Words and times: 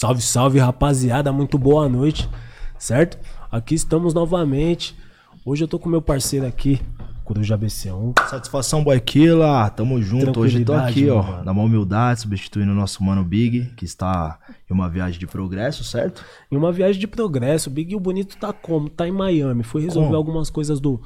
Salve, 0.00 0.22
salve, 0.22 0.58
rapaziada. 0.60 1.32
Muito 1.32 1.58
boa 1.58 1.88
noite, 1.88 2.30
certo? 2.78 3.18
Aqui 3.50 3.74
estamos 3.74 4.14
novamente. 4.14 4.96
Hoje 5.44 5.64
eu 5.64 5.66
tô 5.66 5.76
com 5.76 5.88
meu 5.88 6.00
parceiro 6.00 6.46
aqui, 6.46 6.80
Coruja 7.24 7.58
BC1. 7.58 8.12
Satisfação, 8.28 8.84
Boyquila. 8.84 9.68
Tamo 9.70 10.00
junto. 10.00 10.38
Hoje 10.38 10.64
tô 10.64 10.72
aqui, 10.72 11.10
ó, 11.10 11.20
mano. 11.20 11.44
na 11.44 11.52
maior 11.52 11.66
humildade, 11.66 12.20
substituindo 12.20 12.70
o 12.70 12.76
nosso 12.76 13.02
mano 13.02 13.24
Big, 13.24 13.72
que 13.76 13.84
está 13.84 14.38
em 14.70 14.72
uma 14.72 14.88
viagem 14.88 15.18
de 15.18 15.26
progresso, 15.26 15.82
certo? 15.82 16.24
Em 16.48 16.56
uma 16.56 16.70
viagem 16.70 17.00
de 17.00 17.08
progresso, 17.08 17.68
o 17.68 17.72
Big 17.72 17.92
e 17.92 17.96
o 17.96 18.00
Bonito 18.00 18.36
tá 18.36 18.52
como? 18.52 18.88
Tá 18.88 19.08
em 19.08 19.10
Miami. 19.10 19.64
Foi 19.64 19.82
resolver 19.82 20.10
Como? 20.10 20.16
algumas 20.16 20.48
coisas 20.48 20.78
do 20.78 21.02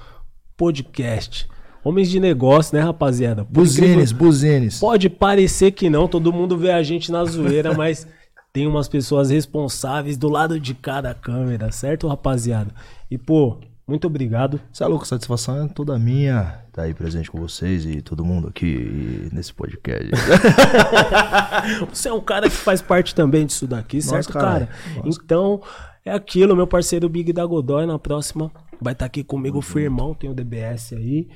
podcast. 0.55 1.49
Homens 1.83 2.11
de 2.11 2.21
negócio, 2.21 2.77
né, 2.77 2.83
rapaziada? 2.83 3.43
Buzines, 3.43 4.13
buzines. 4.13 4.79
Pode 4.79 5.09
parecer 5.09 5.71
que 5.71 5.89
não, 5.89 6.07
todo 6.07 6.31
mundo 6.31 6.59
vê 6.59 6.73
a 6.73 6.83
gente 6.83 7.11
na 7.11 7.25
zoeira, 7.25 7.73
mas 7.75 8.07
tem 8.53 8.67
umas 8.67 8.87
pessoas 8.87 9.31
responsáveis 9.31 10.17
do 10.17 10.29
lado 10.29 10.61
de 10.61 10.75
cada 10.75 11.15
câmera, 11.15 11.73
certo, 11.73 12.07
rapaziada? 12.07 12.71
E, 13.11 13.17
pô, 13.17 13.59
muito 13.89 14.07
obrigado. 14.07 14.61
Você 14.71 14.85
é 14.85 14.87
louco, 14.87 15.07
satisfação 15.07 15.65
é 15.65 15.69
toda 15.69 15.99
minha. 15.99 16.63
Tá 16.71 16.83
aí 16.83 16.93
presente 16.93 17.31
com 17.31 17.41
vocês 17.41 17.87
e 17.87 18.03
todo 18.03 18.25
mundo 18.25 18.49
aqui 18.49 19.29
nesse 19.33 19.53
podcast. 19.53 20.09
Você 21.91 22.09
é 22.09 22.13
um 22.13 22.21
cara 22.21 22.49
que 22.49 22.57
faz 22.57 22.81
parte 22.81 23.15
também 23.15 23.45
disso 23.45 23.67
daqui, 23.67 24.01
certo, 24.01 24.33
caralho. 24.33 24.67
cara? 24.67 25.03
Então, 25.05 25.61
é 26.05 26.13
aquilo, 26.13 26.57
meu 26.57 26.67
parceiro 26.67 27.09
Big 27.09 27.33
da 27.33 27.45
Godoy, 27.45 27.85
na 27.85 27.99
próxima 27.99 28.51
vai 28.81 28.95
estar 28.95 29.07
aqui 29.07 29.23
comigo 29.23 29.59
o 29.59 29.63
Firmão, 29.63 30.15
tem 30.15 30.31
o 30.31 30.35
DBS 30.35 30.95
aí. 30.95 31.29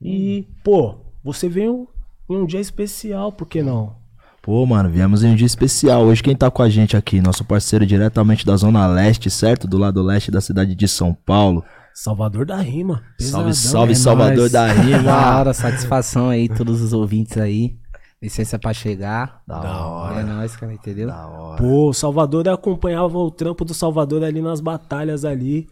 E, 0.00 0.46
pô, 0.64 0.96
você 1.22 1.48
veio 1.48 1.88
em 2.28 2.36
um 2.36 2.46
dia 2.46 2.60
especial, 2.60 3.32
por 3.32 3.46
que 3.46 3.62
não? 3.62 3.99
Pô, 4.42 4.64
mano, 4.64 4.88
viemos 4.88 5.22
em 5.22 5.32
um 5.32 5.34
dia 5.34 5.46
especial. 5.46 6.02
Hoje 6.04 6.22
quem 6.22 6.34
tá 6.34 6.50
com 6.50 6.62
a 6.62 6.68
gente 6.68 6.96
aqui, 6.96 7.20
nosso 7.20 7.44
parceiro 7.44 7.84
diretamente 7.84 8.44
da 8.46 8.56
Zona 8.56 8.86
Leste, 8.86 9.30
certo? 9.30 9.68
Do 9.68 9.76
lado 9.76 10.02
leste 10.02 10.30
da 10.30 10.40
cidade 10.40 10.74
de 10.74 10.88
São 10.88 11.12
Paulo. 11.12 11.62
Salvador 11.92 12.46
da 12.46 12.56
Rima. 12.56 13.02
Salve, 13.18 13.48
pesadão. 13.48 13.52
salve, 13.52 13.92
É 13.92 13.96
Salvador 13.96 14.36
nóis. 14.38 14.52
da 14.52 14.66
Da 14.72 14.72
Rima. 14.72 15.36
hora, 15.38 15.52
satisfação 15.52 16.30
aí, 16.30 16.48
todos 16.48 16.80
os 16.80 16.92
ouvintes 16.94 17.36
aí. 17.36 17.76
Licença 18.22 18.58
pra 18.58 18.72
chegar. 18.72 19.42
Da 19.46 19.58
Da 19.60 19.86
hora. 19.86 20.20
É 20.20 20.24
nóis, 20.24 20.56
cara, 20.56 20.72
entendeu? 20.72 21.08
Da 21.08 21.26
hora. 21.26 21.56
Pô, 21.62 21.88
o 21.90 21.92
Salvador 21.92 22.48
acompanhava 22.48 23.18
o 23.18 23.30
trampo 23.30 23.64
do 23.64 23.74
Salvador 23.74 24.24
ali 24.24 24.40
nas 24.40 24.60
batalhas 24.60 25.24
ali. 25.24 25.68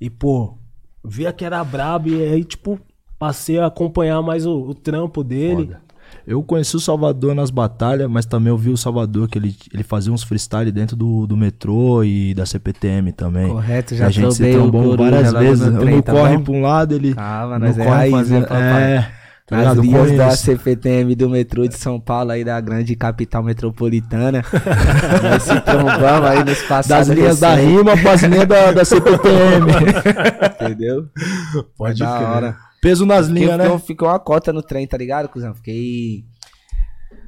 E, 0.00 0.10
pô, 0.10 0.58
via 1.04 1.32
que 1.32 1.44
era 1.44 1.62
brabo 1.62 2.08
e 2.08 2.20
aí, 2.22 2.44
tipo, 2.44 2.80
passei 3.18 3.60
a 3.60 3.66
acompanhar 3.66 4.20
mais 4.22 4.44
o, 4.44 4.52
o 4.60 4.74
trampo 4.74 5.22
dele. 5.22 5.66
Foda. 5.66 5.80
Eu 6.26 6.42
conheci 6.42 6.76
o 6.76 6.80
Salvador 6.80 7.34
nas 7.34 7.50
batalhas, 7.50 8.08
mas 8.08 8.24
também 8.24 8.50
eu 8.50 8.56
vi 8.56 8.70
o 8.70 8.76
Salvador 8.76 9.28
que 9.28 9.38
ele, 9.38 9.56
ele 9.72 9.82
fazia 9.82 10.12
uns 10.12 10.22
freestyle 10.22 10.70
dentro 10.70 10.96
do, 10.96 11.26
do 11.26 11.36
metrô 11.36 12.04
e 12.04 12.32
da 12.34 12.46
CPTM 12.46 13.12
também. 13.12 13.48
Correto, 13.48 13.94
E 13.94 13.96
já 13.96 14.06
a 14.06 14.10
gente 14.10 14.34
se 14.34 14.52
trombou 14.52 14.96
várias 14.96 15.32
vezes. 15.32 15.66
Eu 15.66 15.78
trem, 15.80 15.94
não 15.96 16.02
tá 16.02 16.12
corre 16.12 16.36
bom? 16.36 16.44
pra 16.44 16.52
um 16.52 16.62
lado, 16.62 16.94
ele. 16.94 17.14
Calma, 17.14 17.58
não 17.58 17.66
nós 17.66 17.78
é 17.78 17.84
corre 17.84 17.96
raiz, 17.96 18.12
fazendo. 18.12 18.46
É. 18.52 19.22
Ligado? 19.50 19.82
linhas 19.82 20.16
da. 20.16 20.30
CPTM 20.30 21.14
do 21.14 21.28
metrô 21.28 21.66
de 21.66 21.76
São 21.76 22.00
Paulo, 22.00 22.30
aí 22.30 22.44
da 22.44 22.58
grande 22.60 22.96
capital 22.96 23.42
metropolitana. 23.42 24.42
Nós 25.22 25.42
se 25.42 25.60
trombamos 25.60 26.28
aí 26.28 26.44
nos 26.44 26.62
passados. 26.62 27.08
Das 27.08 27.16
linhas 27.16 27.40
da 27.40 27.54
rima 27.54 27.96
pras 27.96 28.22
linhas 28.22 28.46
da, 28.46 28.72
da 28.72 28.84
CPTM. 28.84 29.66
Entendeu? 30.60 31.06
Pode 31.76 31.98
crer. 31.98 32.54
Peso 32.82 33.06
nas 33.06 33.28
Fiquei, 33.28 33.44
linhas, 33.44 33.58
né? 33.58 33.64
ficou, 33.64 33.78
ficou 33.78 34.08
uma 34.08 34.18
cota 34.18 34.52
no 34.52 34.60
trem, 34.60 34.84
tá 34.88 34.98
ligado, 34.98 35.28
cuzão? 35.28 35.54
Fiquei 35.54 36.26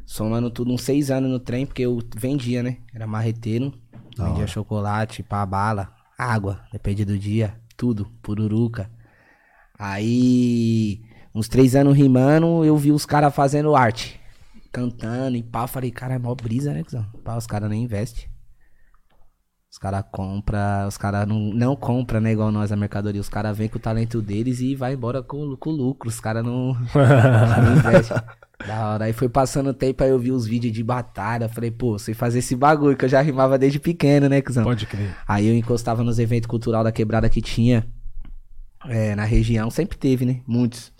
somando 0.04 0.50
tudo 0.50 0.72
uns 0.72 0.82
seis 0.82 1.12
anos 1.12 1.30
no 1.30 1.38
trem, 1.38 1.64
porque 1.64 1.82
eu 1.82 2.00
vendia, 2.16 2.60
né? 2.60 2.78
Era 2.92 3.06
marreteiro. 3.06 3.72
Da 4.16 4.26
vendia 4.26 4.48
chocolate, 4.48 5.22
pá, 5.22 5.46
bala, 5.46 5.92
água, 6.18 6.60
depende 6.72 7.04
do 7.04 7.16
dia, 7.16 7.54
tudo, 7.76 8.10
pururuca. 8.20 8.90
Aí, 9.78 11.00
uns 11.32 11.46
três 11.46 11.76
anos 11.76 11.96
rimando, 11.96 12.64
eu 12.64 12.76
vi 12.76 12.90
os 12.90 13.06
caras 13.06 13.32
fazendo 13.32 13.76
arte. 13.76 14.20
Cantando 14.72 15.36
e 15.36 15.42
pá, 15.44 15.68
falei, 15.68 15.92
cara, 15.92 16.14
é 16.14 16.18
mó 16.18 16.34
brisa, 16.34 16.72
né, 16.74 16.82
cuzão? 16.82 17.06
Pá, 17.22 17.36
os 17.36 17.46
caras 17.46 17.70
nem 17.70 17.84
investem. 17.84 18.24
Os 19.74 19.78
caras 19.78 20.04
compram, 20.12 20.86
os 20.86 20.96
caras 20.96 21.26
não, 21.26 21.52
não 21.52 21.74
compram, 21.74 22.20
né, 22.20 22.30
igual 22.30 22.52
nós 22.52 22.70
a 22.70 22.76
mercadoria. 22.76 23.20
Os 23.20 23.28
caras 23.28 23.58
vêm 23.58 23.68
com 23.68 23.76
o 23.76 23.80
talento 23.80 24.22
deles 24.22 24.60
e 24.60 24.76
vai 24.76 24.94
embora 24.94 25.20
com, 25.20 25.56
com 25.56 25.70
lucro. 25.70 26.08
Os 26.08 26.20
caras 26.20 26.44
não, 26.44 26.74
não 26.94 27.76
investem. 27.76 28.16
Da 28.64 28.90
hora. 28.90 29.06
Aí 29.06 29.12
foi 29.12 29.28
passando 29.28 29.70
o 29.70 29.74
tempo, 29.74 30.04
aí 30.04 30.10
eu 30.10 30.18
vi 30.20 30.30
os 30.30 30.46
vídeos 30.46 30.72
de 30.72 30.84
batalha. 30.84 31.48
Falei, 31.48 31.72
pô, 31.72 31.98
sei 31.98 32.14
fazer 32.14 32.38
esse 32.38 32.54
bagulho 32.54 32.96
que 32.96 33.04
eu 33.04 33.08
já 33.08 33.20
rimava 33.20 33.58
desde 33.58 33.80
pequeno, 33.80 34.28
né, 34.28 34.40
cuzão? 34.40 34.62
Pode 34.62 34.86
crer. 34.86 35.16
Aí 35.26 35.48
eu 35.48 35.56
encostava 35.56 36.04
nos 36.04 36.20
eventos 36.20 36.46
cultural 36.46 36.84
da 36.84 36.92
quebrada 36.92 37.28
que 37.28 37.42
tinha 37.42 37.84
é, 38.86 39.16
na 39.16 39.24
região. 39.24 39.70
Sempre 39.70 39.98
teve, 39.98 40.24
né? 40.24 40.40
Muitos. 40.46 40.92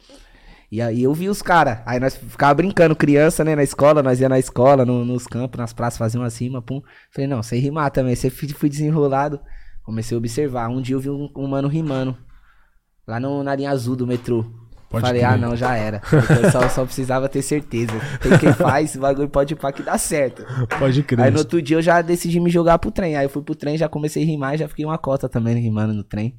E 0.75 0.83
aí 0.83 1.05
eu 1.05 1.15
vi 1.15 1.29
os 1.29 1.41
caras. 1.41 1.79
Aí 1.87 2.01
nós 2.01 2.17
ficava 2.17 2.53
brincando, 2.55 2.97
criança, 2.97 3.45
né? 3.45 3.55
Na 3.55 3.63
escola, 3.63 4.03
nós 4.03 4.21
ia 4.21 4.29
na 4.29 4.41
escola, 4.41 4.85
no- 4.85 5.05
nos 5.05 5.25
campos, 5.25 5.57
nas 5.57 5.73
praças, 5.73 5.97
faziam 5.97 6.25
assim, 6.25 6.49
uma 6.49 6.61
pum. 6.61 6.83
Falei, 7.13 7.29
não, 7.29 7.45
sei 7.45 7.61
rimar 7.61 7.93
também. 7.93 8.17
Você 8.17 8.29
fui, 8.29 8.69
desenrolado. 8.69 9.39
Comecei 9.85 10.17
a 10.17 10.19
observar. 10.19 10.69
Um 10.69 10.83
dia 10.83 10.97
eu 10.97 11.01
vi 11.01 11.11
um, 11.11 11.31
um 11.37 11.47
mano 11.47 11.69
rimando. 11.69 12.17
Lá 13.07 13.21
no, 13.21 13.45
na 13.45 13.55
linha 13.55 13.71
azul 13.71 13.95
do 13.95 14.05
metrô. 14.05 14.45
Pode 14.91 15.07
Falei, 15.07 15.23
ah, 15.23 15.37
não, 15.37 15.55
já 15.55 15.77
era. 15.77 16.03
Eu 16.43 16.51
só, 16.51 16.69
só 16.69 16.85
precisava 16.85 17.29
ter 17.29 17.43
certeza. 17.43 17.93
Tem 18.21 18.37
quem 18.37 18.53
faz, 18.53 18.91
esse 18.91 18.99
bagulho 18.99 19.29
pode 19.29 19.53
ir 19.55 19.57
pra 19.57 19.71
que 19.71 19.81
dá 19.81 19.97
certo. 19.97 20.45
Pode 20.77 21.05
crer. 21.05 21.21
Aí 21.27 21.31
no 21.31 21.39
outro 21.39 21.63
dia 21.63 21.77
eu 21.77 21.83
já 21.83 22.03
decidi 22.03 22.41
me 22.41 22.51
jogar 22.51 22.81
pro 22.81 22.91
trem. 22.91 23.15
Aí 23.17 23.25
eu 23.27 23.31
fui 23.31 23.43
pro 23.43 23.55
trem, 23.55 23.77
já 23.79 23.89
comecei 23.89 24.25
a 24.25 24.27
rimar 24.27 24.55
e 24.57 24.59
já 24.59 24.67
fiquei 24.67 24.85
uma 24.85 24.99
cota 24.99 25.29
também 25.29 25.57
rimando 25.57 25.95
no 25.95 26.03
trem. 26.03 26.35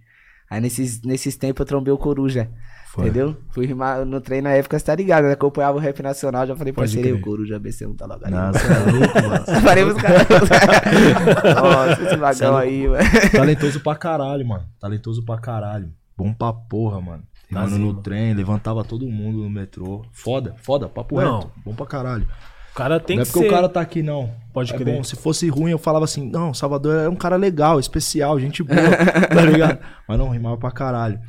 Aí 0.49 0.59
nesses, 0.59 1.01
nesses 1.03 1.37
tempos 1.37 1.61
eu 1.61 1.65
trombei 1.65 1.93
o 1.93 1.97
Coruja. 1.97 2.49
Foi. 2.95 3.07
Entendeu? 3.09 3.35
Fui 3.49 3.65
rimar 3.65 4.05
no 4.05 4.21
trem 4.21 4.41
na 4.41 4.51
época, 4.51 4.79
você 4.79 4.85
tá 4.85 4.95
ligado, 4.95 5.25
né? 5.25 5.33
Acompanhava 5.33 5.77
o 5.77 5.81
rap 5.81 6.01
nacional, 6.01 6.47
já 6.47 6.55
falei, 6.55 6.71
parceiro, 6.71 7.17
o 7.17 7.19
Coruja 7.19 7.59
BC 7.59 7.85
não 7.87 7.93
tá 7.93 8.05
logo 8.05 8.23
ali. 8.23 8.33
Nossa, 8.33 8.59
é 8.71 8.89
louco, 8.89 9.21
mano. 9.21 9.61
Falei 9.61 9.83
pros 9.83 10.01
caras. 10.01 10.27
Nossa, 11.61 12.03
esse 12.03 12.13
é 12.13 12.17
vagão 12.17 12.51
louco. 12.51 12.63
aí, 12.65 12.87
mano. 12.87 13.03
Talentoso 13.33 13.79
pra 13.81 13.95
caralho, 13.97 14.47
mano. 14.47 14.63
Talentoso 14.79 15.25
pra 15.25 15.37
caralho. 15.37 15.91
Bom 16.17 16.31
pra 16.33 16.53
porra, 16.53 17.01
mano. 17.01 17.23
Rimando 17.49 17.77
no 17.77 17.93
trem, 17.95 18.33
levantava 18.33 18.81
todo 18.85 19.05
mundo 19.09 19.39
no 19.39 19.49
metrô. 19.49 20.05
Foda, 20.13 20.55
foda, 20.63 20.87
papo 20.87 21.19
Não. 21.19 21.39
reto. 21.39 21.51
Bom 21.65 21.75
pra 21.75 21.85
caralho. 21.85 22.25
O 22.71 22.75
cara 22.75 22.97
tem 22.97 23.17
não 23.17 23.23
é 23.23 23.25
que 23.25 23.31
porque 23.33 23.47
ser. 23.47 23.51
o 23.51 23.55
cara 23.55 23.67
tá 23.67 23.81
aqui, 23.81 24.01
não. 24.01 24.33
Pode 24.53 24.73
é 24.73 24.77
crer. 24.77 24.95
bom, 24.95 25.03
se 25.03 25.17
fosse 25.17 25.49
ruim, 25.49 25.71
eu 25.71 25.77
falava 25.77 26.05
assim, 26.05 26.29
não, 26.29 26.53
Salvador 26.53 26.95
é 26.95 27.09
um 27.09 27.15
cara 27.15 27.35
legal, 27.35 27.77
especial, 27.77 28.39
gente 28.39 28.63
boa, 28.63 28.77
tá 29.33 29.41
ligado? 29.41 29.79
Mas 30.07 30.17
não, 30.17 30.29
rimava 30.29 30.57
pra 30.57 30.71
caralho. 30.71 31.19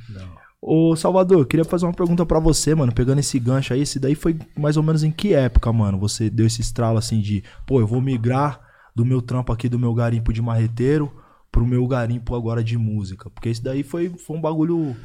Ô, 0.60 0.96
Salvador, 0.96 1.38
eu 1.38 1.46
queria 1.46 1.64
fazer 1.64 1.86
uma 1.86 1.92
pergunta 1.92 2.24
pra 2.24 2.40
você, 2.40 2.74
mano, 2.74 2.92
pegando 2.92 3.20
esse 3.20 3.38
gancho 3.38 3.72
aí, 3.72 3.82
esse 3.82 4.00
daí 4.00 4.14
foi 4.14 4.38
mais 4.56 4.76
ou 4.76 4.82
menos 4.82 5.04
em 5.04 5.12
que 5.12 5.34
época, 5.34 5.72
mano? 5.72 5.98
Você 5.98 6.28
deu 6.30 6.46
esse 6.46 6.60
estralo 6.60 6.98
assim 6.98 7.20
de, 7.20 7.44
pô, 7.66 7.80
eu 7.80 7.86
vou 7.86 8.00
migrar 8.00 8.60
do 8.94 9.04
meu 9.04 9.20
trampo 9.20 9.52
aqui, 9.52 9.68
do 9.68 9.78
meu 9.78 9.94
garimpo 9.94 10.32
de 10.32 10.40
marreteiro, 10.40 11.12
pro 11.52 11.66
meu 11.66 11.86
garimpo 11.86 12.34
agora 12.34 12.64
de 12.64 12.76
música. 12.76 13.30
Porque 13.30 13.50
isso 13.50 13.62
daí 13.62 13.82
foi, 13.82 14.08
foi 14.08 14.36
um 14.36 14.40
bagulho 14.40 14.96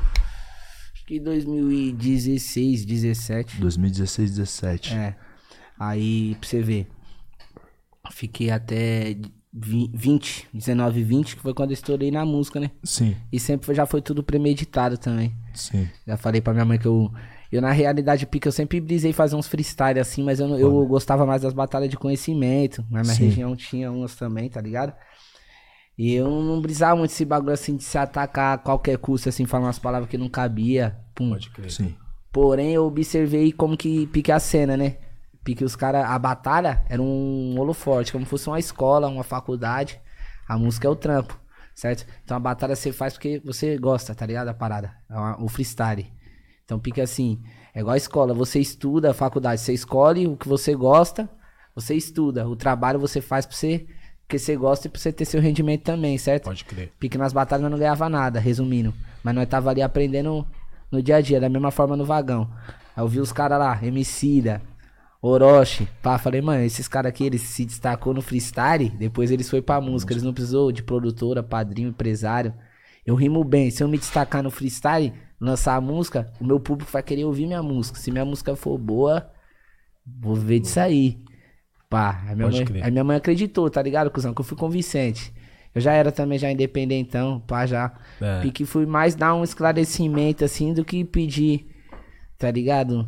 Acho 0.94 1.06
que 1.06 1.20
2016, 1.20 2.86
17. 2.86 3.60
2016, 3.60 4.32
17. 4.32 4.94
É. 4.94 5.16
Aí, 5.80 6.36
pra 6.40 6.48
você 6.48 6.62
ver. 6.62 6.88
Fiquei 8.12 8.52
até 8.52 9.16
20, 9.54 10.48
19, 10.54 11.04
20, 11.04 11.36
que 11.36 11.42
foi 11.42 11.54
quando 11.54 11.72
eu 11.72 11.74
estourei 11.74 12.10
na 12.12 12.26
música, 12.26 12.60
né? 12.60 12.72
Sim, 12.84 13.16
E 13.32 13.40
sempre 13.40 13.66
foi- 13.66 13.76
já 13.76 13.86
foi 13.86 14.02
tudo 14.02 14.24
premeditado 14.24 14.98
também. 14.98 15.34
sim. 15.54 15.88
Já 16.08 16.16
falei 16.18 16.40
pra 16.42 16.54
minha 16.54 16.66
mãe 16.66 16.78
que 16.80 16.86
eu. 16.88 17.12
Eu, 17.52 17.62
na 17.62 17.72
realidade, 17.72 18.26
pique, 18.26 18.48
eu 18.48 18.52
sempre 18.52 18.80
brisei 18.80 19.12
fazer 19.12 19.36
uns 19.36 19.46
freestyle 19.48 20.00
assim, 20.00 20.24
mas 20.24 20.40
eu, 20.40 20.48
não- 20.48 20.58
eu 20.58 20.86
gostava 20.88 21.26
mais 21.26 21.42
das 21.42 21.54
batalhas 21.54 21.90
de 21.90 21.98
conhecimento. 21.98 22.82
Na 22.90 23.02
minha 23.02 23.14
Sim. 23.14 23.26
região 23.26 23.54
tinha 23.58 23.92
umas 23.92 24.16
também, 24.16 24.50
tá 24.50 24.62
ligado? 24.62 24.94
E 25.98 26.14
eu 26.14 26.30
não 26.30 26.62
brisava 26.62 26.96
muito 26.96 27.12
esse 27.12 27.26
bagulho 27.26 27.52
assim 27.52 27.76
de 27.76 27.84
se 27.84 27.98
atacar 27.98 28.56
a 28.56 28.58
qualquer 28.58 28.98
custo, 28.98 29.28
assim, 29.28 29.46
falar 29.46 29.66
umas 29.66 29.78
palavras 29.80 30.10
que 30.10 30.18
não 30.18 30.30
cabia. 30.30 30.96
Pum. 31.14 31.30
Pode 31.32 31.50
crer. 31.50 31.70
Sim. 31.70 31.94
Porém, 32.32 32.72
eu 32.72 32.86
observei 32.86 33.52
como 33.52 33.76
que 33.76 34.08
pique 34.08 34.32
a 34.32 34.40
cena, 34.40 34.78
né? 34.78 34.96
Pique 35.44 35.64
os 35.64 35.76
caras. 35.76 36.06
A 36.06 36.18
batalha 36.20 36.84
era 36.90 37.02
um 37.02 37.56
holoforte, 37.60 38.12
como 38.12 38.26
fosse 38.26 38.48
uma 38.48 38.60
escola, 38.60 39.08
uma 39.08 39.24
faculdade. 39.24 40.00
A 40.48 40.58
música 40.58 40.88
é 40.88 40.92
o 40.92 40.96
trampo, 40.96 41.40
certo? 41.74 42.06
Então 42.24 42.38
a 42.38 42.40
batalha 42.40 42.76
você 42.76 42.92
faz 42.92 43.14
porque 43.14 43.42
você 43.44 43.78
gosta, 43.78 44.14
tá 44.14 44.26
ligado? 44.26 44.50
A 44.50 44.54
parada. 44.54 44.94
É 45.10 45.16
o 45.42 45.48
freestyle. 45.48 46.12
Então 46.64 46.80
pique 46.80 47.02
assim. 47.02 47.42
É 47.74 47.80
igual 47.80 47.94
a 47.94 47.98
escola. 47.98 48.34
Você 48.34 48.60
estuda, 48.60 49.12
a 49.12 49.14
faculdade, 49.14 49.62
você 49.62 49.74
escolhe 49.74 50.28
o 50.28 50.38
que 50.38 50.48
você 50.48 50.76
gosta, 50.76 51.30
você 51.74 51.96
estuda. 51.96 52.48
O 52.48 52.56
trabalho 52.56 53.00
você 53.00 53.22
faz 53.22 53.46
pra 53.46 53.56
você. 53.56 53.88
Porque 54.22 54.40
você 54.40 54.56
gosta 54.56 54.88
e 54.88 54.90
pra 54.90 55.00
você 55.00 55.12
ter 55.12 55.26
seu 55.26 55.42
rendimento 55.42 55.84
também, 55.84 56.18
certo? 56.18 56.46
Pode 56.46 56.64
crer. 56.64 56.90
Pique 56.98 57.18
nas 57.18 57.34
batalhas 57.34 57.64
nós 57.64 57.72
não 57.72 57.78
ganhava 57.78 58.08
nada, 58.08 58.40
resumindo. 58.40 58.94
Mas 59.22 59.36
nós 59.36 59.46
tava 59.48 59.70
ali 59.70 59.82
aprendendo 59.82 60.48
no 60.90 61.04
dia 61.04 61.18
a 61.18 61.22
dia, 61.22 61.40
da 61.40 61.50
mesma 61.50 61.70
forma 61.70 61.98
no 61.98 62.06
vagão. 62.06 62.50
Aí 62.96 63.04
eu 63.04 63.08
vi 63.10 63.20
os 63.20 63.34
caras 63.34 63.60
lá, 63.60 63.78
Emicida, 63.84 64.62
Orochi, 65.22 65.88
pá, 66.02 66.18
falei, 66.18 66.42
mano, 66.42 66.64
esses 66.64 66.88
caras 66.88 67.10
aqui, 67.10 67.26
eles 67.26 67.42
se 67.42 67.64
destacou 67.64 68.12
no 68.14 68.22
freestyle, 68.24 68.90
depois 68.90 69.30
eles 69.30 69.48
foi 69.48 69.62
pra 69.62 69.80
música, 69.80 70.14
eles 70.14 70.24
não 70.24 70.34
precisou 70.34 70.72
de 70.72 70.82
produtora, 70.82 71.44
padrinho, 71.44 71.90
empresário. 71.90 72.54
Eu 73.06 73.14
rimo 73.14 73.44
bem, 73.44 73.70
se 73.70 73.84
eu 73.84 73.88
me 73.88 74.00
destacar 74.00 74.42
no 74.42 74.50
freestyle, 74.50 75.14
lançar 75.40 75.76
a 75.76 75.82
música, 75.82 76.32
o 76.40 76.44
meu 76.44 76.60
público 76.60 76.92
vai 76.92 77.04
querer 77.04 77.26
ouvir 77.26 77.46
minha 77.46 77.62
música. 77.62 78.00
Se 78.00 78.12
minha 78.12 78.26
música 78.26 78.56
for 78.56 78.78
boa, 78.80 79.30
vou 80.06 80.36
ver 80.36 80.60
disso 80.60 80.80
aí. 80.80 81.24
Pá, 81.90 82.22
a 82.28 82.36
minha, 82.36 82.48
Pode 82.48 82.58
mãe, 82.58 82.66
crer. 82.66 82.84
a 82.86 82.90
minha 82.92 83.04
mãe 83.04 83.18
acreditou, 83.18 83.70
tá 83.70 83.82
ligado, 83.82 84.10
cuzão? 84.10 84.34
Que 84.34 84.42
eu 84.42 84.46
fui 84.46 84.58
convincente. 84.58 85.34
Eu 85.74 85.82
já 85.82 85.94
era 85.94 86.12
também 86.12 86.38
já 86.40 86.52
independentão, 86.52 87.40
pá, 87.42 87.66
já. 87.66 87.94
É. 88.20 88.42
Pique 88.42 88.66
fui 88.66 88.86
mais 88.86 89.14
dar 89.14 89.36
um 89.36 89.44
esclarecimento, 89.44 90.44
assim, 90.44 90.74
do 90.74 90.84
que 90.84 91.04
pedir, 91.06 91.68
tá 92.38 92.50
ligado? 92.50 93.08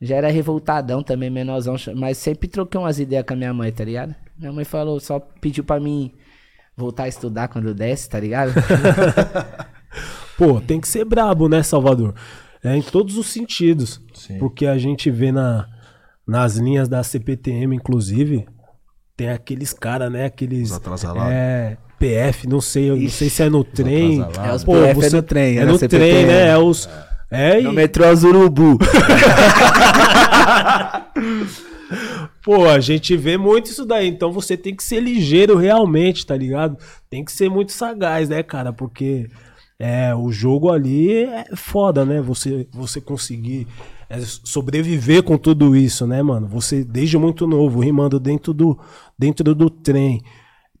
Já 0.00 0.16
era 0.16 0.28
revoltadão 0.30 1.02
também, 1.02 1.30
menorzão, 1.30 1.76
mas 1.96 2.18
sempre 2.18 2.48
troquei 2.48 2.78
umas 2.78 2.98
ideias 2.98 3.24
com 3.26 3.32
a 3.34 3.36
minha 3.36 3.54
mãe, 3.54 3.72
tá 3.72 3.84
ligado? 3.84 4.14
Minha 4.36 4.52
mãe 4.52 4.64
falou, 4.64 4.98
só 5.00 5.18
pediu 5.18 5.64
pra 5.64 5.78
mim 5.80 6.12
voltar 6.76 7.04
a 7.04 7.08
estudar 7.08 7.48
quando 7.48 7.68
eu 7.68 7.74
desce, 7.74 8.08
tá 8.08 8.18
ligado? 8.20 8.52
Pô, 10.36 10.60
tem 10.60 10.80
que 10.80 10.88
ser 10.88 11.04
brabo, 11.04 11.48
né, 11.48 11.62
Salvador? 11.62 12.14
É 12.62 12.76
em 12.76 12.82
todos 12.82 13.16
os 13.16 13.28
sentidos. 13.28 14.00
Sim. 14.14 14.38
Porque 14.38 14.66
a 14.66 14.76
gente 14.76 15.10
vê 15.10 15.30
na, 15.30 15.68
nas 16.26 16.56
linhas 16.56 16.88
da 16.88 17.02
CPTM, 17.02 17.76
inclusive, 17.76 18.46
tem 19.16 19.28
aqueles 19.30 19.72
caras, 19.72 20.10
né? 20.10 20.24
Aqueles. 20.24 20.70
Os 20.70 20.76
atrasalados. 20.76 21.32
É. 21.32 21.76
PF, 21.96 22.48
não 22.48 22.60
sei, 22.60 22.90
eu 22.90 22.96
não 22.96 23.08
sei 23.08 23.30
se 23.30 23.42
é 23.42 23.48
no 23.48 23.62
trem. 23.62 24.20
É, 24.20 24.52
os 24.52 24.64
PF 24.64 25.06
é 25.06 25.10
no 25.10 25.22
trem, 25.22 25.58
É, 25.58 25.62
é 25.62 25.64
no 25.64 25.78
CPTM. 25.78 26.10
trem, 26.12 26.26
né? 26.26 26.48
É 26.48 26.58
os. 26.58 26.86
É, 26.86 27.13
no 27.62 27.72
e, 27.72 27.74
metrô 27.74 28.06
Azurubu. 28.06 28.78
pô, 32.42 32.66
a 32.68 32.78
gente 32.78 33.16
vê 33.16 33.36
muito 33.36 33.66
isso 33.66 33.84
daí. 33.84 34.06
Então 34.06 34.30
você 34.30 34.56
tem 34.56 34.76
que 34.76 34.84
ser 34.84 35.00
ligeiro 35.00 35.56
realmente, 35.56 36.26
tá 36.26 36.36
ligado? 36.36 36.76
Tem 37.08 37.24
que 37.24 37.32
ser 37.32 37.48
muito 37.48 37.72
sagaz, 37.72 38.28
né, 38.28 38.42
cara? 38.42 38.72
Porque 38.72 39.28
é, 39.78 40.14
o 40.14 40.30
jogo 40.30 40.70
ali 40.70 41.24
é 41.24 41.46
foda, 41.56 42.04
né? 42.04 42.20
Você, 42.20 42.68
você 42.72 43.00
conseguir 43.00 43.66
é, 44.08 44.18
sobreviver 44.20 45.22
com 45.22 45.36
tudo 45.36 45.74
isso, 45.74 46.06
né, 46.06 46.22
mano? 46.22 46.46
Você, 46.48 46.84
desde 46.84 47.18
muito 47.18 47.46
novo, 47.46 47.80
rimando 47.80 48.20
dentro 48.20 48.52
do, 48.52 48.78
dentro 49.18 49.54
do 49.54 49.70
trem. 49.70 50.22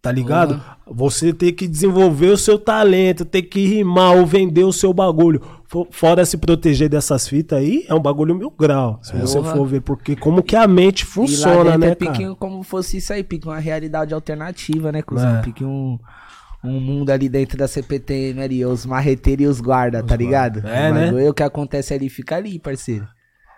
Tá 0.04 0.12
ligado? 0.12 0.62
Você 0.86 1.32
tem 1.32 1.50
que 1.50 1.66
desenvolver 1.66 2.28
o 2.28 2.36
seu 2.36 2.58
talento, 2.58 3.24
tem 3.24 3.42
que 3.42 3.64
rimar 3.66 4.14
ou 4.14 4.26
vender 4.26 4.62
o 4.64 4.72
seu 4.72 4.92
bagulho. 4.92 5.40
Fo- 5.66 5.88
Fora 5.90 6.26
se 6.26 6.36
proteger 6.36 6.90
dessas 6.90 7.26
fitas 7.26 7.58
aí, 7.58 7.86
é 7.88 7.94
um 7.94 8.00
bagulho 8.00 8.34
mil 8.34 8.50
grau. 8.50 8.98
Se 9.02 9.16
você 9.16 9.38
Porra. 9.38 9.54
for 9.56 9.66
ver, 9.66 9.80
porque 9.80 10.14
como 10.14 10.42
que 10.42 10.54
a 10.54 10.68
mente 10.68 11.06
funciona, 11.06 11.78
né, 11.78 11.92
é 11.92 11.94
cara? 11.94 12.12
pique 12.12 12.36
como 12.38 12.62
fosse 12.62 12.98
isso 12.98 13.14
aí, 13.14 13.24
pique 13.24 13.46
uma 13.48 13.58
realidade 13.58 14.12
alternativa, 14.12 14.92
né, 14.92 15.00
cuzão? 15.00 15.36
É. 15.38 15.40
Pique 15.40 15.64
um, 15.64 15.98
um 16.62 16.78
mundo 16.78 17.08
ali 17.08 17.30
dentro 17.30 17.56
da 17.56 17.66
CPTM 17.66 18.42
ali, 18.42 18.62
os 18.64 18.84
marreteiros 18.84 19.42
e 19.42 19.48
os 19.48 19.60
guarda, 19.62 20.02
tá 20.02 20.14
ligado? 20.14 20.58
É, 20.68 20.92
né? 20.92 21.06
bagulho, 21.06 21.30
o 21.30 21.34
que 21.34 21.42
acontece 21.42 21.94
ali 21.94 22.10
fica 22.10 22.36
ali, 22.36 22.58
parceiro. 22.58 23.08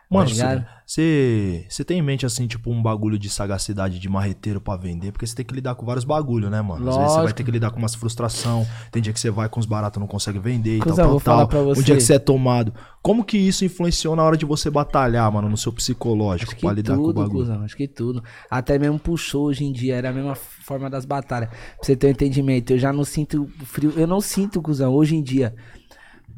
Mano, 0.08 0.30
Tá 0.36 0.64
você 0.86 1.66
você 1.68 1.84
tem 1.84 1.98
em 1.98 2.02
mente, 2.02 2.24
assim, 2.24 2.46
tipo, 2.46 2.70
um 2.70 2.80
bagulho 2.80 3.18
de 3.18 3.28
sagacidade 3.28 3.98
de 3.98 4.08
marreteiro 4.08 4.60
pra 4.60 4.76
vender? 4.76 5.10
Porque 5.10 5.26
você 5.26 5.34
tem 5.34 5.44
que 5.44 5.52
lidar 5.52 5.74
com 5.74 5.84
vários 5.84 6.04
bagulho, 6.04 6.48
né, 6.48 6.62
mano? 6.62 6.88
Às 6.88 6.96
vezes 6.96 7.10
você 7.10 7.14
vai 7.16 7.22
Lógico. 7.22 7.36
ter 7.38 7.44
que 7.44 7.50
lidar 7.50 7.72
com 7.72 7.78
umas 7.80 7.96
frustração. 7.96 8.64
Tem 8.92 9.02
dia 9.02 9.12
que 9.12 9.18
você 9.18 9.30
vai 9.30 9.48
com 9.48 9.58
os 9.58 9.66
baratos 9.66 9.98
não 9.98 10.06
consegue 10.06 10.38
vender 10.38 10.76
e 10.76 10.80
Cusão, 10.80 11.18
tal, 11.18 11.46
tal, 11.46 11.48
tal. 11.48 11.68
Um 11.70 11.82
dia 11.82 11.96
que 11.96 12.02
você 12.02 12.14
é 12.14 12.18
tomado. 12.20 12.72
Como 13.02 13.24
que 13.24 13.36
isso 13.36 13.64
influenciou 13.64 14.14
na 14.14 14.22
hora 14.22 14.36
de 14.36 14.44
você 14.44 14.70
batalhar, 14.70 15.30
mano, 15.32 15.48
no 15.48 15.56
seu 15.56 15.72
psicológico 15.72 16.52
Acho 16.52 16.60
pra 16.60 16.72
lidar 16.72 16.94
com 16.96 17.02
o 17.02 17.06
tudo, 17.06 17.20
bagulho? 17.20 17.38
cuzão, 17.40 17.62
acho 17.64 17.76
que 17.76 17.88
tudo. 17.88 18.22
Até 18.48 18.78
mesmo 18.78 18.98
puxou 19.00 19.46
hoje 19.46 19.64
em 19.64 19.72
dia, 19.72 19.96
era 19.96 20.10
a 20.10 20.12
mesma 20.12 20.36
forma 20.36 20.88
das 20.88 21.04
batalhas. 21.04 21.50
Pra 21.50 21.58
você 21.82 21.96
ter 21.96 22.06
um 22.06 22.10
entendimento, 22.10 22.70
eu 22.72 22.78
já 22.78 22.92
não 22.92 23.02
sinto 23.04 23.48
frio, 23.64 23.92
eu 23.96 24.06
não 24.06 24.20
sinto, 24.20 24.62
cuzão, 24.62 24.94
hoje 24.94 25.16
em 25.16 25.22
dia, 25.22 25.52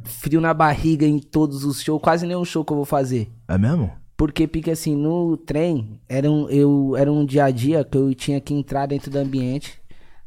frio 0.04 0.40
na 0.40 0.54
barriga 0.54 1.06
em 1.06 1.18
todos 1.18 1.64
os 1.64 1.82
shows, 1.82 2.00
quase 2.02 2.26
nenhum 2.26 2.44
show 2.44 2.64
que 2.64 2.72
eu 2.72 2.76
vou 2.76 2.84
fazer. 2.84 3.30
É 3.46 3.58
mesmo? 3.58 3.90
Porque, 4.16 4.48
porque 4.48 4.72
assim, 4.72 4.96
no 4.96 5.36
trem, 5.36 6.00
era 6.08 6.30
um, 6.30 6.48
eu, 6.48 6.96
era 6.96 7.12
um 7.12 7.24
dia 7.24 7.44
a 7.44 7.50
dia 7.50 7.84
que 7.84 7.96
eu 7.96 8.12
tinha 8.14 8.40
que 8.40 8.52
entrar 8.52 8.86
dentro 8.86 9.10
do 9.10 9.18
ambiente 9.18 9.80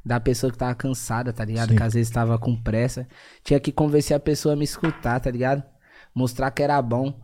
da 0.04 0.20
pessoa 0.20 0.52
que 0.52 0.58
tava 0.58 0.74
cansada, 0.74 1.32
tá 1.32 1.46
ligado? 1.46 1.70
Sim. 1.70 1.76
Que 1.76 1.84
às 1.84 1.94
vezes 1.94 2.10
tava 2.10 2.38
com 2.38 2.56
pressa. 2.56 3.08
Tinha 3.44 3.60
que 3.60 3.72
convencer 3.72 4.16
a 4.16 4.20
pessoa 4.20 4.54
a 4.54 4.56
me 4.56 4.64
escutar, 4.64 5.20
tá 5.20 5.30
ligado? 5.30 5.64
Mostrar 6.14 6.52
que 6.52 6.64
era 6.64 6.82
bom. 6.82 7.20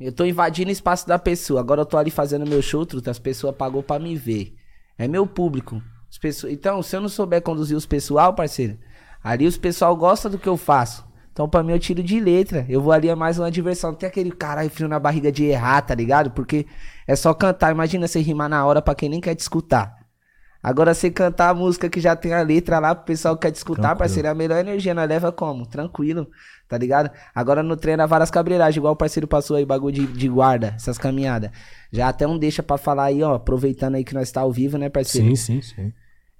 Eu 0.00 0.12
tô 0.12 0.24
invadindo 0.24 0.68
o 0.68 0.72
espaço 0.72 1.06
da 1.06 1.18
pessoa. 1.18 1.60
Agora 1.60 1.82
eu 1.82 1.86
tô 1.86 1.98
ali 1.98 2.10
fazendo 2.10 2.46
meu 2.46 2.62
show, 2.62 2.86
truta. 2.86 3.10
As 3.10 3.18
pessoas 3.18 3.54
pagou 3.54 3.82
pra 3.82 3.98
me 3.98 4.16
ver. 4.16 4.54
É 4.96 5.06
meu 5.06 5.26
público. 5.26 5.82
As 6.10 6.18
pessoas... 6.18 6.52
Então, 6.52 6.82
se 6.82 6.96
eu 6.96 7.00
não 7.00 7.08
souber 7.08 7.42
conduzir 7.42 7.76
os 7.76 7.86
pessoal, 7.86 8.34
parceiro, 8.34 8.78
ali 9.22 9.46
os 9.46 9.58
pessoal 9.58 9.94
gosta 9.96 10.28
do 10.28 10.38
que 10.38 10.48
eu 10.48 10.56
faço. 10.56 11.04
Então, 11.32 11.48
pra 11.48 11.62
mim, 11.62 11.72
eu 11.72 11.78
tiro 11.78 12.02
de 12.02 12.20
letra. 12.20 12.66
Eu 12.68 12.80
vou 12.82 12.92
ali, 12.92 13.08
é 13.08 13.14
mais 13.14 13.38
uma 13.38 13.50
diversão. 13.50 13.90
Não 13.90 13.98
tem 13.98 14.06
aquele 14.06 14.30
caralho 14.30 14.68
frio 14.68 14.86
na 14.86 14.98
barriga 14.98 15.32
de 15.32 15.44
errar, 15.44 15.80
tá 15.80 15.94
ligado? 15.94 16.30
Porque 16.30 16.66
é 17.06 17.16
só 17.16 17.32
cantar. 17.32 17.72
Imagina 17.72 18.06
você 18.06 18.20
rimar 18.20 18.50
na 18.50 18.64
hora 18.66 18.82
pra 18.82 18.94
quem 18.94 19.08
nem 19.08 19.20
quer 19.20 19.34
te 19.34 19.40
escutar. 19.40 19.96
Agora, 20.62 20.94
você 20.94 21.10
cantar 21.10 21.48
a 21.48 21.54
música 21.54 21.88
que 21.88 21.98
já 21.98 22.14
tem 22.14 22.32
a 22.32 22.42
letra 22.42 22.78
lá 22.78 22.94
pro 22.94 23.04
pessoal 23.04 23.34
que 23.34 23.42
quer 23.42 23.50
te 23.50 23.56
escutar, 23.56 23.96
parceiro, 23.96 24.28
é 24.28 24.30
a 24.30 24.34
melhor 24.34 24.58
energia. 24.60 24.94
Nós 24.94 25.08
leva 25.08 25.32
como? 25.32 25.66
Tranquilo, 25.66 26.28
tá 26.68 26.78
ligado? 26.78 27.10
Agora 27.34 27.64
no 27.64 27.76
treino, 27.76 28.06
várias 28.06 28.30
cabreiragens, 28.30 28.76
igual 28.76 28.92
o 28.92 28.96
parceiro 28.96 29.26
passou 29.26 29.56
aí, 29.56 29.64
bagulho 29.64 29.92
de, 29.92 30.06
de 30.06 30.28
guarda, 30.28 30.74
essas 30.76 30.98
caminhadas. 30.98 31.50
Já 31.90 32.08
até 32.08 32.28
um 32.28 32.38
deixa 32.38 32.62
pra 32.62 32.78
falar 32.78 33.06
aí, 33.06 33.24
ó, 33.24 33.34
aproveitando 33.34 33.96
aí 33.96 34.04
que 34.04 34.14
nós 34.14 34.30
tá 34.30 34.42
ao 34.42 34.52
vivo, 34.52 34.78
né, 34.78 34.88
parceiro? 34.88 35.34
Sim, 35.34 35.60
sim, 35.60 35.62
sim. 35.62 35.92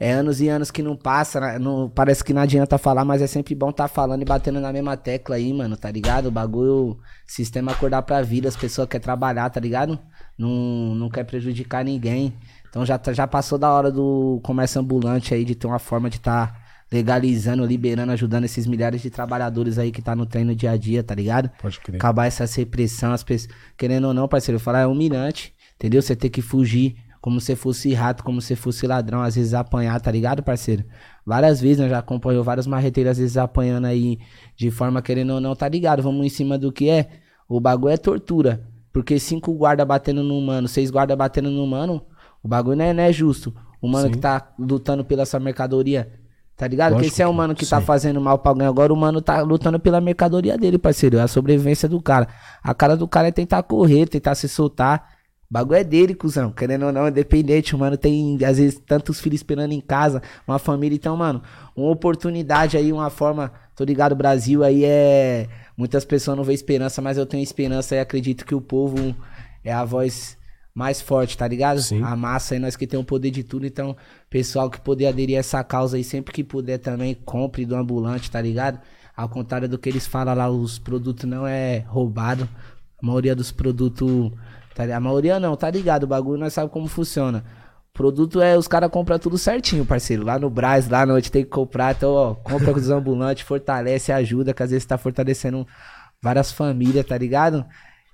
É 0.03 0.11
anos 0.11 0.41
e 0.41 0.49
anos 0.49 0.69
que 0.69 0.83
não 0.83 0.97
passa, 0.97 1.39
né? 1.39 1.59
não, 1.61 1.89
parece 1.89 2.25
que 2.25 2.35
não 2.35 2.43
adianta 2.43 2.77
falar, 2.77 3.05
mas 3.05 3.23
é 3.23 3.27
sempre 3.29 3.55
bom 3.55 3.71
tá 3.71 3.87
falando 3.87 4.21
e 4.21 4.25
batendo 4.25 4.59
na 4.61 4.73
mesma 4.73 4.97
tecla 4.97 5.37
aí, 5.37 5.53
mano, 5.53 5.77
tá 5.77 5.89
ligado? 5.93 6.27
O 6.27 6.31
bagulho, 6.33 6.99
sistema 7.25 7.71
acordar 7.71 8.03
pra 8.03 8.21
vida, 8.21 8.49
as 8.49 8.57
pessoas 8.57 8.89
querem 8.89 9.01
trabalhar, 9.05 9.49
tá 9.49 9.61
ligado? 9.61 9.97
Não, 10.37 10.97
não 10.97 11.09
quer 11.09 11.23
prejudicar 11.23 11.85
ninguém. 11.85 12.35
Então 12.69 12.85
já, 12.85 12.99
tá- 12.99 13.13
já 13.13 13.29
passou 13.29 13.57
da 13.57 13.71
hora 13.71 13.93
do 13.93 14.41
comércio 14.43 14.81
ambulante 14.81 15.35
aí, 15.35 15.45
de 15.45 15.55
ter 15.55 15.69
uma 15.69 15.79
forma 15.79 16.11
de 16.11 16.19
tá 16.21 16.53
legalizando, 16.91 17.65
liberando, 17.65 18.11
ajudando 18.11 18.43
esses 18.43 18.67
milhares 18.67 19.01
de 19.03 19.09
trabalhadores 19.09 19.79
aí 19.79 19.93
que 19.93 20.03
tá 20.03 20.17
no 20.17 20.27
trem 20.27 20.45
no 20.45 20.55
dia 20.57 20.73
a 20.73 20.77
dia, 20.77 21.05
tá 21.05 21.15
ligado? 21.15 21.49
Pode 21.61 21.79
crer. 21.79 21.97
acabar 21.97 22.27
essa 22.27 22.45
repressão, 22.45 23.13
as 23.13 23.23
pessoas, 23.23 23.55
querendo 23.79 24.09
ou 24.09 24.15
não, 24.15 24.27
parceiro, 24.27 24.57
eu 24.57 24.61
falar 24.61 24.81
é 24.81 24.87
humilhante, 24.87 25.55
entendeu? 25.77 26.03
Você 26.03 26.17
ter 26.17 26.29
que 26.29 26.43
fugir 26.43 26.97
como 27.23 27.41
se 27.41 27.55
fosse 27.55 27.95
rato, 27.95 28.25
como 28.25 28.41
se 28.41 28.57
fosse 28.57 28.85
ladrão, 28.85 29.23
às 29.23 29.37
vezes 29.37 29.55
apanhar, 29.55 29.99
tá 30.01 30.11
ligado, 30.11 30.43
parceiro? 30.43 30.85
Várias 31.25 31.61
vezes, 31.61 31.79
né, 31.79 31.89
já 31.89 32.01
acompanhou 32.01 32.43
vários 32.43 32.67
marreteiros, 32.67 33.13
às 33.13 33.19
vezes 33.19 33.37
apanhando 33.37 33.85
aí 33.85 34.19
de 34.57 34.73
forma 34.73 35.01
querendo 35.01 35.35
ou 35.35 35.41
não, 35.41 35.55
tá 35.55 35.69
ligado? 35.69 36.03
Vamos 36.03 36.27
em 36.27 36.29
cima 36.29 36.59
do 36.59 36.73
que 36.73 36.91
é, 36.91 37.09
o 37.49 37.61
bagulho 37.61 37.93
é 37.93 37.97
tortura, 37.97 38.69
porque 38.93 39.21
cinco 39.21 39.55
guarda 39.55 39.85
batendo 39.85 40.25
no 40.25 40.37
humano, 40.37 40.67
seis 40.67 40.91
guarda 40.91 41.15
batendo 41.15 41.49
no 41.49 41.63
humano, 41.63 42.05
o 42.43 42.49
bagulho 42.49 42.77
não 42.77 42.85
é, 42.85 42.93
não 42.93 43.05
é 43.05 43.13
justo. 43.13 43.55
O 43.81 43.87
mano 43.87 44.09
Sim. 44.09 44.15
que 44.15 44.19
tá 44.19 44.53
lutando 44.59 45.05
pela 45.05 45.25
sua 45.25 45.39
mercadoria, 45.39 46.13
tá 46.57 46.67
ligado? 46.67 46.91
Porque 46.91 47.05
Lógico 47.05 47.15
esse 47.15 47.23
é 47.23 47.27
o 47.29 47.33
mano 47.33 47.55
que 47.55 47.65
tá 47.65 47.81
fazendo 47.81 48.21
mal 48.21 48.37
pra 48.41 48.51
alguém 48.51 48.67
agora, 48.67 48.93
o 48.93 48.97
mano 48.97 49.23
tá 49.23 49.43
lutando 49.43 49.79
pela 49.79 50.01
mercadoria 50.01 50.59
dele, 50.59 50.77
parceiro. 50.77 51.19
É 51.19 51.23
a 51.23 51.29
sobrevivência 51.29 51.89
do 51.89 52.03
cara. 52.03 52.27
A 52.65 52.75
cara 52.75 52.97
do 52.97 53.07
cara 53.07 53.29
é 53.29 53.31
tentar 53.31 53.63
correr, 53.63 54.09
tentar 54.09 54.35
se 54.35 54.49
soltar. 54.49 55.22
Bagulho 55.53 55.81
é 55.81 55.85
dele, 55.85 56.15
cuzão. 56.15 56.51
Querendo 56.51 56.87
ou 56.87 56.93
não, 56.93 57.07
independente. 57.07 57.77
O 57.77 57.79
mano 57.79 57.99
tem, 57.99 58.43
às 58.43 58.57
vezes, 58.57 58.81
tantos 58.87 59.21
filhos 59.21 59.41
esperando 59.41 59.73
em 59.73 59.83
casa, 59.83 60.23
uma 60.49 60.59
família. 60.59 60.97
Então, 60.97 61.15
mano, 61.15 61.43
uma 61.77 61.91
oportunidade 61.91 62.79
aí, 62.79 62.91
uma 62.91 63.11
forma. 63.11 63.53
Tô 63.77 63.85
ligado, 63.85 64.17
Brasil 64.17 64.65
aí 64.65 64.83
é. 64.83 65.47
Muitas 65.77 66.07
pessoas 66.07 66.39
não 66.39 66.43
vê 66.43 66.55
esperança, 66.55 67.03
mas 67.03 67.19
eu 67.19 67.27
tenho 67.27 67.43
esperança 67.43 67.95
e 67.95 68.01
acredito 68.01 68.47
que 68.47 68.55
o 68.55 68.63
povo 68.63 69.15
é 69.63 69.71
a 69.71 69.85
voz 69.85 70.39
mais 70.75 71.03
forte, 71.03 71.37
tá 71.37 71.47
ligado? 71.47 71.83
Sim. 71.83 72.03
A 72.03 72.17
massa 72.17 72.55
aí, 72.55 72.59
nós 72.59 72.75
que 72.75 72.87
tem 72.87 72.99
o 72.99 73.05
poder 73.05 73.31
de 73.31 73.45
tudo. 73.45 73.67
Então, 73.67 73.95
pessoal 74.31 74.71
que 74.71 74.81
puder 74.81 75.09
aderir 75.09 75.37
a 75.37 75.41
essa 75.41 75.63
causa 75.63 75.99
aí, 75.99 76.05
sempre 76.05 76.33
que 76.33 76.43
puder 76.43 76.79
também, 76.79 77.15
compre 77.15 77.67
do 77.67 77.77
ambulante, 77.77 78.31
tá 78.31 78.41
ligado? 78.41 78.81
Ao 79.15 79.29
contrário 79.29 79.69
do 79.69 79.79
que 79.79 79.91
eles 79.91 80.07
falam 80.07 80.35
lá, 80.35 80.49
os 80.49 80.79
produtos 80.79 81.29
não 81.29 81.47
é 81.47 81.85
roubado. 81.87 82.49
A 83.03 83.07
maioria 83.07 83.37
dos 83.37 83.53
produtos. 83.53 84.33
Tá, 84.75 84.85
a 84.85 85.01
maioria 85.01 85.39
não, 85.39 85.57
tá 85.57 85.71
ligado? 85.71 86.05
O 86.05 86.07
bagulho 86.07 86.39
nós 86.39 86.53
sabe 86.53 86.71
como 86.71 86.87
funciona. 86.87 87.45
Produto 87.93 88.41
é, 88.41 88.57
os 88.57 88.67
caras 88.67 88.91
compram 88.91 89.19
tudo 89.19 89.37
certinho, 89.37 89.85
parceiro. 89.85 90.25
Lá 90.25 90.39
no 90.39 90.49
Brás, 90.49 90.89
lá 90.89 91.05
na 91.05 91.15
onde 91.15 91.31
tem 91.31 91.45
que 91.45 91.51
comprar. 91.51 91.95
Então, 91.95 92.11
ó, 92.13 92.35
compra 92.35 92.73
com 92.73 92.79
os 92.79 92.91
ambulantes, 92.91 93.45
fortalece, 93.47 94.11
ajuda, 94.11 94.55
que 94.55 94.63
às 94.63 94.71
vezes 94.71 94.87
tá 94.87 94.97
fortalecendo 94.97 95.67
várias 96.23 96.51
famílias, 96.51 97.05
tá 97.05 97.19
ligado? 97.19 97.65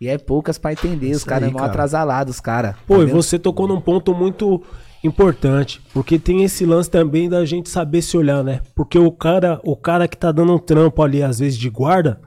E 0.00 0.08
é 0.08 0.18
poucas 0.18 0.58
pra 0.58 0.72
entender. 0.72 1.12
Os 1.12 1.24
caras 1.24 1.48
é 1.48 1.52
mal 1.52 1.60
cara. 1.60 1.70
atrasalados, 1.70 2.36
os 2.36 2.40
caras. 2.40 2.74
Pô, 2.86 3.02
e 3.02 3.06
você 3.06 3.38
tocou 3.38 3.68
num 3.68 3.80
ponto 3.80 4.14
muito 4.14 4.62
importante, 5.02 5.80
porque 5.92 6.18
tem 6.18 6.42
esse 6.42 6.64
lance 6.64 6.90
também 6.90 7.28
da 7.28 7.44
gente 7.44 7.68
saber 7.68 8.02
se 8.02 8.16
olhar, 8.16 8.42
né? 8.42 8.60
Porque 8.74 8.98
o 8.98 9.12
cara, 9.12 9.60
o 9.62 9.76
cara 9.76 10.08
que 10.08 10.16
tá 10.16 10.32
dando 10.32 10.54
um 10.54 10.58
trampo 10.58 11.02
ali, 11.02 11.22
às 11.22 11.38
vezes 11.38 11.56
de 11.56 11.70
guarda, 11.70 12.20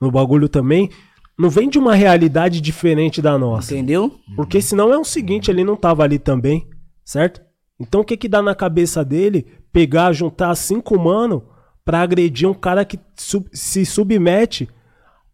no 0.00 0.10
bagulho 0.10 0.48
também, 0.48 0.88
não 1.38 1.48
vem 1.50 1.68
de 1.68 1.78
uma 1.78 1.94
realidade 1.94 2.60
diferente 2.60 3.20
da 3.22 3.36
nossa. 3.38 3.72
Entendeu? 3.72 4.18
Porque 4.36 4.60
senão 4.60 4.92
é 4.92 4.98
o 4.98 5.04
seguinte, 5.04 5.50
ele 5.50 5.64
não 5.64 5.76
tava 5.76 6.02
ali 6.02 6.18
também, 6.18 6.68
certo? 7.04 7.40
Então 7.80 8.00
o 8.02 8.04
que 8.04 8.16
que 8.16 8.28
dá 8.28 8.40
na 8.42 8.54
cabeça 8.54 9.04
dele 9.04 9.46
pegar, 9.72 10.12
juntar 10.12 10.54
cinco 10.54 10.98
mano 10.98 11.42
pra 11.84 12.00
agredir 12.02 12.48
um 12.48 12.54
cara 12.54 12.84
que 12.84 12.98
sub- 13.16 13.48
se 13.52 13.84
submete 13.84 14.68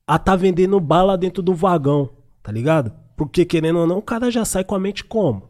a 0.07 0.19
tá 0.19 0.35
vendendo 0.35 0.81
bala 0.81 1.19
dentro 1.19 1.43
do 1.43 1.55
vagão, 1.55 2.09
tá 2.43 2.51
ligado? 2.51 2.93
Porque 3.17 3.45
querendo 3.45 3.81
ou 3.81 3.87
não, 3.87 3.99
o 3.99 4.03
cara 4.03 4.31
já 4.31 4.45
sai 4.45 4.65
com 4.65 4.75
a 4.75 4.79
mente 4.79 5.05
como? 5.05 5.49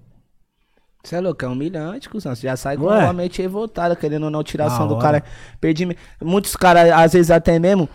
Você 1.04 1.14
é 1.14 1.20
louco, 1.20 1.44
é 1.44 1.48
humilhante, 1.48 2.08
cuzão. 2.08 2.34
Você 2.34 2.42
já 2.48 2.56
sai 2.56 2.76
Não 2.76 2.86
com 2.86 2.92
é? 2.92 3.06
a 3.06 3.12
mente 3.12 3.40
revoltada, 3.40 3.94
querendo 3.94 4.24
ou 4.24 4.30
não 4.30 4.42
tirar 4.42 4.64
a 4.64 4.66
ação 4.66 4.88
do 4.88 4.98
cara. 4.98 5.22
Perdi. 5.60 5.96
Muitos 6.20 6.56
caras, 6.56 6.90
às 6.90 7.12
vezes 7.12 7.30
até 7.30 7.58
mesmo. 7.58 7.88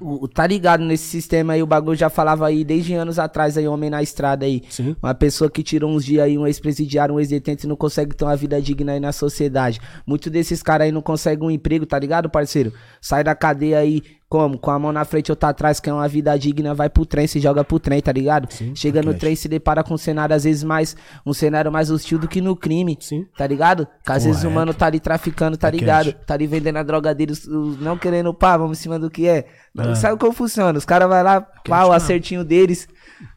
O- 0.00 0.28
tá 0.28 0.46
ligado 0.46 0.84
nesse 0.84 1.04
sistema 1.04 1.52
aí, 1.52 1.62
o 1.62 1.66
bagulho 1.66 1.96
já 1.96 2.08
falava 2.10 2.46
aí 2.46 2.64
desde 2.64 2.94
anos 2.94 3.18
atrás 3.18 3.56
aí, 3.56 3.66
homem 3.66 3.90
na 3.90 4.02
estrada 4.02 4.44
aí. 4.46 4.62
Sim. 4.68 4.94
Uma 5.02 5.14
pessoa 5.14 5.50
que 5.50 5.62
tirou 5.62 5.90
uns 5.90 6.04
dias 6.04 6.24
aí, 6.24 6.36
um 6.38 6.46
ex-presidiário, 6.46 7.14
um 7.14 7.20
ex-detento 7.20 7.66
e 7.66 7.68
não 7.68 7.76
consegue 7.76 8.14
ter 8.14 8.24
uma 8.24 8.36
vida 8.36 8.60
digna 8.60 8.92
aí 8.92 9.00
na 9.00 9.12
sociedade. 9.12 9.80
Muitos 10.06 10.30
desses 10.30 10.62
caras 10.62 10.86
aí 10.86 10.92
não 10.92 11.02
conseguem 11.02 11.46
um 11.46 11.50
emprego, 11.50 11.86
tá 11.86 11.98
ligado, 11.98 12.28
parceiro? 12.28 12.72
Sai 13.00 13.22
da 13.24 13.34
cadeia 13.34 13.78
aí, 13.78 14.02
como? 14.28 14.58
Com 14.58 14.70
a 14.70 14.78
mão 14.78 14.92
na 14.92 15.04
frente 15.04 15.32
ou 15.32 15.36
tá 15.36 15.48
atrás, 15.48 15.80
quer 15.80 15.92
uma 15.92 16.06
vida 16.06 16.36
digna, 16.38 16.74
vai 16.74 16.90
pro 16.90 17.06
trem, 17.06 17.26
se 17.26 17.40
joga 17.40 17.64
pro 17.64 17.78
trem, 17.80 18.00
tá 18.02 18.12
ligado? 18.12 18.46
Chega 18.74 19.00
no 19.02 19.14
trem 19.14 19.34
se 19.34 19.48
depara 19.48 19.82
com 19.82 19.94
um 19.94 19.98
cenário, 19.98 20.36
às 20.36 20.44
vezes, 20.44 20.62
mais. 20.62 20.94
Um 21.24 21.32
cenário 21.32 21.72
mais 21.72 21.90
hostil 21.90 22.18
do 22.18 22.28
que 22.28 22.40
no 22.40 22.54
crime. 22.54 22.96
Sim. 23.00 23.24
Tá 23.36 23.46
ligado? 23.46 23.86
Que 24.04 24.12
às 24.12 24.24
vezes 24.24 24.44
o 24.44 24.50
mano 24.50 24.74
tá 24.74 24.86
ali 24.86 25.00
traficando, 25.00 25.56
tá 25.56 25.68
É 25.68 25.70
ligado? 25.70 26.12
Tá 26.12 26.34
ali 26.34 26.46
vendendo 26.46 26.76
a 26.76 26.82
droga 26.82 27.14
dele, 27.14 27.32
não 27.80 27.96
querendo 27.96 28.34
pá, 28.34 28.56
vamos 28.56 28.78
em 28.78 28.82
cima 28.82 28.98
do 28.98 29.10
que 29.10 29.26
é. 29.26 29.46
Não 29.74 29.92
É. 29.92 29.94
sabe 29.94 30.18
como 30.18 30.32
funciona. 30.32 30.78
Os 30.78 30.84
caras 30.84 31.08
vai 31.08 31.22
lá, 31.22 31.40
pá, 31.40 31.84
o 31.86 31.92
acertinho 31.92 32.44
deles. 32.44 32.86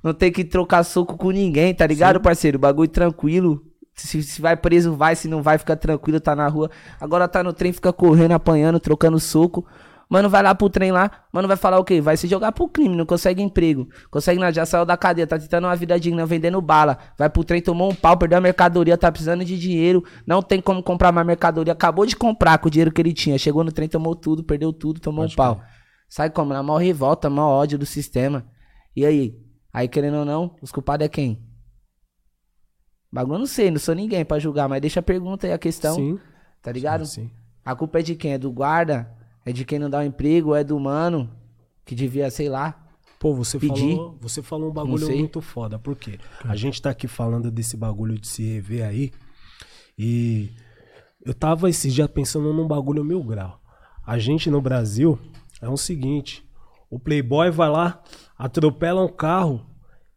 Não 0.03 0.13
tem 0.13 0.31
que 0.31 0.43
trocar 0.43 0.83
soco 0.83 1.15
com 1.17 1.31
ninguém, 1.31 1.73
tá 1.73 1.87
ligado, 1.87 2.19
parceiro? 2.19 2.59
Bagulho 2.59 2.89
tranquilo. 2.89 3.63
Se, 3.95 4.21
se 4.23 4.41
vai 4.41 4.55
preso, 4.57 4.93
vai. 4.93 5.15
Se 5.15 5.27
não 5.27 5.41
vai, 5.41 5.57
fica 5.57 5.75
tranquilo, 5.75 6.19
tá 6.19 6.35
na 6.35 6.47
rua. 6.47 6.69
Agora 6.99 7.27
tá 7.27 7.41
no 7.43 7.53
trem, 7.53 7.71
fica 7.71 7.93
correndo, 7.93 8.33
apanhando, 8.33 8.79
trocando 8.79 9.19
soco. 9.19 9.65
Mano, 10.11 10.29
vai 10.29 10.43
lá 10.43 10.53
pro 10.53 10.69
trem 10.69 10.91
lá, 10.91 11.09
mano, 11.31 11.47
vai 11.47 11.55
falar 11.55 11.79
o 11.79 11.85
quê? 11.85 12.01
Vai 12.01 12.17
se 12.17 12.27
jogar 12.27 12.51
pro 12.51 12.67
crime, 12.67 12.97
não 12.97 13.05
consegue 13.05 13.41
emprego. 13.41 13.87
Consegue 14.09 14.41
nada, 14.41 14.51
já 14.51 14.65
saiu 14.65 14.83
da 14.83 14.97
cadeia, 14.97 15.25
tá 15.25 15.39
tentando 15.39 15.67
uma 15.67 15.75
vida 15.77 15.97
digna, 15.97 16.25
vendendo 16.25 16.61
bala. 16.61 16.97
Vai 17.17 17.29
pro 17.29 17.45
trem, 17.45 17.61
tomou 17.61 17.89
um 17.89 17.95
pau, 17.95 18.17
perdeu 18.17 18.37
a 18.37 18.41
mercadoria, 18.41 18.97
tá 18.97 19.09
precisando 19.09 19.45
de 19.45 19.57
dinheiro. 19.57 20.03
Não 20.27 20.41
tem 20.41 20.59
como 20.59 20.83
comprar 20.83 21.13
mais 21.13 21.25
mercadoria. 21.25 21.71
Acabou 21.71 22.05
de 22.05 22.17
comprar 22.17 22.57
com 22.57 22.67
o 22.67 22.69
dinheiro 22.69 22.91
que 22.91 23.01
ele 23.01 23.13
tinha. 23.13 23.37
Chegou 23.37 23.63
no 23.63 23.71
trem, 23.71 23.87
tomou 23.87 24.13
tudo, 24.13 24.43
perdeu 24.43 24.73
tudo, 24.73 24.99
tomou 24.99 25.23
um 25.23 25.29
pau. 25.29 25.61
Sai 26.09 26.29
como? 26.29 26.51
Na 26.51 26.61
maior 26.61 26.79
revolta, 26.79 27.29
maior 27.29 27.47
ódio 27.47 27.79
do 27.79 27.85
sistema. 27.85 28.45
E 28.93 29.05
aí? 29.05 29.33
Aí, 29.71 29.87
querendo 29.87 30.17
ou 30.17 30.25
não, 30.25 30.57
os 30.61 30.73
culpados 30.73 31.05
é 31.05 31.07
quem? 31.07 31.41
Bagulho 33.09 33.35
eu 33.35 33.39
não 33.39 33.45
sei, 33.45 33.71
não 33.71 33.79
sou 33.79 33.95
ninguém 33.95 34.25
pra 34.25 34.39
julgar, 34.39 34.67
mas 34.67 34.81
deixa 34.81 34.99
a 34.99 35.03
pergunta 35.03 35.47
aí, 35.47 35.53
a 35.53 35.57
questão. 35.57 35.95
Sim. 35.95 36.19
Tá 36.61 36.69
ligado? 36.69 37.05
Sim. 37.05 37.31
A 37.63 37.73
culpa 37.73 37.99
é 37.99 38.01
de 38.01 38.15
quem? 38.15 38.33
É 38.33 38.37
do 38.37 38.51
guarda? 38.51 39.20
É 39.45 39.51
de 39.51 39.65
quem 39.65 39.79
não 39.79 39.89
dá 39.89 39.99
o 39.99 40.03
emprego? 40.03 40.55
É 40.55 40.63
do 40.63 40.79
mano? 40.79 41.29
Que 41.85 41.95
devia, 41.95 42.29
sei 42.29 42.47
lá. 42.49 42.77
Pô, 43.19 43.35
você 43.35 43.59
Pedir. 43.59 43.95
falou, 43.95 44.17
você 44.19 44.41
falou 44.41 44.69
um 44.69 44.73
bagulho 44.73 45.07
muito 45.09 45.41
foda. 45.41 45.77
Por 45.77 45.95
quê? 45.95 46.19
A 46.43 46.55
gente 46.55 46.81
tá 46.81 46.89
aqui 46.89 47.07
falando 47.07 47.51
desse 47.51 47.77
bagulho 47.77 48.17
de 48.19 48.27
se 48.27 48.43
rever 48.43 48.83
aí. 48.83 49.11
E 49.97 50.49
eu 51.23 51.33
tava 51.33 51.69
esses 51.69 51.93
dias 51.93 52.07
pensando 52.07 52.51
num 52.51 52.67
bagulho 52.67 53.03
mil 53.03 53.23
grau. 53.23 53.61
A 54.05 54.17
gente 54.17 54.49
no 54.49 54.59
Brasil 54.59 55.19
é 55.61 55.69
o 55.69 55.77
seguinte: 55.77 56.43
o 56.89 56.97
Playboy 56.99 57.51
vai 57.51 57.69
lá, 57.69 58.01
atropela 58.37 59.03
um 59.03 59.07
carro 59.07 59.63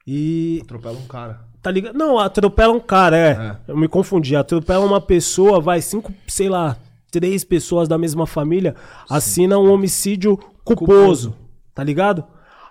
e 0.07 0.61
Atropela 0.62 0.99
um 0.99 1.07
cara. 1.07 1.47
Tá 1.61 1.71
ligado? 1.71 1.97
Não, 1.97 2.19
atropela 2.19 2.73
um 2.73 2.81
cara, 2.81 3.16
é. 3.16 3.59
Eu 3.69 3.76
me 3.76 3.88
confundi. 3.88 4.37
Atropela 4.37 4.85
uma 4.85 5.00
pessoa, 5.00 5.61
vai, 5.61 5.81
cinco, 5.81 6.12
sei 6.26 6.49
lá, 6.49 6.76
três 7.18 7.44
pessoas 7.44 7.88
da 7.88 7.97
mesma 7.97 8.26
família, 8.26 8.75
assinam 9.09 9.64
um 9.64 9.73
homicídio 9.73 10.38
culposo, 10.64 11.35
Tá 11.75 11.83
ligado? 11.83 12.25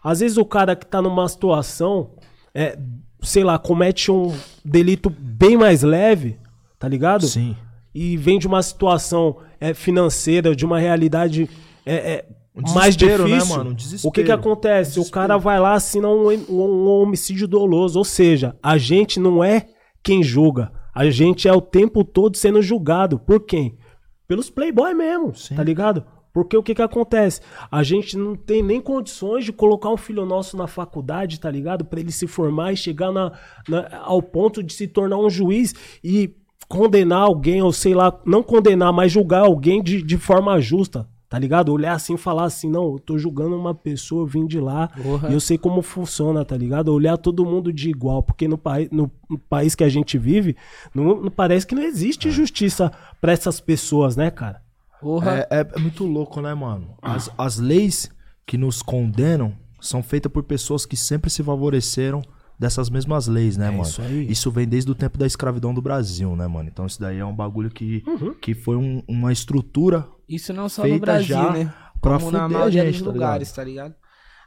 Às 0.03 0.19
vezes 0.21 0.38
o 0.38 0.45
cara 0.45 0.75
que 0.75 0.85
tá 0.85 1.01
numa 1.01 1.27
situação, 1.27 2.12
é, 2.53 2.77
sei 3.21 3.43
lá, 3.43 3.57
comete 3.57 4.12
um 4.12 4.33
delito 4.63 5.09
bem 5.09 5.57
mais 5.57 5.81
leve, 5.83 6.38
tá 6.79 6.88
ligado? 6.88 7.25
Sim. 7.27 7.55
E 7.93 8.15
vem 8.17 8.39
de 8.39 8.47
uma 8.47 8.62
situação 8.62 9.38
é, 9.59 9.73
financeira, 9.73 10.55
de 10.55 10.65
uma 10.65 10.79
realidade 10.79 11.50
é, 11.85 11.95
é, 11.95 12.25
Um 12.55 12.73
mais 12.73 12.95
né, 12.97 13.17
difícil. 13.17 13.57
mano? 13.57 13.71
Um 13.71 14.07
o 14.07 14.12
que 14.12 14.23
que 14.23 14.31
acontece? 14.31 15.00
O 15.00 15.09
cara 15.09 15.38
vai 15.38 15.59
lá, 15.59 15.73
assina 15.73 16.07
um, 16.07 16.29
um- 16.29 16.62
um 16.62 16.88
homicídio 17.01 17.47
doloso. 17.47 17.97
Ou 18.00 18.05
seja, 18.05 18.55
a 18.63 18.77
gente 18.77 19.19
não 19.19 19.43
é 19.43 19.67
quem 20.01 20.23
julga. 20.23 20.71
A 20.95 21.09
gente 21.09 21.47
é 21.47 21.53
o 21.53 21.62
tempo 21.62 22.03
todo 22.03 22.38
sendo 22.38 22.62
julgado. 22.62 23.19
Por 23.19 23.41
quem? 23.41 23.77
Pelos 24.27 24.49
playboy 24.49 24.93
mesmo, 24.93 25.33
Sim. 25.35 25.55
tá 25.55 25.63
ligado? 25.63 26.03
Porque 26.33 26.57
o 26.57 26.63
que 26.63 26.73
que 26.73 26.81
acontece? 26.81 27.41
A 27.69 27.83
gente 27.83 28.17
não 28.17 28.35
tem 28.35 28.63
nem 28.63 28.81
condições 28.81 29.45
de 29.45 29.53
colocar 29.53 29.89
um 29.89 29.97
filho 29.97 30.25
nosso 30.25 30.57
na 30.57 30.65
faculdade, 30.65 31.39
tá 31.39 31.51
ligado? 31.51 31.85
Pra 31.85 31.99
ele 31.99 32.11
se 32.11 32.25
formar 32.25 32.73
e 32.73 32.77
chegar 32.77 33.11
na, 33.11 33.31
na- 33.69 33.99
ao 34.03 34.21
ponto 34.21 34.63
de 34.63 34.73
se 34.73 34.87
tornar 34.87 35.17
um 35.17 35.29
juiz 35.29 35.73
e 36.03 36.35
condenar 36.67 37.21
alguém, 37.21 37.61
ou 37.61 37.71
sei 37.71 37.93
lá, 37.93 38.19
não 38.25 38.41
condenar, 38.41 38.91
mas 38.91 39.11
julgar 39.11 39.41
alguém 39.45 39.83
de, 39.83 40.01
de 40.01 40.17
forma 40.17 40.59
justa, 40.59 41.07
tá 41.33 41.39
ligado? 41.39 41.73
Olhar 41.73 41.93
assim 41.93 42.13
e 42.13 42.17
falar 42.17 42.43
assim, 42.43 42.69
não, 42.69 42.91
eu 42.93 42.99
tô 42.99 43.17
julgando 43.17 43.57
uma 43.57 43.73
pessoa, 43.73 44.21
eu 44.21 44.27
vim 44.27 44.45
de 44.45 44.59
lá 44.59 44.89
Porra. 44.89 45.29
e 45.31 45.33
eu 45.33 45.39
sei 45.39 45.57
como 45.57 45.81
funciona, 45.81 46.45
tá 46.45 46.55
ligado? 46.55 46.89
Olhar 46.93 47.17
todo 47.17 47.43
mundo 47.43 47.73
de 47.73 47.89
igual, 47.89 48.21
porque 48.21 48.47
no, 48.47 48.55
país 48.55 48.87
no, 48.91 49.09
no 49.27 49.39
país 49.39 49.73
que 49.73 49.83
a 49.83 49.89
gente 49.89 50.15
vive, 50.15 50.55
não, 50.93 51.23
não 51.23 51.31
parece 51.31 51.65
que 51.65 51.73
não 51.73 51.81
existe 51.81 52.29
justiça 52.29 52.91
pra 53.19 53.31
essas 53.31 53.59
pessoas, 53.59 54.15
né, 54.15 54.29
cara? 54.29 54.61
Porra. 55.01 55.47
É, 55.49 55.61
é- 55.61 55.67
é 55.75 55.79
muito 55.79 56.05
louco, 56.05 56.39
né, 56.39 56.53
mano? 56.53 56.89
As, 57.01 57.31
as 57.35 57.57
leis 57.57 58.11
que 58.45 58.55
nos 58.55 58.83
condenam 58.83 59.55
são 59.81 60.03
feitas 60.03 60.31
por 60.31 60.43
pessoas 60.43 60.85
que 60.85 60.95
sempre 60.95 61.31
se 61.31 61.41
favoreceram 61.41 62.21
dessas 62.57 62.89
mesmas 62.89 63.27
leis, 63.27 63.57
né, 63.57 63.67
É 63.67 63.72
mano? 63.72 63.83
isso 63.83 64.01
aí. 64.01 64.31
Isso 64.31 64.51
vem 64.51 64.67
desde 64.67 64.89
o 64.91 64.95
tempo 64.95 65.17
da 65.17 65.25
escravidão 65.27 65.74
do 65.74 65.81
Brasil, 65.81 66.36
né, 66.36 66.48
mano? 66.48 66.69
Então 66.69 66.86
isso 66.86 67.00
daí 67.00 67.17
é 67.17 67.25
um 67.25 67.36
bagulho 67.36 67.69
que, 67.69 68.03
Uhum. 68.07 68.33
que 68.36 68.53
foi 68.53 68.75
um- 68.77 69.03
uma 69.07 69.31
estrutura 69.33 70.07
Isso 70.27 70.53
não 70.53 70.69
só 70.69 70.83
feita 70.83 70.95
no 70.95 71.01
Brasil, 71.01 71.27
já 71.36 71.51
né? 71.51 71.74
pra 72.01 72.17
Como 72.19 72.31
na 72.31 72.48
maioria 72.48 72.83
gente, 72.86 72.93
dos 72.98 73.01
tá 73.07 73.12
lugares, 73.12 73.51
tá 73.51 73.63
ligado? 73.63 73.95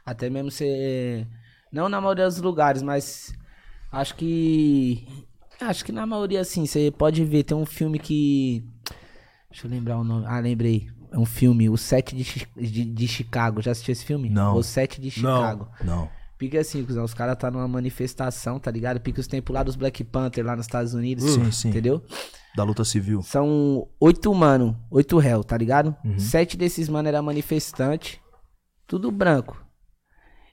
Até 0.05 0.29
mesmo 0.29 0.49
ser. 0.49 1.27
Não 1.71 1.89
na 1.89 1.99
maioria 1.99 2.25
dos 2.25 2.39
lugares, 2.41 2.81
mas 2.81 3.33
acho 3.91 4.15
que. 4.15 5.05
Acho 5.59 5.83
que 5.83 5.91
na 5.91 6.05
maioria, 6.05 6.39
assim, 6.41 6.65
você 6.65 6.91
pode 6.91 7.23
ver. 7.25 7.43
Tem 7.43 7.57
um 7.57 7.65
filme 7.65 7.99
que. 7.99 8.63
Deixa 9.49 9.67
eu 9.67 9.71
lembrar 9.71 9.97
o 9.97 10.03
nome. 10.03 10.25
Ah, 10.27 10.39
lembrei. 10.39 10.87
É 11.11 11.17
um 11.17 11.25
filme, 11.25 11.69
O 11.69 11.77
Sete 11.77 12.15
de, 12.15 12.47
de, 12.55 12.85
de 12.85 13.07
Chicago. 13.07 13.61
Já 13.61 13.71
assistiu 13.71 13.91
esse 13.91 14.05
filme? 14.05 14.29
Não. 14.29 14.55
O 14.55 14.63
Sete 14.63 15.01
de 15.01 15.09
Chicago. 15.09 15.67
Não. 15.83 16.09
Pica 16.37 16.59
assim, 16.59 16.85
cuzão, 16.85 17.03
os 17.03 17.13
caras 17.15 17.35
tá 17.37 17.49
numa 17.49 17.67
manifestação, 17.67 18.59
tá 18.59 18.69
ligado? 18.69 18.99
Pica 19.01 19.19
os 19.19 19.27
tempos 19.27 19.53
lá 19.53 19.63
dos 19.63 19.75
Black 19.75 20.03
Panther 20.03 20.45
lá 20.45 20.55
nos 20.55 20.65
Estados 20.67 20.93
Unidos. 20.93 21.23
Sim, 21.23 21.51
sim. 21.51 21.69
Entendeu? 21.69 22.03
Da 22.55 22.63
luta 22.63 22.83
civil. 22.83 23.21
São 23.23 23.87
oito 23.99 24.33
mano, 24.33 24.77
oito 24.91 25.17
réu, 25.17 25.43
tá 25.43 25.57
ligado? 25.57 25.95
Uhum. 26.05 26.19
Sete 26.19 26.55
desses 26.55 26.87
mano 26.89 27.07
era 27.07 27.21
manifestante, 27.21 28.21
tudo 28.85 29.11
branco. 29.11 29.63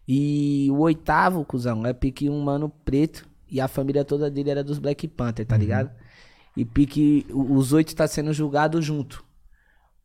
E 0.07 0.69
o 0.71 0.81
oitavo, 0.81 1.45
cuzão, 1.45 1.85
é 1.87 1.93
pique 1.93 2.29
um 2.29 2.41
mano 2.41 2.71
preto 2.85 3.27
e 3.51 3.61
a 3.61 3.69
família 3.69 4.05
toda 4.05 4.31
dele 4.31 4.51
era 4.51 4.65
dos 4.65 4.79
Black 4.79 5.07
Panther, 5.09 5.45
Uhum. 5.45 5.49
tá 5.49 5.57
ligado? 5.57 5.91
E 6.57 6.65
pique 6.65 7.27
os 7.31 7.73
oito 7.73 7.95
tá 7.95 8.07
sendo 8.07 8.33
julgado 8.33 8.81
junto. 8.81 9.25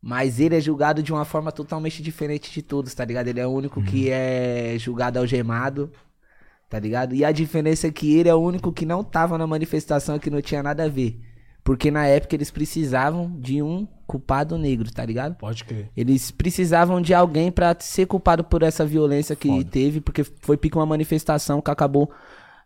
Mas 0.02 0.40
ele 0.40 0.56
é 0.56 0.60
julgado 0.60 1.02
de 1.02 1.12
uma 1.12 1.24
forma 1.24 1.52
totalmente 1.52 2.02
diferente 2.02 2.50
de 2.50 2.62
todos, 2.62 2.94
tá 2.94 3.04
ligado? 3.04 3.28
Ele 3.28 3.40
é 3.40 3.46
o 3.46 3.50
único 3.50 3.82
que 3.82 4.06
Uhum. 4.06 4.12
é 4.14 4.74
julgado 4.78 5.18
algemado, 5.18 5.92
tá 6.70 6.78
ligado? 6.78 7.14
E 7.14 7.24
a 7.24 7.32
diferença 7.32 7.86
é 7.86 7.90
que 7.90 8.16
ele 8.16 8.28
é 8.28 8.34
o 8.34 8.38
único 8.40 8.72
que 8.72 8.86
não 8.86 9.04
tava 9.04 9.36
na 9.36 9.46
manifestação 9.46 10.16
e 10.16 10.20
que 10.20 10.30
não 10.30 10.40
tinha 10.40 10.62
nada 10.62 10.84
a 10.84 10.88
ver. 10.88 11.20
Porque 11.62 11.90
na 11.90 12.06
época 12.06 12.34
eles 12.34 12.50
precisavam 12.50 13.30
de 13.38 13.62
um 13.62 13.86
culpado 14.06 14.56
negro, 14.56 14.90
tá 14.90 15.04
ligado? 15.04 15.36
Pode 15.36 15.62
crer. 15.64 15.90
Eles 15.94 16.30
precisavam 16.30 17.00
de 17.02 17.12
alguém 17.12 17.52
pra 17.52 17.76
ser 17.78 18.06
culpado 18.06 18.42
por 18.42 18.62
essa 18.62 18.86
violência 18.86 19.36
que 19.36 19.48
Foda. 19.48 19.64
teve, 19.64 20.00
porque 20.00 20.24
foi 20.24 20.56
pique 20.56 20.76
uma 20.78 20.86
manifestação 20.86 21.60
que 21.60 21.70
acabou 21.70 22.10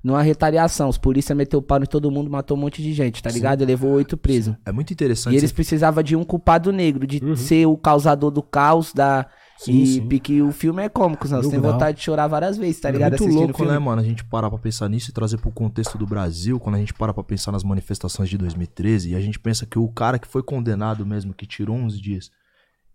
numa 0.05 0.21
retaliação. 0.21 0.91
Os 0.91 0.99
polícia 0.99 1.35
meteu 1.35 1.61
o 1.61 1.63
pau 1.63 1.83
em 1.83 1.87
todo 1.87 2.11
mundo, 2.11 2.31
matou 2.31 2.57
um 2.57 2.61
monte 2.61 2.83
de 2.83 2.93
gente, 2.93 3.23
tá 3.23 3.31
ligado? 3.31 3.63
E 3.63 3.65
levou 3.65 3.91
oito 3.93 4.19
presos. 4.19 4.55
É 4.67 4.71
muito 4.71 4.93
interessante. 4.93 5.33
E 5.33 5.39
eles 5.39 5.51
precisavam 5.51 6.03
de 6.03 6.15
um 6.15 6.23
culpado 6.23 6.71
negro, 6.71 7.07
de 7.07 7.21
ser 7.39 7.67
o 7.67 7.77
causador 7.77 8.31
do 8.31 8.43
caos, 8.43 8.93
da. 8.93 9.27
Sim, 9.57 9.81
e 9.81 9.87
sim. 9.87 10.07
pique 10.07 10.43
o 10.43 10.51
filme 10.51 10.83
é 10.83 10.89
como, 10.89 11.17
cuzão? 11.17 11.41
Você 11.41 11.49
tem 11.49 11.61
vontade 11.61 11.97
de 11.99 12.05
chorar 12.05 12.27
várias 12.27 12.59
vezes, 12.59 12.81
tá 12.81 12.91
ligado? 12.91 13.15
É 13.15 13.19
muito 13.19 13.31
Assistindo 13.31 13.57
louco, 13.59 13.65
né, 13.65 13.79
mano? 13.79 14.03
A 14.03 14.05
gente 14.05 14.25
parar 14.25 14.51
pra 14.51 14.59
pensar 14.59 14.89
nisso 14.89 15.11
e 15.11 15.15
trazer 15.15 15.39
pro 15.39 15.51
contexto 15.53 15.97
do 15.97 16.05
Brasil, 16.05 16.59
quando 16.59 16.75
a 16.75 16.79
gente 16.79 16.93
para 16.93 17.15
pra 17.15 17.23
pensar 17.23 17.53
nas 17.53 17.63
manifestações 17.63 18.29
de 18.29 18.37
2013, 18.37 19.11
e 19.11 19.15
a 19.15 19.21
gente 19.21 19.39
pensa 19.39 19.65
que 19.65 19.79
o 19.79 19.89
cara 19.89 20.19
que 20.19 20.27
foi 20.27 20.43
condenado 20.43 21.07
mesmo, 21.07 21.33
que 21.33 21.47
tirou 21.47 21.77
uns 21.77 21.99
dias, 21.99 22.31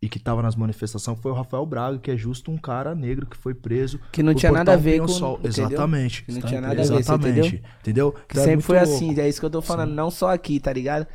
e 0.01 0.07
que 0.07 0.17
tava 0.17 0.41
nas 0.41 0.55
manifestações 0.55 1.19
foi 1.19 1.31
o 1.31 1.35
Rafael 1.35 1.65
Braga, 1.65 1.97
que 1.99 2.09
é 2.09 2.15
justo 2.15 2.49
um 2.51 2.57
cara 2.57 2.95
negro 2.95 3.25
que 3.25 3.35
foi 3.35 3.53
preso. 3.53 3.99
Que 4.11 4.23
não 4.23 4.33
tinha 4.33 4.51
nada 4.51 4.73
a 4.73 4.77
ver 4.77 4.99
com- 4.99 5.05
entendeu? 5.05 5.39
Exatamente. 5.43 6.23
Que 6.23 6.31
não 6.31 6.41
tinha 6.41 6.61
nada 6.61 6.73
a 6.73 6.85
ver, 6.85 6.93
Exatamente. 6.99 7.63
Entendeu? 7.81 8.11
Que 8.13 8.19
Então 8.31 8.41
é 8.43 8.45
sempre 8.45 8.55
muito 8.55 8.65
foi 8.65 8.77
louco. 8.79 8.93
assim, 8.93 9.19
é 9.19 9.27
isso 9.27 9.39
que 9.39 9.45
eu 9.45 9.49
tô 9.49 9.61
falando, 9.61 9.91
não 9.93 10.09
só 10.09 10.33
aqui, 10.33 10.59
tá 10.59 10.71
ligado? 10.71 11.05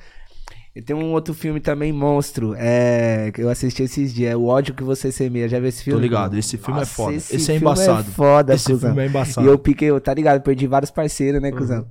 E 0.77 0.83
tem 0.83 0.95
um 0.95 1.13
outro 1.13 1.33
filme 1.33 1.61
também, 1.61 1.93
Monstro, 1.93 2.53
é, 2.59 3.31
que 3.33 3.41
eu 3.41 3.49
assisti 3.49 3.85
esses 3.85 4.13
dias, 4.13 4.33
é 4.33 4.37
O 4.37 4.47
Ódio 4.47 4.75
Que 4.75 4.83
Você 4.83 5.13
Semeia, 5.13 5.49
já 5.49 5.61
viu 5.61 5.69
esse 5.69 5.85
filme? 5.85 5.99
Tô 6.01 6.03
ligado, 6.03 6.37
esse 6.37 6.57
filme 6.59 6.79
é 6.79 6.81
Nossa, 6.81 6.93
foda. 6.93 7.15
Esse, 7.15 7.37
Esse 7.37 7.45
é 7.53 7.55
filme 7.55 7.61
embaçado. 7.61 8.09
É 8.09 8.13
foda, 8.13 8.55
Esse 8.55 8.73
cuzão. 8.73 8.91
filme 8.91 9.03
é 9.05 9.07
embaçado. 9.09 9.47
E 9.47 9.51
eu 9.51 9.57
piquei, 9.59 9.89
eu- 9.91 10.01
tá 10.01 10.13
ligado? 10.13 10.43
Perdi 10.43 10.67
vários 10.67 10.91
parceiros, 10.91 11.41
né, 11.41 11.53
cuzão? 11.53 11.87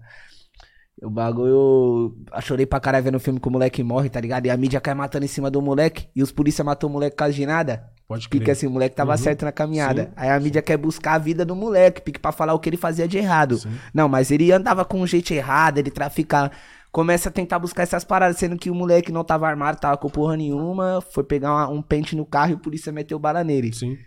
O 1.03 1.10
bagulho. 1.10 2.15
Eu 2.33 2.41
chorei 2.41 2.65
pra 2.65 2.79
caralho 2.79 3.03
vendo 3.03 3.15
o 3.15 3.19
filme 3.19 3.39
que 3.39 3.48
o 3.48 3.51
moleque 3.51 3.83
morre, 3.83 4.10
tá 4.10 4.19
ligado? 4.22 4.45
E 4.45 4.50
a 4.50 4.55
mídia 4.57 4.79
cai 4.79 4.93
matando 4.93 5.25
em 5.25 5.27
cima 5.27 5.51
do 5.51 5.62
moleque. 5.62 6.07
E 6.15 6.24
os 6.24 6.31
polícia 6.31 6.63
matou 6.63 6.89
o 6.89 6.93
moleque 6.93 7.15
por 7.15 7.19
causa 7.19 7.33
de 7.33 7.45
nada. 7.45 7.89
Pode 8.07 8.29
crer. 8.29 8.39
Pique 8.39 8.51
assim, 8.51 8.67
o 8.67 8.72
moleque 8.72 8.95
tava 8.95 9.15
certo 9.17 9.43
na 9.45 9.51
caminhada. 9.51 10.13
Aí 10.15 10.29
a 10.29 10.39
mídia 10.39 10.62
quer 10.62 10.77
buscar 10.77 11.13
a 11.13 11.17
vida 11.17 11.43
do 11.45 11.55
moleque, 11.55 12.01
pique 12.01 12.19
pra 12.19 12.31
falar 12.31 12.53
o 12.53 12.60
que 12.60 12.69
ele 12.69 12.77
fazia 12.77 13.07
de 13.07 13.17
errado. 13.17 13.60
Não, 13.93 14.07
mas 14.07 14.31
ele 14.31 14.51
andava 14.51 14.86
com 14.86 15.01
um 15.01 15.07
jeito 15.07 15.31
errado, 15.33 15.77
ele 15.77 15.91
traficava. 15.91 16.51
Começa 16.91 17.29
a 17.29 17.31
tentar 17.31 17.57
buscar 17.60 17.83
essas 17.83 18.03
paradas, 18.03 18.38
sendo 18.38 18.55
que 18.55 18.69
o 18.69 18.75
moleque 18.75 19.12
não 19.12 19.24
tava 19.24 19.48
armado, 19.48 19.79
tava 19.79 19.98
com 19.98 20.10
porra 20.10 20.38
nenhuma. 20.38 21.01
Foi 21.12 21.24
pegar 21.24 21.51
uma- 21.51 21.67
um 21.69 21.81
pente 21.81 22.15
no 22.15 22.25
carro 22.25 22.51
e 22.51 22.53
o 22.53 22.60
polícia 22.60 22.91
meteu 22.91 23.17
bala 23.17 23.43
nele. 23.43 23.74
Sim. 23.74 23.98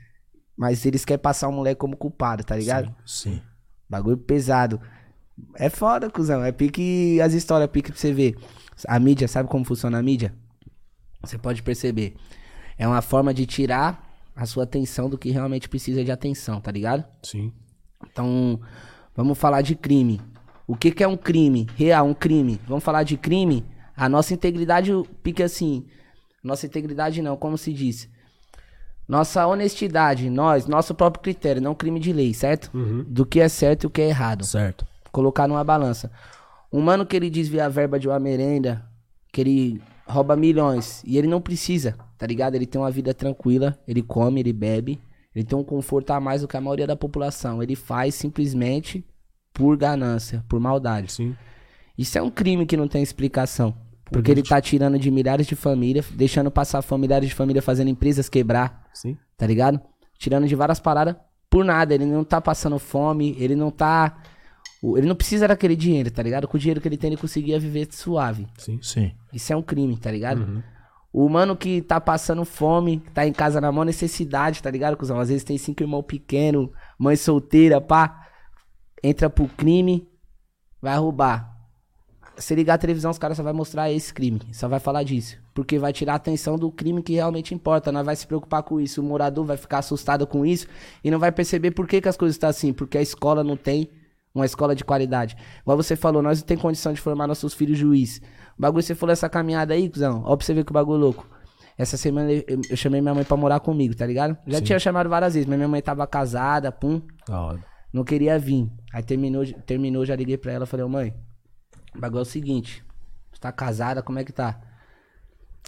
Mas 0.56 0.86
eles 0.86 1.04
querem 1.04 1.20
passar 1.20 1.48
o 1.48 1.52
moleque 1.52 1.80
como 1.80 1.96
culpado, 1.96 2.44
tá 2.44 2.54
ligado? 2.56 2.94
Sim. 3.04 3.42
Bagulho 3.90 4.16
pesado. 4.16 4.80
É 5.54 5.68
foda, 5.68 6.10
cuzão. 6.10 6.44
É 6.44 6.52
pique 6.52 7.20
as 7.20 7.32
histórias, 7.32 7.70
pique 7.70 7.90
pra 7.90 8.00
você 8.00 8.12
ver. 8.12 8.36
A 8.86 8.98
mídia, 8.98 9.28
sabe 9.28 9.48
como 9.48 9.64
funciona 9.64 9.98
a 9.98 10.02
mídia? 10.02 10.34
Você 11.22 11.38
pode 11.38 11.62
perceber. 11.62 12.14
É 12.78 12.86
uma 12.86 13.02
forma 13.02 13.32
de 13.32 13.46
tirar 13.46 14.06
a 14.34 14.44
sua 14.44 14.64
atenção 14.64 15.08
do 15.08 15.16
que 15.16 15.30
realmente 15.30 15.68
precisa 15.68 16.04
de 16.04 16.12
atenção, 16.12 16.60
tá 16.60 16.70
ligado? 16.70 17.04
Sim. 17.22 17.52
Então, 18.10 18.60
vamos 19.14 19.38
falar 19.38 19.62
de 19.62 19.74
crime. 19.74 20.20
O 20.66 20.76
que, 20.76 20.90
que 20.90 21.02
é 21.02 21.08
um 21.08 21.16
crime? 21.16 21.66
Real, 21.76 22.06
um 22.06 22.14
crime. 22.14 22.60
Vamos 22.66 22.84
falar 22.84 23.02
de 23.02 23.16
crime? 23.16 23.64
A 23.96 24.08
nossa 24.08 24.34
integridade, 24.34 24.90
pique 25.22 25.42
assim. 25.42 25.86
Nossa 26.44 26.66
integridade 26.66 27.22
não, 27.22 27.36
como 27.36 27.56
se 27.56 27.72
diz? 27.72 28.10
Nossa 29.08 29.46
honestidade, 29.46 30.28
nós, 30.28 30.66
nosso 30.66 30.94
próprio 30.94 31.22
critério, 31.22 31.62
não 31.62 31.74
crime 31.74 32.00
de 32.00 32.12
lei, 32.12 32.34
certo? 32.34 32.70
Do 33.08 33.24
que 33.24 33.40
é 33.40 33.48
certo 33.48 33.84
e 33.84 33.86
o 33.86 33.90
que 33.90 34.02
é 34.02 34.08
errado 34.08 34.44
Certo. 34.44 34.84
Colocar 35.16 35.48
numa 35.48 35.64
balança. 35.64 36.10
Um 36.70 36.82
mano 36.82 37.06
que 37.06 37.16
ele 37.16 37.30
desvia 37.30 37.64
a 37.64 37.68
verba 37.70 37.98
de 37.98 38.06
uma 38.06 38.20
merenda, 38.20 38.84
que 39.32 39.40
ele 39.40 39.82
rouba 40.06 40.36
milhões 40.36 41.02
e 41.06 41.16
ele 41.16 41.26
não 41.26 41.40
precisa, 41.40 41.96
tá 42.18 42.26
ligado? 42.26 42.54
Ele 42.54 42.66
tem 42.66 42.78
uma 42.78 42.90
vida 42.90 43.14
tranquila, 43.14 43.78
ele 43.88 44.02
come, 44.02 44.40
ele 44.40 44.52
bebe, 44.52 45.00
ele 45.34 45.42
tem 45.42 45.58
um 45.58 45.64
conforto 45.64 46.10
a 46.10 46.20
mais 46.20 46.42
do 46.42 46.48
que 46.48 46.54
a 46.54 46.60
maioria 46.60 46.86
da 46.86 46.94
população. 46.94 47.62
Ele 47.62 47.74
faz 47.74 48.14
simplesmente 48.14 49.02
por 49.54 49.74
ganância, 49.78 50.44
por 50.46 50.60
maldade. 50.60 51.10
Sim. 51.10 51.34
Isso 51.96 52.18
é 52.18 52.22
um 52.22 52.30
crime 52.30 52.66
que 52.66 52.76
não 52.76 52.86
tem 52.86 53.02
explicação. 53.02 53.74
Porque 54.12 54.30
ele 54.30 54.42
tá 54.42 54.60
tirando 54.60 54.98
de 54.98 55.10
milhares 55.10 55.46
de 55.46 55.56
famílias, 55.56 56.06
deixando 56.14 56.50
passar 56.50 56.82
familiares 56.82 57.28
de 57.28 57.34
família 57.34 57.60
fazendo 57.60 57.88
empresas 57.88 58.28
quebrar 58.28 58.86
Sim. 58.92 59.16
tá 59.36 59.46
ligado? 59.46 59.80
Tirando 60.18 60.46
de 60.46 60.54
várias 60.54 60.78
paradas 60.78 61.16
por 61.50 61.64
nada. 61.64 61.94
Ele 61.94 62.04
não 62.04 62.22
tá 62.22 62.38
passando 62.38 62.78
fome, 62.78 63.34
ele 63.38 63.56
não 63.56 63.70
tá. 63.70 64.22
O- 64.90 64.98
Ele 64.98 65.06
não 65.06 65.14
precisa 65.16 65.48
daquele 65.48 65.74
dinheiro, 65.76 66.10
tá 66.10 66.22
ligado? 66.22 66.46
Com 66.48 66.56
o 66.56 66.60
dinheiro 66.60 66.80
que 66.80 66.88
ele 66.88 66.96
tem, 66.96 67.08
ele 67.10 67.20
conseguia 67.20 67.58
viver 67.58 67.88
suave. 67.90 68.46
Sim. 68.58 68.78
Sim. 68.82 69.12
Isso 69.32 69.52
é 69.52 69.56
um 69.56 69.62
crime, 69.62 69.96
tá 69.96 70.10
ligado? 70.10 70.40
Uhum. 70.42 70.62
O 71.12 71.28
mano 71.30 71.56
que 71.56 71.80
tá 71.80 71.98
passando 72.00 72.44
fome, 72.44 73.00
tá 73.14 73.26
em 73.26 73.32
casa 73.32 73.60
na 73.60 73.72
maior 73.72 73.84
necessidade, 73.86 74.62
tá 74.62 74.70
ligado, 74.70 74.96
cuzão? 74.96 75.18
Às 75.18 75.28
vezes 75.30 75.44
tem 75.44 75.56
cinco 75.56 75.82
irmãos 75.82 76.02
pequenos, 76.02 76.68
mãe 76.98 77.16
solteira, 77.16 77.80
pá. 77.80 78.22
Entra 79.02 79.30
pro 79.30 79.48
crime, 79.48 80.06
vai 80.80 80.96
roubar. 80.98 81.54
Se 82.36 82.54
ligar 82.54 82.74
a 82.74 82.78
televisão, 82.78 83.10
os 83.10 83.16
caras 83.18 83.36
só 83.38 83.42
vai 83.42 83.54
mostrar 83.54 83.90
esse 83.90 84.12
crime. 84.12 84.40
Só 84.52 84.68
vai 84.68 84.78
falar 84.78 85.02
disso. 85.04 85.38
Porque 85.54 85.78
vai 85.78 85.90
tirar 85.90 86.12
a 86.12 86.16
atenção 86.16 86.58
do 86.58 86.70
crime 86.70 87.02
que 87.02 87.14
realmente 87.14 87.54
importa. 87.54 87.90
Nós 87.90 88.04
vai 88.04 88.14
se 88.14 88.26
preocupar 88.26 88.62
com 88.62 88.78
isso. 88.78 89.00
O 89.00 89.04
morador 89.04 89.46
vai 89.46 89.56
ficar 89.56 89.78
assustado 89.78 90.26
com 90.26 90.44
isso 90.44 90.66
e 91.02 91.10
não 91.10 91.18
vai 91.18 91.32
perceber 91.32 91.70
por 91.70 91.86
que, 91.88 91.98
que 91.98 92.08
as 92.08 92.16
coisas 92.16 92.34
estão 92.34 92.50
assim. 92.50 92.74
Porque 92.74 92.98
a 92.98 93.02
escola 93.02 93.42
não 93.42 93.56
tem 93.56 93.88
uma 94.38 94.46
escola 94.46 94.74
de 94.74 94.84
qualidade. 94.84 95.36
Igual 95.62 95.76
você 95.76 95.96
falou, 95.96 96.22
nós 96.22 96.40
não 96.40 96.46
tem 96.46 96.56
condição 96.56 96.92
de 96.92 97.00
formar 97.00 97.26
nossos 97.26 97.54
filhos 97.54 97.76
juiz. 97.78 98.20
O 98.58 98.62
bagulho, 98.62 98.82
você 98.82 98.94
falou 98.94 99.12
essa 99.12 99.28
caminhada 99.28 99.74
aí, 99.74 99.88
cuzão. 99.88 100.22
Ó, 100.24 100.36
pra 100.36 100.44
você 100.46 100.54
ver 100.54 100.64
que 100.64 100.70
o 100.70 100.74
bagulho 100.74 100.98
louco. 101.00 101.26
Essa 101.78 101.96
semana 101.96 102.32
eu, 102.32 102.44
eu 102.70 102.76
chamei 102.76 103.00
minha 103.02 103.14
mãe 103.14 103.24
pra 103.24 103.36
morar 103.36 103.60
comigo, 103.60 103.94
tá 103.94 104.06
ligado? 104.06 104.36
Já 104.46 104.60
tinha 104.62 104.78
chamado 104.78 105.10
várias 105.10 105.34
vezes, 105.34 105.46
mas 105.46 105.58
minha 105.58 105.68
mãe 105.68 105.82
tava 105.82 106.06
casada, 106.06 106.72
pum 106.72 107.02
Da 107.28 107.38
hora. 107.40 107.64
não 107.92 108.02
queria 108.02 108.38
vir. 108.38 108.70
Aí 108.94 109.02
terminou, 109.02 109.44
terminou, 109.66 110.04
já 110.06 110.16
liguei 110.16 110.38
pra 110.38 110.52
ela, 110.52 110.64
falei, 110.64 110.86
ô 110.86 110.88
mãe, 110.88 111.14
o 111.94 112.00
bagulho 112.00 112.20
é 112.20 112.22
o 112.22 112.24
seguinte, 112.24 112.82
você 113.30 113.40
tá 113.40 113.52
casada, 113.52 114.02
como 114.02 114.18
é 114.18 114.24
que 114.24 114.32
tá? 114.32 114.58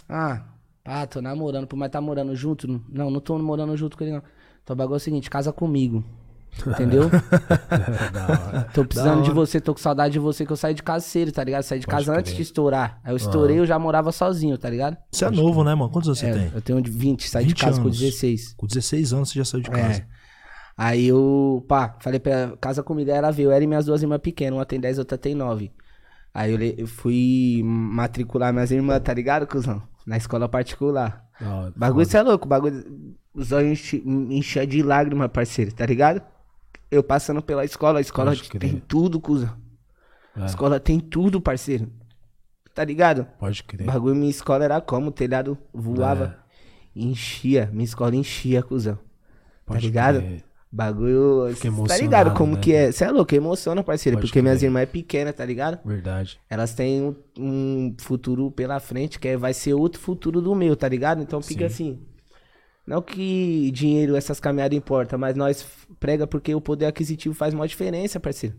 Ah, 0.07 0.45
pá, 0.83 1.05
tô 1.05 1.21
namorando, 1.21 1.67
mas 1.75 1.91
tá 1.91 2.01
morando 2.01 2.35
junto? 2.35 2.67
Não, 2.89 3.11
não 3.11 3.19
tô 3.19 3.37
morando 3.37 3.77
junto 3.77 3.95
com 3.95 4.03
ele 4.03 4.13
não. 4.13 4.23
Então 4.63 4.73
o 4.73 4.77
bagulho 4.77 4.95
é 4.95 4.97
o 4.97 4.99
seguinte, 4.99 5.29
casa 5.29 5.53
comigo. 5.53 6.03
Entendeu? 6.65 7.09
tô 8.73 8.83
precisando 8.85 9.23
de 9.23 9.31
você, 9.31 9.59
tô 9.61 9.73
com 9.73 9.79
saudade 9.79 10.13
de 10.13 10.19
você, 10.19 10.45
que 10.45 10.51
eu 10.51 10.57
saí 10.57 10.73
de 10.73 10.83
casa 10.83 11.05
cedo, 11.05 11.31
tá 11.31 11.43
ligado? 11.43 11.63
Saí 11.63 11.79
de 11.79 11.85
Pode 11.85 11.97
casa 12.05 12.17
antes 12.19 12.35
de 12.35 12.41
estourar. 12.41 12.99
Aí 13.03 13.11
eu 13.13 13.17
estourei, 13.17 13.59
eu 13.59 13.65
já 13.65 13.79
morava 13.79 14.11
sozinho, 14.11 14.57
tá 14.57 14.69
ligado? 14.69 14.97
Você 15.11 15.25
é 15.25 15.29
novo, 15.29 15.63
né, 15.63 15.73
mano? 15.75 15.89
Quantos 15.89 16.09
anos 16.09 16.19
você 16.19 16.25
É, 16.27 16.33
tem? 16.33 16.51
eu 16.53 16.61
tenho 16.61 16.81
de 16.81 16.91
20, 16.91 17.29
saí 17.29 17.43
de 17.45 17.49
20 17.49 17.61
casa 17.61 17.79
com 17.79 17.87
anos. 17.87 17.99
16. 17.99 18.53
Com 18.57 18.67
16 18.67 19.13
anos 19.13 19.29
você 19.29 19.39
já 19.39 19.45
saiu 19.45 19.63
de 19.63 19.69
casa. 19.69 19.99
É. 20.01 20.05
Aí 20.77 21.07
eu, 21.07 21.65
pá, 21.67 21.97
falei 21.99 22.19
pra 22.19 22.31
ela, 22.31 22.57
casa 22.57 22.81
comigo, 22.81 23.09
ela 23.11 23.31
veio, 23.31 23.51
ela 23.51 23.63
e 23.63 23.67
minhas 23.67 23.85
duas 23.85 24.01
irmãs 24.01 24.19
pequenas, 24.19 24.57
uma 24.57 24.65
tem 24.65 24.79
10, 24.79 24.99
outra 24.99 25.17
tem 25.17 25.35
9. 25.35 25.71
Aí 26.33 26.53
eu, 26.53 26.75
eu 26.79 26.87
fui 26.87 27.61
matricular 27.65 28.53
minhas 28.53 28.71
irmãs, 28.71 28.99
tá 29.01 29.13
ligado, 29.13 29.45
cuzão? 29.47 29.81
Na 30.05 30.15
escola 30.17 30.47
particular. 30.47 31.25
Bagulho, 31.75 32.03
isso 32.03 32.15
é 32.17 32.21
louco, 32.21 32.47
bagulho, 32.47 32.83
os 33.33 33.51
olhos 33.51 33.71
enche- 33.71 34.03
enchia 34.05 34.65
de 34.67 34.81
lágrimas, 34.83 35.29
parceiro, 35.31 35.73
tá 35.73 35.85
ligado? 35.85 36.21
Eu 36.91 37.03
passando 37.03 37.41
pela 37.41 37.63
escola, 37.65 37.99
a 37.99 38.01
escola 38.01 38.31
Pode 38.31 38.49
crer. 38.49 38.59
tem 38.59 38.79
tudo, 38.87 39.19
cuzão. 39.19 39.55
A 40.35 40.43
É. 40.43 40.45
escola 40.45 40.79
tem 40.79 40.99
tudo, 40.99 41.39
parceiro. 41.41 41.91
Tá 42.73 42.83
ligado? 42.83 43.25
Pode 43.39 43.61
O 43.61 43.65
crer. 43.65 43.85
bagulho, 43.85 44.15
minha 44.15 44.29
escola 44.29 44.63
era 44.63 44.79
como? 44.81 45.07
O 45.07 45.11
telhado 45.11 45.57
voava, 45.73 46.37
É. 46.95 46.99
enchia, 46.99 47.69
minha 47.71 47.83
escola 47.85 48.15
enchia, 48.15 48.63
cuzão. 48.63 48.95
Tá 48.95 49.01
Pode 49.73 49.85
ligado? 49.85 50.19
crer. 50.21 50.43
Bagulho. 50.71 51.47
Tá 51.87 51.97
ligado 51.97 52.31
como 52.35 52.53
né? 52.53 52.61
que 52.61 52.73
é? 52.73 52.91
Você 52.91 53.03
é 53.03 53.09
louco, 53.09 53.33
emociona, 53.33 53.83
parceiro. 53.83 54.17
Pode 54.19 54.27
porque 54.27 54.39
minhas 54.41 54.59
crer. 54.59 54.67
irmãs 54.67 54.83
é 54.83 54.85
pequena, 54.85 55.33
tá 55.33 55.43
ligado? 55.43 55.79
Verdade. 55.83 56.39
Elas 56.47 56.75
têm 56.75 57.01
um, 57.01 57.15
um 57.39 57.95
futuro 57.99 58.51
pela 58.51 58.79
frente, 58.79 59.17
que 59.19 59.27
é- 59.29 59.35
vai 59.37 59.51
ser 59.51 59.73
outro 59.73 59.99
futuro 59.99 60.39
do 60.41 60.53
meu, 60.53 60.75
tá 60.75 60.87
ligado? 60.87 61.23
Então 61.23 61.41
fica 61.41 61.65
assim. 61.65 61.99
Não 62.89 63.03
que 63.03 63.69
dinheiro, 63.69 64.15
essas 64.15 64.39
caminhadas 64.39 64.75
importa, 64.75 65.15
mas 65.15 65.35
nós 65.35 65.63
prega 65.99 66.25
porque 66.25 66.55
o 66.55 66.59
poder 66.59 66.87
aquisitivo 66.87 67.35
faz 67.35 67.53
uma 67.53 67.67
diferença, 67.67 68.19
parceiro. 68.19 68.55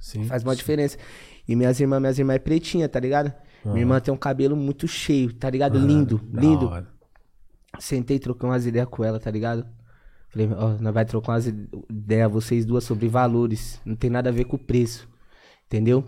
Sim. 0.00 0.24
Faz 0.24 0.42
uma 0.42 0.56
diferença. 0.56 0.98
E 1.46 1.54
minhas 1.54 1.78
irmãs, 1.78 2.00
minhas 2.00 2.18
irmãs 2.18 2.34
é 2.34 2.38
pretinha, 2.40 2.88
tá 2.88 2.98
ligado? 2.98 3.32
Minha 3.64 3.78
irmã 3.78 4.00
tem 4.00 4.12
um 4.12 4.16
cabelo 4.16 4.56
muito 4.56 4.88
cheio, 4.88 5.32
tá 5.32 5.48
ligado? 5.48 5.78
lindo, 5.78 6.20
lindo. 6.32 6.66
hora. 6.66 6.88
Sentei, 7.78 8.18
troquei 8.18 8.48
umas 8.48 8.66
ideias 8.66 8.88
com 8.88 9.04
ela, 9.04 9.20
tá 9.20 9.30
ligado? 9.30 9.64
Falei, 10.28 10.48
ó, 10.56 10.70
nós 10.80 10.92
vai 10.92 11.04
trocar 11.04 11.34
umas 11.34 11.46
ideias, 11.46 12.32
vocês 12.32 12.66
duas, 12.66 12.82
sobre 12.82 13.06
valores. 13.06 13.80
Não 13.84 13.94
tem 13.94 14.10
nada 14.10 14.30
a 14.30 14.32
ver 14.32 14.46
com 14.46 14.56
o 14.56 14.58
preço. 14.58 15.08
Entendeu? 15.66 16.04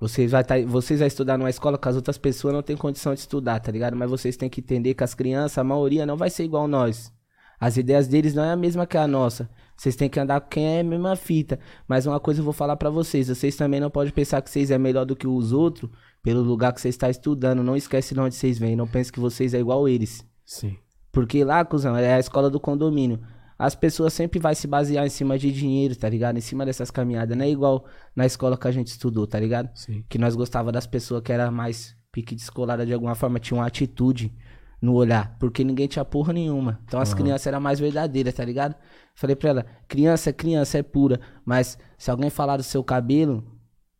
Vocês 0.00 0.30
vai, 0.30 0.44
tá, 0.44 0.54
vocês 0.66 1.00
vai 1.00 1.08
estudar 1.08 1.36
numa 1.36 1.50
escola 1.50 1.76
que 1.76 1.88
as 1.88 1.96
outras 1.96 2.16
pessoas 2.16 2.54
não 2.54 2.62
têm 2.62 2.76
condição 2.76 3.14
de 3.14 3.20
estudar, 3.20 3.58
tá 3.58 3.72
ligado? 3.72 3.96
Mas 3.96 4.08
vocês 4.08 4.36
têm 4.36 4.48
que 4.48 4.60
entender 4.60 4.94
que 4.94 5.02
as 5.02 5.14
crianças, 5.14 5.58
a 5.58 5.64
maioria, 5.64 6.06
não 6.06 6.16
vai 6.16 6.30
ser 6.30 6.44
igual 6.44 6.68
nós. 6.68 7.12
As 7.60 7.76
ideias 7.76 8.06
deles 8.06 8.34
não 8.34 8.44
é 8.44 8.52
a 8.52 8.56
mesma 8.56 8.86
que 8.86 8.96
a 8.96 9.06
nossa. 9.06 9.50
Vocês 9.76 9.96
têm 9.96 10.08
que 10.08 10.20
andar 10.20 10.40
com 10.40 10.48
quem 10.48 10.76
é 10.76 10.80
a 10.80 10.84
mesma 10.84 11.16
fita. 11.16 11.58
Mas 11.88 12.06
uma 12.06 12.20
coisa 12.20 12.40
eu 12.40 12.44
vou 12.44 12.52
falar 12.52 12.76
pra 12.76 12.90
vocês. 12.90 13.28
Vocês 13.28 13.56
também 13.56 13.80
não 13.80 13.90
podem 13.90 14.12
pensar 14.12 14.40
que 14.40 14.50
vocês 14.50 14.70
é 14.70 14.78
melhor 14.78 15.04
do 15.04 15.16
que 15.16 15.26
os 15.26 15.52
outros 15.52 15.90
pelo 16.22 16.42
lugar 16.42 16.72
que 16.72 16.80
vocês 16.80 16.94
estão 16.94 17.10
estudando. 17.10 17.62
Não 17.62 17.76
esquece 17.76 18.14
de 18.14 18.20
onde 18.20 18.36
vocês 18.36 18.58
vêm. 18.58 18.76
Não 18.76 18.86
pense 18.86 19.12
que 19.12 19.18
vocês 19.18 19.54
é 19.54 19.58
igual 19.58 19.88
eles. 19.88 20.24
Sim. 20.46 20.76
Porque 21.10 21.42
lá, 21.42 21.64
cuzão, 21.64 21.96
é 21.96 22.14
a 22.14 22.20
escola 22.20 22.48
do 22.48 22.60
condomínio. 22.60 23.20
As 23.58 23.74
pessoas 23.74 24.12
sempre 24.12 24.38
vai 24.38 24.54
se 24.54 24.68
basear 24.68 25.04
em 25.04 25.10
cima 25.10 25.36
de 25.36 25.50
dinheiro, 25.50 25.96
tá 25.96 26.08
ligado? 26.08 26.38
Em 26.38 26.40
cima 26.40 26.64
dessas 26.64 26.90
caminhadas. 26.90 27.36
Não 27.36 27.44
é 27.44 27.50
igual 27.50 27.84
na 28.14 28.24
escola 28.24 28.56
que 28.56 28.68
a 28.68 28.70
gente 28.70 28.86
estudou, 28.86 29.26
tá 29.26 29.40
ligado? 29.40 29.68
Sim. 29.74 30.04
Que 30.08 30.16
nós 30.16 30.36
gostava 30.36 30.70
das 30.70 30.86
pessoas 30.86 31.22
que 31.22 31.32
era 31.32 31.50
mais 31.50 31.96
pique 32.12 32.34
descolada 32.34 32.86
de 32.86 32.92
alguma 32.92 33.14
forma, 33.16 33.40
tinha 33.40 33.58
uma 33.58 33.66
atitude 33.66 34.32
no 34.80 34.94
olhar. 34.94 35.36
Porque 35.40 35.64
ninguém 35.64 35.88
tinha 35.88 36.04
porra 36.04 36.32
nenhuma. 36.32 36.80
Então 36.84 37.00
as 37.00 37.12
crianças 37.12 37.48
eram 37.48 37.60
mais 37.60 37.80
verdadeiras, 37.80 38.34
tá 38.34 38.44
ligado? 38.44 38.76
Falei 39.12 39.34
pra 39.34 39.50
ela, 39.50 39.66
criança 39.88 40.30
é 40.30 40.32
criança, 40.32 40.78
é 40.78 40.82
pura. 40.82 41.20
Mas 41.44 41.76
se 41.96 42.10
alguém 42.12 42.30
falar 42.30 42.58
do 42.58 42.62
seu 42.62 42.84
cabelo, 42.84 43.44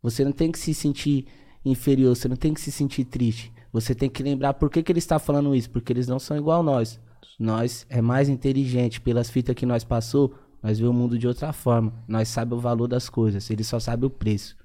você 0.01 0.25
não 0.25 0.33
tem 0.33 0.53
que 0.53 0.59
se 0.59 0.73
sentir 0.73 1.27
inferior, 1.65 2.15
você 2.15 2.29
não 2.29 2.37
tem 2.37 2.55
que 2.55 2.61
se 2.61 2.71
sentir 2.71 3.05
triste. 3.05 3.53
Você 3.73 3.93
tem 3.95 4.09
que 4.09 4.23
lembrar 4.23 4.55
por 4.55 4.71
que, 4.71 4.83
que 4.85 4.93
ele 4.93 5.01
está 5.01 5.19
falando 5.19 5.55
isso, 5.55 5.69
porque 5.69 5.93
eles 5.93 6.07
não 6.07 6.19
são 6.19 6.37
igual 6.37 6.63
nós. 6.63 7.01
Nós 7.39 7.87
é 7.89 8.01
mais 8.01 8.29
inteligente 8.29 9.01
pelas 9.01 9.31
fitas 9.31 9.55
que 9.55 9.67
nós 9.67 9.85
passou, 9.85 10.35
nós 10.63 10.79
vê 10.79 10.87
o 10.87 10.93
mundo 10.93 11.19
de 11.19 11.27
outra 11.27 11.53
forma. 11.53 11.93
Nós 12.07 12.29
sabe 12.29 12.55
o 12.55 12.59
valor 12.59 12.89
das 12.89 13.09
coisas, 13.09 13.49
ele 13.51 13.63
só 13.63 13.79
sabe 13.79 14.07
o 14.07 14.11
preço. 14.11 14.57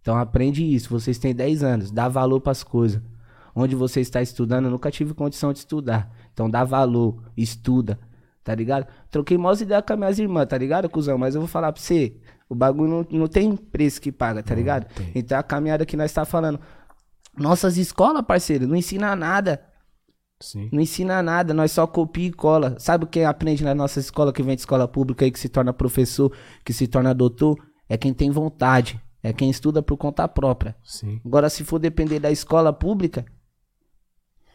Então 0.00 0.16
aprende 0.16 0.64
isso, 0.64 0.88
vocês 0.88 1.18
têm 1.18 1.34
10 1.34 1.62
anos, 1.62 1.90
dá 1.90 2.08
valor 2.08 2.40
para 2.40 2.52
as 2.52 2.62
coisas. 2.62 3.00
Onde 3.54 3.74
você 3.74 4.00
está 4.00 4.22
estudando, 4.22 4.66
eu 4.66 4.70
nunca 4.70 4.90
tive 4.90 5.14
condição 5.14 5.52
de 5.52 5.60
estudar. 5.60 6.10
Então 6.32 6.48
dá 6.48 6.64
valor, 6.64 7.22
estuda, 7.36 7.98
tá 8.44 8.54
ligado? 8.54 8.86
Troquei 9.10 9.36
maiores 9.36 9.60
ideias 9.60 9.84
com 9.86 9.92
as 9.92 9.98
minhas 9.98 10.18
irmãs, 10.18 10.46
tá 10.46 10.56
ligado, 10.56 10.88
cuzão? 10.88 11.18
Mas 11.18 11.34
eu 11.34 11.40
vou 11.40 11.48
falar 11.48 11.72
pra 11.72 11.82
você, 11.82 12.16
o 12.48 12.54
bagulho 12.54 13.06
não, 13.10 13.18
não 13.20 13.26
tem 13.26 13.54
preço 13.56 14.00
que 14.00 14.10
paga, 14.10 14.42
tá 14.42 14.54
ligado? 14.54 14.86
tem. 14.94 15.12
Então 15.14 15.38
a 15.38 15.42
caminhada 15.42 15.84
que 15.84 15.96
nós 15.96 16.12
tá 16.12 16.24
falando. 16.24 16.58
Nossas 17.36 17.76
escolas, 17.76 18.22
parceiro, 18.22 18.66
não 18.66 18.74
ensina 18.74 19.14
nada. 19.14 19.60
Sim. 20.40 20.68
Não 20.72 20.80
ensina 20.80 21.22
nada, 21.22 21.52
nós 21.52 21.72
só 21.72 21.86
copia 21.86 22.28
e 22.28 22.32
cola. 22.32 22.76
Sabe 22.78 23.06
quem 23.06 23.24
aprende 23.24 23.64
na 23.64 23.74
nossa 23.74 23.98
escola, 23.98 24.32
que 24.32 24.42
vem 24.42 24.54
de 24.54 24.62
escola 24.62 24.86
pública 24.86 25.24
aí, 25.24 25.30
que 25.30 25.38
se 25.38 25.48
torna 25.48 25.72
professor, 25.72 26.32
que 26.64 26.72
se 26.72 26.86
torna 26.86 27.14
doutor? 27.14 27.58
É 27.88 27.96
quem 27.96 28.12
tem 28.12 28.30
vontade. 28.30 29.00
É 29.22 29.32
quem 29.32 29.50
estuda 29.50 29.82
por 29.82 29.96
conta 29.96 30.28
própria. 30.28 30.76
Sim. 30.84 31.20
Agora, 31.24 31.50
se 31.50 31.64
for 31.64 31.78
depender 31.78 32.20
da 32.20 32.30
escola 32.30 32.72
pública, 32.72 33.26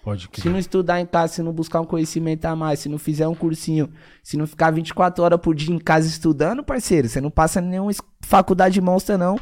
Pode 0.04 0.30
se 0.34 0.50
não 0.50 0.60
estudar 0.60 1.00
em 1.00 1.06
casa, 1.06 1.34
se 1.34 1.42
não 1.42 1.54
buscar 1.54 1.80
um 1.80 1.86
conhecimento 1.86 2.44
a 2.44 2.54
mais, 2.56 2.80
se 2.80 2.90
não 2.90 2.98
fizer 2.98 3.26
um 3.26 3.34
cursinho, 3.34 3.90
se 4.22 4.36
não 4.36 4.46
ficar 4.46 4.70
24 4.70 5.24
horas 5.24 5.40
por 5.40 5.56
dia 5.56 5.74
em 5.74 5.80
casa 5.80 6.08
estudando, 6.08 6.62
parceiro, 6.62 7.08
você 7.08 7.22
não 7.22 7.32
passa 7.32 7.62
nenhuma 7.62 7.90
faculdade 8.22 8.82
monstra, 8.82 9.18
não. 9.18 9.40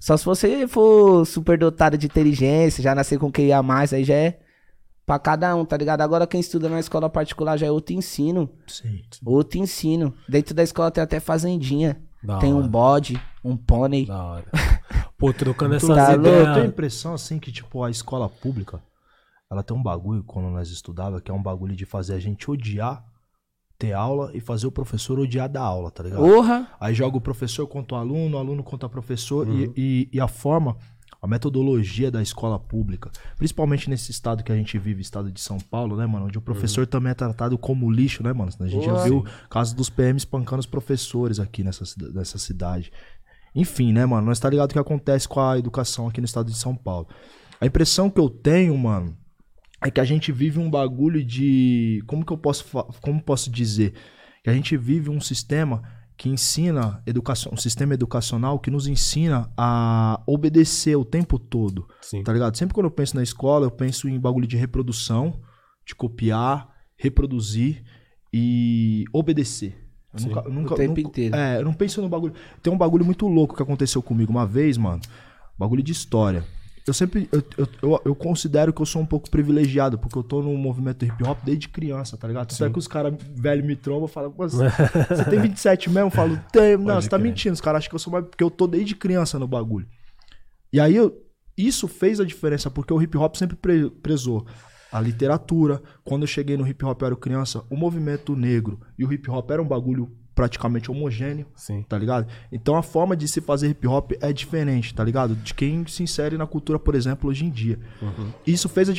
Só 0.00 0.16
se 0.16 0.24
você 0.24 0.66
for 0.66 1.26
superdotado 1.26 1.98
de 1.98 2.06
inteligência, 2.06 2.82
já 2.82 2.94
nascer 2.94 3.18
com 3.18 3.30
QI 3.30 3.52
a 3.52 3.62
mais, 3.62 3.92
aí 3.92 4.02
já 4.02 4.14
é 4.14 4.38
pra 5.08 5.18
cada 5.18 5.56
um, 5.56 5.64
tá 5.64 5.74
ligado? 5.74 6.02
Agora 6.02 6.26
quem 6.26 6.38
estuda 6.38 6.68
na 6.68 6.78
escola 6.78 7.08
particular 7.08 7.56
já 7.56 7.66
é 7.66 7.70
outro 7.70 7.94
ensino. 7.94 8.50
Sim. 8.66 9.00
Outro 9.24 9.58
ensino. 9.58 10.14
Dentro 10.28 10.54
da 10.54 10.62
escola 10.62 10.90
tem 10.90 11.02
até 11.02 11.18
fazendinha. 11.18 11.98
Da 12.22 12.38
tem 12.38 12.52
um 12.52 12.58
hora. 12.58 12.68
bode, 12.68 13.22
um 13.42 13.56
pônei. 13.56 14.04
Da 14.04 14.22
hora. 14.22 14.44
Pô, 15.16 15.32
trocando 15.32 15.74
essas 15.76 15.88
Tá 15.88 16.12
Eu 16.12 16.22
tenho 16.22 16.36
a 16.36 16.50
ideias. 16.50 16.68
impressão, 16.68 17.14
assim, 17.14 17.38
que, 17.38 17.50
tipo, 17.50 17.82
a 17.82 17.90
escola 17.90 18.28
pública, 18.28 18.82
ela 19.50 19.62
tem 19.62 19.74
um 19.74 19.82
bagulho, 19.82 20.22
quando 20.24 20.50
nós 20.50 20.68
estudava, 20.68 21.22
que 21.22 21.30
é 21.30 21.34
um 21.34 21.42
bagulho 21.42 21.74
de 21.74 21.86
fazer 21.86 22.12
a 22.12 22.20
gente 22.20 22.50
odiar 22.50 23.02
ter 23.78 23.92
aula 23.92 24.30
e 24.34 24.40
fazer 24.40 24.66
o 24.66 24.72
professor 24.72 25.18
odiar 25.18 25.48
da 25.48 25.62
aula, 25.62 25.90
tá 25.90 26.02
ligado? 26.02 26.20
Porra! 26.20 26.68
Aí 26.80 26.92
joga 26.92 27.16
o 27.16 27.20
professor 27.20 27.66
contra 27.66 27.96
o 27.96 28.00
aluno, 28.00 28.36
o 28.36 28.40
aluno 28.40 28.62
contra 28.62 28.88
o 28.88 28.90
professor 28.90 29.48
e, 29.48 29.72
e, 29.76 30.08
e 30.12 30.20
a 30.20 30.26
forma, 30.28 30.76
a 31.20 31.26
metodologia 31.26 32.10
da 32.10 32.22
escola 32.22 32.58
pública, 32.58 33.10
principalmente 33.36 33.90
nesse 33.90 34.10
estado 34.10 34.44
que 34.44 34.52
a 34.52 34.54
gente 34.54 34.78
vive, 34.78 35.02
estado 35.02 35.32
de 35.32 35.40
São 35.40 35.58
Paulo, 35.58 35.96
né, 35.96 36.06
mano? 36.06 36.26
Onde 36.26 36.38
o 36.38 36.40
professor 36.40 36.86
também 36.86 37.10
é 37.10 37.14
tratado 37.14 37.58
como 37.58 37.90
lixo, 37.90 38.22
né, 38.22 38.32
mano? 38.32 38.52
A 38.60 38.68
gente 38.68 38.84
já 38.84 38.92
Porra. 38.92 39.04
viu 39.04 39.24
casos 39.50 39.74
dos 39.74 39.90
PMs 39.90 40.22
espancando 40.22 40.60
os 40.60 40.66
professores 40.66 41.40
aqui 41.40 41.64
nessa, 41.64 41.84
nessa 42.12 42.38
cidade. 42.38 42.92
Enfim, 43.54 43.92
né, 43.92 44.06
mano? 44.06 44.26
Nós 44.26 44.38
tá 44.38 44.48
ligado 44.48 44.70
o 44.70 44.72
que 44.72 44.78
acontece 44.78 45.26
com 45.26 45.40
a 45.40 45.58
educação 45.58 46.06
aqui 46.06 46.20
no 46.20 46.24
estado 46.24 46.50
de 46.50 46.56
São 46.56 46.76
Paulo. 46.76 47.08
A 47.60 47.66
impressão 47.66 48.08
que 48.08 48.20
eu 48.20 48.30
tenho, 48.30 48.76
mano, 48.78 49.16
é 49.82 49.90
que 49.90 50.00
a 50.00 50.04
gente 50.04 50.30
vive 50.30 50.60
um 50.60 50.70
bagulho 50.70 51.24
de. 51.24 52.02
Como 52.06 52.24
que 52.24 52.32
eu 52.32 52.38
posso, 52.38 52.64
como 53.00 53.20
posso 53.20 53.50
dizer? 53.50 53.94
Que 54.44 54.50
a 54.50 54.54
gente 54.54 54.76
vive 54.76 55.10
um 55.10 55.20
sistema 55.20 55.82
que 56.18 56.28
ensina 56.28 57.00
educação, 57.06 57.52
um 57.54 57.56
sistema 57.56 57.94
educacional 57.94 58.58
que 58.58 58.70
nos 58.72 58.88
ensina 58.88 59.48
a 59.56 60.20
obedecer 60.26 60.96
o 60.96 61.04
tempo 61.04 61.38
todo. 61.38 61.86
Sim. 62.02 62.24
Tá 62.24 62.32
ligado? 62.32 62.56
Sempre 62.56 62.74
quando 62.74 62.86
eu 62.86 62.90
penso 62.90 63.14
na 63.14 63.22
escola, 63.22 63.66
eu 63.66 63.70
penso 63.70 64.08
em 64.08 64.18
bagulho 64.18 64.46
de 64.48 64.56
reprodução, 64.56 65.40
de 65.86 65.94
copiar, 65.94 66.68
reproduzir 66.96 67.84
e 68.34 69.04
obedecer. 69.12 69.86
Eu 70.12 70.18
Sim. 70.18 70.28
nunca, 70.28 70.40
eu 70.40 70.52
nunca, 70.52 70.74
O 70.74 70.76
tempo 70.76 70.88
nunca- 70.96 71.00
inteiro. 71.08 71.36
É, 71.36 71.58
eu 71.58 71.64
não 71.64 71.72
penso 71.72 72.02
no 72.02 72.08
bagulho. 72.08 72.34
Tem 72.62 72.72
um 72.72 72.76
bagulho 72.78 73.04
muito 73.04 73.28
louco 73.28 73.54
que 73.54 73.62
aconteceu 73.62 74.02
comigo 74.02 74.32
uma 74.32 74.44
vez, 74.46 74.76
mano. 74.76 75.00
Bagulho 75.56 75.82
de 75.84 75.92
história. 75.92 76.44
Eu 76.90 76.94
sempre. 76.94 77.28
Eu, 77.30 77.42
eu, 77.82 78.00
eu, 78.06 78.14
considero 78.14 78.72
que 78.72 78.80
eu 78.80 78.86
sou 78.86 79.02
um 79.02 79.06
pouco 79.06 79.30
privilegiado, 79.30 79.98
porque 79.98 80.16
eu 80.16 80.22
tô 80.22 80.42
no 80.42 80.56
movimento 80.56 81.04
hip 81.04 81.22
hop 81.24 81.38
desde 81.44 81.68
criança, 81.68 82.16
tá 82.16 82.26
ligado? 82.26 82.48
Tanto 82.48 82.64
é 82.64 82.70
que 82.70 82.78
os 82.78 82.88
caras 82.88 83.14
velhos 83.36 83.66
me 83.66 83.76
trombam 83.76 84.06
e 84.06 84.10
falam, 84.10 84.30
"Pô, 84.30 84.48
você 84.48 84.56
você 85.08 85.24
tem 85.24 85.40
27 85.40 85.90
mesmo? 85.90 86.06
Eu 86.06 86.10
falo, 86.10 86.40
tem. 86.52 86.76
Não, 86.76 87.00
você 87.00 87.08
tá 87.08 87.18
mentindo. 87.18 87.54
Os 87.54 87.60
caras 87.60 87.80
acham 87.80 87.90
que 87.90 87.94
eu 87.94 88.00
sou 88.00 88.12
mais. 88.12 88.24
Porque 88.24 88.42
eu 88.42 88.50
tô 88.50 88.66
desde 88.66 88.94
criança 88.94 89.38
no 89.38 89.46
bagulho. 89.46 89.86
E 90.72 90.80
aí, 90.80 90.96
eu, 90.96 91.14
isso 91.56 91.88
fez 91.88 92.20
a 92.20 92.24
diferença, 92.24 92.70
porque 92.70 92.92
o 92.92 93.02
hip 93.02 93.16
hop 93.16 93.34
sempre 93.36 93.56
pre- 93.56 93.90
prezou 93.90 94.46
a 94.92 95.00
literatura. 95.00 95.82
Quando 96.04 96.22
eu 96.22 96.28
cheguei 96.28 96.56
no 96.56 96.66
hip 96.66 96.84
hop, 96.84 97.00
eu 97.02 97.06
era 97.06 97.16
criança, 97.16 97.64
o 97.68 97.76
movimento 97.76 98.34
negro 98.36 98.80
e 98.98 99.04
o 99.04 99.12
hip 99.12 99.30
hop 99.30 99.50
era 99.50 99.60
um 99.62 99.66
bagulho 99.66 100.10
praticamente 100.38 100.88
homogêneo, 100.88 101.46
Sim. 101.56 101.82
tá 101.88 101.98
ligado? 101.98 102.28
Então 102.52 102.76
a 102.76 102.82
forma 102.82 103.16
de 103.16 103.26
se 103.26 103.40
fazer 103.40 103.70
hip 103.70 103.84
hop 103.88 104.12
é 104.20 104.32
diferente, 104.32 104.94
tá 104.94 105.02
ligado? 105.02 105.34
De 105.34 105.52
quem 105.52 105.84
se 105.88 106.04
insere 106.04 106.38
na 106.38 106.46
cultura, 106.46 106.78
por 106.78 106.94
exemplo, 106.94 107.28
hoje 107.28 107.44
em 107.44 107.50
dia. 107.50 107.76
Isso 108.46 108.68
fez 108.68 108.88
a 108.88 108.92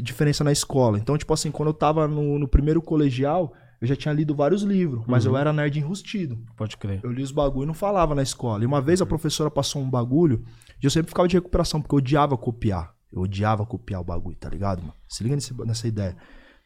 diferença 0.00 0.42
na 0.42 0.50
escola. 0.50 0.98
Então, 0.98 1.16
tipo 1.16 1.32
assim, 1.32 1.52
quando 1.52 1.68
eu 1.68 1.72
tava 1.74 2.08
no, 2.08 2.36
no 2.36 2.48
primeiro 2.48 2.82
colegial, 2.82 3.52
eu 3.80 3.86
já 3.86 3.94
tinha 3.94 4.12
lido 4.12 4.34
vários 4.34 4.62
livros, 4.62 5.04
mas 5.06 5.24
eu 5.24 5.36
era 5.36 5.52
nerd 5.52 5.78
enrustido. 5.78 6.36
Pode 6.56 6.76
crer. 6.76 6.98
Eu 7.04 7.12
li 7.12 7.22
os 7.22 7.30
bagulho 7.30 7.62
e 7.64 7.66
não 7.66 7.74
falava 7.74 8.12
na 8.12 8.22
escola. 8.24 8.64
E 8.64 8.66
uma 8.66 8.80
vez 8.80 9.00
a 9.00 9.06
professora 9.06 9.48
passou 9.50 9.80
um 9.80 9.88
bagulho 9.88 10.42
e 10.82 10.84
eu 10.84 10.90
sempre 10.90 11.10
ficava 11.10 11.28
de 11.28 11.36
recuperação, 11.36 11.80
porque 11.80 11.94
eu 11.94 11.98
odiava 11.98 12.36
copiar. 12.36 12.92
Eu 13.12 13.20
odiava 13.22 13.64
copiar 13.64 14.00
o 14.00 14.04
bagulho, 14.04 14.36
tá 14.36 14.48
ligado, 14.48 14.80
mano? 14.80 14.94
Se 15.08 15.22
liga 15.22 15.36
nesse- 15.36 15.54
nessa 15.64 15.86
ideia. 15.86 16.16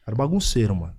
Era 0.07 0.15
bagunceiro, 0.15 0.75
mano. 0.75 0.93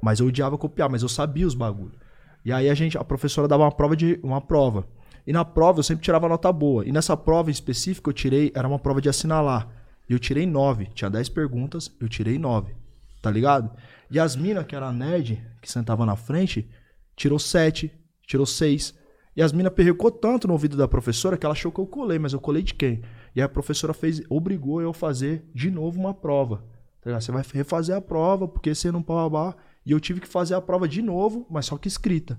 Mas 0.00 0.20
eu 0.20 0.26
odiava 0.28 0.56
copiar, 0.56 0.88
mas 0.88 1.02
eu 1.02 1.08
sabia 1.08 1.46
os 1.46 1.54
bagulhos. 1.54 1.98
E 2.44 2.52
aí 2.52 2.68
a 2.68 2.74
gente, 2.74 2.96
a 2.96 3.04
professora 3.04 3.46
dava 3.46 3.64
uma 3.64 3.72
prova 3.72 3.96
de 3.96 4.18
uma 4.22 4.40
prova. 4.40 4.86
E 5.26 5.32
na 5.32 5.44
prova 5.44 5.80
eu 5.80 5.82
sempre 5.82 6.04
tirava 6.04 6.28
nota 6.28 6.52
boa. 6.52 6.86
E 6.86 6.92
nessa 6.92 7.16
prova 7.16 7.50
em 7.50 7.52
específico 7.52 8.10
eu 8.10 8.14
tirei, 8.14 8.50
era 8.54 8.66
uma 8.66 8.78
prova 8.78 9.00
de 9.00 9.08
assinalar. 9.08 9.68
E 10.08 10.12
eu 10.12 10.18
tirei 10.18 10.46
9. 10.46 10.86
Tinha 10.94 11.10
10 11.10 11.28
perguntas, 11.28 11.94
eu 12.00 12.08
tirei 12.08 12.38
9. 12.38 12.74
Tá 13.22 13.30
ligado? 13.30 13.70
E 14.10 14.18
as 14.18 14.34
minas, 14.34 14.66
que 14.66 14.74
era 14.74 14.88
a 14.88 14.92
nerd, 14.92 15.40
que 15.60 15.70
sentava 15.70 16.06
na 16.06 16.16
frente, 16.16 16.68
tirou 17.14 17.38
7, 17.38 17.92
tirou 18.26 18.46
6. 18.46 18.98
E 19.36 19.42
as 19.42 19.52
minas 19.52 19.72
perrecou 19.72 20.10
tanto 20.10 20.48
no 20.48 20.54
ouvido 20.54 20.76
da 20.76 20.88
professora 20.88 21.36
que 21.36 21.46
ela 21.46 21.52
achou 21.52 21.70
que 21.70 21.78
eu 21.78 21.86
colei, 21.86 22.18
mas 22.18 22.32
eu 22.32 22.40
colei 22.40 22.62
de 22.62 22.74
quem? 22.74 23.02
E 23.34 23.40
aí 23.40 23.42
a 23.42 23.48
professora 23.48 23.94
fez, 23.94 24.22
obrigou 24.28 24.82
eu 24.82 24.90
a 24.90 24.94
fazer 24.94 25.44
de 25.54 25.70
novo 25.70 26.00
uma 26.00 26.12
prova. 26.12 26.64
Tá? 27.00 27.20
Você 27.20 27.30
vai 27.30 27.44
refazer 27.52 27.94
a 27.94 28.00
prova, 28.00 28.48
porque 28.48 28.74
você 28.74 28.90
não 28.90 29.02
pá, 29.02 29.54
E 29.90 29.92
eu 29.92 29.98
tive 29.98 30.20
que 30.20 30.28
fazer 30.28 30.54
a 30.54 30.60
prova 30.60 30.86
de 30.86 31.02
novo, 31.02 31.44
mas 31.50 31.66
só 31.66 31.76
que 31.76 31.88
escrita. 31.88 32.38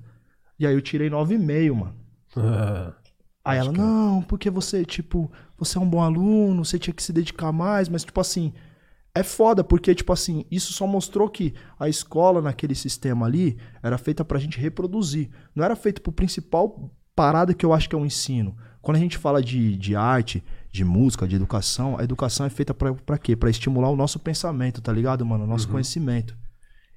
E 0.58 0.66
aí 0.66 0.74
eu 0.74 0.80
tirei 0.80 1.10
9,5, 1.10 1.76
mano. 1.76 1.96
Aí 3.44 3.58
ela, 3.58 3.74
não, 3.74 4.22
porque 4.22 4.50
você, 4.50 4.86
tipo, 4.86 5.30
você 5.58 5.78
é 5.78 5.82
um 5.82 5.90
bom 5.90 6.02
aluno, 6.02 6.64
você 6.64 6.80
tinha 6.80 6.94
que 6.94 7.04
se 7.04 7.12
dedicar 7.12 7.52
mais, 7.52 7.90
mas, 7.90 8.06
tipo 8.06 8.22
assim, 8.22 8.54
é 9.14 9.22
foda, 9.22 9.66
porque, 9.66 9.94
tipo 9.94 10.14
assim, 10.14 10.46
isso 10.50 10.72
só 10.72 10.88
mostrou 10.88 11.28
que 11.28 11.54
a 11.78 11.90
escola 11.90 12.42
naquele 12.42 12.74
sistema 12.74 13.26
ali 13.26 13.58
era 13.84 13.98
feita 13.98 14.24
pra 14.24 14.40
gente 14.40 14.58
reproduzir. 14.58 15.30
Não 15.54 15.66
era 15.66 15.76
feita 15.76 16.00
pro 16.00 16.14
principal 16.14 16.90
parada 17.14 17.54
que 17.54 17.66
eu 17.66 17.74
acho 17.74 17.90
que 17.90 17.96
é 17.98 18.00
o 18.00 18.06
ensino. 18.06 18.56
Quando 18.82 18.96
a 18.96 19.02
gente 19.02 19.18
fala 19.18 19.44
de, 19.44 19.76
de 19.76 19.94
arte, 19.94 20.42
de 20.72 20.86
música, 20.86 21.28
de 21.28 21.36
educação, 21.36 22.00
a 22.00 22.04
educação 22.06 22.46
é 22.46 22.50
feita 22.50 22.74
pra, 22.74 22.94
pra 22.94 23.18
quê? 23.18 23.36
Pra 23.36 23.50
estimular 23.50 23.90
o 23.90 23.98
nosso 23.98 24.20
pensamento, 24.20 24.82
tá 24.82 24.94
ligado, 24.94 25.26
mano? 25.26 25.44
O 25.44 25.48
nosso 25.48 25.68
conhecimento. 25.68 26.40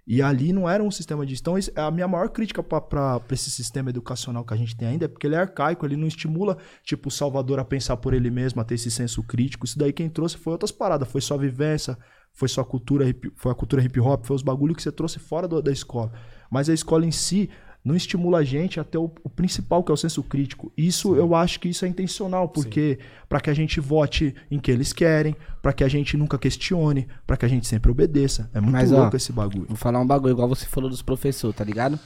E 0.07 0.21
ali 0.21 0.53
não 0.53 0.69
era 0.69 0.83
um 0.83 0.91
sistema 0.91 1.25
de. 1.25 1.35
Isso- 1.35 1.73
a 1.75 1.91
minha 1.91 2.07
maior 2.07 2.29
crítica 2.29 2.63
pra 2.63 3.21
esse 3.31 3.51
sistema 3.51 3.89
educacional 3.89 4.45
que 4.45 4.53
a 4.53 4.57
gente 4.57 4.77
tem 4.77 4.87
ainda 4.89 5.07
é 5.07 5.09
porque 5.09 5.27
ele 5.27 5.35
é 5.35 5.39
arcaico, 5.39 5.87
ele 5.87 5.97
não 5.97 6.07
estimula, 6.07 6.59
tipo, 6.83 7.09
o 7.09 7.13
Salvador 7.13 7.59
a 7.59 7.65
pensar 7.65 7.97
por 7.97 8.13
ele 8.13 8.31
mesmo, 8.31 8.61
a 8.61 8.65
ter 8.65 8.75
esse 8.75 8.91
senso 8.91 9.23
crítico. 9.23 9.65
Isso 9.65 9.79
daí 9.79 9.93
quem 9.93 10.11
trouxe 10.11 10.37
foi 10.37 10.53
outras 10.53 10.71
paradas, 10.71 11.11
foi 11.11 11.23
só 11.23 11.39
vivência, 11.39 11.97
foi 12.35 12.49
só 12.49 12.63
cultura, 12.63 13.07
foi 13.37 13.51
a 13.53 13.55
cultura 13.55 13.83
hip 13.83 13.99
hop, 13.99 14.27
foi 14.27 14.37
os 14.37 14.43
bagulhos 14.43 14.77
que 14.77 14.83
você 14.83 14.93
trouxe 14.93 15.19
fora 15.19 15.49
do- 15.49 15.63
da 15.63 15.73
escola. 15.73 16.13
Mas 16.51 16.69
a 16.69 16.75
escola 16.75 17.07
em 17.07 17.11
si 17.11 17.49
não 17.85 17.95
estimula 17.95 18.39
a 18.39 18.45
gente 18.45 18.81
a 18.81 18.85
ter 18.85 18.97
o, 18.97 19.11
o 19.23 19.29
principal, 19.29 19.85
que 19.85 19.93
é 19.93 19.95
o 19.95 19.97
senso 19.97 20.23
crítico. 20.23 20.73
Isso 20.77 21.15
eu 21.15 21.35
acho 21.35 21.61
que 21.61 21.69
isso 21.69 21.85
é 21.85 21.89
intencional, 21.89 22.49
porque 22.49 22.99
para 23.29 23.41
que 23.41 23.51
a 23.51 23.55
gente 23.55 23.79
vote 23.79 24.35
em 24.51 24.59
que 24.59 24.71
eles 24.71 24.93
querem, 24.93 25.37
para 25.61 25.73
que 25.73 25.85
a 25.85 25.89
gente 25.89 26.17
nunca 26.17 26.39
questione, 26.39 27.07
para 27.27 27.37
que 27.37 27.45
a 27.45 27.49
gente 27.49 27.67
sempre 27.67 27.91
obedeça. 27.91 28.51
É 28.55 28.61
muito 28.61 28.73
Mas, 28.73 28.91
ó, 28.91 29.03
louco 29.03 29.17
esse 29.17 29.33
bagulho. 29.33 29.67
Vou 29.69 29.77
falar 29.77 30.01
um 30.01 30.07
bagulho, 30.07 30.33
igual 30.33 30.49
você 30.49 30.65
falou 30.65 30.89
dos 30.89 31.03
professores, 31.03 31.57
tá 31.57 31.65
ligado? 31.65 32.01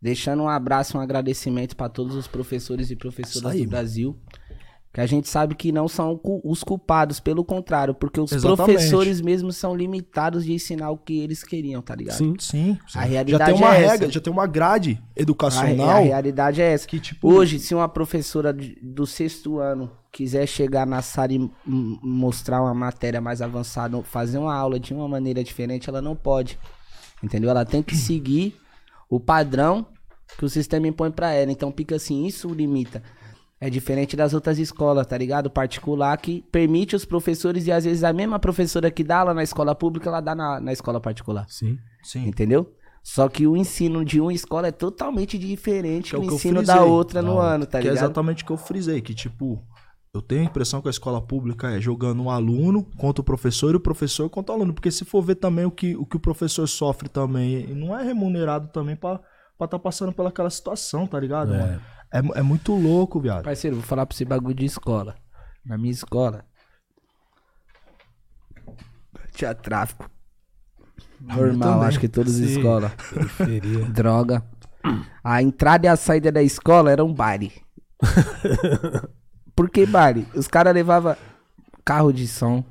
Deixando 0.00 0.44
um 0.44 0.48
abraço, 0.48 0.96
um 0.96 1.00
agradecimento 1.00 1.76
pra 1.76 1.88
todos 1.88 2.14
os 2.16 2.26
professores 2.26 2.90
e 2.90 2.96
professoras 2.96 3.52
aí, 3.52 3.66
do 3.66 3.70
mano. 3.72 4.16
Que 4.90 5.02
a 5.02 5.06
gente 5.06 5.28
sabe 5.28 5.54
que 5.54 5.70
não 5.70 5.86
são 5.86 6.18
os 6.42 6.64
culpados, 6.64 7.20
pelo 7.20 7.44
contrário, 7.44 7.94
porque 7.94 8.18
os 8.18 8.32
Exatamente. 8.32 8.56
professores 8.56 9.20
mesmo 9.20 9.52
são 9.52 9.76
limitados 9.76 10.44
de 10.46 10.52
ensinar 10.54 10.90
o 10.90 10.96
que 10.96 11.18
eles 11.20 11.44
queriam, 11.44 11.82
tá 11.82 11.94
ligado? 11.94 12.16
Sim. 12.16 12.34
Sim. 12.38 12.78
A 12.94 13.02
já 13.02 13.06
realidade 13.06 13.52
tem 13.52 13.54
uma 13.62 13.74
é 13.74 13.78
regra, 13.78 14.04
essa. 14.06 14.10
já 14.12 14.20
tem 14.20 14.32
uma 14.32 14.46
grade 14.46 14.98
A, 15.16 15.20
educacional. 15.20 15.88
a 15.90 15.98
realidade 15.98 16.62
é 16.62 16.72
essa. 16.72 16.86
que, 16.88 16.98
tipo- 16.98 17.30
Hoje, 17.30 17.58
se 17.58 17.74
uma 17.74 17.88
professora 17.88 18.52
do 18.82 19.06
sexto 19.06 19.58
ano 19.58 19.90
quiser 20.10 20.46
chegar 20.46 20.86
na 20.86 21.02
sala 21.02 21.34
e 21.34 21.50
mostrar 22.02 22.62
uma 22.62 22.74
matéria 22.74 23.20
mais 23.20 23.42
avançada, 23.42 24.02
fazer 24.02 24.38
uma 24.38 24.54
aula 24.54 24.80
de 24.80 24.94
uma 24.94 25.06
maneira 25.06 25.44
diferente, 25.44 25.88
ela 25.88 26.00
não 26.00 26.16
pode. 26.16 26.58
Entendeu? 27.22 27.50
Ela 27.50 27.64
tem 27.64 27.82
que 27.82 27.94
seguir 27.94 28.56
o 29.08 29.20
padrão 29.20 29.86
que 30.38 30.44
o 30.44 30.48
sistema 30.48 30.88
impõe 30.88 31.10
pra 31.10 31.32
ela. 31.32 31.52
Então 31.52 31.72
fica 31.76 31.96
assim, 31.96 32.26
isso 32.26 32.48
limita. 32.48 33.02
É 33.60 33.68
diferente 33.68 34.16
das 34.16 34.34
outras 34.34 34.58
escolas, 34.58 35.06
tá 35.06 35.18
ligado? 35.18 35.50
Particular 35.50 36.16
que 36.18 36.42
permite 36.42 36.94
os 36.94 37.04
professores 37.04 37.66
e 37.66 37.72
às 37.72 37.84
vezes 37.84 38.04
a 38.04 38.12
mesma 38.12 38.38
professora 38.38 38.90
que 38.90 39.02
dá 39.02 39.24
lá 39.24 39.34
na 39.34 39.42
escola 39.42 39.74
pública, 39.74 40.08
ela 40.08 40.20
dá 40.20 40.34
na, 40.34 40.60
na 40.60 40.72
escola 40.72 41.00
particular. 41.00 41.44
Sim. 41.48 41.76
Sim. 42.02 42.26
Entendeu? 42.28 42.72
Só 43.02 43.28
que 43.28 43.46
o 43.46 43.56
ensino 43.56 44.04
de 44.04 44.20
uma 44.20 44.32
escola 44.32 44.68
é 44.68 44.72
totalmente 44.72 45.38
diferente 45.38 46.10
Que 46.10 46.16
é 46.16 46.18
o 46.18 46.22
do 46.22 46.26
que 46.26 46.32
eu 46.34 46.36
ensino 46.36 46.62
da 46.62 46.82
outra 46.84 47.22
no 47.22 47.36
Da 47.36 47.54
ano, 47.54 47.64
tá 47.64 47.78
que 47.80 47.88
é 47.88 47.90
ligado? 47.90 48.04
exatamente 48.04 48.42
o 48.42 48.46
que 48.46 48.52
eu 48.52 48.56
frisei, 48.56 49.00
que 49.00 49.14
tipo, 49.14 49.64
eu 50.12 50.22
tenho 50.22 50.42
a 50.42 50.44
impressão 50.44 50.80
que 50.80 50.88
a 50.88 50.90
escola 50.90 51.20
pública 51.20 51.70
é 51.70 51.80
jogando 51.80 52.22
um 52.22 52.30
aluno 52.30 52.84
contra 52.96 53.20
o 53.20 53.24
professor 53.24 53.72
e 53.72 53.76
o 53.76 53.80
professor 53.80 54.28
contra 54.28 54.52
o 54.52 54.56
aluno, 54.56 54.74
porque 54.74 54.90
se 54.90 55.04
for 55.04 55.22
ver 55.22 55.36
também 55.36 55.64
o 55.64 55.70
que 55.70 55.96
o, 55.96 56.04
que 56.04 56.16
o 56.16 56.20
professor 56.20 56.66
sofre 56.66 57.08
também, 57.08 57.70
e 57.70 57.74
não 57.74 57.98
é 57.98 58.02
remunerado 58.02 58.68
também 58.68 58.96
pra 58.96 59.20
estar 59.54 59.68
tá 59.68 59.78
passando 59.78 60.12
pelaquela 60.12 60.50
situação, 60.50 61.06
tá 61.06 61.18
ligado? 61.18 61.54
É. 61.54 61.58
mano? 61.58 61.80
É, 62.12 62.18
é 62.38 62.42
muito 62.42 62.74
louco, 62.74 63.20
viado. 63.20 63.44
Parceiro, 63.44 63.76
vou 63.76 63.84
falar 63.84 64.06
pra 64.06 64.16
você 64.16 64.24
bagulho 64.24 64.54
de 64.54 64.64
escola. 64.64 65.14
Na 65.64 65.76
minha 65.76 65.92
escola. 65.92 66.44
Tinha 69.32 69.54
tráfico. 69.54 70.10
Normal, 71.20 71.82
acho 71.82 72.00
que 72.00 72.08
todas 72.08 72.34
as 72.34 72.50
escolas. 72.50 72.92
Periferia. 73.12 73.84
Droga. 73.90 74.42
A 75.22 75.42
entrada 75.42 75.86
e 75.86 75.88
a 75.88 75.96
saída 75.96 76.32
da 76.32 76.42
escola 76.42 76.90
era 76.90 77.04
um 77.04 77.12
baile. 77.12 77.52
Por 79.54 79.68
que 79.68 79.84
baile? 79.84 80.26
Os 80.34 80.46
caras 80.46 80.72
levavam 80.72 81.16
carro 81.84 82.12
de 82.12 82.26
som. 82.28 82.64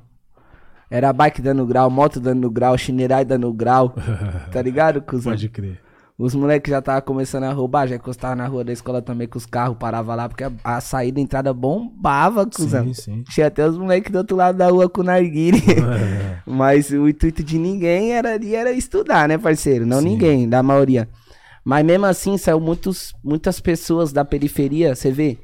Era 0.90 1.12
bike 1.12 1.42
dando 1.42 1.66
grau, 1.66 1.90
moto 1.90 2.18
dando 2.18 2.50
grau, 2.50 2.76
chinerai 2.78 3.24
dando 3.24 3.52
grau. 3.52 3.94
Tá 4.50 4.62
ligado, 4.62 5.02
cuzão? 5.02 5.32
Pode 5.32 5.48
crer. 5.50 5.80
Os 6.18 6.34
moleques 6.34 6.68
já 6.68 6.82
tava 6.82 7.00
começando 7.00 7.44
a 7.44 7.52
roubar, 7.52 7.86
já 7.86 7.94
encostavam 7.94 8.34
na 8.36 8.46
rua 8.48 8.64
da 8.64 8.72
escola 8.72 9.00
também 9.00 9.28
com 9.28 9.38
os 9.38 9.46
carros, 9.46 9.76
parava 9.78 10.16
lá, 10.16 10.28
porque 10.28 10.42
a, 10.42 10.50
a 10.64 10.80
saída 10.80 11.20
e 11.20 11.22
a 11.22 11.24
entrada 11.24 11.54
bombava, 11.54 12.44
cuzão. 12.44 12.86
Sim, 12.86 12.94
sim. 12.94 13.22
Tinha 13.22 13.46
até 13.46 13.64
os 13.64 13.78
moleques 13.78 14.10
do 14.10 14.18
outro 14.18 14.36
lado 14.36 14.58
da 14.58 14.68
rua 14.68 14.88
com 14.88 15.04
narguile. 15.04 15.58
É. 15.58 16.38
Mas 16.44 16.90
o 16.90 17.08
intuito 17.08 17.44
de 17.44 17.56
ninguém 17.56 18.14
era 18.14 18.30
era 18.30 18.72
estudar, 18.72 19.28
né, 19.28 19.38
parceiro? 19.38 19.86
Não 19.86 20.00
Sim. 20.00 20.08
ninguém, 20.08 20.48
da 20.48 20.60
maioria. 20.60 21.08
Mas 21.64 21.86
mesmo 21.86 22.06
assim, 22.06 22.36
saiu 22.36 22.58
muitos, 22.58 23.14
muitas 23.22 23.60
pessoas 23.60 24.12
da 24.12 24.24
periferia, 24.24 24.96
você 24.96 25.12
vê? 25.12 25.38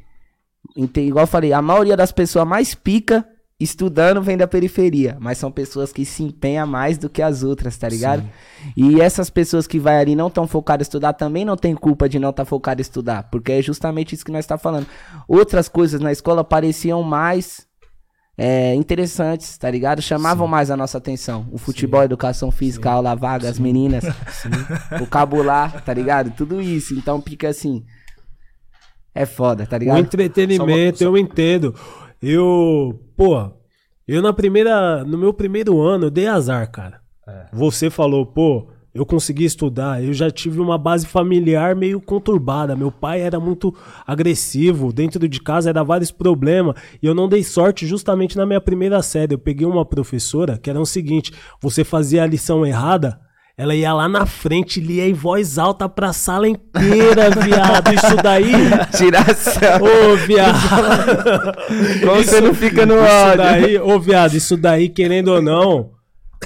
Igual 0.97 1.23
eu 1.23 1.29
falei, 1.29 1.53
a 1.53 1.63
maioria 1.63 1.97
das 1.97 2.11
pessoas 2.11 2.49
mais 2.49 2.75
pica 2.75 3.25
estudando 3.59 4.21
vem 4.21 4.37
da 4.37 4.47
periferia. 4.47 5.17
Mas 5.21 5.39
são 5.39 5.51
pessoas 5.51 5.93
que 5.93 6.05
se 6.05 6.23
empenham 6.23 6.67
mais 6.67 6.99
do 6.99 7.09
que 7.09 7.23
as 7.23 7.43
outras, 7.43 7.77
tá 7.77 7.89
ligado? 7.89 8.29
E 8.77 9.01
essas 9.01 9.31
pessoas 9.31 9.67
que 9.67 9.79
vai 9.79 9.99
ali 9.99 10.17
não 10.17 10.29
estão 10.29 10.47
focadas 10.47 10.87
em 10.87 10.89
estudar 10.89 11.13
também 11.13 11.45
não 11.45 11.57
tem 11.57 11.75
culpa 11.75 12.09
de 12.09 12.19
não 12.19 12.31
estar 12.31 12.45
tá 12.45 12.49
focada 12.49 12.81
em 12.81 12.83
estudar. 12.83 13.25
Porque 13.31 13.53
é 13.53 13.63
justamente 13.63 14.15
isso 14.15 14.25
que 14.25 14.33
nós 14.33 14.47
tá 14.47 14.59
falando. 14.59 14.87
Outras 15.29 15.69
coisas 15.69 16.01
na 16.01 16.11
escola 16.11 16.43
pareciam 16.43 17.03
mais 17.03 17.67
é, 18.37 18.75
interessantes, 18.75 19.57
tá 19.57 19.71
ligado? 19.71 20.03
Chamavam 20.03 20.49
mais 20.49 20.71
a 20.71 20.77
nossa 20.77 20.99
atenção. 20.99 21.47
O 21.53 21.59
futebol, 21.59 22.01
a 22.01 22.05
educação 22.05 22.51
física, 22.51 22.91
a 22.91 22.95
aula 22.95 23.15
vaga, 23.15 23.49
as 23.49 23.59
meninas, 23.59 24.05
o 25.01 25.07
cabular, 25.07 25.83
tá 25.85 25.95
ligado? 25.95 26.33
Tudo 26.33 26.61
isso. 26.61 26.95
Então 26.95 27.23
fica 27.23 27.49
assim. 27.49 27.85
É 29.15 29.25
foda, 29.25 29.65
tá 29.65 29.77
O 29.77 29.79
ligado? 29.79 29.99
entretenimento, 30.01 31.05
eu 31.05 31.17
entendo. 31.17 31.73
Eu, 32.27 32.99
pô, 33.15 33.51
eu 34.09 34.23
na 34.23 34.33
primeira, 34.33 35.05
no 35.05 35.19
meu 35.19 35.35
primeiro 35.35 35.81
ano, 35.81 36.07
eu 36.07 36.11
dei 36.11 36.27
azar, 36.27 36.71
cara. 36.71 37.01
Você 37.53 37.91
falou, 37.91 38.25
pô, 38.25 38.69
eu 38.95 39.05
consegui 39.05 39.45
estudar, 39.45 40.03
eu 40.03 40.13
já 40.13 40.31
tive 40.31 40.61
uma 40.61 40.79
base 40.79 41.07
familiar 41.07 41.77
meio 41.77 42.01
conturbada. 42.01 42.75
Meu 42.75 42.91
pai 42.91 43.21
era 43.21 43.39
muito 43.39 43.75
agressivo, 44.07 44.93
dentro 44.93 45.29
de 45.29 45.41
casa 45.41 45.69
era 45.69 45.83
vários 45.83 46.11
problemas, 46.11 46.77
e 47.03 47.07
eu 47.07 47.15
não 47.15 47.29
dei 47.29 47.43
sorte 47.43 47.87
justamente 47.87 48.37
na 48.39 48.47
minha 48.47 48.61
primeira 48.61 49.03
série. 49.03 49.35
Eu 49.35 49.39
peguei 49.39 49.67
uma 49.67 49.85
professora 49.85 50.57
que 50.57 50.71
era 50.71 50.81
o 50.81 50.87
seguinte: 50.87 51.33
você 51.61 51.85
fazia 51.85 52.23
a 52.23 52.27
lição 52.27 52.65
errada, 52.65 53.21
ela 53.57 53.75
ia 53.75 53.93
lá 53.93 54.09
na 54.09 54.27
frente, 54.27 54.81
lia 54.81 55.09
em 55.09 55.13
voz 55.13 55.59
alta 55.59 55.89
pra 55.89 56.13
sala 56.13 56.49
inteira, 56.49 57.31
viado. 57.41 57.95
Isso 57.95 58.17
daí. 58.21 58.53
Tiração. 58.97 59.81
Ô, 59.81 60.17
viado. 60.17 60.59
Como 62.05 62.17
você 62.17 62.41
não 62.41 62.53
fica 62.53 62.85
no 62.85 62.95
Isso 62.95 63.37
daí, 63.37 63.79
ô, 63.79 64.01
viado, 64.01 64.35
isso 64.35 64.57
daí, 64.57 64.89
querendo 64.89 65.29
ou 65.29 65.41
não, 65.41 65.93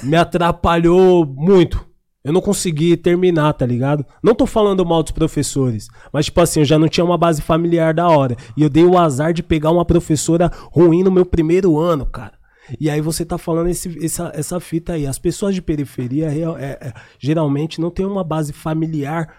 me 0.03 0.15
atrapalhou 0.15 1.25
muito. 1.25 1.83
Eu 2.23 2.31
não 2.31 2.41
consegui 2.41 2.95
terminar, 2.95 3.53
tá 3.53 3.65
ligado? 3.65 4.05
Não 4.21 4.35
tô 4.35 4.45
falando 4.45 4.85
mal 4.85 5.01
dos 5.01 5.13
professores, 5.13 5.87
mas 6.13 6.25
tipo 6.25 6.39
assim, 6.41 6.59
eu 6.59 6.65
já 6.65 6.77
não 6.77 6.87
tinha 6.87 7.03
uma 7.03 7.17
base 7.17 7.41
familiar 7.41 7.93
da 7.93 8.07
hora. 8.07 8.35
E 8.55 8.61
eu 8.61 8.69
dei 8.69 8.83
o 8.83 8.97
azar 8.99 9.33
de 9.33 9.41
pegar 9.41 9.71
uma 9.71 9.85
professora 9.85 10.51
ruim 10.71 11.01
no 11.01 11.09
meu 11.09 11.25
primeiro 11.25 11.79
ano, 11.79 12.05
cara. 12.05 12.38
E 12.79 12.89
aí 12.89 12.99
você 13.01 13.23
tá 13.25 13.37
falando 13.37 13.69
esse- 13.69 13.97
essa, 14.03 14.31
essa 14.35 14.59
fita 14.59 14.93
aí. 14.93 15.07
As 15.07 15.17
pessoas 15.19 15.55
de 15.55 15.61
periferia 15.61 16.29
real- 16.29 16.57
é- 16.57 16.77
é, 16.81 16.93
geralmente 17.17 17.79
não 17.79 17.89
tem 17.89 18.05
uma 18.05 18.23
base 18.23 18.51
familiar 18.51 19.33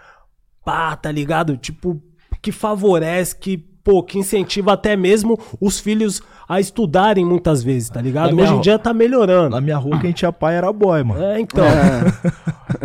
pá, 0.63 0.95
tá 0.95 1.11
ligado? 1.11 1.57
Tipo, 1.57 2.01
que 2.41 2.51
favorece, 2.51 3.35
que, 3.35 3.57
pô, 3.57 4.03
que 4.03 4.19
incentiva 4.19 4.73
até 4.73 4.95
mesmo 4.95 5.39
os 5.59 5.79
filhos 5.79 6.21
a 6.47 6.59
estudarem 6.59 7.25
muitas 7.25 7.63
vezes, 7.63 7.89
tá 7.89 8.01
ligado? 8.01 8.35
Hoje 8.39 8.53
em 8.53 8.61
dia 8.61 8.77
tá 8.77 8.93
melhorando. 8.93 9.51
Na 9.51 9.61
minha 9.61 9.77
rua, 9.77 9.99
quem 9.99 10.11
tinha 10.11 10.31
pai 10.31 10.55
era 10.55 10.71
boy, 10.71 11.03
mano. 11.03 11.23
É, 11.23 11.39
então. 11.39 11.65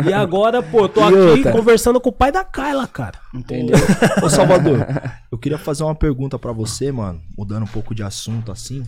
E 0.07 0.11
agora, 0.13 0.61
pô, 0.63 0.81
eu 0.81 0.89
tô 0.89 1.01
E 1.01 1.03
aqui 1.03 1.15
outra? 1.15 1.51
conversando 1.51 1.99
com 1.99 2.09
o 2.09 2.13
pai 2.13 2.31
da 2.31 2.43
Kyla, 2.43 2.87
cara. 2.87 3.19
Entendeu? 3.33 3.75
Ô, 4.23 4.29
Salvador, 4.29 4.79
eu 5.31 5.37
queria 5.37 5.57
fazer 5.57 5.83
uma 5.83 5.95
pergunta 5.95 6.37
pra 6.39 6.51
você, 6.51 6.91
mano, 6.91 7.21
mudando 7.37 7.63
um 7.63 7.67
pouco 7.67 7.93
de 7.93 8.03
assunto 8.03 8.51
assim. 8.51 8.83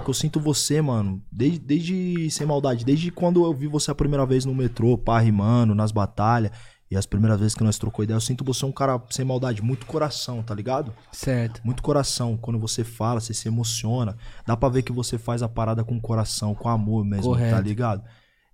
Que 0.00 0.10
eu 0.10 0.14
sinto 0.14 0.40
você, 0.40 0.80
mano, 0.80 1.22
desde, 1.30 1.58
desde, 1.58 2.30
sem 2.30 2.46
maldade, 2.46 2.84
desde 2.84 3.10
quando 3.10 3.44
eu 3.44 3.52
vi 3.52 3.66
você 3.66 3.90
a 3.90 3.94
primeira 3.94 4.24
vez 4.26 4.44
no 4.44 4.54
metrô, 4.54 4.96
pá, 4.96 5.18
rimando, 5.18 5.74
nas 5.74 5.92
batalhas, 5.92 6.52
e 6.90 6.96
as 6.96 7.06
primeiras 7.06 7.40
vezes 7.40 7.54
que 7.54 7.64
nós 7.64 7.78
trocou 7.78 8.04
ideia, 8.04 8.16
eu 8.16 8.20
sinto 8.20 8.44
você 8.44 8.64
um 8.64 8.70
cara, 8.70 9.02
sem 9.10 9.24
maldade, 9.24 9.62
muito 9.62 9.84
coração, 9.86 10.42
tá 10.42 10.54
ligado? 10.54 10.94
Certo. 11.10 11.60
Muito 11.64 11.82
coração. 11.82 12.36
Quando 12.36 12.58
você 12.58 12.84
fala, 12.84 13.20
você 13.20 13.34
se 13.34 13.48
emociona. 13.48 14.16
Dá 14.46 14.56
pra 14.56 14.68
ver 14.68 14.82
que 14.82 14.92
você 14.92 15.18
faz 15.18 15.42
a 15.42 15.48
parada 15.48 15.82
com 15.82 16.00
coração, 16.00 16.54
com 16.54 16.68
amor 16.68 17.04
mesmo, 17.04 17.24
Correto. 17.24 17.56
tá 17.56 17.60
ligado? 17.60 18.04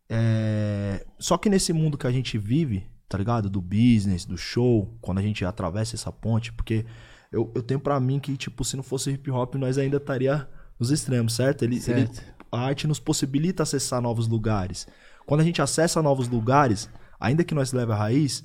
É... 0.09 1.05
Só 1.19 1.37
que 1.37 1.51
nesse 1.51 1.73
mundo 1.73 1.99
que 1.99 2.07
a 2.07 2.13
gente 2.13 2.39
vive, 2.39 2.87
tá 3.09 3.19
ligado? 3.19 3.51
Do 3.51 3.61
business, 3.61 4.25
do 4.25 4.39
show, 4.39 4.97
quando 5.01 5.19
a 5.19 5.23
gente 5.23 5.45
atravessa 5.45 5.97
essa 5.97 6.11
ponte, 6.11 6.53
porque 6.53 6.87
eu, 7.31 7.53
eu 7.55 7.63
tenho 7.63 7.81
pra 7.81 8.01
mim 8.01 8.19
que, 8.19 8.37
tipo, 8.37 8.65
se 8.65 8.77
não 8.77 8.83
fosse 8.83 9.11
hip 9.11 9.31
hop, 9.31 9.57
nós 9.57 9.77
ainda 9.77 9.99
estaria 9.99 10.49
nos 10.81 10.91
extremos, 10.91 11.35
certo? 11.35 11.63
Ele, 11.63 11.77
ele- 11.77 11.83
Certo. 11.83 12.23
a 12.51 12.59
arte 12.61 12.87
nos 12.89 12.99
possibilita 12.99 13.63
acessar 13.63 14.01
novos 14.01 14.27
lugares. 14.27 14.89
Quando 15.27 15.43
a 15.43 15.45
gente 15.45 15.63
acessa 15.63 16.03
novos 16.03 16.27
lugares, 16.29 16.89
ainda 17.21 17.45
que 17.45 17.55
nós 17.55 17.73
leve 17.73 17.93
a 17.93 17.97
raiz, 17.97 18.43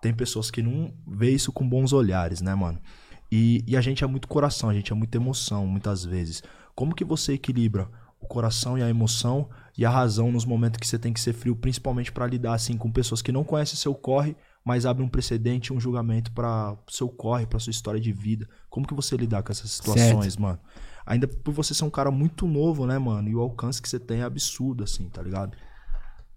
tem 0.00 0.14
pessoas 0.14 0.50
que 0.50 0.62
não 0.62 0.94
vê 1.06 1.30
isso 1.30 1.52
com 1.52 1.68
bons 1.68 1.92
olhares, 1.92 2.40
né, 2.40 2.54
mano? 2.54 2.80
E, 3.30 3.64
e 3.66 3.76
a 3.76 3.80
gente 3.80 4.04
é 4.04 4.06
muito 4.06 4.28
coração, 4.28 4.68
a 4.70 4.74
gente 4.74 4.92
é 4.92 4.94
muita 4.94 5.16
emoção, 5.18 5.66
muitas 5.66 6.04
vezes. 6.04 6.42
Como 6.74 6.94
que 6.94 7.04
você 7.04 7.34
equilibra 7.34 7.88
o 8.20 8.26
coração 8.26 8.78
e 8.78 8.82
a 8.82 8.88
emoção 8.88 9.48
e 9.76 9.84
a 9.84 9.90
razão 9.90 10.30
nos 10.30 10.44
momentos 10.44 10.78
que 10.78 10.86
você 10.86 10.98
tem 10.98 11.12
que 11.12 11.20
ser 11.20 11.32
frio, 11.32 11.56
principalmente 11.56 12.12
pra 12.12 12.26
lidar 12.26 12.54
assim 12.54 12.76
com 12.76 12.90
pessoas 12.90 13.20
que 13.22 13.32
não 13.32 13.42
conhecem 13.42 13.76
seu 13.76 13.94
corre, 13.94 14.36
mas 14.64 14.86
abrem 14.86 15.06
um 15.06 15.10
precedente, 15.10 15.72
um 15.72 15.80
julgamento 15.80 16.30
para 16.32 16.76
seu 16.88 17.08
corre, 17.08 17.46
pra 17.46 17.58
sua 17.58 17.70
história 17.72 18.00
de 18.00 18.12
vida. 18.12 18.48
Como 18.70 18.86
que 18.86 18.94
você 18.94 19.16
lidar 19.16 19.42
com 19.42 19.50
essas 19.50 19.70
situações, 19.70 20.36
mano? 20.36 20.58
Ainda 21.04 21.26
por 21.26 21.52
você 21.52 21.74
ser 21.74 21.84
um 21.84 21.90
cara 21.90 22.10
muito 22.10 22.46
novo, 22.46 22.86
né, 22.86 22.98
mano? 22.98 23.28
E 23.28 23.34
o 23.34 23.40
alcance 23.40 23.82
que 23.82 23.88
você 23.88 23.98
tem 23.98 24.20
é 24.20 24.24
absurdo, 24.24 24.84
assim, 24.84 25.08
tá 25.08 25.22
ligado? 25.22 25.56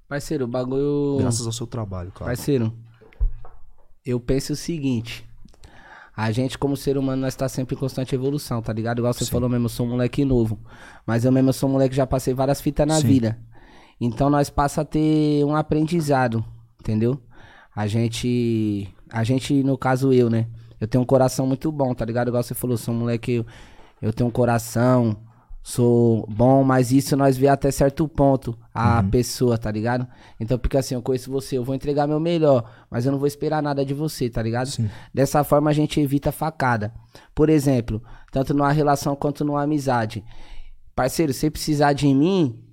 Parceiro, 0.07 0.45
o 0.45 0.47
bagulho. 0.47 1.17
Graças 1.19 1.45
ao 1.45 1.53
seu 1.53 1.67
trabalho, 1.67 2.11
claro. 2.11 2.31
Parceiro, 2.31 2.73
eu 4.05 4.19
penso 4.19 4.53
o 4.53 4.55
seguinte. 4.55 5.27
A 6.15 6.31
gente, 6.31 6.57
como 6.57 6.77
ser 6.77 6.97
humano, 6.97 7.21
nós 7.23 7.35
tá 7.35 7.49
sempre 7.49 7.75
em 7.75 7.77
constante 7.77 8.15
evolução, 8.15 8.61
tá 8.61 8.71
ligado? 8.71 8.99
Igual 8.99 9.13
você 9.13 9.25
falou 9.25 9.49
mesmo, 9.49 9.65
eu 9.65 9.69
sou 9.69 9.85
um 9.85 9.89
moleque 9.89 10.23
novo. 10.23 10.59
Mas 11.05 11.25
eu 11.25 11.31
mesmo 11.31 11.51
sou 11.51 11.67
um 11.67 11.73
moleque 11.73 11.89
que 11.89 11.97
já 11.97 12.07
passei 12.07 12.33
várias 12.33 12.61
fitas 12.61 12.87
na 12.87 13.01
Sim. 13.01 13.07
vida. 13.07 13.39
Então 13.99 14.29
nós 14.29 14.49
passa 14.49 14.81
a 14.81 14.85
ter 14.85 15.43
um 15.43 15.55
aprendizado, 15.55 16.43
entendeu? 16.79 17.19
A 17.75 17.85
gente. 17.87 18.87
A 19.11 19.23
gente, 19.23 19.61
no 19.63 19.77
caso 19.77 20.13
eu, 20.13 20.29
né? 20.29 20.47
Eu 20.79 20.87
tenho 20.87 21.03
um 21.03 21.07
coração 21.07 21.45
muito 21.45 21.71
bom, 21.71 21.93
tá 21.93 22.05
ligado? 22.05 22.29
Igual 22.29 22.43
você 22.43 22.53
falou, 22.53 22.77
sou 22.77 22.93
um 22.93 22.99
moleque. 22.99 23.33
Eu, 23.33 23.45
eu 24.05 24.13
tenho 24.13 24.29
um 24.29 24.31
coração, 24.31 25.17
sou 25.63 26.27
bom, 26.29 26.63
mas 26.63 26.91
isso 26.91 27.17
nós 27.17 27.35
vê 27.35 27.47
até 27.47 27.71
certo 27.71 28.07
ponto 28.07 28.55
a 28.71 29.01
pessoa, 29.01 29.57
tá 29.57 29.71
ligado? 29.71 30.07
Então, 30.39 30.59
porque 30.59 30.77
assim, 30.77 30.93
eu 30.93 31.01
conheço 31.01 31.31
você, 31.31 31.57
eu 31.57 31.63
vou 31.63 31.73
entregar 31.73 32.05
meu 32.05 32.19
melhor, 32.19 32.69
mas 32.87 33.07
eu 33.07 33.11
não 33.11 33.17
vou 33.17 33.27
esperar 33.27 33.63
nada 33.63 33.83
de 33.83 33.91
você, 33.91 34.29
tá 34.29 34.43
ligado? 34.43 34.67
Sim. 34.67 34.87
Dessa 35.11 35.43
forma 35.43 35.71
a 35.71 35.73
gente 35.73 35.99
evita 35.99 36.31
facada. 36.31 36.93
Por 37.33 37.49
exemplo, 37.49 37.99
tanto 38.31 38.53
numa 38.53 38.71
relação 38.71 39.15
quanto 39.15 39.43
numa 39.43 39.63
amizade. 39.63 40.23
Parceiro, 40.95 41.33
se 41.33 41.49
precisar 41.49 41.93
de 41.93 42.13
mim, 42.13 42.63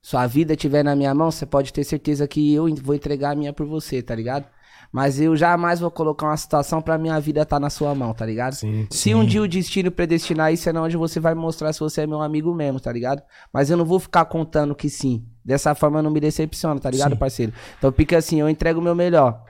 sua 0.00 0.26
vida 0.26 0.54
estiver 0.54 0.82
na 0.82 0.96
minha 0.96 1.14
mão, 1.14 1.30
você 1.30 1.44
pode 1.44 1.74
ter 1.74 1.84
certeza 1.84 2.26
que 2.26 2.54
eu 2.54 2.74
vou 2.76 2.94
entregar 2.94 3.32
a 3.32 3.36
minha 3.36 3.52
por 3.52 3.66
você, 3.66 4.02
tá 4.02 4.14
ligado? 4.14 4.46
Mas 4.94 5.20
eu 5.20 5.34
jamais 5.34 5.80
vou 5.80 5.90
colocar 5.90 6.26
uma 6.26 6.36
situação 6.36 6.80
pra 6.80 6.96
minha 6.96 7.18
vida 7.18 7.42
estar 7.42 7.58
na 7.58 7.68
sua 7.68 7.92
mão, 7.96 8.14
tá 8.14 8.24
ligado? 8.24 8.52
Sim. 8.52 8.86
Se 8.88 9.12
um 9.12 9.24
dia 9.24 9.42
o 9.42 9.48
destino 9.48 9.90
predestinar 9.90 10.52
isso, 10.52 10.68
é 10.68 10.72
na 10.72 10.80
onde 10.80 10.96
você 10.96 11.18
vai 11.18 11.34
mostrar 11.34 11.72
se 11.72 11.80
você 11.80 12.02
é 12.02 12.06
meu 12.06 12.22
amigo 12.22 12.54
mesmo, 12.54 12.78
tá 12.78 12.92
ligado? 12.92 13.20
Mas 13.52 13.70
eu 13.70 13.76
não 13.76 13.84
vou 13.84 13.98
ficar 13.98 14.24
contando 14.26 14.72
que 14.72 14.88
sim. 14.88 15.26
Dessa 15.44 15.74
forma 15.74 15.98
eu 15.98 16.02
não 16.04 16.12
me 16.12 16.20
decepciono, 16.20 16.78
tá 16.78 16.88
ligado, 16.92 17.14
Sim. 17.14 17.18
parceiro? 17.18 17.52
Então 17.76 17.90
fica 17.90 18.16
assim, 18.16 18.38
eu 18.38 18.48
entrego 18.48 18.78
o 18.78 18.82
meu 18.84 18.94
melhor. 18.94 19.42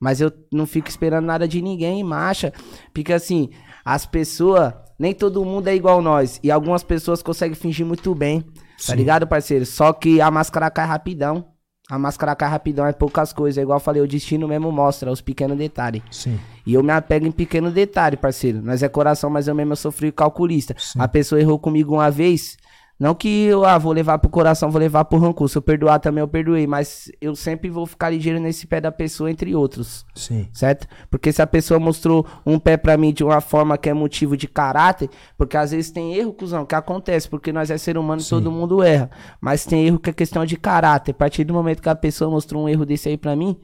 Mas 0.00 0.20
eu 0.20 0.32
não 0.52 0.66
fico 0.66 0.88
esperando 0.88 1.26
nada 1.26 1.46
de 1.46 1.62
ninguém, 1.62 2.02
macha. 2.02 2.52
Porque 2.92 3.12
assim, 3.12 3.50
as 3.84 4.04
pessoas, 4.04 4.74
nem 4.98 5.14
todo 5.14 5.44
mundo 5.44 5.68
é 5.68 5.76
igual 5.76 6.02
nós. 6.02 6.40
E 6.42 6.50
algumas 6.50 6.82
pessoas 6.82 7.22
conseguem 7.22 7.54
fingir 7.54 7.86
muito 7.86 8.12
bem, 8.16 8.44
tá 8.84 8.96
ligado, 8.96 9.28
parceiro? 9.28 9.64
Só 9.64 9.92
que 9.92 10.20
a 10.20 10.28
máscara 10.28 10.68
cai 10.72 10.88
rapidão. 10.88 11.46
A 11.90 11.98
máscara 11.98 12.36
cai 12.36 12.50
rapidão, 12.50 12.86
é 12.86 12.92
poucas 12.92 13.32
coisas. 13.32 13.56
É 13.56 13.62
igual 13.62 13.76
eu 13.76 13.82
falei, 13.82 14.02
o 14.02 14.06
destino 14.06 14.46
mesmo 14.46 14.70
mostra 14.70 15.10
os 15.10 15.22
pequenos 15.22 15.56
detalhes. 15.56 16.02
Sim. 16.10 16.38
E 16.66 16.74
eu 16.74 16.82
me 16.82 16.92
apego 16.92 17.26
em 17.26 17.32
pequeno 17.32 17.70
detalhe, 17.70 18.14
parceiro. 18.14 18.60
Nós 18.60 18.82
é 18.82 18.88
coração, 18.90 19.30
mas 19.30 19.48
eu 19.48 19.54
mesmo 19.54 19.74
sou 19.74 19.90
frio 19.90 20.12
calculista. 20.12 20.76
A 20.98 21.08
pessoa 21.08 21.40
errou 21.40 21.58
comigo 21.58 21.94
uma 21.94 22.10
vez. 22.10 22.58
Não 22.98 23.14
que 23.14 23.44
eu 23.44 23.64
ah, 23.64 23.78
vou 23.78 23.92
levar 23.92 24.18
pro 24.18 24.28
coração, 24.28 24.72
vou 24.72 24.80
levar 24.80 25.04
pro 25.04 25.18
rancor. 25.18 25.48
Se 25.48 25.56
eu 25.56 25.62
perdoar 25.62 26.00
também, 26.00 26.20
eu 26.20 26.26
perdoei. 26.26 26.66
Mas 26.66 27.10
eu 27.20 27.36
sempre 27.36 27.70
vou 27.70 27.86
ficar 27.86 28.10
ligeiro 28.10 28.40
nesse 28.40 28.66
pé 28.66 28.80
da 28.80 28.90
pessoa, 28.90 29.30
entre 29.30 29.54
outros. 29.54 30.04
Sim. 30.14 30.48
Certo? 30.52 30.88
Porque 31.08 31.32
se 31.32 31.40
a 31.40 31.46
pessoa 31.46 31.78
mostrou 31.78 32.26
um 32.44 32.58
pé 32.58 32.76
pra 32.76 32.96
mim 32.96 33.12
de 33.12 33.22
uma 33.22 33.40
forma 33.40 33.78
que 33.78 33.88
é 33.88 33.94
motivo 33.94 34.36
de 34.36 34.48
caráter, 34.48 35.08
porque 35.36 35.56
às 35.56 35.70
vezes 35.70 35.92
tem 35.92 36.14
erro, 36.14 36.32
cuzão, 36.32 36.66
que 36.66 36.74
acontece, 36.74 37.28
porque 37.28 37.52
nós 37.52 37.70
é 37.70 37.78
ser 37.78 37.96
humano 37.96 38.20
e 38.20 38.28
todo 38.28 38.50
mundo 38.50 38.82
erra. 38.82 39.08
Mas 39.40 39.64
tem 39.64 39.86
erro 39.86 40.00
que 40.00 40.10
é 40.10 40.12
questão 40.12 40.44
de 40.44 40.56
caráter. 40.56 41.12
A 41.12 41.14
partir 41.14 41.44
do 41.44 41.54
momento 41.54 41.80
que 41.80 41.88
a 41.88 41.94
pessoa 41.94 42.28
mostrou 42.28 42.64
um 42.64 42.68
erro 42.68 42.84
desse 42.84 43.08
aí 43.08 43.16
pra 43.16 43.36
mim, 43.36 43.56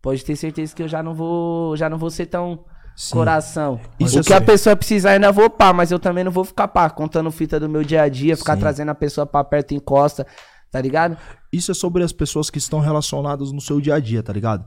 pode 0.00 0.24
ter 0.24 0.34
certeza 0.34 0.74
que 0.74 0.82
eu 0.82 0.88
já 0.88 1.04
não 1.04 1.14
vou, 1.14 1.76
já 1.76 1.88
não 1.88 1.98
vou 1.98 2.10
ser 2.10 2.26
tão 2.26 2.64
Sim. 2.96 3.14
coração. 3.14 3.80
Isso 3.98 4.20
o 4.20 4.24
que 4.24 4.32
a 4.32 4.38
sei. 4.38 4.46
pessoa 4.46 4.76
precisar 4.76 5.12
ainda 5.12 5.32
vou 5.32 5.48
pá, 5.48 5.72
mas 5.72 5.90
eu 5.90 5.98
também 5.98 6.24
não 6.24 6.32
vou 6.32 6.44
ficar 6.44 6.68
pá, 6.68 6.88
contando 6.90 7.30
fita 7.30 7.58
do 7.58 7.68
meu 7.68 7.82
dia 7.82 8.02
a 8.02 8.08
dia, 8.08 8.36
ficar 8.36 8.54
Sim. 8.54 8.60
trazendo 8.60 8.90
a 8.90 8.94
pessoa 8.94 9.26
pra 9.26 9.42
perto 9.42 9.72
em 9.72 9.80
costa, 9.80 10.26
tá 10.70 10.80
ligado? 10.80 11.16
Isso 11.52 11.70
é 11.70 11.74
sobre 11.74 12.02
as 12.02 12.12
pessoas 12.12 12.50
que 12.50 12.58
estão 12.58 12.80
relacionadas 12.80 13.52
no 13.52 13.60
seu 13.60 13.80
dia 13.80 13.94
a 13.94 14.00
dia, 14.00 14.22
tá 14.22 14.32
ligado? 14.32 14.64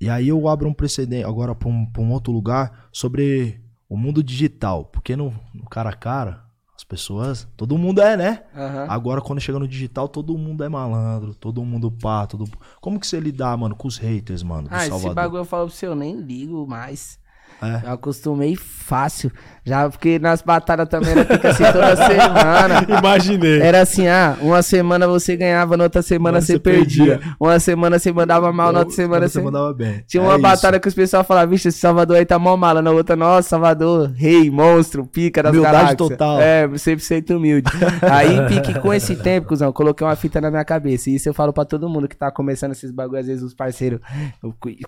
E 0.00 0.08
aí 0.08 0.28
eu 0.28 0.46
abro 0.48 0.68
um 0.68 0.74
precedente 0.74 1.24
agora 1.24 1.54
pra 1.54 1.68
um, 1.68 1.84
pra 1.86 2.02
um 2.02 2.12
outro 2.12 2.32
lugar 2.32 2.88
sobre 2.92 3.60
o 3.88 3.96
mundo 3.96 4.22
digital. 4.22 4.84
Porque 4.84 5.16
no, 5.16 5.34
no 5.52 5.64
cara 5.68 5.90
a 5.90 5.94
cara, 5.94 6.44
as 6.76 6.84
pessoas. 6.84 7.48
Todo 7.56 7.76
mundo 7.76 8.00
é, 8.00 8.16
né? 8.16 8.44
Aham. 8.54 8.86
Agora, 8.88 9.20
quando 9.20 9.40
chega 9.40 9.58
no 9.58 9.66
digital, 9.66 10.06
todo 10.08 10.38
mundo 10.38 10.62
é 10.62 10.68
malandro, 10.68 11.34
todo 11.34 11.64
mundo 11.64 11.90
pá, 11.90 12.26
todo... 12.26 12.44
Como 12.80 13.00
que 13.00 13.06
você 13.06 13.18
lidar, 13.18 13.56
mano, 13.56 13.74
com 13.74 13.88
os 13.88 13.98
haters, 13.98 14.44
mano, 14.44 14.68
Ah, 14.70 14.86
esse 14.86 15.10
bagulho 15.10 15.40
eu 15.40 15.44
falo 15.44 15.66
pra 15.66 15.74
você, 15.74 15.86
eu 15.86 15.96
nem 15.96 16.20
ligo 16.20 16.64
mais. 16.66 17.18
É. 17.60 17.86
Eu 17.86 17.92
acostumei 17.92 18.54
fácil. 18.56 19.32
Já 19.68 19.88
porque 19.90 20.18
nas 20.18 20.40
batalhas 20.42 20.88
também 20.88 21.10
era 21.10 21.24
pica 21.24 21.50
assim 21.50 21.64
toda 21.64 21.94
semana. 21.96 22.86
Imaginei. 22.98 23.60
Era 23.60 23.82
assim, 23.82 24.08
ah, 24.08 24.36
uma 24.40 24.62
semana 24.62 25.06
você 25.06 25.36
ganhava, 25.36 25.76
na 25.76 25.84
outra 25.84 26.00
semana 26.02 26.40
você 26.40 26.54
você 26.54 26.58
perdia. 26.58 27.18
perdia. 27.18 27.34
Uma 27.38 27.60
semana 27.60 27.98
você 27.98 28.10
mandava 28.12 28.52
mal, 28.52 28.72
na 28.72 28.80
outra 28.80 28.94
semana 28.94 29.28
você 29.28 29.40
mandava 29.40 29.72
bem. 29.74 30.02
Tinha 30.06 30.22
É 30.22 30.26
uma 30.26 30.32
isso. 30.34 30.42
batalha 30.42 30.80
que 30.80 30.88
os 30.88 30.94
pessoal 30.94 31.22
falavam, 31.22 31.50
vixe, 31.50 31.68
esse 31.68 31.78
Salvador 31.78 32.16
aí 32.16 32.24
tá 32.24 32.38
mó 32.38 32.56
mala. 32.56 32.80
Na 32.80 32.90
outra, 32.90 33.14
nossa, 33.14 33.48
Salvador, 33.48 34.10
rei, 34.14 34.50
monstro, 34.50 35.04
pica 35.06 35.42
das 35.42 35.52
Humildade 35.52 35.74
galáxias. 35.76 36.08
total. 36.08 36.40
É, 36.40 36.66
100% 36.66 37.36
humilde. 37.36 37.70
aí, 38.02 38.46
pique, 38.48 38.78
com 38.80 38.92
esse 38.94 39.14
tempo, 39.16 39.48
cuzão, 39.48 39.72
coloquei 39.72 40.06
uma 40.06 40.16
fita 40.16 40.40
na 40.40 40.50
minha 40.50 40.64
cabeça. 40.64 41.10
E 41.10 41.16
isso 41.16 41.28
eu 41.28 41.34
falo 41.34 41.52
pra 41.52 41.64
todo 41.64 41.88
mundo 41.88 42.08
que 42.08 42.16
tá 42.16 42.30
começando 42.30 42.72
esses 42.72 42.90
bagulho, 42.90 43.20
às 43.20 43.26
vezes 43.26 43.42
os 43.42 43.52
parceiros, 43.54 44.00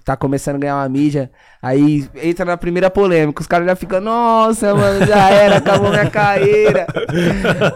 tá 0.04 0.16
começando 0.16 0.56
a 0.56 0.58
ganhar 0.58 0.76
uma 0.76 0.88
mídia. 0.88 1.30
Aí 1.62 2.08
entra 2.22 2.44
na 2.44 2.56
primeira 2.56 2.88
polêmica, 2.90 3.40
os 3.40 3.46
caras 3.46 3.66
já 3.66 3.76
ficam, 3.76 4.00
nossa, 4.00 4.69
mano, 4.74 5.06
já 5.06 5.30
era, 5.30 5.56
acabou 5.58 5.90
minha 5.90 6.08
carreira. 6.10 6.86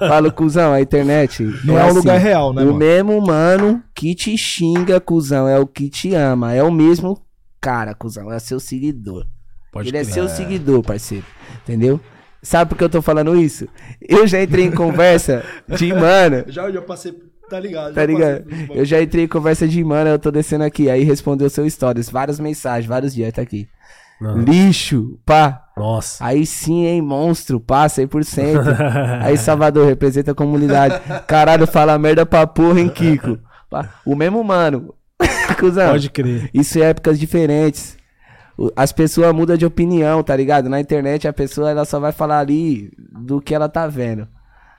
Falo, 0.08 0.32
cuzão, 0.32 0.72
a 0.72 0.80
internet. 0.80 1.42
Não 1.64 1.78
é 1.78 1.84
um 1.84 1.94
lugar 1.94 2.18
real, 2.18 2.52
né, 2.52 2.62
O 2.62 2.66
mano? 2.66 2.78
mesmo 2.78 3.20
mano 3.26 3.82
que 3.94 4.14
te 4.14 4.36
xinga, 4.36 5.00
cuzão, 5.00 5.48
é 5.48 5.58
o 5.58 5.66
que 5.66 5.88
te 5.88 6.14
ama. 6.14 6.52
É 6.52 6.62
o 6.62 6.70
mesmo 6.70 7.20
cara, 7.60 7.94
cuzão, 7.94 8.30
é 8.32 8.38
seu 8.38 8.60
seguidor. 8.60 9.26
Pode 9.72 9.88
Ele 9.88 9.96
é 9.98 10.04
seu 10.04 10.28
seguidor, 10.28 10.82
parceiro. 10.82 11.24
Entendeu? 11.62 12.00
Sabe 12.42 12.68
por 12.68 12.76
que 12.78 12.84
eu 12.84 12.90
tô 12.90 13.00
falando 13.00 13.34
isso? 13.36 13.66
Eu 14.00 14.26
já 14.26 14.42
entrei 14.42 14.66
em 14.66 14.70
conversa 14.70 15.42
de 15.66 15.92
mano. 15.94 16.44
Já, 16.46 16.70
já 16.70 16.82
passei, 16.82 17.14
tá 17.48 17.58
ligado? 17.58 17.94
Tá 17.94 18.04
ligado? 18.04 18.44
Eu 18.74 18.84
já 18.84 19.00
entrei 19.00 19.24
em 19.24 19.28
conversa 19.28 19.66
de 19.66 19.82
mano, 19.82 20.10
eu 20.10 20.18
tô 20.18 20.30
descendo 20.30 20.62
aqui. 20.62 20.90
Aí 20.90 21.02
respondeu 21.02 21.48
seu 21.48 21.68
stories, 21.68 22.10
várias 22.10 22.38
mensagens, 22.38 22.86
vários 22.86 23.14
dias, 23.14 23.32
tá 23.32 23.40
aqui. 23.40 23.66
Não. 24.20 24.38
Lixo, 24.38 25.18
pá. 25.24 25.64
Nossa. 25.76 26.24
Aí 26.24 26.46
sim, 26.46 26.86
hein, 26.86 27.02
monstro, 27.02 27.58
pá, 27.58 27.86
100%. 27.86 28.60
Aí 29.22 29.36
Salvador, 29.36 29.86
representa 29.86 30.30
a 30.30 30.34
comunidade. 30.34 31.00
Caralho, 31.26 31.66
fala 31.66 31.98
merda 31.98 32.24
pra 32.24 32.46
porra, 32.46 32.80
hein, 32.80 32.88
Kiko. 32.88 33.38
Pá, 33.68 33.90
O 34.06 34.14
mesmo 34.14 34.42
mano. 34.44 34.94
Cusão. 35.58 35.90
Pode 35.90 36.10
crer. 36.10 36.50
Isso 36.54 36.78
em 36.78 36.82
épocas 36.82 37.18
diferentes. 37.18 37.96
As 38.76 38.92
pessoas 38.92 39.34
mudam 39.34 39.56
de 39.56 39.66
opinião, 39.66 40.22
tá 40.22 40.36
ligado? 40.36 40.68
Na 40.68 40.80
internet 40.80 41.26
a 41.26 41.32
pessoa 41.32 41.70
ela 41.70 41.84
só 41.84 41.98
vai 41.98 42.12
falar 42.12 42.38
ali 42.38 42.90
do 43.12 43.40
que 43.40 43.54
ela 43.54 43.68
tá 43.68 43.86
vendo. 43.86 44.28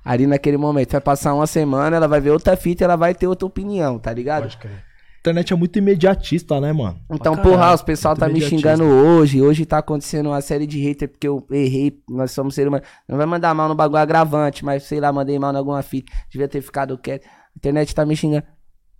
Ali 0.03 0.25
naquele 0.25 0.55
momento. 0.55 0.93
Vai 0.93 1.01
passar 1.01 1.33
uma 1.33 1.47
semana, 1.47 1.97
ela 1.97 2.07
vai 2.07 2.21
ver 2.21 2.29
outra 2.29 2.55
fita 2.55 2.83
e 2.83 2.85
ela 2.85 2.95
vai 2.95 3.13
ter 3.13 3.27
outra 3.27 3.45
opinião, 3.45 3.99
tá 3.99 4.13
ligado? 4.13 4.43
Pode 4.43 4.57
crer. 4.57 4.84
A 5.25 5.31
internet 5.31 5.53
é 5.53 5.55
muito 5.55 5.79
imediatista, 5.79 6.61
né, 6.61 6.71
mano? 6.71 6.99
Então, 7.11 7.35
porra, 7.35 7.73
os 7.73 7.81
pessoal 7.81 8.15
tá 8.15 8.29
me 8.29 8.39
xingando 8.39 8.83
hoje. 8.83 9.41
Hoje 9.41 9.65
tá 9.65 9.79
acontecendo 9.79 10.27
uma 10.27 10.39
série 10.39 10.67
de 10.67 10.79
hater 10.79 11.09
porque 11.09 11.27
eu 11.27 11.43
errei. 11.49 11.97
Nós 12.07 12.29
somos 12.31 12.53
seres 12.53 12.67
humanos. 12.67 12.87
Não 13.09 13.17
vai 13.17 13.25
mandar 13.25 13.51
mal 13.55 13.67
no 13.67 13.73
bagulho 13.73 13.97
agravante, 13.97 14.63
mas 14.63 14.83
sei 14.83 14.99
lá, 14.99 15.11
mandei 15.11 15.39
mal 15.39 15.51
em 15.51 15.57
alguma 15.57 15.81
fita. 15.81 16.11
Devia 16.29 16.47
ter 16.47 16.61
ficado 16.61 16.95
quieto. 16.95 17.25
A 17.25 17.57
internet 17.57 17.95
tá 17.95 18.05
me 18.05 18.15
xingando. 18.15 18.43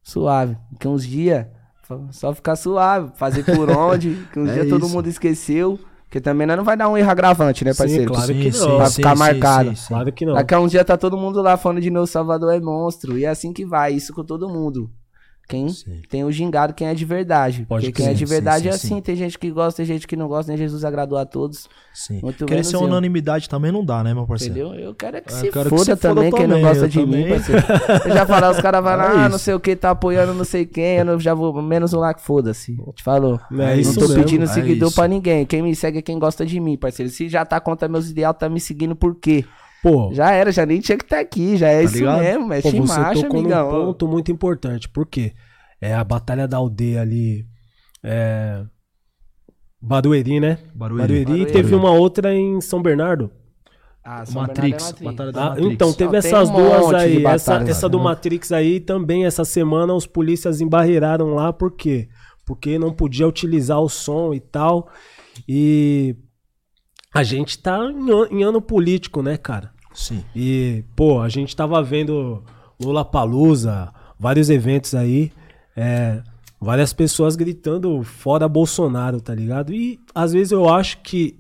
Suave. 0.02 0.58
Porque 0.72 0.88
uns 0.88 1.06
dias, 1.06 1.46
só 2.10 2.34
ficar 2.34 2.56
suave. 2.56 3.12
Fazer 3.18 3.44
por 3.44 3.70
onde. 3.78 4.16
Que 4.34 4.40
uns 4.40 4.50
É 4.50 4.54
dias 4.54 4.70
todo 4.70 4.90
mundo 4.90 5.08
esqueceu. 5.08 5.80
Porque 6.06 6.20
também 6.20 6.48
nós 6.48 6.58
não 6.58 6.64
vai 6.64 6.76
dar 6.76 6.90
um 6.90 6.98
erro 6.98 7.12
agravante, 7.12 7.64
né, 7.64 7.72
Sim, 7.74 7.78
parceiro? 7.78 8.12
claro 8.12 8.34
que 8.34 8.50
não. 8.52 8.78
Vai 8.80 8.90
ficar 8.90 9.16
marcado. 9.16 9.74
Claro 9.88 10.12
que 10.12 10.26
não. 10.26 10.34
Daqui 10.34 10.56
a 10.56 10.60
uns 10.60 10.72
dias 10.72 10.86
tá 10.86 10.98
todo 10.98 11.18
mundo 11.18 11.40
lá 11.42 11.56
falando 11.56 11.82
de 11.82 11.92
novo, 11.92 12.08
Salvador 12.08 12.52
é 12.52 12.60
monstro. 12.60 13.16
E 13.16 13.26
é 13.26 13.28
assim 13.28 13.54
que 13.54 13.64
vai, 13.64 13.94
isso 13.94 14.12
com 14.12 14.24
todo 14.24 14.50
mundo. 14.50 14.90
Quem 15.48 15.70
Sim. 15.70 16.02
tem 16.10 16.24
o 16.24 16.32
gingado, 16.32 16.74
quem 16.74 16.88
é 16.88 16.94
de 16.96 17.06
verdade. 17.06 17.66
Pode 17.70 17.86
Porque 17.86 17.98
quem 17.98 18.06
é 18.06 18.10
crer. 18.10 18.18
de 18.18 18.26
verdade 18.26 18.64
Sim, 18.64 18.70
é 18.70 18.72
sim, 18.72 18.88
assim. 18.94 19.02
Tem 19.02 19.16
gente 19.16 19.38
que 19.38 19.52
gosta, 19.52 19.78
tem 19.78 19.86
gente 19.86 20.08
que 20.08 20.16
não 20.16 20.28
gosta, 20.28 20.52
nem 20.52 20.58
Jesus 20.58 20.84
agradou 20.84 21.18
a 21.18 21.26
todos. 21.26 21.70
Sim. 21.94 22.20
Muito 22.22 22.46
Querer 22.46 22.64
ser 22.64 22.78
eu. 22.78 22.82
unanimidade 22.82 23.48
também 23.48 23.72
não 23.72 23.86
dá, 23.86 24.04
né, 24.04 24.14
meu 24.14 24.26
parceiro? 24.26 24.54
Entendeu? 24.58 24.74
Eu 24.80 24.96
quero 24.96 25.18
é 25.18 25.22
que 25.22 25.32
Eu 25.32 25.36
se 25.38 25.52
quero 25.52 25.64
que 25.66 25.70
foda 25.70 25.84
se 25.84 25.92
foda 25.92 26.16
também, 26.16 26.32
quem 26.32 26.48
não 26.48 26.62
gosta 26.62 26.88
de 26.90 27.00
mim, 27.00 27.06
também. 27.06 27.30
parceiro. 27.30 27.64
Eu 28.06 28.14
já 28.14 28.26
falar, 28.26 28.52
os 28.52 28.60
caras 28.60 28.84
vão 28.84 28.92
É 28.96 28.96
lá, 28.96 29.26
ah, 29.26 29.30
não 29.30 29.38
sei 29.38 29.54
o 29.54 29.60
que, 29.60 29.76
tá 29.76 29.92
apoiando 29.92 30.34
não 30.34 30.46
sei 30.46 30.66
quem, 30.66 30.98
eu 30.98 31.20
já 31.20 31.34
vou, 31.34 31.62
menos 31.62 31.94
um 31.94 32.00
lá 32.00 32.14
que 32.14 32.22
foda-se. 32.22 32.76
Te 32.96 33.04
falou. 33.04 33.40
É 33.52 33.76
não 33.78 33.94
tô 33.94 34.02
mesmo, 34.02 34.16
pedindo 34.16 34.44
é 34.46 34.48
seguidor 34.48 34.88
isso. 34.88 34.96
pra 34.96 35.08
ninguém. 35.08 35.46
Quem 35.46 35.62
me 35.62 35.76
segue 35.76 36.00
é 36.00 36.02
quem 36.02 36.18
gosta 36.18 36.46
de 36.46 36.60
mim, 36.60 36.76
parceiro. 36.78 37.12
Se 37.12 37.30
já 37.30 37.46
tá 37.46 37.60
contra 37.60 37.88
meus 37.88 38.10
ideais, 38.10 38.36
tá 38.40 38.50
me 38.50 38.60
seguindo 38.60 38.96
por 38.96 39.16
quê? 39.16 39.46
Pô, 39.88 40.12
Já 40.14 40.32
era, 40.32 40.52
já 40.52 40.66
nem 40.66 40.80
tinha 40.80 40.98
que 40.98 41.04
estar 41.04 41.20
aqui, 41.20 41.58
já 41.58 41.68
é 41.70 41.84
isso 41.84 41.98
ligado? 41.98 42.20
mesmo, 42.20 42.42
pô, 42.42 42.48
mete 42.48 42.72
você 42.72 42.80
marcha, 43.00 43.22
tocou 43.22 43.40
amigão. 43.40 43.72
num 43.72 43.86
ponto 43.86 44.08
muito 44.08 44.32
importante. 44.32 44.90
Por 44.90 45.06
quê? 45.06 45.34
É 45.80 45.94
a 45.94 46.04
batalha 46.04 46.48
da 46.48 46.58
aldeia 46.58 47.02
ali. 47.02 47.46
É. 48.04 48.64
Barueri, 49.80 50.40
né? 50.40 50.58
Barueri. 50.74 51.02
Barueri. 51.08 51.26
Barueri. 51.26 51.50
E 51.50 51.54
teve 51.54 51.76
uma 51.76 51.92
outra 51.92 52.34
em 52.34 52.60
São 52.62 52.82
Bernardo. 52.82 53.30
Ah, 54.04 54.26
São 54.26 54.42
Matrix, 54.42 54.92
Bernardo 54.92 55.02
é 55.02 55.06
Batalha 55.06 55.32
da 55.32 55.42
Ah, 55.44 55.50
Matrix. 55.50 55.72
então, 55.74 55.94
teve 55.94 56.12
Não, 56.12 56.18
essas 56.20 56.50
um 56.50 56.54
duas 56.54 56.94
aí. 56.96 57.26
Essa, 57.26 57.52
batalhas, 57.52 57.70
essa 57.78 57.90
do 57.90 57.98
né? 58.00 58.04
Matrix 58.06 58.52
aí 58.52 58.80
também, 58.80 59.26
essa 59.26 59.46
semana, 59.46 59.94
os 59.94 60.08
polícias 60.08 60.62
embarreiraram 60.62 61.36
lá, 61.36 61.54
por 61.54 61.72
quê? 61.72 62.08
Porque 62.46 62.80
não 62.80 62.92
podia 62.94 63.28
utilizar 63.28 63.80
o 63.80 63.90
som 63.90 64.34
e 64.34 64.40
tal. 64.40 64.90
E 65.48 66.16
a 67.14 67.22
gente 67.24 67.58
tá 67.60 67.78
em, 67.92 68.12
an- 68.12 68.28
em 68.32 68.44
ano 68.44 68.62
político, 68.62 69.22
né, 69.22 69.38
cara? 69.38 69.75
Sim. 69.96 70.24
E, 70.36 70.84
pô, 70.96 71.22
a 71.22 71.30
gente 71.30 71.56
tava 71.56 71.82
vendo 71.82 72.44
Lula 72.80 73.04
Palusa, 73.04 73.92
vários 74.20 74.50
eventos 74.50 74.94
aí, 74.94 75.32
é, 75.76 76.22
várias 76.60 76.94
pessoas 76.94 77.36
gritando 77.36 78.04
fora 78.04 78.48
Bolsonaro, 78.48 79.20
tá 79.22 79.34
ligado? 79.34 79.74
E 79.74 80.00
às 80.14 80.34
vezes 80.34 80.52
eu 80.52 80.68
acho 80.70 81.00
que 81.02 81.40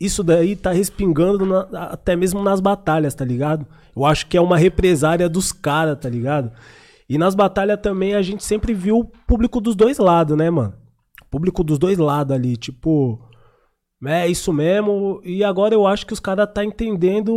isso 0.00 0.22
daí 0.22 0.54
tá 0.54 0.70
respingando 0.70 1.44
na- 1.44 1.84
até 1.84 2.14
mesmo 2.14 2.42
nas 2.42 2.60
batalhas, 2.60 3.14
tá 3.14 3.24
ligado? 3.24 3.66
Eu 3.96 4.04
acho 4.04 4.26
que 4.26 4.36
é 4.36 4.40
uma 4.40 4.56
represária 4.56 5.28
dos 5.28 5.50
caras, 5.50 5.98
tá 5.98 6.08
ligado? 6.08 6.52
E 7.08 7.16
nas 7.18 7.34
batalhas 7.34 7.80
também 7.80 8.14
a 8.14 8.22
gente 8.22 8.44
sempre 8.44 8.74
viu 8.74 8.98
o 8.98 9.04
público 9.04 9.60
dos 9.60 9.74
dois 9.74 9.98
lados, 9.98 10.36
né, 10.36 10.50
mano? 10.50 10.74
Público 11.30 11.64
dos 11.64 11.78
dois 11.78 11.98
lados 11.98 12.34
ali, 12.36 12.56
tipo. 12.56 13.18
É 14.06 14.28
isso 14.28 14.52
mesmo. 14.52 15.20
E 15.24 15.42
agora 15.42 15.74
eu 15.74 15.86
acho 15.86 16.06
que 16.06 16.12
os 16.12 16.20
caras 16.20 16.48
tá 16.54 16.64
entendendo 16.64 17.32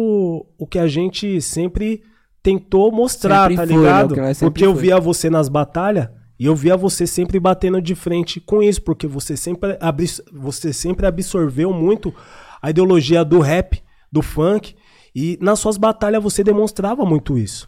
o 0.57 0.67
que 0.67 0.77
a 0.77 0.87
gente 0.87 1.41
sempre 1.41 2.01
tentou 2.43 2.91
mostrar, 2.91 3.49
Sempre 3.49 3.55
tá 3.55 3.67
foi, 3.67 3.75
né? 3.75 3.81
ligado? 3.81 4.15
Sempre 4.35 4.45
Porque 4.51 4.65
eu 4.65 4.73
foi. 4.73 4.81
via 4.83 4.99
você 4.99 5.29
nas 5.29 5.47
batalhas 5.49 6.09
e 6.39 6.45
eu 6.45 6.55
via 6.55 6.75
você 6.75 7.05
sempre 7.05 7.39
batendo 7.39 7.81
de 7.81 7.93
frente 7.93 8.39
com 8.39 8.63
isso, 8.63 8.81
porque 8.81 9.05
você 9.07 9.37
sempre, 9.37 9.77
abri- 9.79 10.07
você 10.33 10.73
sempre 10.73 11.05
absorveu 11.05 11.71
muito 11.71 12.13
a 12.61 12.69
ideologia 12.71 13.23
do 13.23 13.39
rap, 13.39 13.81
do 14.11 14.21
funk, 14.23 14.75
e 15.15 15.37
nas 15.41 15.59
suas 15.59 15.77
batalhas 15.77 16.21
você 16.23 16.43
demonstrava 16.43 17.05
muito 17.05 17.37
isso. 17.37 17.67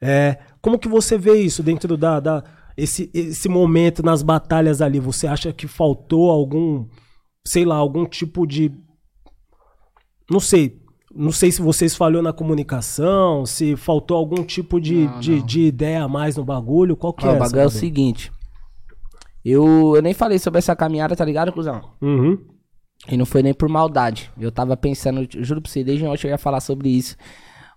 É, 0.00 0.38
como 0.62 0.78
que 0.78 0.88
você 0.88 1.18
vê 1.18 1.34
isso 1.40 1.62
dentro 1.62 1.96
da, 1.96 2.18
da 2.20 2.44
esse, 2.76 3.10
esse 3.12 3.48
momento 3.48 4.02
nas 4.02 4.22
batalhas 4.22 4.80
ali? 4.80 4.98
Você 5.00 5.26
acha 5.26 5.52
que 5.52 5.66
faltou 5.66 6.30
algum, 6.30 6.86
sei 7.48 7.64
lá, 7.64 7.76
algum 7.76 8.04
tipo 8.04 8.46
de 8.46 8.72
não 10.30 10.40
sei. 10.40 10.78
Não 11.14 11.32
sei 11.32 11.50
se 11.50 11.62
vocês 11.62 11.96
falhou 11.96 12.22
na 12.22 12.32
comunicação, 12.34 13.46
se 13.46 13.74
faltou 13.76 14.16
algum 14.16 14.44
tipo 14.44 14.78
de, 14.78 15.06
Não, 15.06 15.18
de, 15.20 15.36
não. 15.36 15.46
de 15.46 15.60
ideia 15.62 16.02
a 16.04 16.08
mais 16.08 16.36
no 16.36 16.44
bagulho. 16.44 16.94
Qual 16.96 17.14
que 17.14 17.26
Ó, 17.26 17.30
é? 17.32 17.36
o 17.36 17.38
bagulho 17.38 17.62
é 17.62 17.66
o 17.66 17.70
seguinte. 17.70 18.30
Eu, 19.42 19.94
eu 19.96 20.02
nem 20.02 20.12
falei 20.12 20.38
sobre 20.38 20.58
essa 20.58 20.76
caminhada, 20.76 21.16
tá 21.16 21.24
ligado, 21.24 21.50
cuzão? 21.52 21.80
Uhum. 22.02 22.38
E 23.08 23.16
não 23.16 23.24
foi 23.24 23.42
nem 23.42 23.54
por 23.54 23.68
maldade. 23.70 24.30
Eu 24.38 24.52
tava 24.52 24.76
pensando, 24.76 25.26
eu 25.34 25.42
juro 25.44 25.62
pra 25.62 25.70
você, 25.70 25.82
desde 25.82 26.04
ontem 26.04 26.26
eu 26.26 26.30
ia 26.32 26.38
falar 26.38 26.60
sobre 26.60 26.90
isso. 26.90 27.16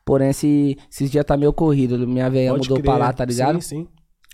Porém, 0.04 0.30
esse, 0.30 0.78
esses 0.92 1.10
dias 1.10 1.24
tá 1.24 1.38
meio 1.38 1.54
corrido. 1.54 2.06
Minha 2.06 2.30
veia 2.30 2.52
Pode 2.52 2.64
mudou 2.64 2.78
crer. 2.78 2.86
pra 2.86 2.98
lá, 2.98 3.14
tá 3.14 3.24
ligado? 3.24 3.62
Sim, 3.62 3.86
sim. 3.86 3.88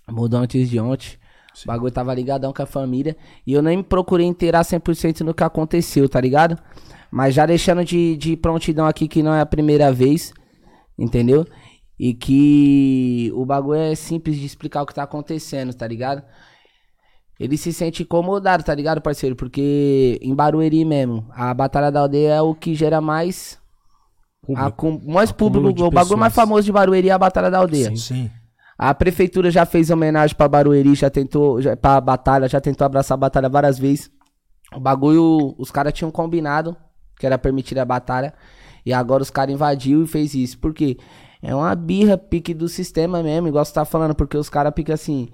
Mudou 0.10 0.40
antes 0.40 0.68
de 0.70 0.80
ontem. 0.80 1.18
O 1.66 1.68
bagulho 1.68 1.92
tava 1.92 2.14
ligadão 2.14 2.54
com 2.54 2.62
a 2.62 2.66
família. 2.66 3.16
E 3.46 3.54
eu 3.54 3.62
nem 3.62 3.82
procurei 3.82 4.26
inteirar 4.26 4.64
100% 4.64 5.22
no 5.22 5.34
que 5.34 5.44
aconteceu, 5.44 6.08
tá 6.08 6.20
ligado? 6.20 6.58
Mas 7.12 7.34
já 7.34 7.46
deixando 7.46 7.84
de, 7.84 8.18
de 8.18 8.36
prontidão 8.36 8.86
aqui 8.86 9.08
que 9.08 9.24
não 9.24 9.34
é 9.34 9.42
a 9.42 9.46
primeira 9.46 9.92
vez, 9.92 10.34
entendeu? 10.98 11.46
E 12.00 12.14
que 12.14 13.32
o 13.34 13.46
bagulho 13.46 13.80
é 13.80 13.96
simples 13.96 14.38
de 14.38 14.46
explicar 14.46 14.84
o 14.84 14.86
que 14.86 14.94
tá 14.94 15.04
acontecendo, 15.04 15.74
tá 15.74 15.88
ligado? 15.88 16.24
Ele 17.40 17.56
se 17.56 17.72
sente 17.72 18.04
incomodado, 18.04 18.64
tá 18.64 18.74
ligado, 18.74 19.02
parceiro? 19.02 19.36
Porque 19.36 20.20
em 20.22 20.34
Barueri 20.34 20.84
mesmo, 20.84 21.28
a 21.32 21.54
Batalha 21.54 21.92
da 21.92 22.02
Aldeia 22.02 22.34
é 22.34 22.42
o 22.42 22.56
que 22.56 22.74
gera 22.74 23.00
mais. 23.00 23.60
A, 24.56 24.72
com, 24.72 25.00
mais 25.06 25.32
público, 25.32 25.68
o 25.68 25.92
bagulho 25.92 26.18
mais 26.18 26.34
pessoas. 26.34 26.34
famoso 26.34 26.64
de 26.64 26.72
Barueri 26.72 27.10
é 27.10 27.12
a 27.12 27.18
Batalha 27.18 27.52
da 27.52 27.60
Aldeia. 27.60 27.96
Sim. 27.96 28.30
A 28.78 28.94
prefeitura 28.94 29.50
já 29.50 29.66
fez 29.66 29.90
homenagem 29.90 30.36
pra 30.36 30.48
Barueri, 30.48 30.94
já 30.94 31.10
tentou, 31.10 31.60
pra 31.82 32.00
batalha, 32.00 32.48
já 32.48 32.62
tentou 32.62 32.86
abraçar 32.86 33.16
a 33.16 33.20
batalha 33.20 33.50
várias 33.50 33.80
vezes. 33.80 34.12
O 34.74 34.80
bagulho, 34.80 35.56
os 35.58 35.72
caras 35.72 35.94
tinham 35.94 36.12
combinado 36.12 36.76
que 37.18 37.26
era 37.26 37.38
permitida 37.38 37.82
a 37.82 37.86
batalha. 37.86 38.34
E 38.86 38.94
agora 38.94 39.24
os 39.24 39.30
caras 39.30 39.54
invadiu 39.54 40.04
e 40.04 40.08
fez 40.08 40.34
isso. 40.34 40.58
Por 40.60 40.74
quê? 40.74 40.98
É 41.42 41.54
uma 41.54 41.74
birra 41.76 42.18
pique 42.18 42.54
do 42.54 42.68
sistema 42.68 43.22
mesmo, 43.22 43.48
igual 43.48 43.66
você 43.66 43.74
tá 43.74 43.86
falando, 43.86 44.16
porque 44.16 44.38
os 44.38 44.50
caras 44.50 44.74
pique 44.74 44.92
assim. 44.92 45.30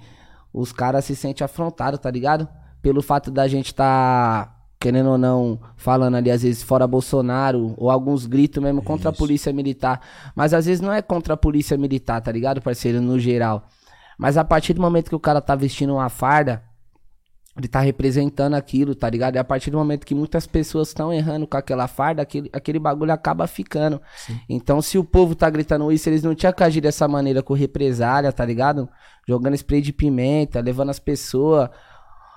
Os 0.51 0.71
caras 0.71 1.05
se 1.05 1.15
sentem 1.15 1.45
afrontados, 1.45 1.99
tá 1.99 2.09
ligado? 2.09 2.47
Pelo 2.81 3.01
fato 3.01 3.31
da 3.31 3.47
gente 3.47 3.73
tá, 3.73 4.52
querendo 4.83 5.11
ou 5.11 5.17
não, 5.17 5.57
falando 5.77 6.15
ali, 6.15 6.29
às 6.29 6.43
vezes, 6.43 6.61
fora 6.61 6.85
Bolsonaro, 6.85 7.73
ou 7.77 7.89
alguns 7.89 8.25
gritos 8.25 8.61
mesmo 8.61 8.83
contra 8.83 9.09
a 9.09 9.13
Isso. 9.13 9.17
polícia 9.17 9.53
militar. 9.53 10.01
Mas 10.35 10.53
às 10.53 10.65
vezes 10.65 10.81
não 10.81 10.91
é 10.91 11.01
contra 11.01 11.35
a 11.35 11.37
polícia 11.37 11.77
militar, 11.77 12.19
tá 12.19 12.29
ligado, 12.29 12.61
parceiro? 12.61 12.99
No 12.99 13.17
geral. 13.17 13.65
Mas 14.17 14.35
a 14.35 14.43
partir 14.43 14.73
do 14.73 14.81
momento 14.81 15.07
que 15.07 15.15
o 15.15 15.19
cara 15.21 15.39
tá 15.39 15.55
vestindo 15.55 15.93
uma 15.93 16.09
farda, 16.09 16.61
ele 17.57 17.69
tá 17.69 17.79
representando 17.79 18.55
aquilo, 18.55 18.93
tá 18.93 19.09
ligado? 19.09 19.35
E 19.35 19.39
a 19.39 19.43
partir 19.43 19.71
do 19.71 19.77
momento 19.77 20.05
que 20.05 20.13
muitas 20.13 20.45
pessoas 20.45 20.89
estão 20.89 21.13
errando 21.13 21.47
com 21.47 21.55
aquela 21.55 21.87
farda, 21.87 22.21
aquele, 22.21 22.49
aquele 22.51 22.77
bagulho 22.77 23.13
acaba 23.13 23.47
ficando. 23.47 24.01
Então, 24.49 24.81
se 24.81 24.97
o 24.97 25.03
povo 25.05 25.33
tá 25.33 25.49
gritando 25.49 25.89
isso, 25.93 26.09
eles 26.09 26.23
não 26.23 26.35
tinham 26.35 26.51
que 26.51 26.61
agir 26.61 26.81
dessa 26.81 27.07
maneira 27.07 27.41
com 27.41 27.53
represália, 27.53 28.33
tá 28.33 28.43
ligado? 28.43 28.89
Jogando 29.25 29.53
spray 29.53 29.79
de 29.79 29.93
pimenta, 29.93 30.59
levando 30.59 30.89
as 30.89 30.99
pessoas. 30.99 31.69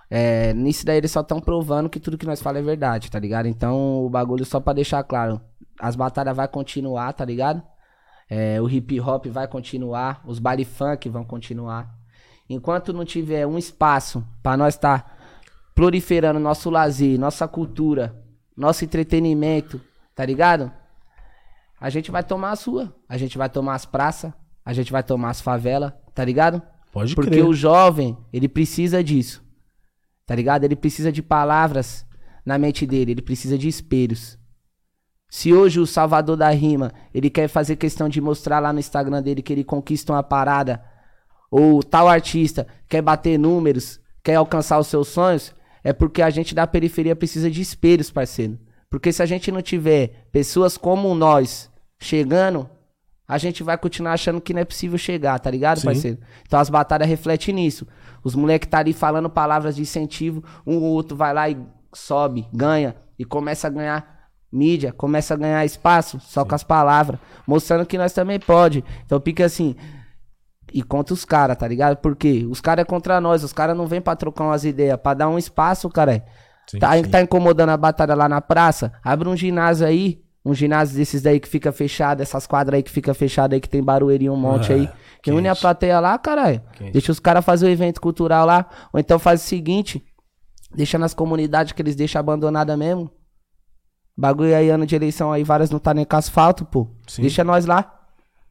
É, 0.09 0.55
nisso 0.55 0.87
daí 0.87 0.99
eles 0.99 1.11
só 1.11 1.21
estão 1.21 1.41
provando 1.41 1.91
que 1.91 1.99
tudo 1.99 2.19
que 2.19 2.27
nós 2.27 2.41
falamos 2.41 2.67
é 2.67 2.71
verdade, 2.71 3.11
tá 3.11 3.19
ligado? 3.19 3.47
Então, 3.47 4.05
o 4.05 4.11
bagulho, 4.11 4.45
só 4.45 4.61
pra 4.61 4.73
deixar 4.73 5.03
claro, 5.03 5.41
as 5.79 5.97
batalhas 5.97 6.37
vai 6.37 6.47
continuar, 6.47 7.13
tá 7.13 7.25
ligado? 7.25 7.63
É, 8.29 8.61
o 8.61 8.69
hip 8.69 9.01
hop 9.01 9.27
vai 9.27 9.47
continuar, 9.47 10.23
os 10.25 10.39
baile 10.39 10.65
funk 10.65 11.09
vão 11.09 11.25
continuar. 11.25 11.95
Enquanto 12.49 12.93
não 12.93 13.05
tiver 13.05 13.47
um 13.47 13.59
espaço 13.59 14.25
pra 14.43 14.57
nós 14.57 14.75
estar 14.75 15.17
proliferando 15.75 16.39
nosso 16.41 16.71
lazer, 16.71 17.19
nossa 17.19 17.47
cultura, 17.47 18.17
nosso 18.57 18.85
entretenimento, 18.85 19.81
tá 20.15 20.25
ligado? 20.25 20.73
A 21.81 21.91
gente 21.91 22.11
vai 22.11 22.25
tomar 22.25 22.53
a 22.53 22.57
sua, 22.57 22.95
a 23.09 23.19
gente 23.19 23.37
vai 23.37 23.49
tomar 23.49 23.75
as 23.75 23.85
praças, 23.85 24.33
a 24.65 24.73
gente 24.73 24.91
vai 24.91 25.03
tomar 25.03 25.31
as 25.31 25.41
favelas, 25.41 25.93
tá 26.15 26.25
ligado? 26.25 26.63
Pode 26.93 27.15
Porque 27.15 27.31
crer. 27.31 27.45
o 27.45 27.53
jovem, 27.53 28.17
ele 28.33 28.49
precisa 28.49 29.05
disso. 29.05 29.46
Tá 30.27 30.35
ligado? 30.35 30.65
Ele 30.65 30.77
precisa 30.77 31.13
de 31.13 31.23
palavras 31.23 32.05
na 32.45 32.59
mente 32.59 32.87
dele, 32.87 33.13
ele 33.13 33.23
precisa 33.23 33.57
de 33.57 33.69
espelhos. 33.69 34.39
Se 35.29 35.53
hoje 35.53 35.81
o 35.81 35.87
Salvador 35.87 36.37
da 36.37 36.51
Rima, 36.51 36.93
ele 37.15 37.31
quer 37.31 37.49
fazer 37.49 37.77
questão 37.77 38.09
de 38.09 38.21
mostrar 38.21 38.59
lá 38.59 38.73
no 38.73 38.79
Instagram 38.79 39.23
dele 39.23 39.43
que 39.43 39.53
ele 39.53 39.65
conquista 39.65 40.13
uma 40.13 40.23
parada, 40.23 40.83
ou 41.51 41.83
tal 41.83 42.09
artista 42.09 42.67
quer 42.89 43.03
bater 43.03 43.39
números, 43.39 44.01
quer 44.23 44.35
alcançar 44.37 44.79
os 44.79 44.89
seus 44.89 45.09
sonhos, 45.09 45.55
é 45.83 45.93
porque 45.93 46.23
a 46.23 46.31
gente 46.31 46.55
da 46.55 46.67
periferia 46.67 47.15
precisa 47.15 47.51
de 47.51 47.61
espelhos, 47.61 48.11
parceiro. 48.11 48.59
Porque 48.91 49.13
se 49.13 49.23
a 49.23 49.27
gente 49.27 49.51
não 49.53 49.63
tiver 49.63 50.27
pessoas 50.33 50.77
como 50.77 51.15
nós 51.15 51.71
chegando, 51.99 52.69
a 53.29 53.39
gente 53.39 53.63
vai 53.63 53.77
continuar 53.77 54.13
achando 54.13 54.41
que 54.41 54.55
não 54.55 54.61
é 54.61 54.65
possível 54.65 54.97
chegar, 54.97 55.39
tá 55.39 55.51
ligado, 55.51 55.81
Sim. 55.81 55.87
parceiro? 55.87 56.19
Então 56.47 56.61
as 56.61 56.71
batalhas 56.71 57.09
refletem 57.09 57.55
nisso. 57.55 57.87
Os 58.23 58.35
moleques 58.35 58.69
tá 58.69 58.79
ali 58.79 58.93
falando 58.93 59.29
palavras 59.29 59.77
de 59.77 59.83
incentivo, 59.83 60.45
um 60.67 60.77
ou 60.77 60.93
outro 60.93 61.17
vai 61.17 61.33
lá 61.33 61.49
e 61.49 61.59
sobe, 61.93 62.47
ganha 62.53 62.97
e 63.19 63.25
começa 63.25 63.67
a 63.67 63.71
ganhar 63.71 64.17
mídia, 64.53 64.93
começa 64.93 65.35
a 65.35 65.37
ganhar 65.37 65.65
espaço 65.65 66.21
só 66.21 66.45
com 66.45 66.55
as 66.55 66.63
palavras, 66.63 67.19
mostrando 67.47 67.87
que 67.87 67.99
nós 67.99 68.13
também 68.13 68.39
pode. 68.39 68.85
Então 69.05 69.21
fica 69.21 69.45
assim, 69.45 69.75
e 70.73 70.83
contra 70.83 71.15
os 71.15 71.25
caras, 71.25 71.57
tá 71.57 71.67
ligado? 71.67 71.97
Porque 71.97 72.47
os 72.49 72.61
caras 72.61 72.83
é 72.83 72.87
contra 72.87 73.21
nós, 73.21 73.43
os 73.43 73.53
caras 73.53 73.77
não 73.77 73.87
vêm 73.87 74.01
pra 74.01 74.17
trocar 74.17 74.45
umas 74.45 74.65
ideias, 74.65 74.99
pra 74.99 75.15
dar 75.15 75.29
um 75.29 75.39
espaço, 75.39 75.89
cara. 75.89 76.25
Sim, 76.69 76.79
tá, 76.79 76.97
sim. 76.97 77.05
tá 77.05 77.23
incomodando 77.23 77.71
a 77.71 77.77
batalha 77.77 78.15
lá 78.15 78.29
na 78.29 78.41
praça? 78.41 78.93
Abre 79.03 79.29
um 79.29 79.37
ginásio 79.37 79.87
aí, 79.87 80.21
um 80.47 80.55
ginásio 80.55 80.97
desses 80.97 81.23
daí 81.23 81.41
que 81.41 81.49
fica 81.49 81.73
fechado, 81.73 82.21
essas 82.23 82.47
quadras 82.47 82.77
aí 82.79 82.83
que 82.85 82.91
fica 82.91 83.13
fechado 83.13 83.53
aí, 83.53 83.61
que 83.61 83.69
tem 83.69 83.83
barulho 83.83 84.33
um 84.33 84.37
monte 84.37 84.73
Ah, 84.73 84.77
aí. 84.77 84.89
Que 85.21 85.33
une 85.33 85.49
a 85.49 85.57
plateia 85.57 85.99
lá, 85.99 86.17
caralho. 86.17 86.63
Deixa 86.93 87.11
os 87.11 87.19
caras 87.19 87.45
fazer 87.45 87.67
o 87.67 87.69
evento 87.69 88.01
cultural 88.01 88.47
lá. 88.47 88.67
Ou 88.93 89.01
então 89.01 89.19
faz 89.19 89.43
o 89.43 89.45
seguinte, 89.45 90.07
deixa 90.73 90.97
nas 90.99 91.13
comunidades 91.13 91.73
que 91.73 91.83
eles 91.83 91.97
deixam 91.97 92.21
abandonada 92.21 92.77
mesmo. 92.77 93.11
Bagulho 94.17 94.55
aí, 94.55 94.71
ano 94.71 94.87
de 94.87 94.95
eleição 94.95 95.33
aí, 95.33 95.43
várias 95.43 95.69
não 95.69 95.81
tá 95.81 95.93
nem 95.93 96.05
com 96.05 96.17
asfalto, 96.17 96.65
pô. 96.65 96.89
Sim. 97.09 97.23
Deixa 97.23 97.43
nós 97.43 97.67
lá. 97.67 97.93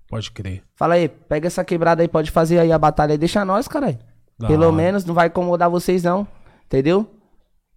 Pode 0.09 0.29
crer. 0.31 0.63
Fala 0.75 0.95
aí, 0.95 1.07
pega 1.07 1.47
essa 1.47 1.63
quebrada 1.63 2.01
aí, 2.01 2.09
pode 2.09 2.29
fazer 2.29 2.59
aí 2.59 2.73
a 2.73 2.77
batalha 2.77 3.13
aí, 3.13 3.17
deixa 3.17 3.45
nós, 3.45 3.69
caralho. 3.69 3.97
Pelo 4.37 4.65
hora. 4.65 4.71
menos 4.73 5.05
não 5.05 5.13
vai 5.13 5.27
incomodar 5.27 5.69
vocês 5.69 6.03
não, 6.03 6.27
entendeu? 6.65 7.09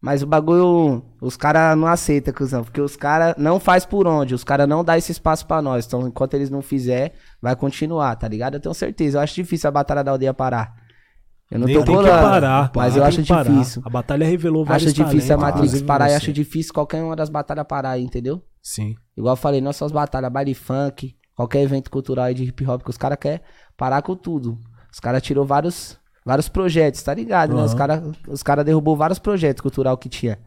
Mas 0.01 0.23
o 0.23 0.27
bagulho, 0.27 1.03
os 1.21 1.37
caras 1.37 1.77
não 1.77 1.89
aceitam, 1.89 2.33
cuzão, 2.33 2.63
porque 2.63 2.81
os 2.81 2.95
caras 2.95 3.35
não 3.37 3.59
faz 3.59 3.85
por 3.85 4.07
onde, 4.07 4.33
os 4.35 4.45
caras 4.45 4.69
não 4.69 4.85
dá 4.85 4.97
esse 4.97 5.11
espaço 5.11 5.45
pra 5.47 5.61
nós. 5.61 5.87
Então, 5.87 6.07
enquanto 6.07 6.35
eles 6.35 6.51
não 6.51 6.63
fizer, 6.63 7.15
vai 7.43 7.57
continuar, 7.57 8.15
tá 8.15 8.29
ligado? 8.29 8.55
Eu 8.55 8.61
tenho 8.61 8.75
certeza, 8.75 9.19
eu 9.19 9.23
acho 9.23 9.35
difícil 9.35 9.67
a 9.69 9.73
batalha 9.73 10.05
da 10.05 10.13
aldeia 10.13 10.33
parar. 10.33 10.73
Eu 11.51 11.59
não 11.59 11.67
Nem 11.67 11.77
tô 11.79 11.85
tem 11.85 11.97
que 11.97 12.03
colando, 12.03 12.23
parar. 12.23 12.71
mas 12.77 12.97
eu 12.97 13.03
acho 13.03 13.23
difícil. 13.23 13.83
A 13.85 13.89
batalha 13.91 14.27
revelou 14.27 14.65
vários 14.65 14.93
Acho 14.93 14.95
difícil 14.95 15.35
a 15.35 15.39
talentos, 15.39 15.43
Matrix 15.43 15.67
inclusive 15.69 15.87
parar 15.87 16.11
e 16.11 16.15
acho 16.15 16.33
difícil 16.33 16.75
qualquer 16.75 17.03
uma 17.03 17.17
das 17.17 17.31
batalhas 17.31 17.67
parar 17.67 17.99
entendeu? 17.99 18.43
Sim. 18.63 18.95
Igual 19.17 19.33
eu 19.33 19.37
falei, 19.37 19.61
não 19.61 19.73
só 19.73 19.87
as 19.87 19.93
batalhas, 19.93 20.31
baile 20.31 20.53
funk, 20.55 21.17
qualquer 21.35 21.63
evento 21.63 21.91
cultural 21.91 22.27
aí 22.27 22.35
de 22.35 22.45
hip 22.45 22.67
hop 22.67 22.83
que 22.83 22.91
os 22.91 22.99
caras 22.99 23.17
querem 23.19 23.41
parar 23.79 24.03
com 24.03 24.15
tudo. 24.15 24.59
Os 24.93 25.01
caras 25.01 25.23
tirou 25.23 25.45
vários, 25.47 25.99
vários 26.29 26.49
projetos, 26.49 27.03
tá 27.03 27.15
ligado, 27.15 27.57
né? 27.57 27.63
Os 27.63 27.73
caras 27.73 28.03
os 28.29 28.43
cara 28.43 28.63
derrubou 28.63 28.95
vários 28.95 29.19
projetos 29.19 29.63
cultural 29.63 29.97
que 29.97 30.09
tinha. 30.11 30.39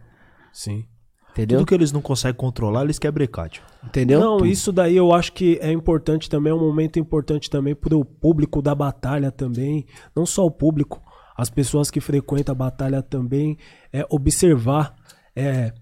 Sim. 0.53 0.85
Entendeu? 1.31 1.57
Tudo 1.59 1.67
que 1.67 1.73
eles 1.73 1.91
não 1.91 2.01
conseguem 2.01 2.35
controlar, 2.37 2.83
eles 2.83 2.99
querem 2.99 3.13
brecate. 3.13 3.63
Entendeu? 3.83 4.19
Não, 4.19 4.45
isso 4.45 4.71
daí 4.71 4.95
eu 4.95 5.11
acho 5.11 5.31
que 5.33 5.57
é 5.61 5.71
importante 5.71 6.29
também, 6.29 6.51
é 6.51 6.53
um 6.55 6.59
momento 6.59 6.99
importante 6.99 7.49
também 7.49 7.73
pro 7.73 8.03
público 8.05 8.61
da 8.61 8.75
batalha 8.75 9.31
também. 9.31 9.85
Não 10.15 10.25
só 10.25 10.45
o 10.45 10.51
público, 10.51 11.01
as 11.35 11.49
pessoas 11.49 11.89
que 11.89 11.99
frequentam 12.01 12.51
a 12.51 12.55
batalha 12.55 13.01
também, 13.01 13.57
é 13.91 14.05
observar 14.09 14.93
é, 15.35 15.73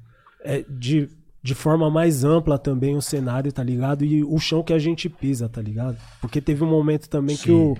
é, 0.43 0.63
de, 0.69 1.09
de 1.43 1.55
forma 1.55 1.89
mais 1.89 2.23
ampla 2.23 2.57
também 2.59 2.95
o 2.95 3.01
cenário, 3.01 3.51
tá 3.51 3.63
ligado? 3.63 4.05
E 4.05 4.23
o 4.23 4.37
chão 4.37 4.61
que 4.63 4.71
a 4.71 4.79
gente 4.79 5.09
pisa, 5.09 5.49
tá 5.49 5.61
ligado? 5.61 5.97
Porque 6.21 6.39
teve 6.39 6.63
um 6.63 6.69
momento 6.69 7.09
também 7.09 7.35
que 7.35 7.51
o, 7.51 7.75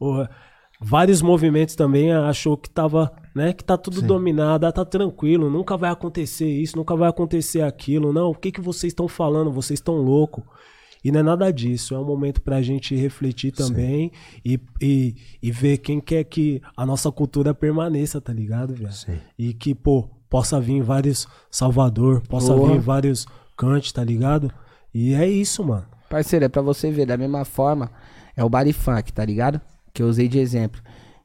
o- 0.00 0.26
vários 0.82 1.22
movimentos 1.22 1.74
também 1.74 2.12
achou 2.12 2.56
que 2.56 2.68
tava, 2.68 3.12
né, 3.34 3.52
que 3.52 3.62
tá 3.62 3.76
tudo 3.76 4.02
dominado, 4.02 4.66
ah, 4.66 4.72
tá 4.72 4.84
tranquilo, 4.84 5.48
nunca 5.48 5.76
vai 5.76 5.90
acontecer 5.90 6.48
isso, 6.48 6.76
nunca 6.76 6.96
vai 6.96 7.08
acontecer 7.08 7.62
aquilo. 7.62 8.12
Não, 8.12 8.30
o 8.30 8.34
que 8.34 8.50
que 8.50 8.60
vocês 8.60 8.90
estão 8.90 9.06
falando? 9.06 9.52
Vocês 9.52 9.78
estão 9.78 9.94
louco. 9.94 10.44
E 11.04 11.10
não 11.10 11.20
é 11.20 11.22
nada 11.22 11.52
disso, 11.52 11.94
é 11.94 11.98
um 11.98 12.04
momento 12.04 12.40
pra 12.40 12.62
gente 12.62 12.94
refletir 12.94 13.50
também 13.50 14.12
e, 14.44 14.60
e, 14.80 15.16
e 15.42 15.50
ver 15.50 15.78
quem 15.78 16.00
quer 16.00 16.22
que 16.22 16.62
a 16.76 16.86
nossa 16.86 17.10
cultura 17.10 17.52
permaneça, 17.52 18.20
tá 18.20 18.32
ligado, 18.32 18.72
velho? 18.72 18.92
Sim. 18.92 19.18
E 19.36 19.52
que, 19.52 19.74
pô, 19.74 20.08
possa 20.30 20.60
vir 20.60 20.80
vários 20.80 21.26
Salvador, 21.50 22.22
possa 22.28 22.54
Boa. 22.54 22.72
vir 22.72 22.80
vários 22.80 23.26
Cante, 23.56 23.92
tá 23.92 24.02
ligado? 24.02 24.50
E 24.94 25.14
é 25.14 25.28
isso, 25.28 25.64
mano. 25.64 25.86
Parceiro, 26.08 26.44
é 26.44 26.48
pra 26.48 26.62
você 26.62 26.90
ver, 26.90 27.06
da 27.06 27.16
mesma 27.16 27.44
forma, 27.44 27.90
é 28.36 28.44
o 28.44 28.48
baile 28.48 28.72
funk, 28.72 29.12
tá 29.12 29.24
ligado? 29.24 29.60
Que 29.92 30.02
eu 30.02 30.06
usei 30.06 30.28
de 30.28 30.38
exemplo. 30.38 30.80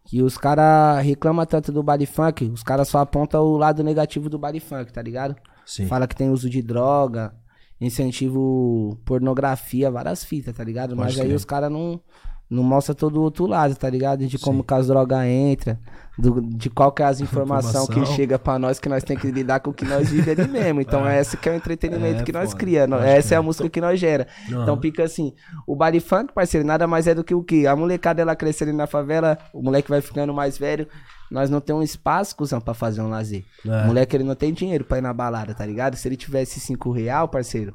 Que 0.05 0.22
os 0.22 0.38
caras 0.38 1.03
reclamam 1.03 1.45
tanto 1.45 1.72
do 1.72 1.84
baile 1.84 2.05
funk, 2.05 2.45
os 2.45 2.63
caras 2.63 2.88
só 2.88 2.99
apontam 2.99 3.43
o 3.43 3.57
lado 3.57 3.84
negativo 3.84 4.30
do 4.30 4.39
baile 4.39 4.59
funk, 4.59 4.91
tá 4.91 5.01
ligado? 5.01 5.36
Sim. 5.65 5.86
Fala 5.88 6.07
que 6.07 6.15
tem 6.15 6.30
uso 6.30 6.49
de 6.49 6.61
droga, 6.61 7.36
incentivo 7.80 8.97
pornografia, 9.05 9.91
várias 9.91 10.24
fitas, 10.24 10.55
tá 10.55 10.63
ligado? 10.63 10.95
Pode 10.95 11.18
Mas 11.18 11.20
aí 11.20 11.34
os 11.34 11.43
caras 11.43 11.70
não, 11.70 12.01
não 12.49 12.63
mostram 12.63 12.95
todo 12.95 13.17
o 13.19 13.21
outro 13.23 13.45
lado, 13.45 13.75
tá 13.75 13.89
ligado? 13.89 14.25
De 14.25 14.37
como 14.39 14.63
que 14.63 14.73
as 14.73 14.87
drogas 14.87 15.25
entram, 15.27 15.77
do- 16.17 16.41
de 16.41 16.69
qual 16.69 16.91
que 16.91 17.03
é 17.03 17.05
as 17.05 17.19
informações 17.21 17.85
que 17.87 17.91
Informação. 17.93 18.15
chega 18.15 18.39
pra 18.39 18.57
nós, 18.57 18.79
que 18.79 18.87
nós 18.87 19.03
tem 19.03 19.17
que 19.17 19.29
lidar 19.29 19.59
com 19.59 19.71
o 19.71 19.73
que 19.73 19.83
nós 19.83 20.09
vivemos 20.09 20.39
ali 20.39 20.51
mesmo. 20.51 20.79
Então 20.81 21.05
é 21.07 21.19
esse 21.19 21.35
que 21.35 21.49
é 21.49 21.51
o 21.51 21.55
entretenimento 21.55 22.21
É, 22.21 22.23
que 22.23 22.31
nós 22.31 22.51
foda. 22.51 22.59
cria, 22.59 22.87
Pode 22.87 23.05
essa 23.05 23.35
é 23.35 23.37
a 23.37 23.41
música 23.41 23.69
que 23.69 23.81
nós 23.81 23.99
gera. 23.99 24.27
Aham. 24.49 24.63
Então 24.63 24.79
fica 24.79 25.03
assim, 25.03 25.33
o 25.67 25.75
baile 25.75 25.99
funk, 25.99 26.31
parceiro, 26.33 26.65
nada 26.65 26.87
mais 26.87 27.05
é 27.07 27.13
do 27.13 27.23
que 27.23 27.35
o 27.35 27.43
quê? 27.43 27.65
A 27.67 27.75
molecada 27.75 28.21
ela 28.21 28.35
crescendo 28.35 28.71
na 28.73 28.87
favela, 28.87 29.37
o 29.53 29.61
moleque 29.61 29.89
vai 29.89 29.99
ficando 30.01 30.33
mais 30.33 30.57
velho, 30.57 30.87
nós 31.29 31.49
não 31.49 31.59
temos 31.59 31.81
um 31.81 31.83
espaço, 31.83 32.33
cuzão, 32.35 32.61
pra 32.61 32.73
fazer 32.73 33.01
um 33.01 33.09
lazer. 33.09 33.43
É. 33.65 33.83
O 33.83 33.87
moleque 33.87 34.15
ele 34.15 34.23
não 34.23 34.35
tem 34.35 34.53
dinheiro 34.53 34.85
pra 34.85 34.97
ir 34.99 35.01
na 35.01 35.13
balada, 35.13 35.53
tá 35.53 35.65
ligado? 35.65 35.95
Se 35.97 36.07
ele 36.07 36.15
tivesse 36.15 36.61
cinco 36.61 36.89
real, 36.91 37.27
parceiro, 37.27 37.73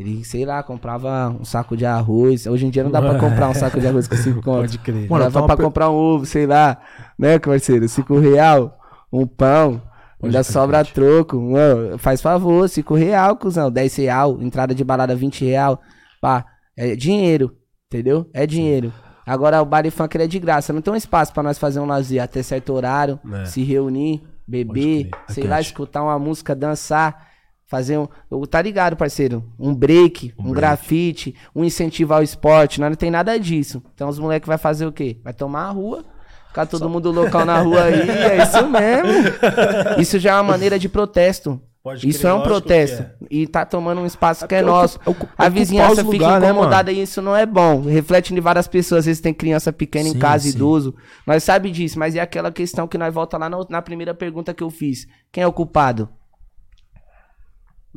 ele, 0.00 0.24
sei 0.24 0.44
lá, 0.46 0.62
comprava 0.62 1.28
um 1.38 1.44
saco 1.44 1.76
de 1.76 1.84
arroz. 1.84 2.46
Hoje 2.46 2.66
em 2.66 2.70
dia 2.70 2.82
não 2.82 2.90
dá 2.90 3.00
pra 3.02 3.18
comprar 3.18 3.48
um 3.50 3.54
saco 3.54 3.78
de 3.78 3.86
arroz 3.86 4.08
com 4.08 4.16
cinco 4.16 4.42
conto. 4.42 4.60
Pode 4.62 4.78
crer. 4.78 5.08
Mano, 5.10 5.24
Dava 5.24 5.40
tá 5.40 5.46
pra 5.46 5.56
per- 5.56 5.64
comprar 5.66 5.90
um 5.90 5.94
ovo, 5.94 6.24
sei 6.24 6.46
lá, 6.46 6.78
né, 7.18 7.38
parceiro? 7.38 7.86
Cinco 7.88 8.18
real, 8.18 8.78
um 9.12 9.26
pão, 9.26 9.82
ainda 10.22 10.42
sobra 10.42 10.84
troco. 10.84 11.38
Mano, 11.40 11.98
faz 11.98 12.22
favor, 12.22 12.68
cinco 12.68 12.94
real, 12.94 13.36
cuzão, 13.36 13.70
dez 13.70 13.94
real, 13.96 14.40
entrada 14.40 14.74
de 14.74 14.82
balada 14.82 15.14
vinte 15.14 15.44
real. 15.44 15.80
Pá, 16.20 16.44
é 16.76 16.96
dinheiro, 16.96 17.54
entendeu? 17.92 18.28
É 18.32 18.46
dinheiro. 18.46 18.92
Agora 19.26 19.60
o 19.62 19.64
baile 19.66 19.90
funk 19.90 20.16
é 20.16 20.26
de 20.26 20.38
graça, 20.38 20.72
não 20.72 20.80
tem 20.80 20.92
um 20.92 20.96
espaço 20.96 21.32
pra 21.32 21.42
nós 21.42 21.58
fazer 21.58 21.78
um 21.78 21.84
lazer 21.86 22.22
até 22.22 22.42
certo 22.42 22.72
horário, 22.72 23.20
É. 23.32 23.44
se 23.44 23.62
reunir, 23.62 24.22
beber, 24.48 25.10
sei 25.28 25.44
lá, 25.44 25.60
escutar 25.60 26.02
uma 26.02 26.18
música, 26.18 26.54
dançar. 26.56 27.29
Fazer 27.70 27.96
um. 27.98 28.08
eu- 28.30 28.46
Tá 28.48 28.60
ligado, 28.60 28.96
parceiro? 28.96 29.44
Um 29.56 29.72
break, 29.72 30.34
um, 30.36 30.42
break. 30.42 30.56
grafite, 30.56 31.34
um 31.54 31.64
incentivo 31.64 32.12
ao 32.12 32.20
esporte. 32.22 32.80
Nós 32.80 32.90
não 32.90 32.96
tem 32.96 33.12
nada 33.12 33.38
disso. 33.38 33.80
Então 33.94 34.08
os 34.08 34.18
moleques 34.18 34.48
vai 34.48 34.58
fazer 34.58 34.86
o 34.86 34.92
quê? 34.92 35.18
Vai 35.22 35.32
tomar 35.32 35.66
a 35.66 35.70
rua. 35.70 36.04
Ficar 36.48 36.66
todo 36.66 36.90
mundo 36.90 37.12
local 37.12 37.44
na 37.46 37.60
rua 37.60 37.84
aí. 37.84 38.00
É 38.10 38.42
isso 38.42 38.66
mesmo. 38.68 40.00
Isso 40.00 40.18
já 40.18 40.32
é 40.32 40.34
uma 40.34 40.42
maneira 40.42 40.80
de 40.80 40.88
protesto. 40.88 41.60
Pode 41.82 42.06
isso 42.08 42.18
crer, 42.22 42.30
é 42.30 42.34
um 42.34 42.42
protesto. 42.42 43.04
que 43.28 43.36
E 43.42 43.46
tá 43.46 43.64
tomando 43.64 44.00
um 44.02 44.06
espaço 44.06 44.46
que 44.48 44.54
é, 44.54 44.58
é 44.58 44.62
nosso. 44.62 44.98
ocu- 44.98 45.08
é 45.08 45.10
ocu- 45.24 45.28
a 45.38 45.48
vizinhança 45.48 46.04
fica 46.04 46.12
lugar, 46.12 46.40
né, 46.40 46.50
incomodada 46.50 46.90
e 46.92 47.00
isso 47.02 47.22
não 47.22 47.34
é 47.36 47.46
bom. 47.46 47.80
Reflete 47.82 48.34
em 48.34 48.40
várias 48.40 48.66
pessoas. 48.66 48.98
Às 49.00 49.06
vezes 49.06 49.22
tem 49.22 49.32
criança 49.32 49.72
pequena 49.72 50.08
em 50.08 50.12
Sim, 50.12 50.18
casa, 50.18 50.42
sim. 50.44 50.50
idoso. 50.56 50.92
Nós 51.26 51.42
sabe 51.44 51.70
disso, 51.70 51.98
mas 52.00 52.16
é 52.16 52.20
aquela 52.20 52.50
questão 52.50 52.86
que 52.88 52.98
nós 52.98 53.14
volta 53.14 53.38
lá 53.38 53.48
na, 53.48 53.58
na 53.70 53.80
primeira 53.80 54.12
pergunta 54.12 54.52
que 54.52 54.62
eu 54.62 54.68
fiz. 54.70 55.06
Quem 55.32 55.42
é 55.44 55.46
o 55.46 55.52
culpado? 55.52 56.08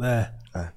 É. 0.02 0.32
É. 0.56 0.68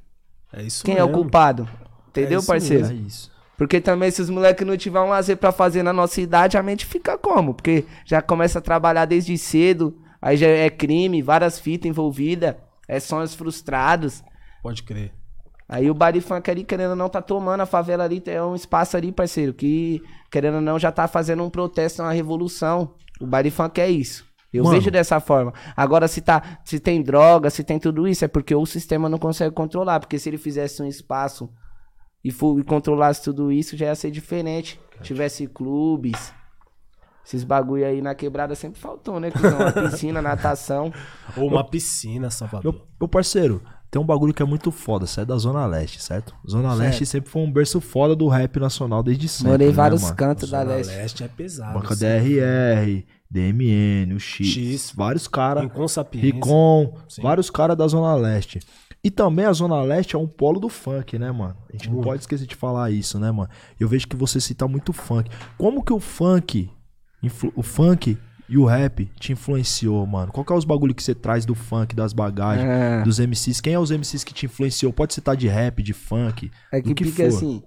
É 0.52 0.62
isso 0.62 0.84
Quem 0.84 0.96
é 0.96 1.02
o 1.04 1.06
mesmo. 1.06 1.22
culpado? 1.22 1.68
Entendeu, 2.08 2.38
isso 2.38 2.46
parceiro? 2.48 2.86
É 2.86 2.94
isso. 2.94 3.30
Porque 3.56 3.80
também 3.80 4.10
se 4.10 4.20
os 4.20 4.28
moleques 4.30 4.66
não 4.66 4.76
tiver 4.76 5.00
um 5.00 5.08
lazer 5.08 5.36
pra 5.36 5.50
fazer 5.50 5.82
na 5.82 5.92
nossa 5.92 6.20
idade, 6.20 6.58
a 6.58 6.62
mente 6.62 6.84
fica 6.84 7.16
como? 7.16 7.54
Porque 7.54 7.86
já 8.04 8.20
começa 8.20 8.58
a 8.58 8.62
trabalhar 8.62 9.06
desde 9.06 9.36
cedo, 9.38 9.96
aí 10.20 10.36
já 10.36 10.46
é 10.46 10.68
crime, 10.68 11.22
várias 11.22 11.58
fitas 11.58 11.88
envolvidas, 11.88 12.54
é 12.86 13.00
sonhos 13.00 13.34
frustrados. 13.34 14.22
Pode 14.62 14.82
crer. 14.82 15.12
Aí 15.68 15.90
o 15.90 15.94
baile 15.94 16.20
funk 16.20 16.50
ali, 16.50 16.64
querendo 16.64 16.90
ou 16.90 16.96
não, 16.96 17.08
tá 17.08 17.20
tomando 17.20 17.60
a 17.62 17.66
favela 17.66 18.04
ali, 18.04 18.22
é 18.26 18.42
um 18.42 18.54
espaço 18.54 18.96
ali, 18.96 19.10
parceiro, 19.10 19.52
que, 19.52 20.02
querendo 20.30 20.56
ou 20.56 20.60
não, 20.60 20.78
já 20.78 20.92
tá 20.92 21.08
fazendo 21.08 21.42
um 21.42 21.50
protesto, 21.50 22.02
uma 22.02 22.12
revolução. 22.12 22.94
O 23.20 23.26
baile 23.26 23.50
funk 23.50 23.80
é 23.80 23.88
isso. 23.88 24.25
Eu 24.52 24.64
Mano. 24.64 24.76
vejo 24.76 24.90
dessa 24.90 25.20
forma. 25.20 25.52
Agora, 25.76 26.08
se, 26.08 26.20
tá, 26.20 26.60
se 26.64 26.78
tem 26.80 27.02
droga, 27.02 27.50
se 27.50 27.62
tem 27.62 27.78
tudo 27.78 28.06
isso, 28.06 28.24
é 28.24 28.28
porque 28.28 28.54
o 28.54 28.64
sistema 28.64 29.08
não 29.08 29.18
consegue 29.18 29.54
controlar. 29.54 30.00
Porque 30.00 30.18
se 30.18 30.28
ele 30.28 30.38
fizesse 30.38 30.82
um 30.82 30.86
espaço 30.86 31.50
e, 32.24 32.30
for, 32.30 32.58
e 32.58 32.64
controlasse 32.64 33.22
tudo 33.22 33.52
isso, 33.52 33.76
já 33.76 33.86
ia 33.86 33.94
ser 33.94 34.10
diferente. 34.10 34.80
Tivesse 35.02 35.46
clubes. 35.46 36.32
Esses 37.24 37.42
bagulho 37.42 37.84
aí 37.84 38.00
na 38.00 38.14
quebrada 38.14 38.54
sempre 38.54 38.80
faltou, 38.80 39.18
né? 39.18 39.32
Uma 39.34 39.72
piscina, 39.90 40.22
natação. 40.22 40.92
Ou 41.36 41.48
uma 41.48 41.64
piscina, 41.64 42.30
Salvador. 42.30 42.72
Meu, 42.72 42.82
meu 43.00 43.08
parceiro, 43.08 43.60
tem 43.90 44.00
um 44.00 44.04
bagulho 44.06 44.32
que 44.32 44.42
é 44.42 44.46
muito 44.46 44.70
foda. 44.70 45.06
Você 45.06 45.22
é 45.22 45.24
da 45.24 45.36
Zona 45.36 45.66
Leste, 45.66 46.00
certo? 46.00 46.34
Zona 46.48 46.72
Leste 46.74 47.04
sempre 47.04 47.28
foi 47.28 47.42
um 47.42 47.52
berço 47.52 47.80
foda 47.80 48.14
do 48.14 48.28
rap 48.28 48.60
nacional 48.60 49.02
desde 49.02 49.28
sempre. 49.28 49.52
Morei 49.52 49.66
né, 49.68 49.72
vários 49.72 50.02
mano? 50.02 50.14
cantos 50.14 50.50
da 50.50 50.60
Zona 50.60 50.74
leste. 50.76 50.94
Leste 50.94 51.24
é 51.24 51.28
pesado. 51.28 51.74
Banca 51.74 51.94
assim. 51.94 52.04
DRR, 52.04 53.04
DMN, 53.30 54.14
o 54.14 54.20
X, 54.20 54.46
X. 54.46 54.92
vários 54.94 55.26
caras. 55.28 55.68
Ricom, 56.12 56.94
Sim. 57.08 57.22
vários 57.22 57.50
caras 57.50 57.76
da 57.76 57.86
Zona 57.86 58.14
Leste. 58.14 58.60
E 59.02 59.10
também 59.10 59.44
a 59.44 59.52
Zona 59.52 59.80
Leste 59.82 60.16
é 60.16 60.18
um 60.18 60.26
polo 60.26 60.58
do 60.58 60.68
funk, 60.68 61.18
né, 61.18 61.30
mano? 61.30 61.56
A 61.68 61.72
gente 61.72 61.90
não 61.90 62.00
pode 62.00 62.22
esquecer 62.22 62.46
de 62.46 62.54
falar 62.56 62.90
isso, 62.90 63.18
né, 63.18 63.30
mano? 63.30 63.48
Eu 63.78 63.88
vejo 63.88 64.06
que 64.08 64.16
você 64.16 64.40
cita 64.40 64.66
muito 64.66 64.92
funk. 64.92 65.30
Como 65.56 65.82
que 65.84 65.92
o 65.92 66.00
funk, 66.00 66.68
o 67.54 67.62
funk 67.62 68.18
e 68.48 68.56
o 68.58 68.64
rap 68.64 69.04
te 69.18 69.32
influenciou, 69.32 70.04
mano? 70.06 70.32
Qual 70.32 70.44
que 70.44 70.52
é 70.52 70.56
os 70.56 70.64
bagulho 70.64 70.94
que 70.94 71.02
você 71.02 71.14
traz 71.14 71.44
do 71.44 71.54
funk, 71.54 71.94
das 71.94 72.12
bagagens, 72.12 72.66
É. 72.68 73.02
dos 73.02 73.18
MCs? 73.20 73.60
Quem 73.60 73.74
é 73.74 73.78
os 73.78 73.90
MCs 73.90 74.24
que 74.24 74.32
te 74.34 74.46
influenciou? 74.46 74.92
Pode 74.92 75.14
citar 75.14 75.36
de 75.36 75.46
rap, 75.48 75.82
de 75.82 75.92
funk, 75.92 76.50
É 76.72 76.80
do 76.80 76.88
que, 76.94 77.04
que 77.04 77.10
fica 77.10 77.30
for. 77.30 77.36
assim. 77.36 77.62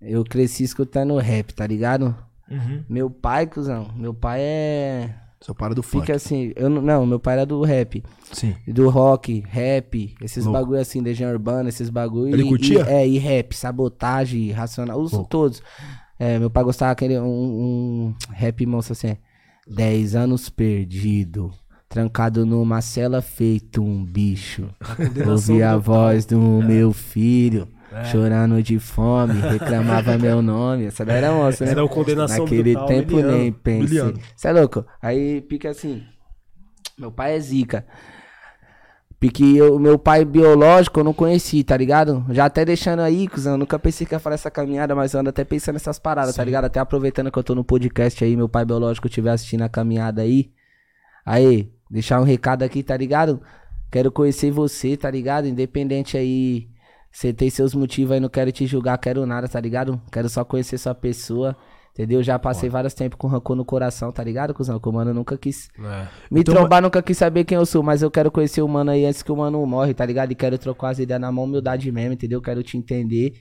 Eu 0.00 0.22
cresci 0.24 0.62
escutando 0.64 1.16
rap, 1.18 1.52
tá 1.52 1.66
ligado? 1.66 2.14
Uhum. 2.50 2.82
Meu 2.88 3.10
pai, 3.10 3.46
cuzão, 3.46 3.90
meu 3.96 4.14
pai 4.14 4.40
é. 4.40 5.14
Seu 5.40 5.54
para 5.54 5.72
do 5.74 5.82
funk. 5.84 6.00
Fica 6.06 6.16
assim, 6.16 6.52
eu 6.56 6.68
não, 6.68 6.82
não, 6.82 7.06
meu 7.06 7.20
pai 7.20 7.34
era 7.34 7.46
do 7.46 7.62
rap, 7.62 8.02
Sim. 8.32 8.56
do 8.66 8.88
rock, 8.90 9.44
rap, 9.46 10.12
esses 10.20 10.44
Louco. 10.44 10.58
bagulho 10.58 10.80
assim, 10.80 11.00
Legião 11.00 11.30
Urbana, 11.30 11.68
esses 11.68 11.88
bagulho. 11.90 12.34
Ele 12.34 12.42
e- 12.42 12.48
curtia? 12.48 12.80
E, 12.88 12.92
é, 12.92 13.06
e 13.06 13.18
rap, 13.18 13.54
sabotagem, 13.54 14.50
racional, 14.50 14.98
uso 14.98 15.14
Louco. 15.16 15.30
todos. 15.30 15.62
É, 16.18 16.38
meu 16.40 16.50
pai 16.50 16.64
gostava 16.64 16.90
aquele, 16.90 17.16
um, 17.20 17.24
um 17.24 18.14
rap 18.32 18.66
monstro 18.66 18.92
assim, 18.94 19.16
dez 19.68 20.16
anos 20.16 20.48
perdido, 20.48 21.52
trancado 21.88 22.44
numa 22.44 22.80
cela 22.80 23.22
feito 23.22 23.80
um 23.80 24.04
bicho. 24.04 24.68
condenação 24.96 25.54
Ouvi 25.54 25.62
a 25.62 25.76
voz 25.76 26.26
do 26.26 26.40
meu 26.40 26.92
filho. 26.92 27.68
É. 27.92 28.04
Chorando 28.04 28.62
de 28.62 28.78
fome, 28.78 29.40
reclamava 29.40 30.18
meu 30.18 30.42
nome. 30.42 30.86
Essa 30.86 31.04
daí 31.04 31.18
era 31.18 31.32
moça, 31.32 31.64
né? 31.64 31.70
Era 31.70 31.84
o 31.84 31.88
condenação 31.88 32.44
Naquele 32.44 32.72
brutal, 32.72 32.86
tempo 32.86 33.16
miliano. 33.16 33.38
nem 33.38 33.52
pensei. 33.52 34.14
Você 34.36 34.48
é 34.48 34.52
louco? 34.52 34.84
Aí 35.00 35.40
pica 35.40 35.70
assim. 35.70 36.02
Meu 36.98 37.10
pai 37.10 37.36
é 37.36 37.40
zica. 37.40 37.86
Porque 39.20 39.60
o 39.62 39.80
meu 39.80 39.98
pai 39.98 40.24
biológico 40.24 41.00
eu 41.00 41.04
não 41.04 41.12
conheci, 41.12 41.64
tá 41.64 41.76
ligado? 41.76 42.24
Já 42.30 42.44
até 42.44 42.64
deixando 42.64 43.00
aí, 43.00 43.26
cuzão, 43.26 43.56
nunca 43.56 43.76
pensei 43.76 44.06
que 44.06 44.14
ia 44.14 44.18
fazer 44.20 44.34
essa 44.34 44.50
caminhada, 44.50 44.94
mas 44.94 45.12
eu 45.12 45.18
ando 45.20 45.30
até 45.30 45.42
pensando 45.42 45.74
nessas 45.74 45.98
paradas, 45.98 46.36
tá 46.36 46.44
ligado? 46.44 46.66
Até 46.66 46.78
aproveitando 46.78 47.30
que 47.30 47.36
eu 47.38 47.42
tô 47.42 47.52
no 47.54 47.64
podcast 47.64 48.22
aí, 48.22 48.36
meu 48.36 48.48
pai 48.48 48.64
biológico 48.64 49.08
estiver 49.08 49.30
assistindo 49.30 49.62
a 49.62 49.68
caminhada 49.68 50.22
aí. 50.22 50.52
Aí, 51.26 51.72
deixar 51.90 52.20
um 52.20 52.24
recado 52.24 52.62
aqui, 52.62 52.80
tá 52.80 52.96
ligado? 52.96 53.42
Quero 53.90 54.12
conhecer 54.12 54.52
você, 54.52 54.96
tá 54.96 55.10
ligado? 55.10 55.48
Independente 55.48 56.16
aí, 56.16 56.68
você 57.18 57.32
tem 57.32 57.50
seus 57.50 57.74
motivos 57.74 58.12
aí, 58.12 58.20
não 58.20 58.28
quero 58.28 58.52
te 58.52 58.64
julgar, 58.64 58.96
quero 58.96 59.26
nada, 59.26 59.48
tá 59.48 59.58
ligado? 59.58 60.00
Quero 60.12 60.28
só 60.28 60.44
conhecer 60.44 60.78
sua 60.78 60.94
pessoa, 60.94 61.56
entendeu? 61.90 62.22
Já 62.22 62.38
passei 62.38 62.70
vários 62.70 62.94
tempos 62.94 63.18
com 63.18 63.26
rancor 63.26 63.56
no 63.56 63.64
coração, 63.64 64.12
tá 64.12 64.22
ligado, 64.22 64.54
cuzão? 64.54 64.78
Que 64.78 64.88
o 64.88 64.92
mano 64.92 65.12
nunca 65.12 65.36
quis 65.36 65.68
É. 65.80 66.06
me 66.30 66.42
Então, 66.42 66.54
trombar, 66.54 66.80
nunca 66.80 67.02
quis 67.02 67.18
saber 67.18 67.42
quem 67.42 67.58
eu 67.58 67.66
sou, 67.66 67.82
mas 67.82 68.02
eu 68.02 68.10
quero 68.10 68.30
conhecer 68.30 68.62
o 68.62 68.68
mano 68.68 68.92
aí 68.92 69.04
antes 69.04 69.20
que 69.20 69.32
o 69.32 69.36
mano 69.36 69.66
morre, 69.66 69.94
tá 69.94 70.06
ligado? 70.06 70.30
E 70.30 70.36
quero 70.36 70.56
trocar 70.58 70.90
as 70.90 71.00
ideias 71.00 71.20
na 71.20 71.32
mão, 71.32 71.42
humildade 71.42 71.90
mesmo, 71.90 72.12
entendeu? 72.12 72.40
Quero 72.40 72.62
te 72.62 72.78
entender, 72.78 73.32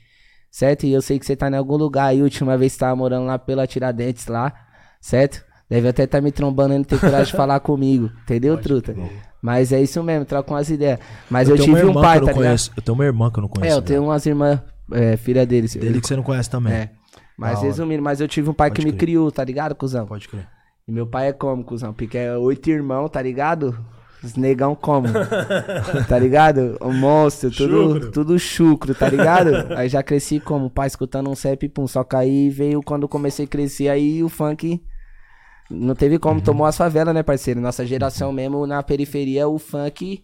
certo? 0.49 0.88
E 0.88 0.91
eu 0.91 1.01
sei 1.03 1.19
que 1.19 1.25
você 1.28 1.36
tá 1.36 1.47
em 1.47 1.55
algum 1.55 1.78
lugar 1.78 2.07
aí, 2.07 2.23
última 2.23 2.57
vez 2.57 2.73
você 2.73 2.80
tava 2.80 2.95
morando 2.95 3.28
lá 3.28 3.38
pela 3.38 3.67
Tiradentes 3.67 4.25
lá, 4.25 4.51
certo? 4.99 5.45
Deve 5.69 5.88
até 5.88 6.07
tá 6.07 6.19
me 6.19 6.32
trombando 6.32 6.73
e 6.73 6.78
não 6.78 6.84
ter 6.84 6.99
coragem 6.99 7.25
de 7.28 7.34
falar 7.38 7.59
comigo, 7.59 8.09
entendeu, 8.23 8.57
truta? 8.59 8.95
Mas 9.48 9.72
é 9.72 9.82
isso 9.82 10.04
mesmo, 10.04 10.26
troca 10.26 10.54
umas 10.54 10.70
ideias. 10.70 11.00
Mas 11.30 11.48
eu, 11.48 11.56
uma 11.56 11.64
tive 11.64 11.86
um 11.86 11.93
pai, 11.93 12.18
eu 12.18 12.26
tá 12.26 12.32
ligado? 12.32 12.36
conheço. 12.36 12.72
Eu 12.76 12.84
tenho 12.84 12.95
uma 12.95 13.06
irmã 13.06 13.32
que 13.32 13.39
eu 13.39 13.41
não 13.43 13.48
conheço. 13.48 13.74
É, 13.74 13.78
eu 13.78 13.82
tenho 13.82 14.04
umas 14.04 14.26
irmãs, 14.26 14.60
é, 14.91 15.16
filha 15.16 15.45
dele. 15.45 15.70
Dele 15.70 16.02
que 16.02 16.08
você 16.08 16.18
não 16.18 16.24
conhece 16.24 16.50
também. 16.50 16.74
É. 16.74 16.89
Mas 17.38 17.62
resumindo, 17.62 18.04
mas 18.04 18.20
eu 18.20 18.28
tive 18.28 18.50
um 18.50 18.54
pai 18.54 18.70
Pode 18.70 18.82
que 18.82 18.86
me 18.86 18.91
crer. 18.91 19.00
criou, 19.00 19.32
tá 19.32 19.45
ligado, 19.45 19.74
cuzão? 19.74 20.06
Pode 20.06 20.28
crer. 20.28 20.45
E 20.86 20.91
meu 20.91 21.08
pai 21.08 21.30
é 21.30 21.32
como, 21.32 21.64
cuzão? 21.64 21.93
Porque 21.93 22.18
é 22.18 22.36
oito 22.36 22.70
irmãos, 22.70 23.08
tá 23.08 23.22
ligado? 23.22 23.78
Os 24.22 24.36
negão 24.36 24.76
como? 24.76 25.08
tá 26.10 26.20
ligado? 26.20 26.76
O 26.82 26.91
monstro, 26.91 27.50
tudo 27.50 27.93
Chucro. 27.93 28.12
tudo 28.12 28.38
chucro, 28.39 28.93
tá 28.93 29.08
ligado? 29.08 29.50
Aí 29.78 29.88
já 29.88 30.04
cresci 30.04 30.41
como? 30.41 30.70
Pai 30.70 30.88
escutando 30.88 31.30
um 31.30 31.36
CEP 31.36 31.70
pum. 31.70 31.88
Só 31.88 32.04
que 32.04 32.18
aí 32.18 32.50
veio 32.50 32.82
quando 32.84 33.08
comecei 33.08 33.45
a 33.45 33.48
crescer, 33.48 33.88
aí 33.88 34.22
o 34.22 34.28
funk. 34.28 34.82
Não 35.70 35.93
teve 35.95 36.18
como, 36.18 36.41
tomou 36.41 36.65
as 36.65 36.78
favelas, 36.78 37.13
né, 37.13 37.24
parceiro? 37.24 37.59
Nossa 37.59 37.86
geração 37.86 38.32
mesmo 38.32 38.65
na 38.65 38.82
periferia, 38.84 39.47
o 39.47 39.57
funk, 39.59 40.24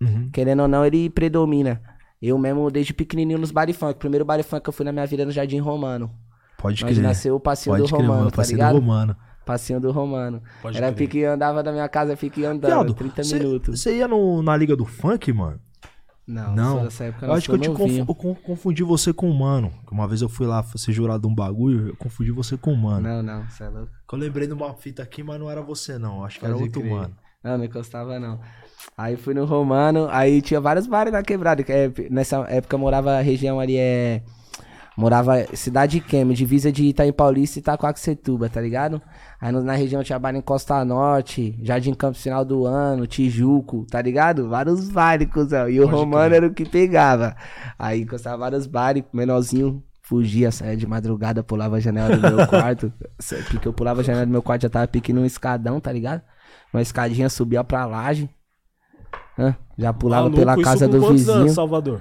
Uhum. 0.00 0.28
querendo 0.32 0.60
ou 0.62 0.68
não, 0.68 0.84
ele 0.84 1.08
predomina. 1.08 1.80
Eu 2.20 2.38
mesmo, 2.38 2.70
desde 2.70 2.92
pequenininho 2.92 3.38
nos 3.38 3.50
baile 3.50 3.72
funk. 3.72 3.98
Primeiro 3.98 4.24
baile 4.24 4.42
funk 4.42 4.62
que 4.62 4.68
eu 4.68 4.72
fui 4.72 4.84
na 4.84 4.92
minha 4.92 5.06
vida 5.06 5.24
no 5.24 5.32
Jardim 5.32 5.58
Romano. 5.58 6.10
Pode 6.58 6.84
Onde 6.84 6.94
crer. 6.94 7.02
nasceu 7.02 7.34
o 7.34 7.40
passinho 7.40 7.74
Pode 7.74 7.82
do 7.82 7.88
crer, 7.88 8.00
Romano, 8.02 8.18
mano. 8.20 8.30
tá 8.30 8.36
Passeio 8.36 8.56
do 8.58 8.60
ligado? 8.60 8.74
Romano. 8.78 9.16
Passinho 9.44 9.80
do 9.80 9.90
Romano. 9.90 10.40
Pode 10.60 10.76
Era 10.76 10.92
crer. 10.92 10.96
pique 11.08 11.24
andava 11.24 11.62
da 11.64 11.72
minha 11.72 11.88
casa, 11.88 12.16
fique 12.16 12.44
andando, 12.44 12.66
Viado, 12.70 12.94
30 12.94 13.24
cê- 13.24 13.38
minutos. 13.38 13.80
Você 13.80 13.96
ia 13.96 14.06
no- 14.06 14.40
na 14.42 14.56
Liga 14.56 14.76
do 14.76 14.84
Funk, 14.84 15.32
mano? 15.32 15.58
Não, 16.26 16.54
Não. 16.54 16.72
sou 16.76 16.84
dessa 16.84 17.04
época 17.04 17.26
Eu 17.26 17.32
acho 17.32 17.48
que 17.48 17.54
eu 17.54 17.58
te 17.58 17.68
novinho. 17.68 18.04
eu 18.08 18.14
con- 18.14 18.34
confundi 18.34 18.82
você 18.84 19.12
com 19.12 19.28
o 19.28 19.34
mano. 19.34 19.72
Uma 19.90 20.06
vez 20.06 20.22
eu 20.22 20.28
fui 20.28 20.46
lá 20.46 20.62
ser 20.62 20.92
jurado 20.92 21.26
um 21.28 21.34
bagulho, 21.34 21.88
eu 21.88 21.96
confundi 21.96 22.30
você 22.30 22.56
com 22.56 22.72
o 22.72 22.76
mano. 22.76 23.00
Não, 23.08 23.22
não, 23.22 23.50
você 23.50 23.64
é 23.64 23.68
louco. 23.68 23.90
Que 24.08 24.14
Eu 24.14 24.18
lembrei 24.20 24.46
de 24.46 24.52
uma 24.52 24.72
fita 24.74 25.02
aqui, 25.02 25.22
mas 25.22 25.38
não 25.40 25.50
era 25.50 25.60
você, 25.60 25.98
não. 25.98 26.24
Acho 26.24 26.38
que 26.38 26.46
era 26.46 26.56
outro 26.56 26.80
crer. 26.80 26.92
mano. 26.92 27.16
Não, 27.42 27.58
não 27.58 27.64
encostava 27.64 28.20
não. 28.20 28.38
Aí 28.96 29.16
fui 29.16 29.34
no 29.34 29.44
Romano, 29.44 30.06
aí 30.10 30.40
tinha 30.40 30.60
vários 30.60 30.86
bares 30.86 31.12
na 31.12 31.22
quebrada. 31.24 31.64
que 31.64 31.72
é- 31.72 31.92
nessa 32.08 32.36
época 32.48 32.76
eu 32.76 32.78
morava 32.78 33.18
a 33.18 33.20
região 33.20 33.58
ali, 33.58 33.76
é. 33.76 34.22
Morava 34.96 35.44
cidade 35.56 36.00
de 36.00 36.34
divisa 36.34 36.70
de 36.70 36.84
Itaim 36.84 37.12
Paulista 37.12 37.58
e 37.58 37.60
Itacoaxetuba, 37.60 38.48
tá 38.50 38.60
ligado? 38.60 39.00
Aí 39.42 39.50
na 39.50 39.72
região 39.72 40.04
tinha 40.04 40.20
bar 40.20 40.32
em 40.36 40.40
Costa 40.40 40.84
Norte, 40.84 41.58
Jardim 41.64 41.92
Campos 41.94 42.22
Final 42.22 42.44
do 42.44 42.64
Ano, 42.64 43.08
Tijuco, 43.08 43.84
tá 43.90 44.00
ligado? 44.00 44.48
Vários 44.48 44.88
bares, 44.88 45.28
cuzão. 45.28 45.68
E 45.68 45.80
o 45.80 45.82
Pode 45.82 45.96
Romano 45.96 46.26
crer. 46.28 46.36
era 46.36 46.46
o 46.46 46.54
que 46.54 46.64
pegava. 46.64 47.34
Aí 47.76 48.02
encostava 48.02 48.36
vários 48.36 48.68
bares, 48.68 49.02
menorzinho, 49.12 49.82
fugia, 50.00 50.52
saia 50.52 50.76
de 50.76 50.86
madrugada, 50.86 51.42
pulava 51.42 51.74
a 51.74 51.80
janela 51.80 52.16
do 52.16 52.36
meu 52.36 52.46
quarto. 52.46 52.92
Porque 53.50 53.66
eu 53.66 53.72
pulava 53.72 54.00
a 54.00 54.04
janela 54.04 54.24
do 54.24 54.30
meu 54.30 54.42
quarto, 54.42 54.62
já 54.62 54.70
tava 54.70 54.86
pique 54.86 55.12
num 55.12 55.24
escadão, 55.26 55.80
tá 55.80 55.90
ligado? 55.90 56.22
Uma 56.72 56.80
escadinha 56.80 57.28
subia 57.28 57.64
pra 57.64 57.84
laje. 57.84 58.30
Hã? 59.36 59.56
Já 59.76 59.92
pulava 59.92 60.22
Maluco, 60.30 60.38
pela 60.38 60.62
casa 60.62 60.86
do 60.86 61.00
vizinho. 61.10 61.36
Anos, 61.38 61.52
Salvador? 61.52 62.00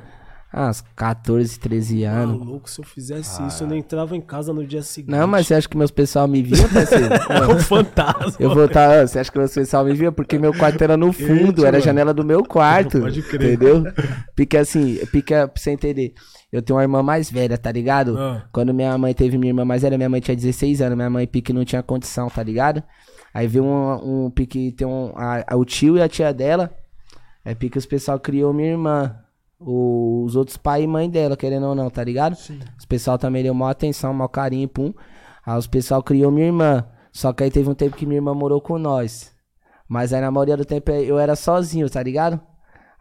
Ah, 0.53 0.69
uns 0.69 0.81
14, 0.97 1.57
13 1.59 2.03
anos. 2.03 2.37
Maluco, 2.39 2.69
se 2.69 2.81
eu 2.81 2.85
fizesse 2.85 3.41
isso, 3.47 3.63
eu 3.63 3.67
não 3.67 3.75
entrava 3.75 4.17
em 4.17 4.19
casa 4.21 4.51
no 4.51 4.67
dia 4.67 4.81
seguinte. 4.83 5.09
Não, 5.15 5.25
mas 5.25 5.47
você 5.47 5.53
acha 5.53 5.69
que 5.69 5.77
meus 5.77 5.91
pessoal 5.91 6.27
me 6.27 6.43
viam, 6.43 6.67
parceiro? 6.67 7.05
É 7.31 7.47
um 7.47 7.59
fantasma. 7.59 8.35
Eu 8.37 8.53
vou 8.53 8.65
estar. 8.65 9.07
Você 9.07 9.17
acha 9.19 9.31
que 9.31 9.37
meus 9.37 9.53
pessoal 9.53 9.85
me 9.85 9.93
viam? 9.93 10.11
Porque 10.11 10.37
meu 10.37 10.53
quarto 10.53 10.81
era 10.81 10.97
no 10.97 11.13
fundo, 11.13 11.65
era 11.65 11.77
a 11.77 11.79
janela 11.79 12.13
do 12.13 12.25
meu 12.25 12.43
quarto. 12.43 12.99
Pode 12.99 13.21
crer. 13.21 13.53
Entendeu? 13.53 13.83
Porque 14.35 14.57
assim, 14.57 14.97
pica 15.11 15.47
pra 15.47 15.61
você 15.61 15.71
entender. 15.71 16.13
Eu 16.51 16.61
tenho 16.61 16.75
uma 16.75 16.83
irmã 16.83 17.01
mais 17.01 17.31
velha, 17.31 17.57
tá 17.57 17.71
ligado? 17.71 18.17
Ah. 18.17 18.43
Quando 18.51 18.73
minha 18.73 18.97
mãe 18.97 19.13
teve 19.13 19.37
minha 19.37 19.51
irmã 19.51 19.63
mais 19.63 19.83
velha, 19.83 19.95
minha 19.97 20.09
mãe 20.09 20.19
tinha 20.19 20.35
16 20.35 20.81
anos. 20.81 20.97
Minha 20.97 21.09
mãe 21.09 21.25
pique 21.25 21.53
não 21.53 21.63
tinha 21.63 21.81
condição, 21.81 22.29
tá 22.29 22.43
ligado? 22.43 22.83
Aí 23.33 23.47
veio 23.47 23.63
um, 23.63 24.25
um 24.25 24.29
pique, 24.29 24.73
tem 24.73 24.85
um. 24.85 25.13
A, 25.15 25.45
a- 25.47 25.55
o 25.55 25.63
tio 25.63 25.95
e 25.95 26.01
a 26.01 26.09
tia 26.09 26.33
dela. 26.33 26.69
É 27.45 27.55
pique 27.55 27.77
os 27.77 27.85
pessoal 27.85 28.19
criou 28.19 28.51
minha 28.53 28.71
irmã. 28.71 29.15
Os 29.63 30.35
outros 30.35 30.57
pai 30.57 30.83
e 30.83 30.87
mãe 30.87 31.07
dela, 31.07 31.37
querendo 31.37 31.67
ou 31.67 31.75
não, 31.75 31.89
tá 31.89 32.03
ligado? 32.03 32.35
Sim. 32.35 32.59
Os 32.79 32.85
pessoal 32.85 33.17
também 33.17 33.43
deu 33.43 33.53
maior 33.53 33.69
atenção, 33.69 34.11
maior 34.13 34.27
carinho, 34.27 34.67
pum. 34.67 34.91
Aí 35.45 35.57
os 35.57 35.67
pessoal 35.67 36.01
criou 36.01 36.31
minha 36.31 36.47
irmã. 36.47 36.85
Só 37.11 37.31
que 37.31 37.43
aí 37.43 37.51
teve 37.51 37.69
um 37.69 37.75
tempo 37.75 37.95
que 37.95 38.05
minha 38.05 38.17
irmã 38.17 38.33
morou 38.33 38.59
com 38.59 38.79
nós. 38.79 39.31
Mas 39.87 40.13
aí 40.13 40.21
na 40.21 40.31
maioria 40.31 40.57
do 40.57 40.65
tempo 40.65 40.89
eu 40.89 41.19
era 41.19 41.35
sozinho, 41.35 41.89
tá 41.89 42.01
ligado? 42.01 42.39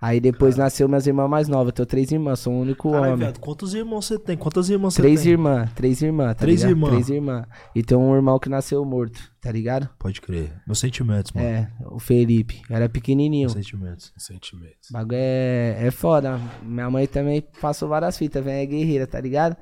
Aí 0.03 0.19
depois 0.19 0.57
nasceu 0.57 0.89
minhas 0.89 1.07
irmãs 1.07 1.29
mais 1.29 1.47
novas. 1.47 1.67
Eu 1.69 1.73
tenho 1.73 1.87
três 1.87 2.11
irmãs, 2.11 2.39
sou 2.39 2.55
o 2.55 2.61
único 2.61 2.91
Caralho, 2.91 3.07
homem. 3.13 3.19
viado, 3.27 3.39
quantos 3.39 3.75
irmãos 3.75 4.07
você 4.07 4.19
tem? 4.19 4.35
Quantas 4.35 4.71
irmãs 4.71 4.95
você 4.95 5.03
Três 5.03 5.23
tem? 5.23 5.33
irmãs, 5.33 5.73
três 5.75 6.01
irmãs, 6.01 6.29
tá 6.29 6.35
Três 6.37 6.63
irmãs. 6.65 6.91
Três 6.91 7.11
irmãs. 7.11 7.47
E 7.75 7.83
tem 7.83 7.99
um 7.99 8.15
irmão 8.15 8.39
que 8.39 8.49
nasceu 8.49 8.83
morto, 8.83 9.21
tá 9.43 9.53
ligado? 9.53 9.91
Pode 9.99 10.23
crer. 10.23 10.53
Meus 10.67 10.79
sentimentos, 10.79 11.33
mano. 11.33 11.47
É, 11.47 11.71
o 11.91 11.99
Felipe. 11.99 12.63
Era 12.71 12.89
pequenininho. 12.89 13.51
Meus 13.51 13.53
sentimentos. 13.53 14.11
Sentimentos. 14.17 14.89
O 14.89 14.93
bagulho 14.95 15.19
é, 15.19 15.77
é 15.87 15.91
foda. 15.91 16.41
Minha 16.63 16.89
mãe 16.91 17.07
também 17.07 17.43
passou 17.61 17.87
várias 17.89 18.17
fitas, 18.17 18.43
velho, 18.43 18.63
é 18.63 18.67
guerreira, 18.67 19.07
tá 19.07 19.21
ligado? 19.21 19.55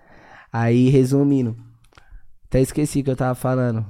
Aí, 0.53 0.89
resumindo. 0.89 1.57
Até 2.47 2.61
esqueci 2.61 3.01
o 3.01 3.05
que 3.05 3.11
eu 3.11 3.17
tava 3.17 3.35
falando. 3.35 3.85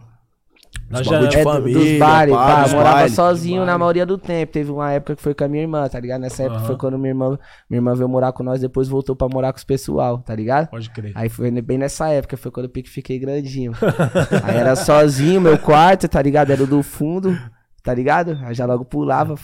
Janela 0.90 1.10
bagulho 1.10 1.28
de 1.28 1.36
É, 1.36 1.42
família, 1.44 1.78
dos 1.78 1.98
bares, 1.98 2.34
pá, 2.34 2.46
pá, 2.46 2.62
dos 2.62 2.72
morava 2.74 2.96
baile. 2.96 3.14
sozinho 3.14 3.64
na 3.64 3.76
maioria 3.78 4.06
do 4.06 4.16
tempo. 4.18 4.52
Teve 4.52 4.70
uma 4.70 4.92
época 4.92 5.16
que 5.16 5.22
foi 5.22 5.34
com 5.34 5.44
a 5.44 5.48
minha 5.48 5.62
irmã, 5.62 5.88
tá 5.88 6.00
ligado? 6.00 6.20
Nessa 6.20 6.44
época 6.44 6.60
foi 6.60 6.76
quando 6.76 6.98
minha 6.98 7.10
irmã, 7.10 7.38
minha 7.68 7.78
irmã 7.78 7.94
veio 7.94 8.08
morar 8.08 8.32
com 8.32 8.42
nós, 8.42 8.60
depois 8.60 8.88
voltou 8.88 9.14
pra 9.14 9.28
morar 9.28 9.52
com 9.52 9.58
os 9.58 9.64
pessoal, 9.64 10.18
tá 10.18 10.34
ligado? 10.34 10.68
Pode 10.68 10.90
crer. 10.90 11.12
Aí 11.14 11.28
foi 11.28 11.50
bem 11.60 11.78
nessa 11.78 12.08
época, 12.08 12.36
foi 12.36 12.50
quando 12.50 12.64
eu 12.66 12.70
pique 12.70 12.88
fiquei 12.88 13.18
grandinho. 13.18 13.72
Aí 14.44 14.56
era 14.56 14.74
sozinho, 14.76 15.40
meu 15.40 15.58
quarto, 15.58 16.08
tá 16.08 16.22
ligado? 16.22 16.50
Era 16.50 16.62
o 16.62 16.66
do 16.66 16.82
fundo, 16.82 17.38
tá 17.82 17.92
ligado? 17.94 18.38
Aí 18.42 18.54
já 18.54 18.64
logo 18.66 18.84
pulava. 18.84 19.34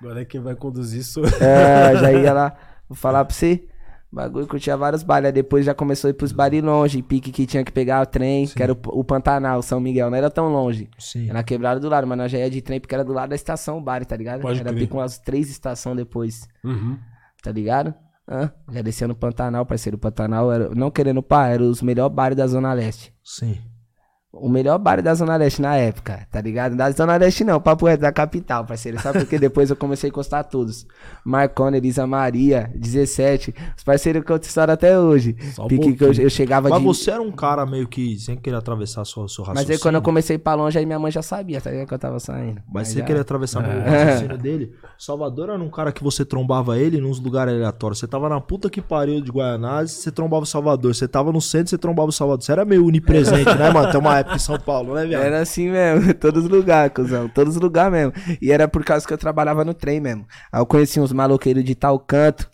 Agora 0.00 0.20
é 0.22 0.24
quem 0.24 0.40
vai 0.40 0.54
conduzir 0.54 1.00
isso. 1.00 1.20
É, 1.40 1.96
já 1.96 2.12
ia 2.12 2.32
lá, 2.32 2.54
vou 2.88 2.96
falar 2.96 3.24
pra 3.24 3.34
você. 3.34 3.64
Bagulho, 4.12 4.46
curtia 4.46 4.76
vários 4.76 5.02
bailes. 5.02 5.26
Aí 5.28 5.32
depois 5.32 5.64
já 5.64 5.74
começou 5.74 6.08
a 6.08 6.10
ir 6.10 6.14
pros 6.14 6.32
bares 6.32 6.62
longe, 6.62 7.00
pique 7.02 7.32
que 7.32 7.46
tinha 7.46 7.64
que 7.64 7.72
pegar 7.72 8.02
o 8.02 8.06
trem, 8.06 8.46
que 8.46 8.62
era 8.62 8.72
o, 8.74 8.76
o 8.88 9.02
Pantanal, 9.02 9.62
São 9.62 9.80
Miguel, 9.80 10.10
não 10.10 10.16
era 10.18 10.28
tão 10.30 10.48
longe. 10.48 10.90
Sim. 10.98 11.30
Era 11.30 11.42
quebrada 11.42 11.80
do 11.80 11.88
lado, 11.88 12.06
mas 12.06 12.18
nós 12.18 12.30
já 12.30 12.38
ia 12.38 12.50
de 12.50 12.60
trem 12.60 12.78
porque 12.78 12.94
era 12.94 13.02
do 13.04 13.12
lado 13.12 13.30
da 13.30 13.34
estação 13.36 13.78
o 13.78 13.80
bar, 13.80 14.04
tá 14.04 14.14
ligado? 14.16 14.42
Pode 14.42 14.60
era 14.60 14.68
crer. 14.68 14.80
pique 14.82 14.92
umas 14.92 15.18
três 15.18 15.48
estações 15.50 15.96
depois, 15.96 16.46
Uhum. 16.62 16.98
tá 17.42 17.50
ligado? 17.50 17.94
Hã? 18.28 18.52
Já 18.70 18.82
descia 18.82 19.08
no 19.08 19.16
Pantanal, 19.16 19.64
parceiro. 19.66 19.96
O 19.96 20.00
Pantanal 20.00 20.52
era, 20.52 20.68
não 20.74 20.90
querendo 20.90 21.22
pá, 21.22 21.48
era 21.48 21.62
os 21.62 21.80
melhores 21.82 22.14
bares 22.14 22.36
da 22.36 22.46
Zona 22.46 22.72
Leste. 22.74 23.12
Sim. 23.24 23.58
O 24.34 24.48
melhor 24.48 24.78
bar 24.78 25.02
da 25.02 25.12
Zona 25.14 25.36
Leste 25.36 25.60
na 25.60 25.76
época, 25.76 26.26
tá 26.30 26.40
ligado? 26.40 26.74
Da 26.74 26.90
Zona 26.90 27.16
Leste 27.16 27.44
não, 27.44 27.60
papo 27.60 27.86
é 27.86 27.98
da 27.98 28.10
capital, 28.10 28.64
parceiro. 28.64 28.98
Sabe 28.98 29.18
por 29.20 29.28
quê? 29.28 29.38
Depois 29.38 29.68
eu 29.68 29.76
comecei 29.76 30.08
a 30.08 30.10
encostar 30.10 30.42
todos. 30.44 30.86
Marcona, 31.22 31.76
Elisa 31.76 32.06
Maria, 32.06 32.70
17. 32.74 33.54
Os 33.76 33.84
parceiros 33.84 34.24
que 34.24 34.32
eu 34.32 34.36
história 34.38 34.72
até 34.72 34.98
hoje. 34.98 35.36
Só 35.54 35.66
um 35.66 35.68
Pique 35.68 35.92
que 35.94 36.02
eu, 36.02 36.12
eu 36.14 36.30
chegava 36.30 36.70
Mas 36.70 36.78
de... 36.78 36.84
você 36.86 37.10
era 37.10 37.20
um 37.20 37.30
cara 37.30 37.66
meio 37.66 37.86
que 37.86 38.18
sem 38.18 38.34
querer 38.34 38.56
atravessar 38.56 39.04
seu, 39.04 39.28
seu 39.28 39.44
raciocínio. 39.44 39.54
Mas 39.54 39.70
aí 39.70 39.78
quando 39.78 39.96
eu 39.96 40.02
comecei 40.02 40.38
pra 40.38 40.54
longe, 40.54 40.78
aí 40.78 40.86
minha 40.86 40.98
mãe 40.98 41.12
já 41.12 41.20
sabia, 41.20 41.60
tá 41.60 41.70
ligado? 41.70 41.88
Que 41.88 41.92
eu 41.94 41.98
tava 41.98 42.18
saindo. 42.18 42.62
Mas 42.72 42.88
Aí 42.88 42.94
você 42.94 42.98
já- 43.00 43.04
queria 43.04 43.20
atravessar 43.20 43.60
o 43.62 43.66
É. 43.66 44.04
raciocínio 44.06 44.38
dele. 44.38 44.72
Salvador 44.98 45.50
era 45.50 45.62
um 45.62 45.68
cara 45.70 45.92
que 45.92 46.02
você 46.02 46.24
trombava 46.24 46.78
ele 46.78 46.98
nos 47.02 47.20
lugares 47.20 47.52
aleatórios. 47.52 47.98
Você 47.98 48.06
tava 48.06 48.30
na 48.30 48.40
puta 48.40 48.70
que 48.70 48.80
pariu 48.80 49.20
de 49.20 49.30
Guaianazes, 49.30 49.96
você 49.96 50.10
trombava 50.10 50.44
o 50.44 50.46
Salvador. 50.46 50.94
Você 50.94 51.06
tava 51.06 51.30
no 51.30 51.40
centro, 51.42 51.68
você 51.68 51.76
trombava 51.76 52.08
o 52.08 52.12
Salvador. 52.12 52.42
Você 52.42 52.50
era 52.52 52.64
meio 52.64 52.86
onipresente, 52.86 53.54
né, 53.58 53.70
mano? 53.70 53.90
Tem 53.92 54.00
uma 54.00 54.21
época 54.22 54.36
em 54.36 54.40
São 54.40 54.58
Paulo, 54.58 54.94
né, 54.94 55.06
viado? 55.06 55.22
Era 55.22 55.40
assim 55.40 55.68
mesmo, 55.70 56.12
todos 56.18 56.44
os 56.44 56.50
lugares, 56.50 56.92
cuzão, 56.94 57.28
todos 57.28 57.56
os 57.56 57.62
lugares 57.62 57.92
mesmo. 57.92 58.12
E 58.40 58.50
era 58.50 58.66
por 58.66 58.84
causa 58.84 59.06
que 59.06 59.12
eu 59.12 59.18
trabalhava 59.18 59.64
no 59.64 59.74
trem 59.74 60.00
mesmo. 60.00 60.26
Aí 60.52 60.60
eu 60.60 60.66
conheci 60.66 60.98
uns 60.98 61.12
maloqueiros 61.12 61.62
de 61.64 61.74
tal 61.74 61.98
canto. 61.98 62.50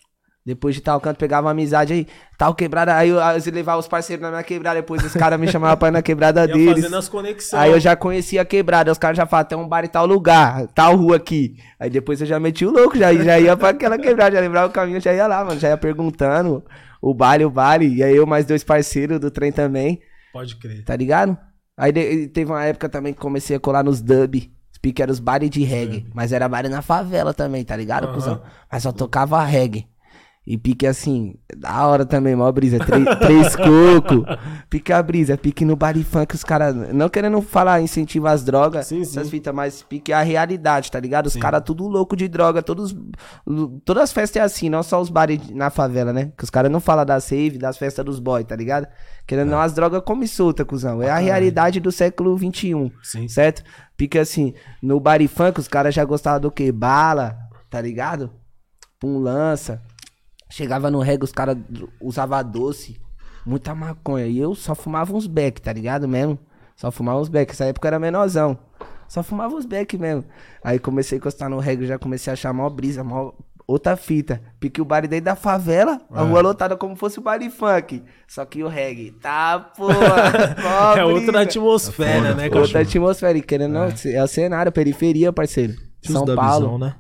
Depois 0.47 0.75
de 0.75 0.81
tal 0.81 0.99
canto, 0.99 1.19
pegava 1.19 1.45
uma 1.47 1.51
amizade 1.51 1.93
aí, 1.93 2.07
tal 2.39 2.55
quebrada. 2.55 2.97
Aí 2.97 3.11
eu, 3.11 3.19
eu 3.19 3.53
levava 3.53 3.79
os 3.81 3.87
parceiros 3.87 4.23
na 4.23 4.31
minha 4.31 4.43
quebrada. 4.43 4.81
Depois 4.81 5.05
os 5.05 5.13
caras 5.13 5.39
me 5.39 5.47
chamavam 5.53 5.77
pra 5.77 5.89
ir 5.89 5.91
na 5.91 6.01
quebrada 6.01 6.41
Ia 6.41 6.47
deles. 6.47 6.73
fazendo 6.85 6.97
as 6.97 7.07
conexões. 7.07 7.61
Aí 7.63 7.71
eu 7.71 7.79
já 7.79 7.95
conhecia 7.95 8.41
a 8.41 8.45
quebrada, 8.47 8.91
os 8.91 8.97
caras 8.97 9.19
já 9.19 9.27
falavam, 9.27 9.49
tem 9.51 9.59
um 9.59 9.69
bar 9.69 9.85
em 9.85 9.89
tal 9.89 10.07
lugar, 10.07 10.67
tal 10.69 10.97
rua 10.97 11.17
aqui. 11.17 11.57
Aí 11.79 11.91
depois 11.91 12.19
eu 12.23 12.27
já 12.27 12.41
meti 12.41 12.65
o 12.65 12.71
louco, 12.71 12.97
já, 12.97 13.13
já 13.13 13.39
ia 13.39 13.55
pra 13.59 13.69
aquela 13.71 13.99
quebrada, 13.99 14.37
já 14.37 14.41
lembrava 14.41 14.69
o 14.69 14.73
caminho, 14.73 14.99
já 15.03 15.13
ia 15.13 15.27
lá, 15.27 15.45
mano, 15.45 15.61
já 15.61 15.69
ia 15.69 15.77
perguntando 15.77 16.65
o 17.03 17.13
baile, 17.13 17.45
o 17.45 17.51
baile. 17.51 17.97
E 17.97 18.03
aí 18.03 18.17
eu 18.17 18.25
mais 18.27 18.47
dois 18.47 18.65
parceiros 18.65 19.21
do 19.21 19.31
trem 19.31 19.53
também, 19.53 20.01
Pode 20.33 20.57
crer. 20.57 20.83
tá 20.83 20.97
ligado? 20.97 21.37
Aí 21.79 21.93
de- 21.93 22.29
teve 22.29 22.51
uma 22.51 22.65
época 22.65 22.89
também 22.89 23.15
que 23.15 23.21
comecei 23.21 23.57
a 23.57 23.61
colar 23.61 23.85
nos 23.85 24.01
dub, 24.03 24.51
que 24.83 25.03
era 25.03 25.13
os 25.13 25.21
bares 25.21 25.49
de 25.51 25.63
reggae, 25.65 26.07
mas 26.15 26.33
era 26.33 26.49
baile 26.49 26.69
na 26.69 26.83
favela 26.83 27.33
também, 27.33 27.65
tá 27.65 27.77
ligado, 27.77 28.05
Aham. 28.05 28.15
cuzão? 28.15 28.43
Mas 28.71 28.83
só 28.83 28.91
tocava 28.91 29.43
reggae. 29.45 29.87
E 30.51 30.57
pique 30.57 30.87
assim, 30.87 31.35
da 31.55 31.87
hora 31.87 32.07
também, 32.07 32.35
mó 32.35 32.51
brisa. 32.51 32.79
Três, 32.79 33.05
três 33.21 33.55
coco. 33.55 34.25
Pique 34.71 34.91
a 34.95 35.03
brisa, 35.03 35.37
pique 35.37 35.63
no 35.63 35.77
bar 35.77 35.95
funk, 35.99 36.35
os 36.35 36.43
caras. 36.43 36.75
Não 36.91 37.11
querendo 37.11 37.43
falar 37.43 37.83
incentivar 37.83 38.33
as 38.33 38.43
drogas, 38.43 38.87
Sim, 38.87 39.03
essas 39.03 39.27
sim. 39.27 39.31
fitas, 39.31 39.55
mas 39.55 39.83
pique 39.83 40.11
a 40.11 40.23
realidade, 40.23 40.91
tá 40.91 40.99
ligado? 40.99 41.27
Os 41.27 41.37
caras 41.37 41.63
tudo 41.63 41.87
louco 41.87 42.17
de 42.17 42.27
droga, 42.29 42.63
todos. 42.63 42.97
Todas 43.85 44.05
as 44.05 44.13
festas 44.13 44.41
é 44.41 44.43
assim, 44.43 44.71
não 44.71 44.83
só 44.83 44.99
os 44.99 45.11
bares 45.11 45.51
na 45.51 45.69
favela, 45.69 46.15
né? 46.15 46.33
Que 46.35 46.45
os 46.45 46.51
caras 46.51 46.73
não 46.73 46.81
falam 46.81 47.05
das 47.05 47.29
rave, 47.29 47.59
das 47.59 47.77
festas 47.77 48.03
dos 48.03 48.19
boys, 48.19 48.47
tá 48.47 48.57
ligado? 48.57 48.87
Querendo 49.27 49.49
ou 49.49 49.57
não, 49.57 49.61
as 49.61 49.75
drogas 49.75 50.01
come 50.03 50.27
solta, 50.27 50.65
cuzão. 50.65 51.03
É 51.03 51.11
a 51.11 51.19
realidade 51.19 51.79
do 51.79 51.93
século 51.93 52.39
XXI. 52.39 52.91
Sim. 53.03 53.29
Certo? 53.29 53.63
Porque 53.99 54.19
assim, 54.19 54.55
no 54.83 54.99
bar 54.99 55.21
funk, 55.29 55.61
os 55.61 55.69
caras 55.69 55.95
já 55.95 56.07
gostavam 56.07 56.41
do 56.41 56.51
que? 56.51 56.73
Bala, 56.73 57.37
tá 57.69 57.83
ligado? 57.83 58.31
Pum 58.99 59.19
lança. 59.19 59.83
Chegava 60.51 60.91
no 60.91 61.01
reggae, 61.01 61.25
os 61.25 61.33
caras 61.33 61.57
usavam 62.01 62.43
doce, 62.45 62.99
muita 63.45 63.75
maconha. 63.75 64.27
E 64.27 64.39
eu 64.39 64.55
só 64.55 64.75
fumava 64.75 65.15
uns 65.15 65.27
beck, 65.27 65.61
tá 65.61 65.73
ligado 65.73 66.09
mesmo? 66.09 66.39
Só 66.77 66.91
fumava 66.91 67.21
uns 67.21 67.29
beck. 67.29 67.51
Essa 67.51 67.65
época 67.65 67.87
eu 67.87 67.89
era 67.91 67.99
menorzão. 67.99 68.59
Só 69.09 69.23
fumava 69.23 69.55
os 69.55 69.65
beck 69.65 69.97
mesmo. 69.99 70.25
Aí 70.63 70.79
comecei 70.79 71.17
a 71.17 71.19
encostar 71.19 71.49
no 71.49 71.59
reggae, 71.59 71.87
já 71.87 71.99
comecei 71.99 72.31
a 72.31 72.35
achar 72.35 72.53
mó 72.53 72.69
brisa, 72.69 73.03
mó 73.03 73.33
outra 73.67 73.97
fita. 73.97 74.41
Pique 74.61 74.81
o 74.81 74.85
baile 74.85 75.09
dentro 75.09 75.27
da 75.27 75.37
favela, 75.37 76.01
a 76.11 76.23
rua 76.23 76.41
lotada 76.41 76.77
como 76.77 76.95
fosse 76.97 77.19
o 77.19 77.23
baile 77.23 77.51
funk. 77.51 78.03
Só 78.27 78.45
que 78.45 78.63
o 78.63 78.69
reggae, 78.69 79.11
tá, 79.13 79.59
porra. 79.77 80.57
mó 80.63 80.97
É 80.97 81.05
outra 81.05 81.43
atmosfera, 81.43 82.35
né, 82.35 82.51
Outra 82.55 82.81
atmosfera, 82.81 83.37
e 83.37 83.43
querendo 83.43 83.77
ou 83.77 83.89
não, 83.89 83.95
é 84.05 84.23
o 84.23 84.27
cenário, 84.27 84.73
periferia, 84.73 85.33
parceiro. 85.33 85.75
São 86.03 86.25
Paulo. 86.25 86.67
visão, 86.67 86.79
né? 86.79 86.95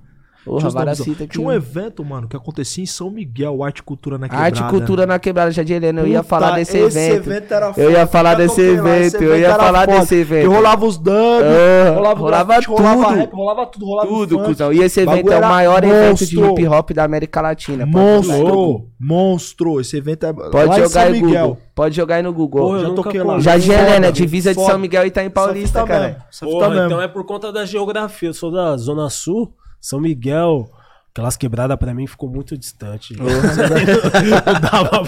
Porra, 0.45 0.70
várias 0.70 0.99
fitas 0.99 1.22
aqui. 1.22 1.32
Tinha 1.36 1.47
um 1.47 1.53
evento, 1.53 2.03
mano, 2.03 2.26
que 2.26 2.34
acontecia 2.34 2.82
em 2.82 2.86
São 2.86 3.11
Miguel, 3.11 3.62
Arte 3.62 3.80
e 3.80 3.82
Cultura 3.82 4.16
na 4.16 4.28
Quebrada. 4.28 4.45
Arte 4.47 4.62
e 4.62 4.64
cultura 4.64 5.07
na 5.07 5.18
quebrada, 5.18 5.51
já 5.51 5.62
de 5.62 5.74
Helena. 5.74 6.01
Eu 6.01 6.07
ia 6.07 6.22
falar 6.22 6.53
desse 6.53 6.78
esse 6.78 6.99
evento. 6.99 7.53
era 7.53 7.72
Eu 7.76 7.91
ia 7.91 8.07
falar 8.07 8.34
desse 8.34 8.61
evento, 8.61 9.22
eu 9.22 9.36
ia 9.39 9.55
falar 9.55 9.84
foda. 9.84 10.01
desse 10.01 10.14
evento. 10.14 10.49
Que 10.49 10.55
rolava 10.55 10.86
os 10.86 10.97
dub, 10.97 11.12
Ah, 11.14 11.91
rolava, 11.95 12.20
rolava 12.20 12.45
grafite, 12.55 12.68
rolava 12.70 13.05
tudo. 13.05 13.16
rap, 13.18 13.32
rolava 13.34 13.66
tudo, 13.66 13.84
rolava 13.86 14.09
Tudo, 14.09 14.34
funk. 14.36 14.47
cuzão. 14.49 14.72
E 14.72 14.80
esse 14.80 15.01
evento 15.01 15.16
Bagulho 15.16 15.34
é 15.34 15.39
o 15.39 15.49
maior 15.49 15.84
evento 15.84 16.26
de 16.26 16.41
hip 16.41 16.66
hop 16.66 16.91
da 16.93 17.05
América 17.05 17.41
Latina. 17.43 17.84
Monstro, 17.84 18.86
monstro. 18.99 19.80
Esse 19.80 19.97
evento 19.97 20.24
é 20.26 20.32
Pode 20.32 20.55
lá 20.68 20.78
em 20.78 20.82
jogar 20.82 20.89
São 20.89 21.03
aí. 21.12 21.20
Google. 21.20 21.59
Pode 21.74 21.97
jogar 21.97 22.14
aí 22.16 22.22
no 22.22 22.32
Google. 22.32 22.62
Porra, 22.62 22.78
eu 22.78 22.89
Já 22.89 22.95
toquei 22.95 23.22
lá. 23.22 23.39
Já 23.41 23.59
de 23.59 23.70
Helena, 23.70 24.11
divisa 24.11 24.55
de. 24.55 24.64
São 24.64 24.78
Miguel 24.78 25.07
e 25.07 25.11
tá 25.11 25.22
em 25.22 25.30
Paulista, 25.30 25.84
cara. 25.84 26.24
Porra, 26.41 26.86
então 26.86 27.01
é 27.03 27.09
por 27.09 27.24
conta 27.24 27.53
da 27.53 27.64
geografia. 27.64 28.30
Eu 28.30 28.34
sou 28.34 28.51
da 28.51 28.76
Zona 28.76 29.09
Sul, 29.11 29.53
São 29.89 30.01
Miguel. 30.01 30.68
Aquelas 31.11 31.36
quebradas 31.36 31.76
pra 31.76 31.93
mim 31.95 32.07
ficou 32.07 32.28
muito 32.30 32.57
distante. 32.57 33.14
Não 33.18 34.61
dava. 34.61 35.03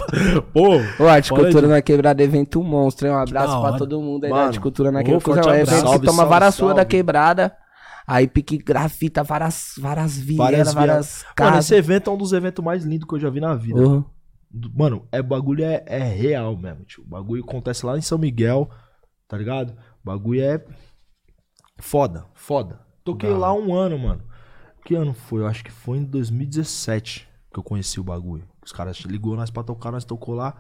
Pô, 0.53 0.78
Ô, 0.99 1.07
Arte 1.09 1.31
Cultura 1.31 1.62
de- 1.62 1.72
na 1.72 1.83
Quebrada, 1.83 2.22
evento 2.22 2.62
monstro, 2.64 3.07
hein? 3.07 3.14
Um 3.14 3.18
abraço 3.18 3.61
pra 3.61 3.72
todo 3.78 4.01
mundo 4.01 4.24
aí 4.24 4.31
da 4.31 4.37
Mano, 4.37 4.47
Arte 4.49 4.61
Cultura 4.61 4.91
na 4.91 5.05
Quebrada. 5.05 5.41
É 5.41 5.53
um 5.53 5.55
evento 5.55 5.68
abraço. 5.68 5.83
que 5.85 5.89
Salve, 5.91 6.07
toma 6.07 6.16
salve, 6.16 6.31
várias 6.31 6.59
ruas 6.59 6.74
da 6.74 6.83
salve. 6.83 6.91
quebrada. 6.91 7.57
Aí 8.07 8.26
pique 8.26 8.59
grafita, 8.59 9.22
várias, 9.22 9.74
várias 9.78 10.18
vielas, 10.18 10.72
várias, 10.74 11.22
Mano, 11.22 11.35
casas. 11.37 11.64
esse 11.66 11.74
evento 11.76 12.11
é 12.11 12.12
um 12.12 12.16
dos 12.16 12.33
eventos 12.33 12.64
mais 12.64 12.83
lindos 12.85 13.07
que 13.09 13.14
eu 13.14 13.20
já 13.20 13.31
vi 13.31 13.39
na 13.41 13.55
vida. 13.55 13.78
Uhum. 13.81 14.05
Do- 14.51 14.72
Mano, 14.74 15.07
é 15.12 15.22
bagulho 15.22 15.64
é, 15.64 15.85
é 15.87 15.99
real 16.03 16.57
mesmo, 16.57 16.83
tio. 16.87 17.05
O 17.05 17.09
bagulho 17.09 17.45
acontece 17.45 17.87
lá 17.87 17.97
em 17.97 18.01
São 18.01 18.18
Miguel, 18.18 18.68
tá 19.28 19.37
ligado? 19.37 19.70
O 20.03 20.07
bagulho 20.07 20.43
é 20.43 20.61
foda, 21.78 22.24
foda. 22.35 22.81
Toquei 23.05 23.31
lá 23.31 23.53
um 23.55 23.72
ano, 23.72 23.97
mano. 23.99 24.22
Que 24.85 24.95
ano 24.95 25.12
foi? 25.14 25.41
Eu 25.43 25.47
acho 25.47 25.64
que 25.64 25.70
foi 25.70 25.99
em 25.99 26.05
2017 26.05 27.28
que 27.53 27.59
eu 27.59 27.62
conheci 27.62 27.99
o 28.01 28.05
bagulho. 28.05 28.45
Os 28.64 28.72
caras 28.72 28.99
ligou 28.99 29.37
nós 29.37 29.51
pra 29.51 29.62
tocar, 29.62 29.91
nós 29.91 30.05
tocou 30.05 30.35
lá. 30.35 30.55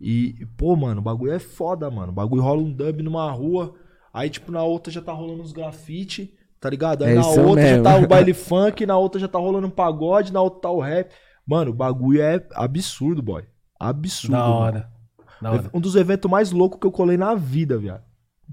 E, 0.00 0.46
pô, 0.56 0.74
mano, 0.74 1.00
o 1.00 1.04
bagulho 1.04 1.32
é 1.32 1.38
foda, 1.38 1.90
mano. 1.90 2.10
O 2.10 2.14
bagulho 2.14 2.42
rola 2.42 2.62
um 2.62 2.72
dub 2.72 3.02
numa 3.02 3.30
rua, 3.30 3.74
aí, 4.12 4.28
tipo, 4.30 4.50
na 4.50 4.62
outra 4.62 4.92
já 4.92 5.00
tá 5.00 5.12
rolando 5.12 5.42
uns 5.42 5.52
grafite, 5.52 6.34
tá 6.58 6.68
ligado? 6.68 7.04
Aí 7.04 7.12
É 7.12 7.14
na 7.14 7.26
outra 7.26 7.54
mesmo. 7.62 7.76
já 7.76 7.82
tá 7.82 7.96
o 7.98 8.08
baile 8.08 8.34
funk, 8.34 8.84
na 8.86 8.96
outra 8.96 9.20
já 9.20 9.28
tá 9.28 9.38
rolando 9.38 9.66
um 9.66 9.70
pagode, 9.70 10.32
na 10.32 10.40
outra 10.40 10.60
tá 10.62 10.70
o 10.70 10.80
rap. 10.80 11.12
Mano, 11.46 11.70
o 11.70 11.74
bagulho 11.74 12.20
é 12.20 12.44
absurdo, 12.54 13.22
boy. 13.22 13.44
Absurdo. 13.78 14.32
Da 14.32 14.38
mano. 14.40 14.54
hora. 14.54 14.90
Da 15.40 15.52
hora. 15.52 15.70
Um 15.74 15.80
dos 15.80 15.94
eventos 15.96 16.30
mais 16.30 16.50
loucos 16.50 16.80
que 16.80 16.86
eu 16.86 16.92
colei 16.92 17.16
na 17.16 17.34
vida, 17.34 17.76
viado. 17.78 18.02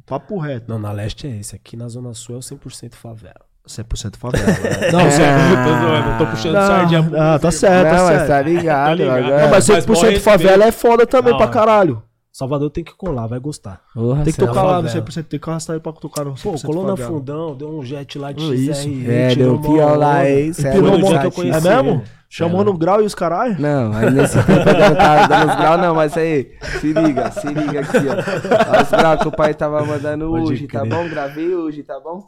Papo 0.06 0.38
reto. 0.38 0.70
Não, 0.70 0.80
na 0.80 0.92
leste 0.92 1.28
é 1.28 1.38
esse. 1.38 1.56
Aqui 1.56 1.76
na 1.78 1.88
Zona 1.88 2.14
Sul 2.14 2.36
é 2.36 2.38
o 2.38 2.42
100% 2.42 2.94
favela. 2.96 3.49
100% 3.68 4.16
favela. 4.18 4.46
né? 4.48 4.54
Não, 4.92 5.12
só, 5.12 5.18
tô 5.64 5.88
zoando, 5.88 6.10
eu 6.12 6.18
tô 6.18 6.26
puxando 6.28 6.54
sardinha 6.56 7.12
Ah, 7.18 7.38
tá 7.40 7.52
certo, 7.52 7.90
não, 7.90 7.98
tá 7.98 8.04
mas 8.04 8.08
certo. 8.18 8.28
tá 8.28 8.42
ligado. 8.42 8.90
Tô 8.98 9.04
ligado. 9.04 9.22
Não, 9.42 9.50
mas 9.50 9.70
Mas, 9.70 9.86
bom 9.86 9.94
100% 9.94 9.96
respeito. 9.96 10.22
favela 10.22 10.66
é 10.66 10.72
foda 10.72 11.06
também 11.06 11.34
pra 11.36 11.44
hora. 11.46 11.54
caralho. 11.54 12.04
Salvador 12.32 12.70
tem 12.70 12.84
que 12.86 12.96
colar, 12.96 13.28
vai 13.28 13.40
gostar. 13.40 13.82
Porra, 13.94 14.24
Tem 14.24 14.32
que 14.32 14.42
é 14.42 14.46
tocar 14.48 14.64
lá 14.64 14.82
no 14.82 14.88
favela. 14.88 15.06
100%, 15.06 15.24
tem 15.26 15.40
que 15.40 15.50
arrastar 15.50 15.74
aí 15.76 15.80
pra 15.82 15.92
tocar 15.92 16.24
no 16.24 16.36
100% 16.36 16.42
Pô, 16.44 16.68
colou 16.68 16.86
na 16.88 16.96
fundão, 16.96 17.54
deu 17.56 17.70
um 17.78 17.84
jet 17.84 18.18
lá 18.18 18.32
de 18.32 18.44
Oh, 18.46 18.54
isso. 18.54 18.82
XR. 18.82 19.10
É, 19.12 19.30
tirou 19.30 19.46
deu 19.46 19.56
uma 19.56 19.62
pior 19.76 19.98
lá, 19.98 20.30
hein? 20.30 20.52
É 20.64 20.74
louco, 20.78 20.88
um 20.96 21.00
monte, 21.02 21.12
já 21.12 21.24
eu 21.26 21.32
tinha. 21.32 21.32
conheci. 21.52 21.68
É 21.68 21.84
mesmo? 21.84 22.04
Chamou 22.30 22.64
no 22.64 22.78
grau 22.78 23.02
e 23.02 23.06
os 23.06 23.16
caralho? 23.16 23.56
Não, 23.60 23.92
aí 23.92 24.10
nesse 24.12 24.38
tempo 24.44 24.52
eu 24.70 24.90
não 24.90 24.96
tava 24.96 25.28
dando 25.28 25.50
os 25.50 25.56
graus, 25.58 25.82
não, 25.82 25.96
mas 25.96 26.16
aí, 26.16 26.52
se 26.80 26.94
liga, 26.94 27.32
se 27.32 27.48
liga 27.48 27.80
aqui, 27.82 27.98
ó. 28.08 28.72
Olha 28.72 28.84
os 28.84 28.90
graus 28.92 29.22
que 29.22 29.28
o 29.28 29.32
pai 29.32 29.54
tava 29.56 29.84
mandando 29.84 30.30
Pode 30.30 30.44
hoje, 30.54 30.68
tá 30.68 30.82
crer. 30.82 30.94
bom? 30.94 31.10
Gravei 31.10 31.56
hoje, 31.56 31.82
tá 31.84 32.00
bom? 32.00 32.24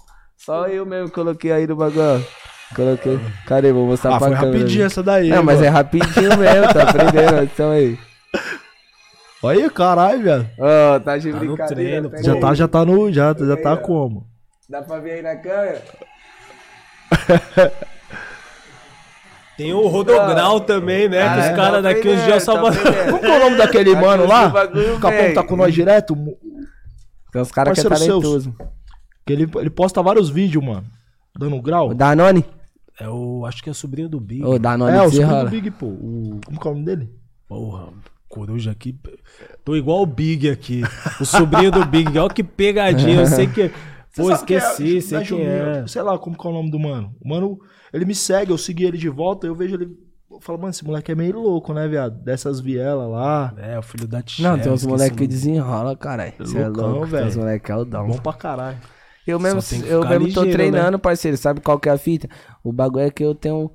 Só 0.45 0.67
eu 0.67 0.85
mesmo 0.85 1.09
coloquei 1.11 1.51
aí 1.51 1.67
no 1.67 1.75
bagulho, 1.75 2.01
ó. 2.17 2.19
Coloquei. 2.75 3.19
Cadê? 3.45 3.71
Vou 3.71 3.85
mostrar 3.85 4.15
Ah, 4.15 4.17
pra 4.17 4.27
foi 4.27 4.35
câmera. 4.37 4.57
rapidinho 4.57 4.85
essa 4.85 5.03
daí. 5.03 5.29
Não, 5.29 5.43
mas 5.43 5.61
é 5.61 5.67
rapidinho 5.67 6.37
mesmo, 6.37 6.73
tá 6.73 6.83
aprendendo, 6.89 7.43
então 7.43 7.69
aí. 7.71 7.97
Olha 9.43 9.63
aí, 9.65 9.69
caralho, 9.69 10.23
velho. 10.23 10.49
Ó, 10.57 10.99
tá 10.99 11.17
de 11.17 11.31
Tá 11.31 11.33
no 11.33 11.39
brincadeira. 11.39 11.75
treino, 11.75 12.09
pega 12.09 12.23
Já 12.23 12.33
aí. 12.33 12.39
tá, 12.39 12.53
já 12.53 12.67
tá 12.67 12.85
no. 12.85 13.11
Já, 13.11 13.33
já 13.37 13.55
aí, 13.55 13.61
tá 13.61 13.73
ó. 13.73 13.77
como? 13.77 14.25
Dá 14.69 14.81
pra 14.81 14.99
ver 14.99 15.11
aí 15.13 15.21
na 15.21 15.35
câmera? 15.35 15.81
Tem 19.57 19.73
o 19.73 19.85
Rodograu 19.87 20.61
também, 20.61 21.09
né? 21.09 21.21
Ah, 21.23 21.33
que 21.33 21.39
os 21.39 21.45
é, 21.47 21.53
caras 21.55 21.73
tá 21.75 21.81
daqui 21.81 21.99
uns 22.09 22.13
aprendendo, 22.13 22.25
dias 22.25 22.45
tá 22.45 22.53
aprendendo. 22.53 23.19
Qual 23.19 23.31
é 23.33 23.37
o 23.37 23.39
nome 23.41 23.57
daquele 23.57 23.95
mano 23.95 24.23
os 24.23 24.29
lá? 24.29 24.47
bagulho 24.49 24.95
O 24.95 24.99
Capão 24.99 25.33
tá 25.33 25.43
com 25.43 25.55
nós 25.55 25.73
direto. 25.73 26.15
Tem 27.31 27.41
uns 27.41 27.51
caras 27.51 27.73
que 27.79 27.85
é 27.85 27.89
Parceiro 27.89 28.21
seus. 28.21 28.49
Que 29.25 29.33
ele, 29.33 29.49
ele 29.55 29.69
posta 29.69 30.01
vários 30.01 30.29
vídeos, 30.29 30.63
mano. 30.63 30.85
Dando 31.37 31.61
grau. 31.61 31.89
O 31.89 31.93
Danone? 31.95 32.43
É 32.99 33.07
o. 33.09 33.45
Acho 33.45 33.63
que 33.63 33.69
é 33.69 33.71
o 33.71 33.75
sobrinho 33.75 34.09
do 34.09 34.19
Big. 34.19 34.43
Ô, 34.43 34.59
Danone 34.59 34.95
É, 34.97 35.01
o 35.01 35.09
desenrola. 35.09 35.37
segundo 35.39 35.51
Big, 35.51 35.71
pô. 35.71 35.85
O, 35.87 36.39
como 36.45 36.59
que 36.59 36.67
é 36.67 36.71
o 36.71 36.73
nome 36.73 36.85
dele? 36.85 37.09
Porra, 37.47 37.87
coruja 38.27 38.71
aqui. 38.71 38.97
Tô 39.63 39.75
igual 39.75 40.01
o 40.01 40.05
Big 40.05 40.49
aqui. 40.49 40.81
O 41.19 41.25
sobrinho 41.25 41.71
do 41.71 41.85
Big. 41.85 42.17
Olha 42.17 42.33
que 42.33 42.43
pegadinha. 42.43 43.21
Eu 43.21 43.27
sei 43.27 43.47
que. 43.47 43.71
Pô, 44.13 44.23
quem 44.25 44.33
esqueci, 44.33 44.97
é? 44.97 45.01
sei 45.01 45.23
Juninho. 45.23 45.47
é. 45.49 45.87
Sei 45.87 46.01
lá 46.01 46.19
como 46.19 46.37
que 46.37 46.45
é 46.45 46.49
o 46.49 46.53
nome 46.53 46.69
do 46.69 46.77
mano. 46.77 47.15
O 47.21 47.29
mano, 47.29 47.57
ele 47.93 48.03
me 48.03 48.13
segue, 48.13 48.51
eu 48.51 48.57
segui 48.57 48.83
ele 48.83 48.97
de 48.97 49.07
volta, 49.07 49.47
eu 49.47 49.55
vejo 49.55 49.75
ele. 49.75 49.87
Eu 50.29 50.41
falo, 50.41 50.57
mano, 50.59 50.71
esse 50.71 50.83
moleque 50.85 51.13
é 51.13 51.15
meio 51.15 51.39
louco, 51.39 51.73
né, 51.73 51.87
viado? 51.87 52.21
Dessas 52.21 52.59
vielas 52.59 53.09
lá. 53.09 53.53
É, 53.57 53.79
o 53.79 53.81
filho 53.81 54.07
da 54.09 54.21
tia. 54.21 54.49
Não, 54.49 54.59
tem 54.59 54.69
uns 54.69 54.83
o 54.83 55.15
que 55.15 55.25
desenrola, 55.25 55.95
caralho. 55.95 56.33
Você 56.39 56.57
é 56.57 56.67
louco, 56.67 57.01
tem 57.03 57.09
velho. 57.09 57.27
uns 57.27 57.37
moleques 57.37 57.69
é 57.69 57.75
o 57.77 57.85
dom. 57.85 58.07
Bom 58.07 58.17
pra 58.17 58.33
caralho. 58.33 58.77
Eu 59.31 59.39
mesmo, 59.39 59.61
eu 59.85 60.01
mesmo 60.07 60.33
tô 60.33 60.43
ligeiro, 60.43 60.51
treinando, 60.51 60.91
né? 60.91 60.97
parceiro. 60.97 61.37
Sabe 61.37 61.61
qual 61.61 61.79
que 61.79 61.89
é 61.89 61.91
a 61.91 61.97
fita? 61.97 62.27
O 62.63 62.71
bagulho 62.71 63.05
é 63.05 63.09
que 63.09 63.23
eu 63.23 63.33
tenho 63.33 63.71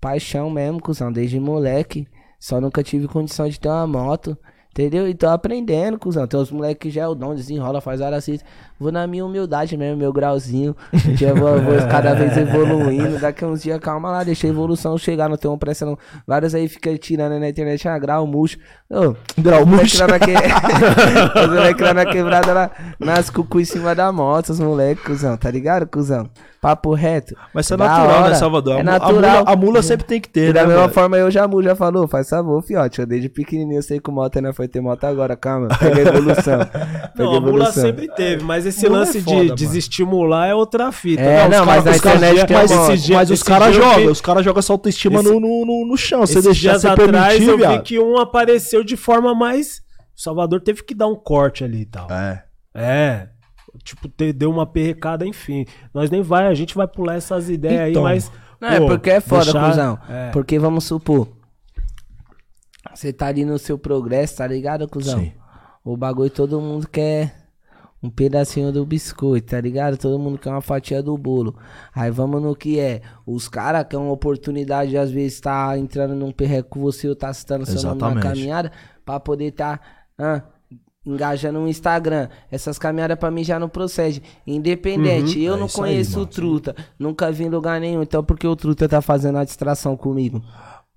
paixão 0.00 0.50
mesmo, 0.50 0.80
cuzão, 0.80 1.12
desde 1.12 1.38
moleque. 1.40 2.06
Só 2.38 2.60
nunca 2.60 2.82
tive 2.82 3.08
condição 3.08 3.48
de 3.48 3.58
ter 3.58 3.68
uma 3.68 3.86
moto. 3.86 4.36
Entendeu? 4.70 5.08
E 5.08 5.14
tô 5.14 5.26
aprendendo, 5.26 5.98
cuzão. 5.98 6.26
Tem 6.26 6.38
uns 6.38 6.52
moleques 6.52 6.80
que 6.80 6.90
já 6.94 7.02
é 7.02 7.08
o 7.08 7.14
dom, 7.14 7.34
desenrola, 7.34 7.80
faz 7.80 7.98
várias 8.00 8.24
citas. 8.24 8.46
Vou 8.80 8.92
na 8.92 9.06
minha 9.06 9.24
humildade 9.24 9.76
mesmo, 9.76 9.96
meu 9.96 10.12
grauzinho. 10.12 10.76
Um 10.94 11.12
dia 11.14 11.30
eu 11.30 11.36
vou, 11.36 11.60
vou 11.60 11.74
cada 11.90 12.14
vez 12.14 12.36
evoluindo. 12.36 13.18
Daqui 13.18 13.44
a 13.44 13.48
uns 13.48 13.62
dias, 13.62 13.78
calma 13.80 14.10
lá, 14.10 14.22
deixa 14.22 14.46
a 14.46 14.50
evolução 14.50 14.96
chegar. 14.96 15.28
Não 15.28 15.36
tenho 15.36 15.56
pressa 15.58 15.84
não. 15.84 15.98
Vários 16.26 16.54
aí 16.54 16.68
ficam 16.68 16.96
tirando 16.96 17.38
na 17.40 17.48
internet, 17.48 17.88
ah, 17.88 17.98
grau, 17.98 18.26
murcho. 18.26 18.56
Ô, 18.90 19.14
Grau 19.36 19.66
murcho. 19.66 20.06
na 20.06 20.18
que... 20.18 20.30
Os 21.40 21.48
moleque 21.48 21.82
lá 21.82 21.94
na 21.94 22.06
quebrada 22.06 22.52
lá, 22.52 22.70
nas 22.98 23.30
cucu 23.30 23.60
em 23.60 23.64
cima 23.64 23.94
da 23.94 24.10
moto, 24.12 24.50
os 24.50 24.60
moleques, 24.60 25.04
cuzão, 25.04 25.36
tá 25.36 25.50
ligado, 25.50 25.86
cuzão? 25.86 26.28
Papo 26.60 26.92
reto. 26.94 27.36
Mas 27.54 27.66
isso 27.66 27.74
é 27.74 27.76
Da 27.76 27.86
natural, 27.88 28.20
hora. 28.20 28.28
né, 28.30 28.34
Salvador? 28.34 28.76
É 28.78 28.80
A 28.80 28.82
mu- 28.84 28.90
a 28.90 28.92
natural. 28.92 29.12
mula, 29.40 29.44
a 29.52 29.56
mula 29.56 29.82
sempre 29.82 30.06
tem 30.06 30.20
que 30.20 30.28
E 30.28 30.32
ter, 30.32 30.52
da 30.52 30.62
né? 30.62 30.66
mesma 30.68 30.82
velho? 30.82 30.92
forma, 30.94 31.16
eu 31.16 31.30
já, 31.30 31.46
mu- 31.46 31.62
já 31.62 31.76
falou, 31.76 32.08
faz 32.08 32.28
favor, 32.28 32.60
fiote. 32.62 33.00
Eu 33.00 33.06
desde 33.06 33.28
pequenininho 33.28 33.78
eu 33.78 33.82
sei 33.82 34.00
que 34.00 34.10
moto 34.10 34.40
não 34.40 34.52
foi 34.52 34.66
ter 34.66 34.80
moto 34.80 35.04
agora, 35.04 35.36
calma. 35.36 35.68
Pega 35.78 35.96
a 35.96 36.14
evolução. 36.14 36.58
Pega 36.58 37.14
Não, 37.30 37.36
a 37.36 37.40
mula 37.40 37.70
sempre 37.70 38.08
teve, 38.14 38.42
mas 38.42 38.66
esse 38.68 38.86
é 38.86 38.88
lance 38.88 39.20
foda, 39.20 39.36
de 39.36 39.42
mano. 39.44 39.54
desestimular 39.54 40.48
é 40.48 40.54
outra 40.54 40.90
fita. 40.92 41.22
É, 41.22 41.44
os 41.44 41.50
não, 41.50 41.66
mas 41.66 41.84
na 41.84 41.90
os 41.92 42.00
caras- 42.00 42.22
internet 42.22 42.46
tem 42.46 42.56
mas 42.56 42.70
uma- 42.70 42.86
dias- 42.96 43.08
Mas 43.10 43.30
os 43.30 43.42
caras 43.42 43.74
jogam, 43.74 43.96
vi- 43.96 44.06
os 44.08 44.20
caras 44.20 44.44
jogam 44.44 44.58
essa 44.60 44.72
autoestima 44.72 45.20
Esse- 45.20 45.28
no, 45.30 45.40
no, 45.40 45.86
no, 45.86 45.96
chão. 45.96 46.20
Você 46.20 46.34
Esses 46.34 46.44
deixa 46.44 46.60
dias 46.60 46.80
você 46.82 46.88
atrás 46.88 47.10
permitir, 47.34 47.48
eu 47.50 47.56
vi 47.56 47.62
viado. 47.66 47.82
que 47.82 47.98
um 47.98 48.18
apareceu 48.18 48.84
de 48.84 48.96
forma 48.96 49.34
mais. 49.34 49.82
O 50.16 50.20
Salvador 50.20 50.60
teve 50.60 50.82
que 50.82 50.94
dar 50.94 51.06
um 51.06 51.14
corte 51.16 51.62
ali 51.64 51.82
e 51.82 51.86
tal. 51.86 52.10
É. 52.10 52.44
É. 52.74 53.28
Tipo, 53.84 54.08
te- 54.08 54.32
deu 54.32 54.50
uma 54.50 54.66
perrecada, 54.66 55.24
enfim. 55.26 55.64
Nós 55.94 56.10
nem 56.10 56.20
vai, 56.22 56.46
a 56.46 56.54
gente 56.54 56.74
vai 56.74 56.86
pular 56.88 57.14
essas 57.14 57.48
ideias 57.48 57.90
Então. 57.90 58.04
aí, 58.06 58.14
mas. 58.14 58.32
Não, 58.60 58.68
é 58.68 58.80
pô, 58.80 58.86
porque 58.88 59.10
é 59.10 59.20
foda, 59.20 59.44
deixar- 59.44 59.68
cuzão. 59.70 59.98
É. 60.08 60.30
Porque 60.30 60.58
vamos 60.58 60.82
supor. 60.84 61.28
Você 62.94 63.12
tá 63.12 63.26
ali 63.26 63.44
no 63.44 63.58
seu 63.58 63.78
progresso, 63.78 64.38
tá 64.38 64.46
ligado, 64.46 64.88
cuzão? 64.88 65.20
Sim. 65.20 65.32
O 65.84 65.96
bagulho 65.96 66.30
todo 66.30 66.60
mundo 66.60 66.88
quer 66.88 67.37
um 68.02 68.10
pedacinho 68.10 68.72
do 68.72 68.86
biscoito, 68.86 69.48
tá 69.48 69.60
ligado? 69.60 69.96
Todo 69.96 70.18
mundo 70.18 70.38
quer 70.38 70.50
uma 70.50 70.60
fatia 70.60 71.02
do 71.02 71.16
bolo. 71.18 71.56
Aí 71.94 72.10
vamos 72.10 72.40
no 72.40 72.54
que 72.54 72.78
é. 72.78 73.02
Os 73.26 73.48
caras 73.48 73.84
querem 73.88 74.04
uma 74.04 74.12
oportunidade, 74.12 74.96
às 74.96 75.10
vezes, 75.10 75.40
tá 75.40 75.76
entrando 75.76 76.14
num 76.14 76.30
perreco 76.30 76.68
com 76.70 76.80
você 76.80 77.08
ou 77.08 77.16
tá 77.16 77.32
citando 77.32 77.66
seu 77.66 77.82
nome 77.82 77.96
Exatamente. 77.96 78.14
na 78.14 78.22
caminhada 78.22 78.72
pra 79.04 79.18
poder 79.18 79.50
tá. 79.52 79.80
ah, 80.16 80.42
engajando 81.04 81.58
no 81.58 81.66
Instagram. 81.68 82.28
Essas 82.50 82.78
caminhadas 82.78 83.18
pra 83.18 83.30
mim 83.30 83.42
já 83.42 83.58
não 83.58 83.68
procede. 83.68 84.22
Independente, 84.46 85.40
eu 85.42 85.54
É 85.54 85.58
não 85.58 85.66
isso 85.66 85.82
aí, 85.82 85.92
conheço 85.92 86.20
o. 86.20 86.26
Truta. 86.26 86.76
Nunca 86.98 87.32
vi 87.32 87.44
em 87.44 87.48
lugar 87.48 87.80
nenhum. 87.80 88.02
Então 88.02 88.22
por 88.22 88.38
que 88.38 88.46
o 88.46 88.54
Truta 88.54 88.88
tá 88.88 89.00
fazendo 89.00 89.38
a 89.38 89.44
distração 89.44 89.96
comigo? 89.96 90.42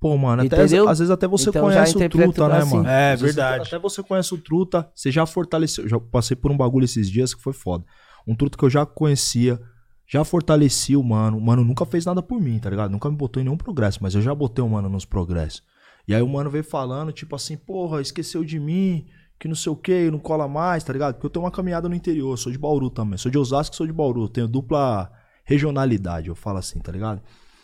Pô, 0.01 0.17
mano, 0.17 0.41
até, 0.41 0.63
Entendeu? 0.63 0.89
às 0.89 0.97
vezes 0.97 1.11
até 1.11 1.27
você 1.27 1.49
Então 1.51 1.61
conhece 1.61 1.95
o 1.95 2.09
truta, 2.09 2.47
né, 2.49 2.57
assim. 2.57 2.75
mano? 2.75 2.89
É, 2.89 3.13
Às 3.13 3.21
vezes 3.21 3.35
verdade. 3.35 3.67
Até 3.67 3.77
você 3.79 4.01
conhece 4.01 4.33
o 4.33 4.37
truta, 4.39 4.89
você 4.95 5.11
já 5.11 5.27
fortaleceu. 5.27 5.87
Já 5.87 5.99
passei 5.99 6.35
por 6.35 6.51
um 6.51 6.57
bagulho 6.57 6.85
esses 6.85 7.07
dias 7.07 7.35
que 7.35 7.41
foi 7.41 7.53
foda. 7.53 7.85
Um 8.27 8.33
truta 8.35 8.57
que 8.57 8.65
eu 8.65 8.69
já 8.69 8.83
conhecia, 8.85 9.61
Já 10.07 10.25
fortaleci 10.25 10.95
o 10.97 11.03
mano. 11.03 11.37
O 11.37 11.41
mano 11.41 11.63
nunca 11.63 11.85
fez 11.85 12.03
nada 12.05 12.21
por 12.21 12.41
mim, 12.41 12.57
tá 12.59 12.69
ligado? 12.69 12.91
Nunca 12.91 13.09
me 13.09 13.15
botou 13.15 13.39
em 13.39 13.45
nenhum 13.45 13.55
progresso, 13.55 13.99
mas 14.01 14.13
eu 14.15 14.21
já 14.21 14.33
botei 14.35 14.61
o 14.61 14.67
mano 14.67 14.89
nos 14.89 15.05
progressos. 15.05 15.63
E 16.07 16.13
aí 16.15 16.21
o 16.21 16.27
mano 16.27 16.49
veio 16.49 16.63
falando, 16.65 17.11
tipo 17.13 17.33
assim, 17.35 17.55
porra, 17.55 18.01
esqueceu 18.01 18.43
de 18.43 18.59
mim, 18.59 19.05
que 19.39 19.47
não 19.47 19.55
sei 19.55 19.71
o 19.71 19.75
que, 19.75 20.09
não 20.11 20.19
cola 20.19 20.47
mais, 20.49 20.83
tá 20.83 20.91
ligado? 20.91 21.13
Porque 21.13 21.27
eu 21.27 21.29
tenho 21.29 21.45
uma 21.45 21.51
caminhada 21.51 21.87
no 21.87 21.95
interior, 21.95 22.35
sou 22.37 22.51
de 22.51 22.57
Bauru 22.57 22.89
também. 22.89 23.17
Sou 23.17 23.31
de 23.31 23.37
Osasco, 23.37 23.73
sou 23.75 23.85
de 23.87 23.93
Bauru. 23.93 24.27
Tenho 24.27 24.47
dupla 24.47 25.09
regionalidade, 25.45 26.27
eu 26.27 26.35
falo 26.35 26.57
assim, 26.57 26.79
tá 26.79 26.91
ligado? 26.91 27.21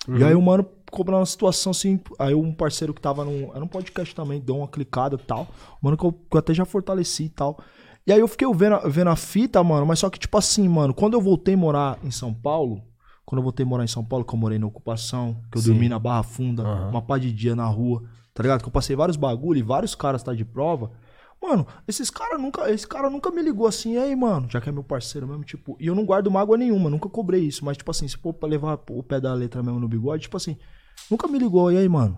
E 0.08 0.24
aí 0.24 0.34
o 0.36 0.42
mano 0.42 0.64
cobrando 0.92 1.20
uma 1.20 1.26
situação 1.26 1.72
assim, 1.72 2.00
aí 2.18 2.34
um 2.34 2.54
parceiro 2.54 2.94
que 2.94 3.02
tava 3.02 3.24
num, 3.26 3.52
era 3.54 3.64
um 3.64 3.68
podcast 3.68 4.14
também, 4.16 4.40
deu 4.40 4.58
uma 4.58 4.68
clicada 4.68 5.16
e 5.16 5.20
tal. 5.20 5.48
Mano, 5.82 5.98
que 5.98 6.06
eu, 6.06 6.12
que 6.12 6.36
eu 6.36 6.40
até 6.40 6.54
já 6.54 6.66
fortaleci 6.66 7.26
e 7.26 7.30
tal. 7.30 7.60
E 8.06 8.12
aí 8.12 8.20
eu 8.20 8.28
fiquei 8.28 8.48
vendo, 8.54 8.80
vendo 8.90 9.10
a 9.10 9.16
fita, 9.16 9.62
mano, 9.64 9.86
mas 9.86 10.00
só 10.00 10.10
que 10.10 10.18
tipo 10.18 10.38
assim, 10.38 10.68
mano, 10.68 10.94
quando 10.94 11.14
eu 11.14 11.22
voltei 11.22 11.56
a 11.56 11.58
morar 11.58 12.00
em 12.04 12.12
São 12.12 12.34
Paulo, 12.34 12.82
quando 13.26 13.40
eu 13.40 13.44
voltei 13.44 13.66
a 13.66 13.68
morar 13.70 13.84
em 13.84 13.88
São 13.88 14.04
Paulo, 14.06 14.24
que 14.24 14.34
eu 14.34 14.40
morei 14.40 14.58
na 14.58 14.66
ocupação, 14.68 15.36
que 15.52 15.58
eu 15.58 15.62
Sim. 15.62 15.72
dormi 15.72 15.90
na 15.90 16.00
Barra 16.00 16.24
Funda, 16.24 16.64
Aham. 16.64 16.90
uma 16.90 17.02
pá 17.02 17.18
de 17.18 17.34
dia 17.34 17.54
na 17.56 17.66
rua, 17.66 18.04
tá 18.34 18.42
ligado? 18.42 18.62
Que 18.62 18.68
eu 18.68 18.72
passei 18.72 18.96
vários 18.96 19.18
bagulho 19.18 19.60
e 19.60 19.62
vários 19.62 19.94
caras 19.94 20.24
tá 20.24 20.34
de 20.34 20.46
prova. 20.46 20.90
Mano, 21.42 21.68
esses 21.88 22.10
caras 22.10 22.42
nunca, 22.42 22.72
esse 22.72 22.88
cara 22.88 23.10
nunca 23.10 23.30
me 23.30 23.42
ligou 23.42 23.68
assim, 23.68 23.94
e 23.94 23.98
aí, 23.98 24.16
mano, 24.16 24.48
já 24.50 24.60
que 24.62 24.70
é 24.70 24.72
meu 24.72 24.84
parceiro 24.84 25.28
mesmo, 25.28 25.44
tipo, 25.44 25.76
e 25.80 25.86
eu 25.88 25.94
não 25.94 26.06
guardo 26.06 26.32
mágoa 26.32 26.58
nenhuma, 26.58 26.90
nunca 26.90 27.08
cobrei 27.10 27.42
isso, 27.42 27.64
mas 27.64 27.78
tipo 27.78 27.92
assim, 27.92 28.08
se 28.08 28.18
for 28.18 28.34
pra 28.34 28.48
levar 28.50 28.80
o 28.90 29.04
pé 29.04 29.20
da 29.20 29.34
letra 29.34 29.62
mesmo 29.62 29.80
no 29.80 29.88
bigode, 29.88 30.24
tipo 30.24 30.38
assim, 30.38 30.58
nunca 31.10 31.28
me 31.28 31.38
ligou, 31.40 31.72
e 31.72 31.78
aí, 31.78 31.88
mano? 31.90 32.18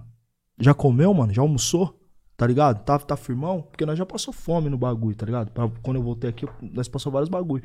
Já 0.59 0.73
comeu, 0.73 1.13
mano? 1.13 1.34
Já 1.34 1.41
almoçou? 1.41 1.95
Tá 2.36 2.47
ligado? 2.47 2.84
Tá, 2.86 2.97
tá 2.97 3.17
firmão? 3.17 3.61
Porque 3.61 3.86
nós 3.86 3.97
já 3.97 4.05
passou 4.05 4.34
fome 4.34 4.69
no 4.69 4.77
bagulho, 4.77 5.15
tá 5.15 5.25
ligado? 5.25 5.51
Pra- 5.51 5.69
quando 5.82 5.97
eu 5.97 6.03
voltei 6.03 6.30
aqui, 6.30 6.45
nós 6.61 6.88
passou 6.88 7.11
vários 7.11 7.30
bagulho. 7.30 7.63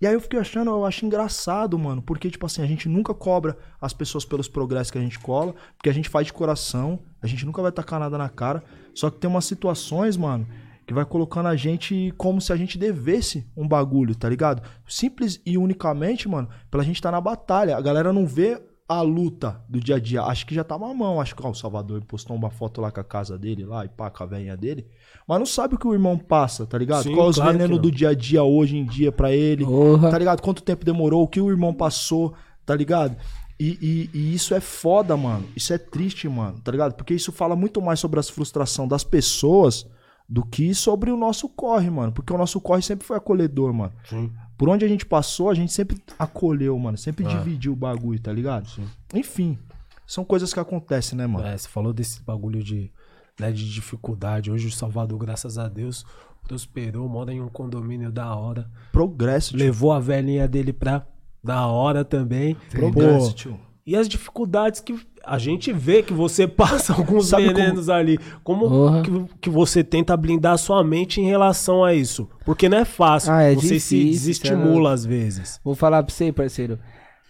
E 0.00 0.06
aí 0.06 0.14
eu 0.14 0.20
fiquei 0.20 0.38
achando, 0.38 0.70
eu 0.70 0.84
acho 0.84 1.04
engraçado, 1.06 1.78
mano, 1.78 2.02
porque, 2.02 2.30
tipo 2.30 2.44
assim, 2.46 2.62
a 2.62 2.66
gente 2.66 2.88
nunca 2.88 3.14
cobra 3.14 3.56
as 3.80 3.92
pessoas 3.92 4.24
pelos 4.24 4.48
progressos 4.48 4.90
que 4.90 4.98
a 4.98 5.00
gente 5.00 5.18
cola, 5.18 5.54
porque 5.76 5.88
a 5.88 5.92
gente 5.92 6.08
faz 6.08 6.26
de 6.26 6.32
coração, 6.32 6.98
a 7.22 7.26
gente 7.26 7.46
nunca 7.46 7.62
vai 7.62 7.70
tacar 7.70 8.00
nada 8.00 8.18
na 8.18 8.28
cara. 8.28 8.62
Só 8.94 9.10
que 9.10 9.18
tem 9.18 9.28
umas 9.30 9.44
situações, 9.44 10.16
mano, 10.16 10.46
que 10.86 10.92
vai 10.94 11.04
colocando 11.04 11.46
a 11.46 11.56
gente 11.56 12.12
como 12.16 12.40
se 12.40 12.52
a 12.52 12.56
gente 12.56 12.78
devesse 12.78 13.46
um 13.56 13.68
bagulho, 13.68 14.14
tá 14.14 14.28
ligado? 14.28 14.62
Simples 14.88 15.40
e 15.46 15.56
unicamente, 15.56 16.28
mano, 16.28 16.48
pela 16.70 16.82
gente 16.82 16.96
estar 16.96 17.10
na 17.10 17.20
batalha. 17.20 17.76
A 17.76 17.80
galera 17.80 18.12
não 18.12 18.26
vê 18.26 18.60
a 18.86 19.00
luta 19.00 19.60
do 19.68 19.80
dia 19.80 19.96
a 19.96 19.98
dia. 19.98 20.22
Acho 20.22 20.46
que 20.46 20.54
já 20.54 20.62
tá 20.62 20.76
mamão. 20.78 21.20
Acho 21.20 21.34
que 21.34 21.44
ó, 21.46 21.50
o 21.50 21.54
Salvador 21.54 22.02
postou 22.04 22.36
uma 22.36 22.50
foto 22.50 22.80
lá 22.80 22.90
com 22.90 23.00
a 23.00 23.04
casa 23.04 23.38
dele, 23.38 23.64
lá, 23.64 23.84
e 23.84 23.88
pá, 23.88 24.10
com 24.10 24.22
a 24.22 24.26
velhinha 24.26 24.56
dele. 24.56 24.86
Mas 25.26 25.38
não 25.38 25.46
sabe 25.46 25.74
o 25.74 25.78
que 25.78 25.86
o 25.86 25.92
irmão 25.94 26.18
passa, 26.18 26.66
tá 26.66 26.76
ligado? 26.76 27.04
Sim, 27.04 27.14
Qual 27.14 27.28
os 27.28 27.36
claro 27.36 27.52
venenos 27.52 27.78
do 27.80 27.90
dia 27.90 28.10
a 28.10 28.14
dia 28.14 28.42
hoje 28.44 28.76
em 28.76 28.84
dia 28.84 29.10
pra 29.10 29.32
ele. 29.32 29.64
Porra. 29.64 30.10
Tá 30.10 30.18
ligado? 30.18 30.42
Quanto 30.42 30.62
tempo 30.62 30.84
demorou, 30.84 31.22
o 31.22 31.28
que 31.28 31.40
o 31.40 31.50
irmão 31.50 31.72
passou, 31.72 32.34
tá 32.66 32.74
ligado? 32.76 33.16
E, 33.58 33.78
e- 33.80 34.10
e 34.18 34.34
isso 34.34 34.52
é 34.54 34.60
foda, 34.60 35.16
mano. 35.16 35.46
Isso 35.56 35.72
é 35.72 35.78
triste, 35.78 36.28
mano, 36.28 36.60
tá 36.60 36.70
ligado? 36.72 36.94
Porque 36.94 37.14
isso 37.14 37.32
fala 37.32 37.56
muito 37.56 37.80
mais 37.80 38.00
sobre 38.00 38.20
as 38.20 38.28
frustrações 38.28 38.88
das 38.88 39.04
pessoas 39.04 39.86
do 40.28 40.44
que 40.44 40.74
sobre 40.74 41.10
o 41.10 41.16
nosso 41.16 41.48
corre, 41.48 41.90
mano. 41.90 42.12
Porque 42.12 42.32
o 42.32 42.38
nosso 42.38 42.60
corre 42.60 42.82
sempre 42.82 43.06
foi 43.06 43.16
acolhedor, 43.16 43.72
mano. 43.72 43.92
Sim. 44.08 44.32
Por 44.56 44.68
onde 44.68 44.84
a 44.84 44.88
gente 44.88 45.04
passou, 45.04 45.50
a 45.50 45.54
gente 45.54 45.72
sempre 45.72 45.96
acolheu, 46.18 46.78
mano. 46.78 46.96
Sempre 46.96 47.24
É. 47.24 47.28
dividiu 47.28 47.72
o 47.72 47.76
bagulho, 47.76 48.20
tá 48.20 48.32
ligado? 48.32 48.68
Enfim, 49.12 49.58
são 50.06 50.24
coisas 50.24 50.52
que 50.54 50.60
acontecem, 50.60 51.16
né, 51.18 51.26
mano? 51.26 51.46
É, 51.46 51.56
você 51.56 51.68
falou 51.68 51.92
desse 51.92 52.22
bagulho 52.22 52.62
de, 52.62 52.90
né, 53.38 53.50
de 53.52 53.70
dificuldade. 53.72 54.50
Hoje 54.50 54.68
o 54.68 54.72
Salvador, 54.72 55.18
graças 55.18 55.58
a 55.58 55.68
Deus, 55.68 56.04
prosperou, 56.42 57.08
mora 57.08 57.32
em 57.32 57.40
um 57.40 57.48
condomínio 57.48 58.12
da 58.12 58.34
hora. 58.34 58.70
Progresso, 58.92 59.50
tio. 59.50 59.58
Levou 59.58 59.92
a 59.92 60.00
velhinha 60.00 60.46
dele 60.48 60.72
pra 60.72 61.06
da 61.42 61.66
hora 61.66 62.04
também. 62.04 62.54
Progresso, 62.70 63.28
Pô, 63.30 63.34
tio. 63.34 63.60
E 63.86 63.94
as 63.96 64.08
dificuldades 64.08 64.80
que 64.80 64.98
a 65.26 65.38
gente 65.38 65.72
vê 65.72 66.02
que 66.02 66.12
você 66.12 66.46
passa 66.48 66.92
alguns 66.92 67.28
Sabe 67.28 67.44
como- 67.46 67.56
venenos 67.56 67.88
ali. 67.88 68.18
Como 68.42 69.02
que, 69.02 69.34
que 69.42 69.50
você 69.50 69.82
tenta 69.84 70.16
blindar 70.16 70.54
a 70.54 70.58
sua 70.58 70.82
mente 70.84 71.20
em 71.20 71.26
relação 71.26 71.84
a 71.84 71.92
isso? 71.94 72.28
Porque 72.44 72.68
não 72.68 72.78
é 72.78 72.84
fácil. 72.84 73.32
Ah, 73.32 73.42
é 73.42 73.54
você 73.54 73.78
se 73.80 73.96
difícil, 73.96 74.10
desestimula 74.10 74.92
às 74.92 75.04
vezes. 75.04 75.60
Vou 75.64 75.74
falar 75.74 76.02
pra 76.02 76.14
você, 76.14 76.32
parceiro. 76.32 76.78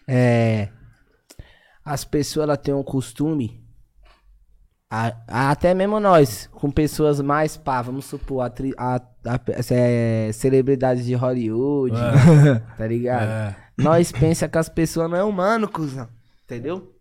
É. 0.09 0.69
As 1.85 2.05
pessoas 2.05 2.57
têm 2.59 2.75
um 2.75 2.83
costume. 2.83 3.63
a- 4.91 5.13
a- 5.27 5.51
até 5.51 5.75
mesmo 5.75 5.99
nós, 5.99 6.49
com 6.53 6.71
pessoas 6.71 7.21
mais 7.21 7.57
pá, 7.57 7.83
vamos 7.83 8.05
supor, 8.05 8.43
a, 8.43 8.97
a- 9.27 9.41
é, 9.71 10.31
celebridades 10.33 11.05
de 11.05 11.15
Hollywood, 11.15 11.97
tá 12.79 12.87
ligado? 12.87 13.29
É. 13.29 13.57
Nós 13.77 14.13
pensa 14.13 14.47
que 14.49 14.57
as 14.57 14.69
pessoas 14.69 15.11
não 15.11 15.17
é 15.19 15.25
humano, 15.25 15.67
cuzão. 15.67 16.09
Entendeu? 16.45 16.94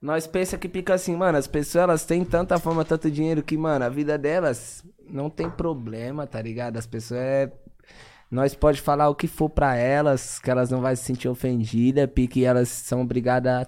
Nós 0.00 0.26
pensa 0.26 0.56
que 0.56 0.68
fica 0.68 0.94
assim, 0.94 1.16
mano, 1.16 1.36
as 1.38 1.48
pessoas 1.48 1.82
elas 1.82 2.04
têm 2.04 2.24
tanta 2.24 2.58
fama, 2.58 2.84
tanto 2.84 3.10
dinheiro 3.10 3.42
que, 3.42 3.56
mano, 3.56 3.84
a 3.84 3.88
vida 3.88 4.16
delas 4.16 4.84
não 5.10 5.28
tem 5.28 5.50
problema, 5.50 6.26
tá 6.26 6.40
ligado? 6.40 6.76
As 6.76 6.86
pessoas 6.86 7.20
é. 7.20 7.52
Nós 8.30 8.54
pode 8.54 8.80
falar 8.80 9.08
o 9.08 9.14
que 9.14 9.26
for 9.26 9.48
pra 9.48 9.74
elas, 9.74 10.38
que 10.38 10.50
elas 10.50 10.70
não 10.70 10.82
vão 10.82 10.94
se 10.94 11.02
sentir 11.02 11.28
ofendidas, 11.28 12.08
porque 12.14 12.44
elas 12.44 12.68
são 12.68 13.00
obrigadas 13.00 13.66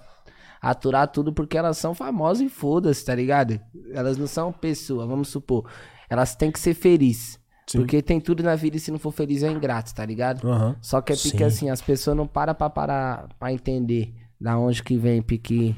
a 0.61 0.69
aturar 0.69 1.07
tudo 1.07 1.33
porque 1.33 1.57
elas 1.57 1.77
são 1.77 1.95
famosas 1.95 2.45
e 2.45 2.49
foda-se, 2.49 3.03
tá 3.03 3.15
ligado? 3.15 3.59
Elas 3.91 4.17
não 4.17 4.27
são 4.27 4.53
pessoa, 4.53 5.07
vamos 5.07 5.29
supor. 5.29 5.67
Elas 6.07 6.35
têm 6.35 6.51
que 6.51 6.59
ser 6.59 6.75
felizes. 6.75 7.39
Porque 7.71 8.01
tem 8.01 8.19
tudo 8.19 8.43
na 8.43 8.55
vida 8.55 8.77
e 8.77 8.79
se 8.79 8.91
não 8.91 8.99
for 8.99 9.11
feliz 9.11 9.43
é 9.43 9.49
ingrato, 9.49 9.95
tá 9.95 10.05
ligado? 10.05 10.47
Aham. 10.47 10.75
Só 10.81 11.01
que 11.01 11.13
é 11.13 11.15
porque 11.15 11.37
Sim. 11.37 11.43
assim, 11.43 11.69
as 11.69 11.81
pessoas 11.81 12.15
não 12.17 12.27
param 12.27 12.53
pra 12.53 12.69
parar 12.69 13.29
pra 13.39 13.51
entender 13.51 14.13
da 14.39 14.57
onde 14.57 14.83
que 14.83 14.97
vem 14.97 15.21
pique 15.21 15.75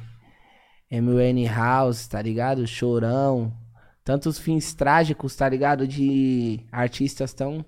MN 1.01 1.47
House, 1.47 2.07
tá 2.07 2.21
ligado? 2.21 2.67
Chorão. 2.67 3.51
Tantos 4.03 4.37
fins 4.37 4.73
trágicos, 4.73 5.35
tá 5.35 5.49
ligado? 5.49 5.87
De 5.87 6.59
artistas 6.71 7.33
tão. 7.33 7.65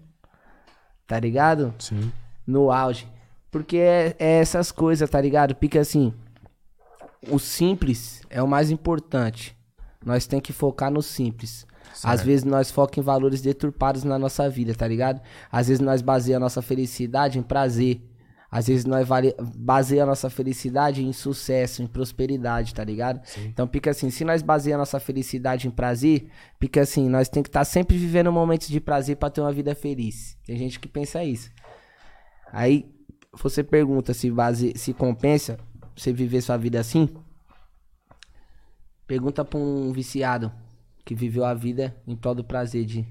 Tá 1.08 1.20
ligado? 1.20 1.74
Sim. 1.80 2.12
No 2.46 2.72
auge. 2.72 3.08
Porque 3.50 3.78
é, 3.78 4.16
é 4.20 4.40
essas 4.40 4.72
coisas, 4.72 5.10
tá 5.10 5.20
ligado? 5.20 5.56
Porque 5.56 5.80
assim. 5.80 6.14
O 7.32 7.40
simples 7.40 8.22
é 8.30 8.44
o 8.44 8.48
mais 8.48 8.70
importante. 8.70 9.58
Nós 10.06 10.28
tem 10.28 10.40
que 10.40 10.54
focar 10.54 10.92
no 10.92 11.02
simples. 11.02 11.66
Às 12.04 12.22
vezes 12.22 12.44
nós 12.44 12.70
focamos 12.70 12.98
em 12.98 13.02
valores 13.02 13.42
deturpados 13.42 14.04
na 14.04 14.20
nossa 14.20 14.48
vida, 14.50 14.76
tá 14.76 14.88
ligado? 14.88 15.22
Às 15.52 15.68
vezes 15.68 15.82
nós 15.82 16.02
baseamos 16.02 16.38
a 16.38 16.46
nossa 16.46 16.62
felicidade 16.62 17.40
em 17.40 17.42
prazer. 17.42 18.02
Às 18.56 18.68
vezes 18.68 18.86
nós 18.86 19.06
vale... 19.06 19.36
a 19.38 20.06
nossa 20.06 20.30
felicidade 20.30 21.04
em 21.04 21.12
sucesso, 21.12 21.84
em 21.84 21.88
prosperidade, 21.88 22.74
tá 22.74 22.86
ligado? 22.86 23.20
Então 23.40 23.68
fica 23.68 23.92
assim, 23.92 24.10
se 24.10 24.24
nós 24.24 24.42
baseamos 24.42 24.76
a 24.76 24.78
nossa 24.78 24.98
felicidade 24.98 25.68
em 25.68 25.72
prazer, 25.72 26.30
fica 26.58 26.80
assim, 26.80 27.10
nós 27.10 27.28
tem 27.28 27.44
que 27.44 27.50
estar 27.50 27.66
sempre 27.66 27.98
vivendo 27.98 28.32
momentos 28.32 28.70
de 28.70 28.80
prazer 28.80 29.18
pra 29.18 29.30
ter 29.30 29.42
uma 29.42 29.52
vida 29.52 29.76
feliz. 29.76 30.38
Tem 30.46 30.56
gente 30.56 30.80
que 30.80 30.88
pensa 30.88 31.22
isso. 31.22 31.52
Aí 32.50 32.90
você 33.34 33.62
pergunta 33.62 34.14
se 34.14 34.32
base, 34.32 34.72
se 34.78 34.94
compensa 34.94 35.60
você 35.94 36.14
viver 36.14 36.40
sua 36.40 36.56
vida 36.56 36.80
assim? 36.80 37.10
Pergunta 39.06 39.44
pra 39.44 39.60
um 39.60 39.92
viciado 39.92 40.50
que 41.04 41.14
viveu 41.14 41.44
a 41.44 41.54
vida 41.54 41.94
em 42.08 42.16
prol 42.16 42.34
do 42.34 42.44
prazer 42.44 42.86
de 42.86 43.06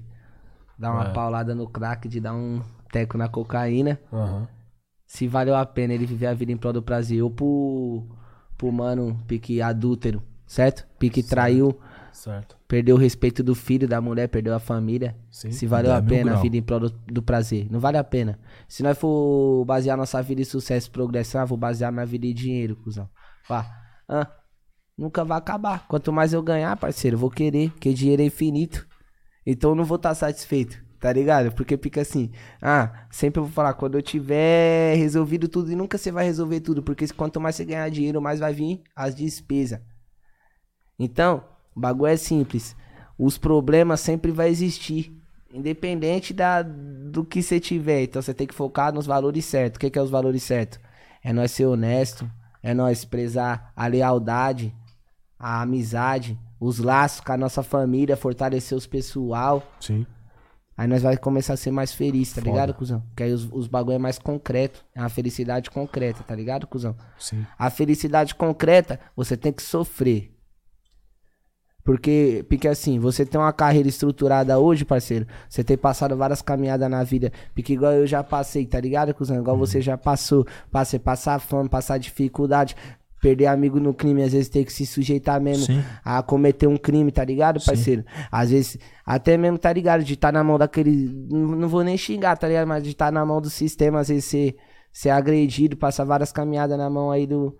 dar 0.75 0.91
uma 0.91 1.09
É. 1.09 1.13
paulada 1.13 1.53
no 1.53 1.69
crack, 1.69 2.09
de 2.09 2.19
dar 2.19 2.33
um 2.33 2.63
teco 2.91 3.15
na 3.15 3.29
cocaína. 3.29 3.99
Aham. 4.11 4.47
Se 5.15 5.27
valeu 5.27 5.55
a 5.55 5.65
pena 5.65 5.93
ele 5.93 6.05
viver 6.05 6.27
a 6.27 6.33
vida 6.33 6.51
em 6.51 6.57
prol 6.57 6.73
do 6.73 6.81
prazer. 6.81 7.21
Ou 7.21 7.31
pro, 7.31 8.03
pro 8.57 8.71
mano 8.71 9.17
pique 9.27 9.61
adúltero, 9.61 10.21
certo? 10.45 10.85
Pique 10.99 11.23
traiu, 11.23 11.79
Certo. 12.11 12.57
perdeu 12.67 12.95
o 12.95 12.99
respeito 12.99 13.41
do 13.43 13.53
filho, 13.55 13.87
da 13.87 13.99
mulher, 14.01 14.27
perdeu 14.27 14.53
a 14.53 14.59
família. 14.59 15.15
Sim. 15.31 15.51
Se 15.51 15.65
valeu 15.65 15.91
É, 15.91 15.95
a 15.95 16.01
mil 16.01 16.09
pena 16.09 16.31
a 16.31 16.33
grau. 16.33 16.43
vida 16.43 16.57
em 16.57 16.61
prol 16.61 16.79
do, 16.81 16.89
do 16.89 17.21
prazer. 17.21 17.67
Não 17.71 17.79
vale 17.79 17.97
a 17.97 18.03
pena. 18.03 18.39
Se 18.67 18.83
nós 18.83 18.97
for 18.97 19.63
basear 19.65 19.97
nossa 19.97 20.21
vida 20.21 20.41
em 20.41 20.45
sucesso 20.45 20.87
e 20.87 20.91
progressão, 20.91 21.41
ah, 21.41 21.45
vou 21.45 21.57
basear 21.57 21.91
minha 21.91 22.05
vida 22.05 22.25
em 22.27 22.33
dinheiro, 22.33 22.75
cuzão. 22.77 23.09
Pá. 23.47 23.69
Ah, 24.07 24.29
nunca 24.97 25.23
vai 25.25 25.37
acabar. 25.37 25.87
Quanto 25.87 26.11
mais 26.13 26.31
eu 26.33 26.41
ganhar, 26.43 26.75
parceiro, 26.77 27.15
eu 27.15 27.19
vou 27.19 27.29
querer, 27.29 27.69
porque 27.71 27.93
dinheiro 27.93 28.21
é 28.21 28.25
infinito. 28.25 28.85
Então 29.45 29.71
eu 29.71 29.75
não 29.75 29.83
vou 29.85 29.95
estar 29.97 30.13
satisfeito, 30.15 30.83
tá 31.05 31.13
ligado? 31.13 31.51
Porque 31.51 31.77
fica 31.77 32.01
assim, 32.01 32.31
ah, 32.59 33.05
sempre 33.11 33.39
eu 33.39 33.43
vou 33.43 33.53
falar, 33.53 33.75
quando 33.75 33.93
eu 33.93 34.01
tiver 34.01 34.95
resolvido 34.95 35.47
tudo, 35.47 35.71
e 35.71 35.75
nunca 35.75 35.99
você 35.99 36.11
vai 36.11 36.25
resolver 36.25 36.61
tudo, 36.61 36.81
porque 36.81 37.07
quanto 37.09 37.39
mais 37.39 37.55
você 37.55 37.63
ganhar 37.63 37.87
dinheiro, 37.89 38.19
mais 38.19 38.39
vai 38.39 38.51
vir 38.51 38.81
as 38.95 39.13
despesas. 39.13 39.79
Então, 40.97 41.43
o 41.75 41.79
bagulho 41.79 42.07
é 42.07 42.17
simples. 42.17 42.75
Os 43.19 43.37
problemas 43.37 43.99
sempre 43.99 44.31
vai 44.31 44.49
existir. 44.49 45.15
Independente 45.53 46.33
da, 46.33 46.63
do 46.63 47.23
que 47.23 47.43
você 47.43 47.59
tiver. 47.59 48.01
Então 48.01 48.19
você 48.19 48.33
tem 48.33 48.47
que 48.47 48.55
focar 48.55 48.91
nos 48.91 49.05
valores 49.05 49.45
certos. 49.45 49.77
O 49.77 49.79
que, 49.79 49.91
que 49.91 49.99
é 49.99 50.01
os 50.01 50.09
valores 50.09 50.41
certos? 50.41 50.79
É 51.23 51.31
nós 51.31 51.51
ser 51.51 51.67
honesto. 51.67 52.27
É 52.63 52.73
nós 52.73 53.05
prezar 53.05 53.71
a 53.75 53.85
lealdade, 53.85 54.73
a 55.37 55.61
amizade, 55.61 56.37
os 56.59 56.79
laços 56.79 57.19
com 57.19 57.31
a 57.31 57.37
nossa 57.37 57.61
família, 57.61 58.17
fortalecer 58.17 58.75
os 58.75 58.87
pessoal. 58.87 59.61
Sim. 59.79 60.03
Aí 60.77 60.87
nós 60.87 61.01
vai 61.01 61.15
começar 61.15 61.53
a 61.53 61.57
ser 61.57 61.71
mais 61.71 61.93
feliz, 61.93 62.33
tá 62.33 62.41
Foda. 62.41 62.51
ligado, 62.51 62.73
cuzão? 62.73 63.01
Que 63.15 63.23
aí 63.23 63.31
os, 63.31 63.47
os 63.51 63.67
bagulho 63.67 63.95
é 63.95 63.99
mais 63.99 64.19
concreto. 64.19 64.85
É 64.93 64.99
uma 64.99 65.09
felicidade 65.09 65.71
concreta, 65.71 66.21
tá 66.23 66.35
ligado, 66.35 66.67
cuzão? 66.67 66.95
Sim. 67.17 67.45
A 67.57 67.69
felicidade 67.69 68.35
concreta, 68.35 68.99
você 69.15 69.37
tem 69.37 69.53
que 69.53 69.63
sofrer. 69.63 70.35
Porque, 71.85 72.43
porque 72.49 72.67
assim, 72.67 72.97
você 72.99 73.23
tem 73.25 73.39
uma 73.39 73.53
carreira 73.53 73.87
estruturada 73.87 74.57
hoje, 74.57 74.83
parceiro. 74.83 75.27
Você 75.47 75.63
tem 75.63 75.77
passado 75.77 76.17
várias 76.17 76.41
caminhadas 76.41 76.89
na 76.89 77.03
vida. 77.03 77.31
Porque 77.53 77.73
igual 77.73 77.93
eu 77.93 78.07
já 78.07 78.23
passei, 78.23 78.65
tá 78.65 78.81
ligado, 78.81 79.13
cuzão? 79.13 79.37
Igual 79.37 79.55
você 79.55 79.79
já 79.79 79.95
passou. 79.95 80.45
Passei, 80.71 80.99
passar 80.99 81.39
fome, 81.39 81.69
passar 81.69 81.99
dificuldade. 81.99 82.75
Perder 83.25 83.47
amigo 83.47 83.79
no 83.79 83.91
crime, 83.91 84.21
às 84.21 84.33
vezes 84.33 84.49
ter 84.49 84.63
que 84.63 84.71
se 84.71 84.85
sujeitar 84.85 85.41
mesmo 85.41 85.65
Sim. 85.65 85.83
a 86.03 86.21
cometer 86.21 86.67
um 86.67 86.77
crime, 86.77 87.11
tá 87.11 87.25
ligado, 87.25 87.59
parceiro? 87.59 88.05
Às 88.31 88.51
vezes, 88.51 88.77
até 89.03 89.35
mesmo, 89.35 89.57
tá 89.57 89.73
ligado? 89.73 90.03
De 90.03 90.13
estar 90.13 90.31
na 90.31 90.43
mão 90.43 90.59
daquele. 90.59 91.27
Não, 91.27 91.55
não 91.55 91.67
vou 91.67 91.83
nem 91.83 91.97
xingar, 91.97 92.37
tá 92.37 92.47
ligado? 92.47 92.67
Mas 92.67 92.83
de 92.83 92.91
estar 92.91 93.11
na 93.11 93.25
mão 93.25 93.41
do 93.41 93.49
sistema, 93.49 93.99
às 93.99 94.09
vezes 94.09 94.25
ser, 94.25 94.55
ser 94.93 95.09
agredido, 95.09 95.75
passar 95.75 96.03
várias 96.03 96.31
caminhadas 96.31 96.77
na 96.77 96.87
mão 96.87 97.09
aí 97.09 97.25
do, 97.25 97.57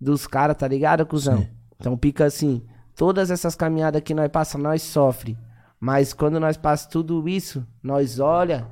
dos 0.00 0.26
caras, 0.26 0.56
tá 0.56 0.66
ligado, 0.66 1.06
cuzão? 1.06 1.38
Sim. 1.38 1.48
Então 1.78 1.96
pica 1.96 2.24
assim, 2.24 2.66
todas 2.96 3.30
essas 3.30 3.54
caminhadas 3.54 4.02
que 4.02 4.12
nós 4.12 4.28
passamos, 4.28 4.64
nós 4.64 4.82
sofre. 4.82 5.38
Mas 5.78 6.12
quando 6.12 6.40
nós 6.40 6.56
passamos 6.56 6.92
tudo 6.92 7.28
isso, 7.28 7.64
nós 7.80 8.18
olha 8.18 8.66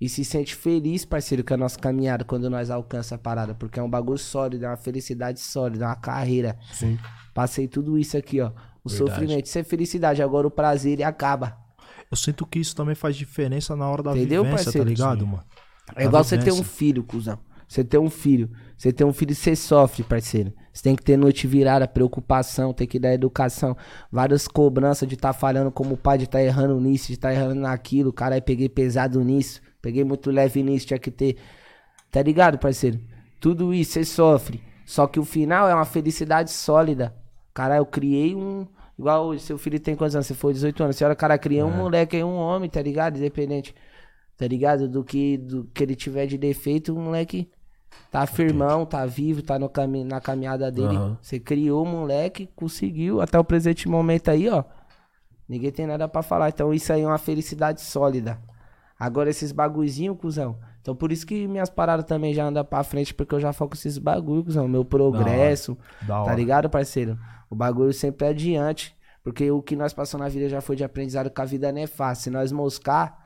e 0.00 0.08
se 0.08 0.24
sente 0.24 0.54
feliz, 0.54 1.04
parceiro, 1.04 1.44
com 1.44 1.52
a 1.52 1.56
nossa 1.58 1.78
caminhada 1.78 2.24
quando 2.24 2.48
nós 2.48 2.70
alcança 2.70 3.16
a 3.16 3.18
parada. 3.18 3.54
Porque 3.54 3.78
é 3.78 3.82
um 3.82 3.90
bagulho 3.90 4.18
sólido, 4.18 4.64
é 4.64 4.68
uma 4.68 4.76
felicidade 4.76 5.40
sólida, 5.40 5.84
é 5.84 5.88
uma 5.88 5.96
carreira. 5.96 6.58
Sim. 6.72 6.98
Passei 7.34 7.68
tudo 7.68 7.98
isso 7.98 8.16
aqui, 8.16 8.40
ó. 8.40 8.50
O 8.82 8.88
Verdade. 8.88 9.10
sofrimento, 9.10 9.44
isso 9.46 9.58
é 9.58 9.62
felicidade. 9.62 10.22
Agora 10.22 10.46
o 10.46 10.50
prazer, 10.50 10.92
ele 10.92 11.04
acaba. 11.04 11.58
Eu 12.10 12.16
sinto 12.16 12.46
que 12.46 12.58
isso 12.58 12.74
também 12.74 12.94
faz 12.94 13.14
diferença 13.14 13.76
na 13.76 13.88
hora 13.88 14.02
da 14.02 14.12
Entendeu, 14.12 14.42
vivência, 14.42 14.64
parceiro? 14.64 14.86
tá 14.86 14.90
ligado, 14.90 15.26
mano? 15.26 15.44
É 15.94 16.04
igual 16.04 16.24
você 16.24 16.38
ter 16.38 16.52
um 16.52 16.64
filho, 16.64 17.04
cuzão. 17.04 17.38
Você 17.68 17.84
ter 17.84 17.98
um 17.98 18.10
filho. 18.10 18.50
Você 18.76 18.92
ter 18.92 19.04
um 19.04 19.12
filho, 19.12 19.34
você 19.34 19.54
sofre, 19.54 20.02
parceiro. 20.02 20.52
Você 20.72 20.82
tem 20.82 20.96
que 20.96 21.02
ter 21.02 21.16
noite 21.16 21.46
virada, 21.46 21.86
preocupação, 21.86 22.72
tem 22.72 22.86
que 22.86 22.98
dar 22.98 23.12
educação. 23.12 23.76
Várias 24.10 24.48
cobranças 24.48 25.06
de 25.06 25.14
estar 25.14 25.32
falhando 25.32 25.70
como 25.70 25.96
pai, 25.96 26.16
de 26.16 26.24
estar 26.24 26.42
errando 26.42 26.80
nisso, 26.80 27.08
de 27.08 27.12
estar 27.14 27.32
errando 27.32 27.56
naquilo. 27.56 28.12
Caralho, 28.12 28.42
peguei 28.42 28.68
pesado 28.68 29.22
nisso. 29.22 29.60
Peguei 29.80 30.04
muito 30.04 30.30
leve 30.30 30.62
nisso, 30.62 30.86
tinha 30.86 30.98
que 30.98 31.10
ter. 31.10 31.36
Tá 32.10 32.22
ligado, 32.22 32.58
parceiro? 32.58 33.00
Tudo 33.38 33.72
isso 33.72 33.92
você 33.92 34.04
sofre. 34.04 34.62
Só 34.84 35.06
que 35.06 35.20
o 35.20 35.24
final 35.24 35.68
é 35.68 35.74
uma 35.74 35.84
felicidade 35.84 36.50
sólida. 36.50 37.14
Caralho, 37.54 37.80
eu 37.80 37.86
criei 37.86 38.34
um. 38.34 38.66
Igual 38.98 39.26
hoje, 39.26 39.42
seu 39.42 39.56
filho 39.56 39.80
tem 39.80 39.96
quantos 39.96 40.14
anos? 40.14 40.26
Você 40.26 40.34
foi 40.34 40.52
18 40.52 40.82
anos. 40.82 40.96
Senhora, 40.96 41.16
cara, 41.16 41.38
criou 41.38 41.68
um 41.68 41.72
moleque 41.76 42.16
aí, 42.16 42.24
um 42.24 42.36
homem, 42.36 42.68
tá 42.68 42.82
ligado? 42.82 43.16
Independente 43.16 43.74
tá 44.40 44.48
ligado? 44.48 44.88
Do 44.88 45.04
que, 45.04 45.36
do 45.36 45.64
que 45.64 45.82
ele 45.82 45.94
tiver 45.94 46.24
de 46.24 46.38
defeito, 46.38 46.94
o 46.94 46.98
moleque 46.98 47.50
tá 48.10 48.26
firmão, 48.26 48.86
tá 48.86 49.04
vivo, 49.04 49.42
tá 49.42 49.58
no 49.58 49.68
cami 49.68 50.02
na 50.02 50.18
caminhada 50.18 50.72
dele. 50.72 50.96
Aham. 50.96 51.18
Você 51.20 51.38
criou 51.38 51.84
o 51.84 51.86
moleque, 51.86 52.48
conseguiu, 52.56 53.20
até 53.20 53.38
o 53.38 53.44
presente 53.44 53.86
momento 53.86 54.30
aí, 54.30 54.48
ó. 54.48 54.64
Ninguém 55.46 55.70
tem 55.70 55.86
nada 55.86 56.08
pra 56.08 56.22
falar. 56.22 56.48
Então 56.48 56.72
isso 56.72 56.90
aí 56.90 57.02
é 57.02 57.06
uma 57.06 57.18
felicidade 57.18 57.82
sólida. 57.82 58.40
Agora 59.00 59.30
esses 59.30 59.50
bagulhozinhos, 59.50 60.18
cuzão. 60.18 60.58
Então 60.82 60.94
por 60.94 61.10
isso 61.10 61.26
que 61.26 61.48
minhas 61.48 61.70
paradas 61.70 62.04
também 62.04 62.34
já 62.34 62.44
andam 62.44 62.62
pra 62.64 62.84
frente, 62.84 63.14
porque 63.14 63.34
eu 63.34 63.40
já 63.40 63.50
foco 63.52 63.74
esses 63.74 63.96
bagulho, 63.96 64.44
cuzão. 64.44 64.68
Meu 64.68 64.84
progresso, 64.84 65.76
Da 66.02 66.14
tá 66.16 66.22
hora. 66.22 66.34
ligado, 66.34 66.68
parceiro? 66.68 67.18
O 67.48 67.54
bagulho 67.56 67.92
sempre 67.94 68.26
é 68.26 68.30
adiante. 68.30 68.94
Porque 69.24 69.50
o 69.50 69.60
que 69.62 69.74
nós 69.76 69.92
passamos 69.92 70.24
na 70.24 70.30
vida 70.30 70.48
já 70.48 70.60
foi 70.60 70.76
de 70.76 70.84
aprendizado 70.84 71.30
que 71.30 71.40
a 71.40 71.44
vida 71.44 71.70
não 71.72 71.80
é 71.82 71.86
fácil. 71.86 72.24
Se 72.24 72.30
nós 72.30 72.50
moscar, 72.52 73.18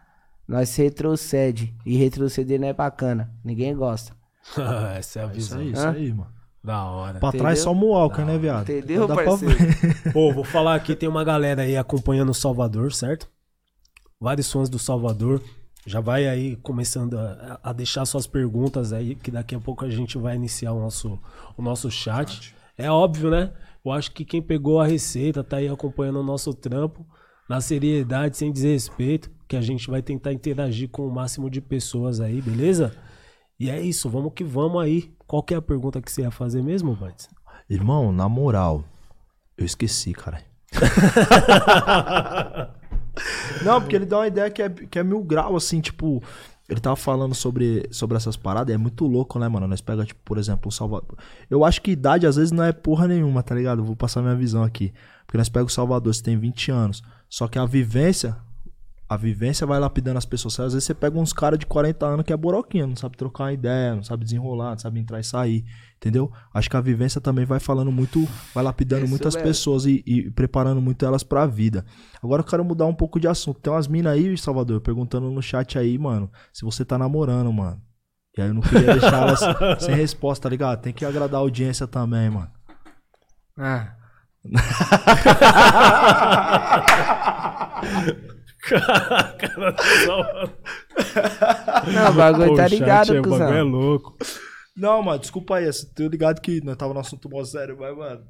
nós 0.47 0.75
retrocede. 0.77 1.75
E 1.87 1.97
retroceder 1.97 2.59
não 2.61 2.66
é 2.68 2.72
bacana. 2.72 3.33
Ninguém 3.45 3.75
gosta. 3.77 4.12
Essa 4.97 5.20
é 5.20 5.25
a 5.25 5.27
Isso 5.35 5.57
visão. 5.57 5.61
aí, 5.61 5.72
isso 5.72 5.87
aí, 5.87 6.12
mano. 6.12 6.31
Da 6.62 6.83
hora. 6.85 7.18
Pra 7.20 7.31
trás 7.31 7.61
só 7.61 7.72
o 7.72 7.79
Walker, 7.91 8.22
né, 8.25 8.39
viado? 8.39 8.62
Entendeu, 8.62 9.07
Dá 9.07 9.14
pra 9.14 9.25
parceiro? 9.25 9.55
ver. 9.57 10.03
Pô, 10.12 10.33
vou 10.33 10.45
falar 10.45 10.75
aqui, 10.75 10.97
tem 10.97 11.09
uma 11.09 11.22
galera 11.22 11.62
aí 11.62 11.77
acompanhando 11.77 12.31
o 12.31 12.35
Salvador, 12.35 12.93
certo? 12.93 13.29
Vários 14.20 14.51
fãs 14.51 14.68
do 14.68 14.79
Salvador. 14.79 15.43
Já 15.87 16.01
vai 16.01 16.26
aí 16.26 16.57
começando 16.57 17.18
a, 17.18 17.61
a 17.62 17.72
deixar 17.72 18.07
suas 18.07 18.26
perguntas 18.26 18.93
aí, 18.93 19.14
que 19.14 19.30
daqui 19.30 19.55
a 19.55 19.61
pouco 19.61 19.85
a 19.85 19.91
gente 19.91 20.16
vai 20.16 20.35
iniciar 20.35 20.72
o 20.72 20.80
nosso, 20.80 21.18
o 21.57 21.62
nosso 21.62 21.91
chat. 21.91 22.55
É 22.76 22.91
óbvio, 22.91 23.30
né? 23.30 23.53
Eu 23.85 23.93
acho 23.93 24.11
que 24.12 24.24
quem 24.24 24.41
pegou 24.41 24.80
a 24.80 24.87
receita 24.87 25.45
tá 25.45 25.59
aí 25.59 25.68
acompanhando 25.68 26.20
o 26.20 26.24
nosso 26.24 26.55
trampo, 26.55 27.07
na 27.49 27.61
seriedade, 27.61 28.39
sem 28.39 28.51
desrespeito, 28.51 29.30
que 29.47 29.57
a 29.57 29.61
gente 29.61 29.91
vai 29.91 30.01
tentar 30.01 30.32
interagir 30.32 30.89
com 30.89 31.07
o 31.07 31.12
máximo 31.12 31.51
de 31.51 31.61
pessoas 31.61 32.18
aí, 32.18 32.41
beleza? 32.41 32.97
E 33.61 33.68
é 33.68 33.80
isso, 33.80 34.09
vamos 34.09 34.32
que 34.35 34.43
vamos 34.43 34.82
aí. 34.82 35.14
Qual 35.26 35.43
que 35.43 35.53
é 35.53 35.59
a 35.59 35.62
pergunta 35.62 36.01
que 36.01 36.11
você 36.11 36.22
ia 36.22 36.30
fazer 36.30 36.62
mesmo, 36.62 36.95
Vantes? 36.95 37.28
Irmão, 37.68 38.11
na 38.11 38.28
moral, 38.28 38.85
eu 39.57 39.66
esqueci, 39.66 40.12
cara. 40.12 40.43
Não, 43.62 43.81
porque 43.81 43.97
ele 43.97 44.07
dá 44.07 44.19
uma 44.19 44.27
ideia 44.27 44.51
que 44.51 44.62
é, 44.62 44.69
que 44.69 44.99
é 44.99 45.03
mil 45.03 45.23
grau, 45.23 45.57
assim, 45.57 45.81
tipo. 45.81 46.23
Ele 46.67 46.81
tava 46.81 46.97
falando 46.97 47.35
sobre, 47.35 47.87
sobre 47.91 48.17
essas 48.17 48.39
paradas, 48.39 48.75
é 48.75 48.79
muito 48.79 49.07
louco, 49.07 49.39
né, 49.39 49.47
mano? 49.49 49.69
Nós 49.69 49.83
pega, 49.83 50.03
tipo, 50.03 50.21
por 50.25 50.39
exemplo, 50.39 50.69
o 50.69 50.73
Salvador. 50.73 51.19
Eu 51.51 51.62
acho 51.62 51.83
que 51.83 51.91
idade 51.91 52.27
às 52.27 52.37
vezes 52.37 52.53
não 52.53 52.65
é 52.65 52.73
porra 52.73 53.07
nenhuma, 53.07 53.43
tá 53.43 53.55
ligado? 53.55 53.85
Vou 53.85 53.95
passar 53.95 54.23
minha 54.23 54.35
visão 54.35 54.62
aqui. 54.62 54.91
Porque 55.27 55.37
nós 55.37 55.51
pega 55.51 55.67
o 55.67 55.69
Salvador, 55.69 56.15
você 56.15 56.23
tem 56.23 56.39
20 56.39 56.71
anos. 56.71 57.03
Só 57.29 57.49
que 57.49 57.59
a 57.59 57.67
vivência, 57.67 58.35
a 59.15 59.17
vivência 59.17 59.67
vai 59.67 59.79
lapidando 59.79 60.19
as 60.19 60.25
pessoas. 60.25 60.59
Às 60.59 60.73
vezes 60.73 60.85
você 60.85 60.95
pega 60.95 61.19
uns 61.19 61.33
caras 61.33 61.59
de 61.59 61.67
40 61.67 62.05
anos 62.05 62.27
que 62.27 62.33
é 62.33 62.37
boroquinha, 62.37 62.87
não 62.87 62.97
sabe 62.97 63.17
trocar 63.17 63.45
uma 63.45 63.53
ideia, 63.53 63.95
não 63.95 64.03
sabe 64.03 64.25
desenrolar, 64.25 64.71
não 64.71 64.79
sabe 64.79 64.99
entrar 64.99 65.21
e 65.21 65.25
sair, 65.25 65.65
entendeu? 65.97 66.33
Acho 66.53 66.69
que 66.69 66.77
a 66.77 66.81
vivência 66.81 67.21
também 67.21 67.45
vai 67.45 67.61
falando 67.61 67.93
muito, 67.93 68.27
vai 68.53 68.65
lapidando 68.65 69.05
Isso 69.05 69.11
muitas 69.11 69.35
mesmo. 69.35 69.49
pessoas 69.49 69.87
e, 69.87 70.03
e 70.05 70.31
preparando 70.33 70.81
muito 70.81 71.07
elas 71.07 71.23
pra 71.23 71.47
vida. 71.47 71.85
Agora 72.23 72.41
eu 72.41 72.47
quero 72.47 72.65
mudar 72.65 72.87
um 72.87 72.95
pouco 72.95 73.21
de 73.21 73.29
assunto. 73.29 73.61
Tem 73.61 73.73
umas 73.73 73.87
minas 73.87 74.15
aí, 74.15 74.37
Salvador, 74.37 74.81
perguntando 74.81 75.31
no 75.31 75.41
chat 75.41 75.79
aí, 75.79 75.97
mano, 75.97 76.31
se 76.53 76.65
você 76.65 76.85
tá 76.85 76.99
namorando, 76.99 77.53
mano. 77.53 77.81
E 78.37 78.43
aí 78.43 78.49
eu 78.49 78.55
não 78.55 78.62
queria 78.62 78.99
deixar 78.99 79.23
elas 79.23 79.41
sem 79.81 79.95
resposta, 79.95 80.45
tá 80.45 80.49
ligado? 80.49 80.83
Tem 80.83 80.93
que 80.93 81.05
agradar 81.05 81.37
a 81.37 81.43
audiência 81.43 81.87
também, 81.87 82.31
mano. 82.31 82.51
Ah, 83.57 83.95
não, 91.93 92.11
o 92.11 92.15
bagulho 92.15 92.49
Pô, 92.51 92.57
tá 92.57 92.65
o 92.65 92.69
chat 92.69 92.71
ligado, 92.71 93.15
é, 93.15 93.21
o 93.21 93.23
bagulho 93.23 93.43
é 93.45 93.47
cuzão. 93.49 93.69
louco. 93.69 94.17
Não, 94.77 95.03
mano, 95.03 95.19
desculpa 95.19 95.57
aí. 95.57 95.71
Tô 95.95 96.09
ligado 96.09 96.41
que 96.41 96.61
nós 96.65 96.77
tava 96.77 96.93
no 96.95 97.01
assunto 97.01 97.29
mó 97.29 97.45
sério, 97.45 97.77
mas, 97.79 97.97
mano. 97.97 98.23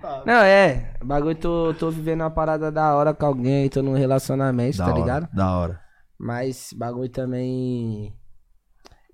Tá. 0.00 0.22
Não, 0.26 0.34
é. 0.42 0.94
O 1.00 1.06
bagulho, 1.06 1.34
tô, 1.36 1.74
tô 1.78 1.90
vivendo 1.90 2.20
uma 2.20 2.30
parada 2.30 2.70
da 2.70 2.94
hora 2.94 3.14
com 3.14 3.24
alguém, 3.26 3.68
tô 3.68 3.82
num 3.82 3.94
relacionamento, 3.94 4.76
Da 4.78 4.84
tá 4.84 4.90
hora, 4.90 5.00
ligado? 5.00 5.28
Da 5.34 5.56
hora. 5.56 5.80
Mas 6.18 6.70
bagulho 6.76 7.08
também. 7.08 8.14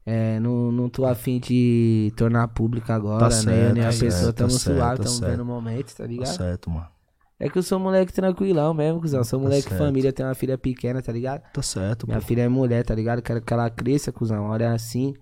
É, 0.04 0.38
não, 0.40 0.70
não 0.72 0.88
tô 0.88 1.04
afim 1.04 1.38
de 1.40 2.12
tornar 2.16 2.46
público 2.48 2.92
agora, 2.92 3.20
Tá 3.20 3.26
né? 3.26 3.30
certo, 3.42 3.68
eu 3.68 3.74
nem 3.74 3.82
a 3.82 3.86
tá 3.86 3.90
pessoa 3.98 4.10
certo, 4.12 4.36
tamo 4.36 4.50
tá 4.52 4.58
suave, 4.58 4.96
tá 4.98 5.02
tamo 5.04 5.16
certo. 5.16 5.30
vendo 5.30 5.42
o 5.42 5.46
momento, 5.46 5.90
tá 5.96 6.04
Tá 6.04 6.06
ligado? 6.06 6.36
certo, 6.36 6.70
mano. 6.70 6.95
É 7.38 7.50
que 7.50 7.58
eu 7.58 7.62
sou 7.62 7.78
moleque 7.78 8.12
tranquilão 8.12 8.72
mesmo, 8.72 9.00
cuzão. 9.00 9.22
Sou 9.22 9.38
Tá 9.38 9.42
moleque 9.44 9.68
certo. 9.68 9.78
família, 9.78 10.12
tenho 10.12 10.28
uma 10.28 10.34
filha 10.34 10.56
pequena, 10.56 11.02
tá 11.02 11.12
ligado? 11.12 11.42
Tá 11.52 11.60
certo, 11.62 12.06
Minha 12.06 12.18
pô. 12.20 12.26
filha 12.26 12.42
é 12.42 12.48
mulher, 12.48 12.84
tá 12.84 12.94
ligado? 12.94 13.20
Quero 13.20 13.42
que 13.42 13.52
ela 13.52 13.68
cresça, 13.68 14.10
cuzão. 14.10 14.44
Olha 14.46 14.72
assim. 14.72 15.12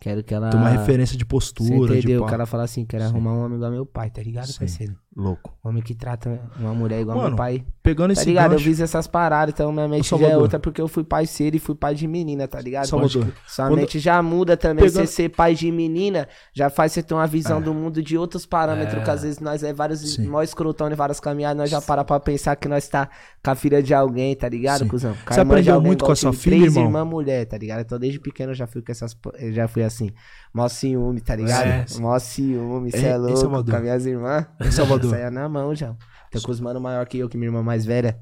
Quero 0.00 0.24
que 0.24 0.34
ela. 0.34 0.50
Tem 0.50 0.58
uma 0.58 0.70
referência 0.70 1.16
de 1.16 1.24
Você 1.24 1.28
postura, 1.28 1.96
entendeu? 1.96 2.18
de 2.20 2.22
pá. 2.24 2.28
Que 2.28 2.34
ela 2.34 2.46
fala 2.46 2.64
assim: 2.64 2.84
quero 2.86 3.04
Sim. 3.04 3.10
arrumar 3.10 3.34
um 3.34 3.44
homem 3.44 3.56
igual 3.56 3.70
meu 3.70 3.86
pai, 3.86 4.10
tá 4.10 4.20
ligado, 4.22 4.46
Sim. 4.46 4.58
parceiro? 4.58 4.96
Louco. 5.14 5.52
Homem 5.62 5.82
que 5.82 5.94
trata 5.94 6.40
uma 6.58 6.72
mulher 6.72 7.02
igual 7.02 7.16
Mano, 7.18 7.28
meu 7.30 7.36
pai. 7.36 7.62
Pegando 7.82 8.14
Tá 8.14 8.20
esse 8.20 8.24
ligado? 8.30 8.52
Eu 8.52 8.58
gancho, 8.58 8.64
fiz 8.64 8.80
essas 8.80 9.06
paradas, 9.06 9.52
então 9.52 9.70
minha 9.70 9.86
mente 9.86 10.08
já 10.08 10.26
é 10.28 10.36
outra 10.36 10.58
porque 10.58 10.80
eu 10.80 10.88
fui 10.88 11.04
pai 11.04 11.26
cedo 11.26 11.54
e 11.54 11.58
fui 11.58 11.74
pai 11.74 11.94
de 11.94 12.08
menina, 12.08 12.48
tá 12.48 12.58
ligado? 12.60 12.86
Salvador. 12.86 13.26
Sua 13.46 13.66
Quando- 13.66 13.76
mente 13.80 13.98
já 13.98 14.22
muda 14.22 14.56
também. 14.56 14.84
Pegando- 14.86 15.06
Você 15.06 15.12
ser 15.12 15.28
pai 15.28 15.54
de 15.54 15.70
menina 15.70 16.26
já 16.54 16.70
faz 16.70 16.92
você 16.92 17.02
ter 17.02 17.12
uma 17.12 17.26
visão 17.26 17.60
do 17.60 17.74
mundo 17.74 18.02
de 18.02 18.16
outros 18.16 18.46
parâmetros, 18.46 19.00
É. 19.02 19.04
que 19.04 19.10
às 19.10 19.22
vezes 19.22 19.38
nós 19.38 19.62
é 19.62 19.72
vários 19.74 20.14
Sim. 20.14 20.26
mó 20.28 20.40
escrotão 20.42 20.90
em 20.90 20.94
várias 20.94 21.20
caminhadas, 21.20 21.58
nós 21.58 21.68
já 21.70 21.82
para 21.82 22.02
pra 22.04 22.18
pensar 22.18 22.56
que 22.56 22.66
nós 22.66 22.88
tá 22.88 23.08
com 23.44 23.50
a 23.50 23.54
filha 23.54 23.82
de 23.82 23.92
alguém, 23.92 24.34
tá 24.34 24.48
ligado, 24.48 24.78
Sim. 24.84 24.88
cuzão? 24.88 25.12
Você 25.12 25.40
irmã 25.40 25.44
de 25.60 25.68
aprendeu 25.70 25.80
muito 25.82 26.04
com 26.06 26.10
a 26.10 26.12
eu 26.12 26.16
sua 26.16 26.32
filha, 26.32 26.56
Três 26.56 26.74
irmão? 26.74 26.84
irmãs 26.88 27.04
mulher, 27.06 27.44
tá 27.44 27.58
ligado? 27.58 27.80
Então 27.80 27.98
desde 27.98 28.18
pequeno 28.18 28.52
eu 28.52 28.56
já 28.56 28.66
fui 28.66 28.80
com 28.80 28.90
essas. 28.90 29.14
Eu 29.38 29.52
já 29.52 29.68
fui 29.68 29.82
assim, 29.82 30.10
mó 30.54 30.66
ciúme, 30.68 31.20
tá 31.20 31.36
ligado? 31.36 31.66
É. 31.66 31.84
Mó 32.00 32.18
ciúme, 32.18 32.90
cê 32.90 33.06
é 33.06 33.10
ei, 33.10 33.18
louco. 33.18 33.64
Com 33.64 33.76
as 33.76 33.82
minhas 33.82 34.06
irmãs. 34.06 34.46
Salvador. 34.70 35.01
Saia 35.10 35.30
na 35.30 35.48
mão, 35.48 35.74
já. 35.74 35.94
Tem 36.30 36.40
com 36.40 36.50
os 36.50 36.60
mano 36.60 36.80
maior 36.80 37.06
que 37.06 37.18
eu, 37.18 37.28
que 37.28 37.36
minha 37.36 37.48
irmã 37.48 37.62
mais 37.62 37.84
velha. 37.84 38.18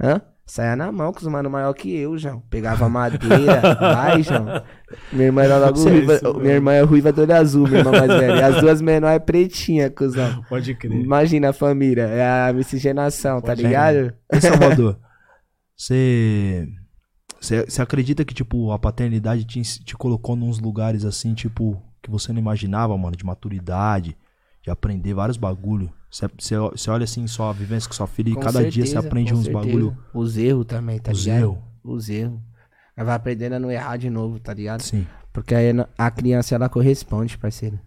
Hã? 0.00 0.20
Saia 0.46 0.76
na 0.76 0.92
mão 0.92 1.10
com 1.10 1.20
os 1.20 1.26
mano 1.26 1.48
maior 1.48 1.72
que 1.72 1.94
eu, 1.96 2.18
João. 2.18 2.40
Pegava 2.50 2.86
madeira, 2.86 3.74
vai, 3.80 4.22
João. 4.22 4.44
Minha 5.10 5.26
irmã 5.26 5.42
era 5.42 5.56
logo 5.56 5.78
é 5.78 5.90
ruiva. 5.90 6.14
isso, 6.14 6.34
minha 6.34 6.54
irmã 6.54 6.72
é 6.72 6.82
ruiva 6.82 7.12
do 7.12 7.22
olho 7.22 7.34
azul, 7.34 7.66
minha 7.66 7.78
irmã 7.80 7.92
mais 7.92 8.08
velha. 8.08 8.36
E 8.36 8.42
as 8.42 8.60
duas 8.60 8.82
menores 8.82 9.16
é 9.16 9.18
pretinha, 9.18 9.88
cuzão. 9.88 10.42
Pode 10.46 10.74
crer. 10.74 10.92
Imagina 10.92 11.48
a 11.48 11.52
família, 11.54 12.02
é 12.02 12.48
a 12.48 12.52
miscigenação, 12.52 13.40
tá 13.40 13.48
Pode 13.48 13.62
ligado? 13.62 14.12
Ei, 14.30 14.40
Salvador, 14.40 14.98
você 15.74 16.68
Você 17.40 17.80
acredita 17.80 18.22
que, 18.22 18.34
tipo, 18.34 18.70
a 18.70 18.78
paternidade 18.78 19.44
te, 19.46 19.62
te 19.62 19.96
colocou 19.96 20.36
nos 20.36 20.58
lugares 20.58 21.06
assim, 21.06 21.32
tipo, 21.32 21.82
que 22.02 22.10
você 22.10 22.34
não 22.34 22.38
imaginava, 22.38 22.96
mano, 22.98 23.16
de 23.16 23.24
maturidade, 23.24 24.14
de 24.64 24.70
aprender 24.70 25.12
vários 25.14 25.36
bagulho? 25.36 25.92
Você, 26.10 26.56
olha 26.90 27.04
assim, 27.04 27.26
só 27.26 27.50
a 27.50 27.52
vivência 27.52 27.86
com 27.88 27.94
sua 27.94 28.06
filha 28.06 28.30
e 28.30 28.34
Com 28.34 28.40
cada 28.40 28.60
dia 28.62 28.82
você 28.84 28.92
certeza, 28.92 28.98
aprende 29.06 29.34
uns 29.34 29.44
certeza. 29.44 29.64
bagulho. 29.66 29.96
Os 30.14 30.36
erros 30.38 30.64
também, 30.64 30.98
tá 30.98 31.12
Os 31.12 31.24
ligado? 31.26 31.40
erros. 31.42 31.58
Os 31.84 32.08
erros. 32.08 32.38
Ela 32.96 33.06
vai 33.06 33.14
aprendendo 33.16 33.54
a 33.54 33.58
não 33.58 33.70
errar 33.70 33.96
de 33.98 34.08
novo, 34.08 34.38
tá 34.40 34.54
ligado? 34.54 34.80
Sim. 34.80 35.06
Porque 35.32 35.54
aí 35.54 35.66
a 35.98 36.10
criança, 36.10 36.54
ela 36.54 36.68
corresponde, 36.68 37.36
parceiro. 37.36 37.78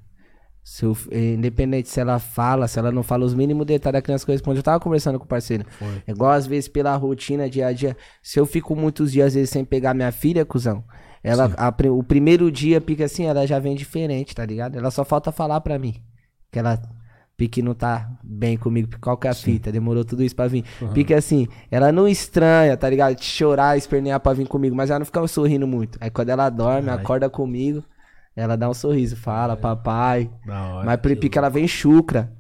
Se 0.61 0.85
f- 0.85 1.07
eh, 1.11 1.33
independente 1.35 1.87
se 1.87 1.97
ela 2.01 2.19
fala, 2.19 2.67
se 2.67 2.77
ela 2.77 2.91
não 2.91 3.01
fala 3.01 3.23
os 3.25 3.33
mínimos 3.33 3.65
detalhes, 3.65 3.97
a 3.99 4.01
criança 4.01 4.25
corresponde. 4.25 4.59
Eu 4.59 4.63
tava 4.63 4.81
conversando 4.81 5.17
com 5.17 5.23
o 5.23 5.27
parceiro. 5.27 5.65
Foi. 5.79 6.03
É 6.05 6.11
Igual 6.11 6.31
às 6.31 6.45
vezes 6.45 6.67
pela 6.67 6.93
rotina, 6.97 7.49
dia 7.49 7.67
a 7.67 7.71
dia. 7.71 7.95
Se 8.21 8.37
eu 8.37 8.45
fico 8.45 8.75
muitos 8.75 9.13
dias, 9.13 9.27
às 9.27 9.33
vezes, 9.35 9.49
sem 9.49 9.63
pegar 9.63 9.93
minha 9.93 10.11
filha, 10.11 10.45
cuzão. 10.45 10.83
Ela, 11.23 11.49
a 11.57 11.73
o 11.89 12.03
primeiro 12.03 12.51
dia, 12.51 12.81
pica 12.81 13.05
assim, 13.05 13.23
ela 13.23 13.47
já 13.47 13.57
vem 13.59 13.75
diferente, 13.77 14.35
tá 14.35 14.45
ligado? 14.45 14.77
Ela 14.77 14.91
só 14.91 15.05
falta 15.05 15.31
falar 15.31 15.61
pra 15.61 15.79
mim. 15.79 15.95
Que 16.51 16.59
ela 16.59 16.79
pique 17.35 17.61
não 17.61 17.73
tá 17.75 18.09
bem 18.23 18.57
comigo. 18.57 18.89
Qual 18.99 19.15
que 19.17 19.27
é 19.27 19.29
a 19.29 19.33
fita? 19.33 19.71
Demorou 19.71 20.03
tudo 20.03 20.23
isso 20.23 20.35
pra 20.35 20.47
vir. 20.47 20.63
Pique 20.93 21.13
assim, 21.13 21.47
ela 21.69 21.91
não 21.91 22.07
estranha, 22.07 22.75
tá 22.75 22.89
ligado? 22.89 23.15
De 23.15 23.23
chorar, 23.23 23.77
espernear 23.77 24.19
pra 24.19 24.33
vir 24.33 24.47
comigo, 24.47 24.75
mas 24.75 24.89
ela 24.89 24.99
não 24.99 25.05
fica 25.05 25.25
sorrindo 25.27 25.67
muito. 25.67 25.97
Aí 26.01 26.09
quando 26.09 26.29
ela 26.29 26.49
dorme, 26.49 26.89
Ai. 26.89 26.95
acorda 26.95 27.29
comigo, 27.29 27.83
ela 28.35 28.55
dá 28.55 28.69
um 28.69 28.73
sorriso, 28.73 29.15
fala, 29.15 29.55
papai. 29.55 30.31
Da 30.45 30.65
hora. 30.67 30.85
Mas 30.85 30.99
pri- 30.99 31.15
pique 31.15 31.37
ela 31.37 31.49
vem 31.49 31.67
chucra. 31.67 32.31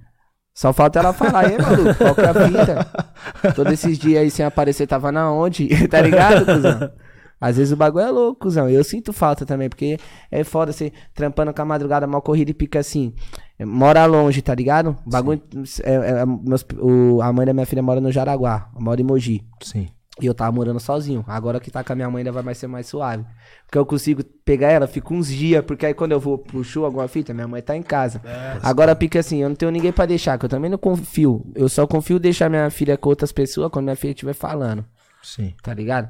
Só 0.55 0.73
falta 0.73 0.97
ela 0.97 1.13
falar, 1.13 1.45
aí, 1.45 1.57
maluco, 1.61 1.93
qual 1.95 2.15
que 2.15 2.21
é 2.21 2.29
a 2.29 2.33
fita? 2.33 3.53
Todos 3.53 3.73
esses 3.73 3.99
dias 3.99 4.23
aí 4.23 4.31
sem 4.31 4.43
aparecer, 4.43 4.87
tava 4.87 5.11
na 5.11 5.31
onde? 5.31 5.67
tá 5.87 6.01
ligado, 6.01 6.43
cuzão? 6.45 6.91
Às 7.39 7.57
vezes 7.57 7.71
o 7.71 7.77
bagulho 7.77 8.05
é 8.05 8.09
louco, 8.09 8.39
cuzão. 8.41 8.67
Eu 8.69 8.83
sinto 8.83 9.13
falta 9.13 9.45
também, 9.45 9.69
porque 9.69 9.97
é 10.31 10.43
foda 10.43 10.71
você 10.73 10.91
trampando 11.13 11.53
com 11.53 11.61
a 11.61 11.65
madrugada 11.65 12.07
mal 12.07 12.21
corrida 12.21 12.49
e 12.51 12.53
pica 12.53 12.79
assim. 12.79 13.13
é, 13.59 13.65
Mora 13.65 14.05
longe, 14.05 14.41
tá 14.41 14.55
ligado? 14.55 14.95
O 15.05 15.09
bagulho. 15.09 15.41
É, 15.83 15.93
é, 15.93 16.25
meus- 16.25 16.65
o- 16.79 17.21
a 17.21 17.31
mãe 17.31 17.45
da 17.45 17.53
minha 17.53 17.65
filha 17.65 17.81
mora 17.83 18.01
no 18.01 18.11
Jaraguá, 18.11 18.69
mora 18.79 18.99
em 18.99 19.03
Mogi. 19.03 19.45
Sim. 19.61 19.87
E 20.19 20.25
eu 20.25 20.33
tava 20.33 20.51
morando 20.51 20.79
sozinho. 20.79 21.23
Agora 21.27 21.59
que 21.59 21.69
tá 21.69 21.83
com 21.83 21.93
a 21.93 21.95
minha 21.95 22.09
mãe 22.09 22.21
ainda 22.21 22.31
vai 22.31 22.41
mais 22.41 22.57
ser 22.57 22.65
mais 22.65 22.87
suave. 22.87 23.23
Porque 23.67 23.77
eu 23.77 23.85
consigo 23.85 24.23
pegar 24.43 24.71
ela, 24.71 24.87
fico 24.87 25.13
uns 25.13 25.27
dias, 25.27 25.63
porque 25.63 25.85
aí 25.85 25.93
quando 25.93 26.13
eu 26.13 26.19
vou 26.19 26.39
pro 26.39 26.63
show, 26.63 26.85
alguma 26.85 27.07
fita, 27.07 27.35
minha 27.35 27.47
mãe 27.47 27.61
tá 27.61 27.77
em 27.77 27.83
casa. 27.83 28.19
Agora 28.63 28.95
pica 28.95 29.19
assim, 29.19 29.43
eu 29.43 29.49
não 29.49 29.55
tenho 29.55 29.69
ninguém 29.71 29.91
pra 29.91 30.07
deixar, 30.07 30.39
que 30.39 30.45
eu 30.45 30.49
também 30.49 30.71
não 30.71 30.77
confio. 30.79 31.45
Eu 31.53 31.69
só 31.69 31.85
confio 31.85 32.17
deixar 32.17 32.49
minha 32.49 32.67
filha 32.71 32.97
com 32.97 33.09
outras 33.09 33.31
pessoas 33.31 33.69
quando 33.71 33.83
minha 33.85 33.95
filha 33.95 34.09
estiver 34.09 34.33
falando, 34.33 34.83
Sim. 35.21 35.53
tá 35.61 35.71
ligado? 35.71 36.09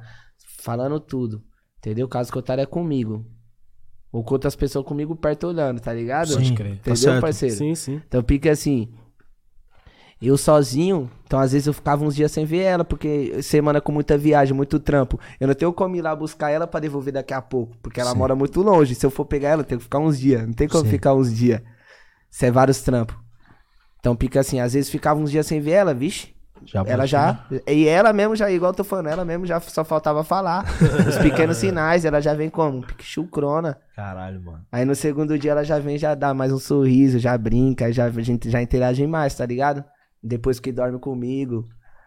Falando 0.68 1.00
tudo. 1.00 1.42
Entendeu? 1.78 2.10
Caso 2.10 2.30
contrário 2.30 2.62
é 2.62 2.66
comigo. 2.66 3.26
Ou 4.12 4.22
com 4.22 4.34
outras 4.34 4.54
pessoas 4.54 4.86
comigo 4.86 5.16
perto 5.16 5.48
olhando, 5.48 5.80
tá 5.80 5.94
ligado? 5.94 6.28
Sim, 6.28 6.54
tá 6.56 6.68
Entendeu, 6.68 6.96
certo. 6.98 7.22
parceiro? 7.22 7.56
Sim, 7.56 7.74
sim. 7.74 8.02
Então 8.06 8.22
pica 8.22 8.52
assim. 8.52 8.94
Eu 10.22 10.38
sozinho, 10.38 11.10
então 11.24 11.40
às 11.40 11.54
vezes 11.54 11.68
eu 11.68 11.74
ficava 11.74 12.04
uns 12.04 12.14
dias 12.14 12.34
sem 12.34 12.44
ver 12.44 12.64
ela, 12.64 12.84
porque 12.84 13.42
semana 13.42 13.80
com 13.80 13.94
muita 13.94 14.18
viagem, 14.18 14.54
muito 14.54 14.78
trampo. 14.78 15.18
Eu 15.40 15.48
não 15.48 15.56
tenho 15.56 15.72
como 15.72 15.96
ir 15.96 16.02
lá 16.02 16.14
buscar 16.14 16.50
ela 16.50 16.68
pra 16.68 16.82
devolver 16.82 17.14
daqui 17.14 17.34
a 17.34 17.42
pouco, 17.42 17.78
porque 17.82 18.02
ela 18.02 18.12
Sim. 18.12 18.18
mora 18.18 18.36
muito 18.36 18.62
longe. 18.62 18.94
Se 18.94 19.06
eu 19.06 19.10
for 19.10 19.24
pegar 19.24 19.50
ela, 19.50 19.62
eu 19.62 19.66
tenho 19.66 19.80
que 19.80 19.86
ficar 19.86 20.00
uns 20.00 20.20
dias. 20.20 20.46
Não 20.46 20.54
tem 20.54 20.68
como 20.68 20.84
Sim. 20.84 20.90
ficar 20.90 21.14
uns 21.14 21.34
dias. 21.34 21.62
Se 22.30 22.46
é 22.46 22.52
vários 22.52 22.82
trampos. 22.82 23.16
Então 24.02 24.18
pica 24.18 24.42
assim, 24.42 24.60
às 24.60 24.74
vezes 24.74 24.90
ficava 24.90 25.18
uns 25.18 25.32
dias 25.32 25.48
sem 25.48 25.62
ver 25.62 25.72
ela, 25.72 25.94
vixe. 25.94 26.36
Já 26.66 26.84
Ela 26.86 27.06
já. 27.06 27.46
E 27.68 27.88
ela 27.88 28.12
mesmo 28.14 28.36
já, 28.36 28.50
igual 28.52 28.72
eu 28.72 28.76
tô 28.76 28.84
falando, 28.84 29.08
ela 29.08 29.24
mesmo 29.24 29.46
já 29.46 29.60
só 29.60 29.84
faltava 29.86 30.24
falar. 30.24 30.66
Os 31.08 31.18
pequenos 31.18 31.58
sinais, 31.58 32.04
ela 32.06 32.22
já 32.22 32.34
vem 32.34 32.50
como? 32.50 32.86
Chucrona. 33.00 33.78
Caralho, 33.96 34.42
mano. 34.42 34.66
Aí 34.72 34.84
no 34.86 34.96
segundo 34.96 35.38
dia 35.40 35.52
ela 35.52 35.64
já 35.64 35.80
vem, 35.80 35.98
já 35.98 36.14
dá 36.16 36.34
mais 36.34 36.52
um 36.52 36.58
sorriso, 36.60 37.20
já 37.20 37.38
brinca, 37.38 37.92
já, 37.92 38.06
a 38.06 38.12
gente 38.22 38.50
já 38.50 38.62
interage 38.62 39.06
mais, 39.08 39.34
tá 39.36 39.46
ligado? 39.46 39.84
Depois 40.22 40.60
que 40.60 40.72
dorme 40.72 41.00
comigo. 41.00 41.66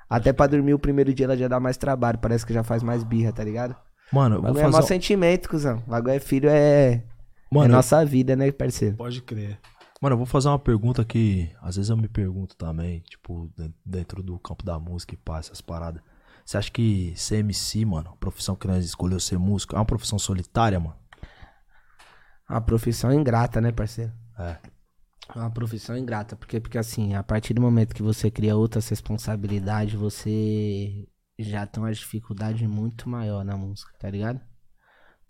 Até 0.08 0.32
pra 0.32 0.46
dormir 0.46 0.74
o 0.74 0.78
primeiro 0.78 1.14
dia 1.14 1.26
ela 1.26 1.36
já 1.36 1.46
dá 1.48 1.60
mais 1.60 1.76
trabalho, 1.76 2.18
parece 2.18 2.44
que 2.44 2.52
já 2.52 2.62
faz 2.64 2.82
mais 2.82 3.04
birra, 3.04 3.32
tá 3.32 3.44
ligado? 3.44 3.74
Mano, 4.12 4.36
eu 4.36 4.42
vou 4.42 4.50
é 4.50 4.54
fazer. 4.54 4.72
mau 4.72 4.80
um- 4.80 4.86
sentimento, 4.86 5.48
cuzão. 5.48 5.82
Bagulho 5.86 6.14
é 6.14 6.18
filho, 6.18 6.48
é, 6.50 6.92
é 6.94 7.02
Mano, 7.50 7.66
eu- 7.68 7.76
nossa 7.76 8.04
vida, 8.04 8.34
né, 8.34 8.50
parceiro? 8.50 8.96
Pode 8.96 9.22
crer. 9.22 9.56
Mano, 10.00 10.14
eu 10.14 10.16
vou 10.18 10.26
fazer 10.26 10.48
uma 10.48 10.58
pergunta 10.58 11.04
que 11.04 11.50
às 11.60 11.76
vezes 11.76 11.90
eu 11.90 11.96
me 11.96 12.08
pergunto 12.08 12.56
também, 12.56 13.00
tipo, 13.00 13.52
den- 13.56 13.74
dentro 13.84 14.22
do 14.22 14.38
campo 14.38 14.64
da 14.64 14.78
música 14.78 15.14
e 15.14 15.16
pá, 15.18 15.38
essas 15.38 15.60
paradas. 15.60 16.02
Você 16.44 16.56
acha 16.56 16.70
que 16.70 17.12
ser 17.16 17.36
MC, 17.36 17.84
mano, 17.84 18.10
a 18.10 18.16
profissão 18.16 18.56
que 18.56 18.66
nós 18.66 18.84
escolheu 18.84 19.20
ser 19.20 19.38
músico, 19.38 19.74
é 19.76 19.78
uma 19.78 19.84
profissão 19.84 20.18
solitária, 20.18 20.80
mano? 20.80 20.96
Uma 22.48 22.60
profissão 22.60 23.12
ingrata, 23.12 23.60
né, 23.60 23.70
parceiro? 23.72 24.12
É. 24.38 24.58
É 25.34 25.38
uma 25.38 25.50
profissão 25.50 25.96
ingrata, 25.96 26.34
porque, 26.34 26.58
porque 26.60 26.78
assim, 26.78 27.14
a 27.14 27.22
partir 27.22 27.54
do 27.54 27.60
momento 27.60 27.94
que 27.94 28.02
você 28.02 28.30
cria 28.30 28.56
outras 28.56 28.88
responsabilidades, 28.88 29.94
você 29.94 31.06
já 31.38 31.66
tem 31.66 31.82
uma 31.82 31.92
dificuldade 31.92 32.66
muito 32.66 33.08
maior 33.08 33.44
na 33.44 33.56
música, 33.56 33.92
tá 33.98 34.10
ligado? 34.10 34.40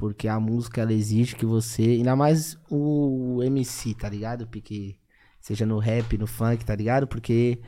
Porque 0.01 0.29
a 0.29 0.41
música, 0.41 0.81
ela 0.81 0.95
exige 0.95 1.37
que 1.37 1.45
você, 1.45 1.83
ainda 1.83 2.17
mais 2.17 2.57
o 2.71 3.43
MC, 3.43 3.93
tá 3.93 4.09
ligado? 4.09 4.47
Porque 4.47 4.97
seja 5.39 5.67
no 5.67 5.79
rap, 5.79 6.17
no 6.17 6.27
funk, 6.27 6.65
tá 6.65 6.75
ligado? 6.75 7.07
Porque 7.07 7.61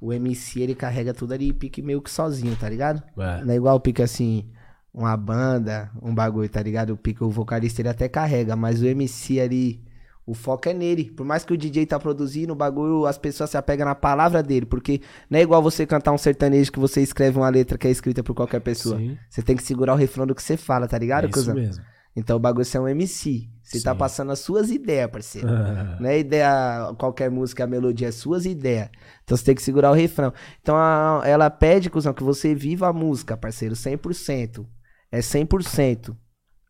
o 0.00 0.14
MC, 0.14 0.62
ele 0.62 0.74
carrega 0.74 1.12
tudo 1.12 1.34
ali 1.34 1.52
pique 1.52 1.82
meio 1.82 2.00
que 2.00 2.10
sozinho, 2.10 2.56
tá 2.56 2.70
ligado? 2.70 3.02
É. 3.18 3.44
Não 3.44 3.52
é 3.52 3.56
igual 3.56 3.78
pique 3.78 4.00
assim, 4.00 4.48
uma 4.94 5.14
banda, 5.14 5.90
um 6.00 6.14
bagulho, 6.14 6.48
tá 6.48 6.62
ligado? 6.62 6.94
O 6.94 6.96
pique, 6.96 7.22
o 7.22 7.28
vocalista 7.28 7.82
ele 7.82 7.90
até 7.90 8.08
carrega, 8.08 8.56
mas 8.56 8.80
o 8.80 8.86
MC 8.86 9.38
ali, 9.38 9.84
o 10.26 10.34
foco 10.34 10.68
é 10.68 10.74
nele. 10.74 11.10
Por 11.10 11.26
mais 11.26 11.44
que 11.44 11.52
o 11.52 11.56
DJ 11.56 11.86
tá 11.86 11.98
produzindo 11.98 12.52
o 12.52 12.56
bagulho, 12.56 13.06
as 13.06 13.18
pessoas 13.18 13.50
se 13.50 13.56
apegam 13.56 13.86
na 13.86 13.94
palavra 13.94 14.42
dele, 14.42 14.66
porque 14.66 15.00
não 15.28 15.38
é 15.38 15.42
igual 15.42 15.62
você 15.62 15.84
cantar 15.86 16.12
um 16.12 16.18
sertanejo 16.18 16.70
que 16.72 16.78
você 16.78 17.00
escreve 17.02 17.38
uma 17.38 17.48
letra 17.48 17.76
que 17.76 17.88
é 17.88 17.90
escrita 17.90 18.22
por 18.22 18.34
qualquer 18.34 18.60
pessoa. 18.60 18.98
Sim. 18.98 19.18
Você 19.28 19.42
tem 19.42 19.56
que 19.56 19.62
segurar 19.62 19.94
o 19.94 19.96
refrão 19.96 20.26
do 20.26 20.34
que 20.34 20.42
você 20.42 20.56
fala, 20.56 20.86
tá 20.86 20.96
ligado, 20.98 21.24
É 21.24 21.28
isso 21.28 21.34
cuzão? 21.38 21.54
mesmo. 21.54 21.82
Então 22.14 22.36
o 22.36 22.38
bagulho 22.40 22.64
você 22.64 22.76
é 22.76 22.80
um 22.80 22.86
MC. 22.88 23.48
Você 23.62 23.80
tá 23.80 23.92
Sim. 23.92 23.98
passando 23.98 24.32
as 24.32 24.38
suas 24.40 24.70
ideias, 24.70 25.10
parceiro. 25.10 25.48
Não 25.98 26.08
é 26.10 26.18
ideia, 26.18 26.92
qualquer 26.98 27.30
música, 27.30 27.64
a 27.64 27.66
melodia, 27.66 28.08
é 28.08 28.12
suas 28.12 28.44
ideias. 28.44 28.90
Então 29.24 29.34
você 29.36 29.44
tem 29.44 29.54
que 29.54 29.62
segurar 29.62 29.90
o 29.90 29.94
refrão. 29.94 30.30
Então 30.60 30.76
a- 30.76 31.22
ela 31.24 31.48
pede, 31.48 31.88
cuzão, 31.88 32.12
que 32.12 32.22
você 32.22 32.54
viva 32.54 32.86
a 32.86 32.92
música, 32.92 33.34
parceiro, 33.36 33.74
100%. 33.74 34.66
É 35.10 35.20
100% 35.22 36.14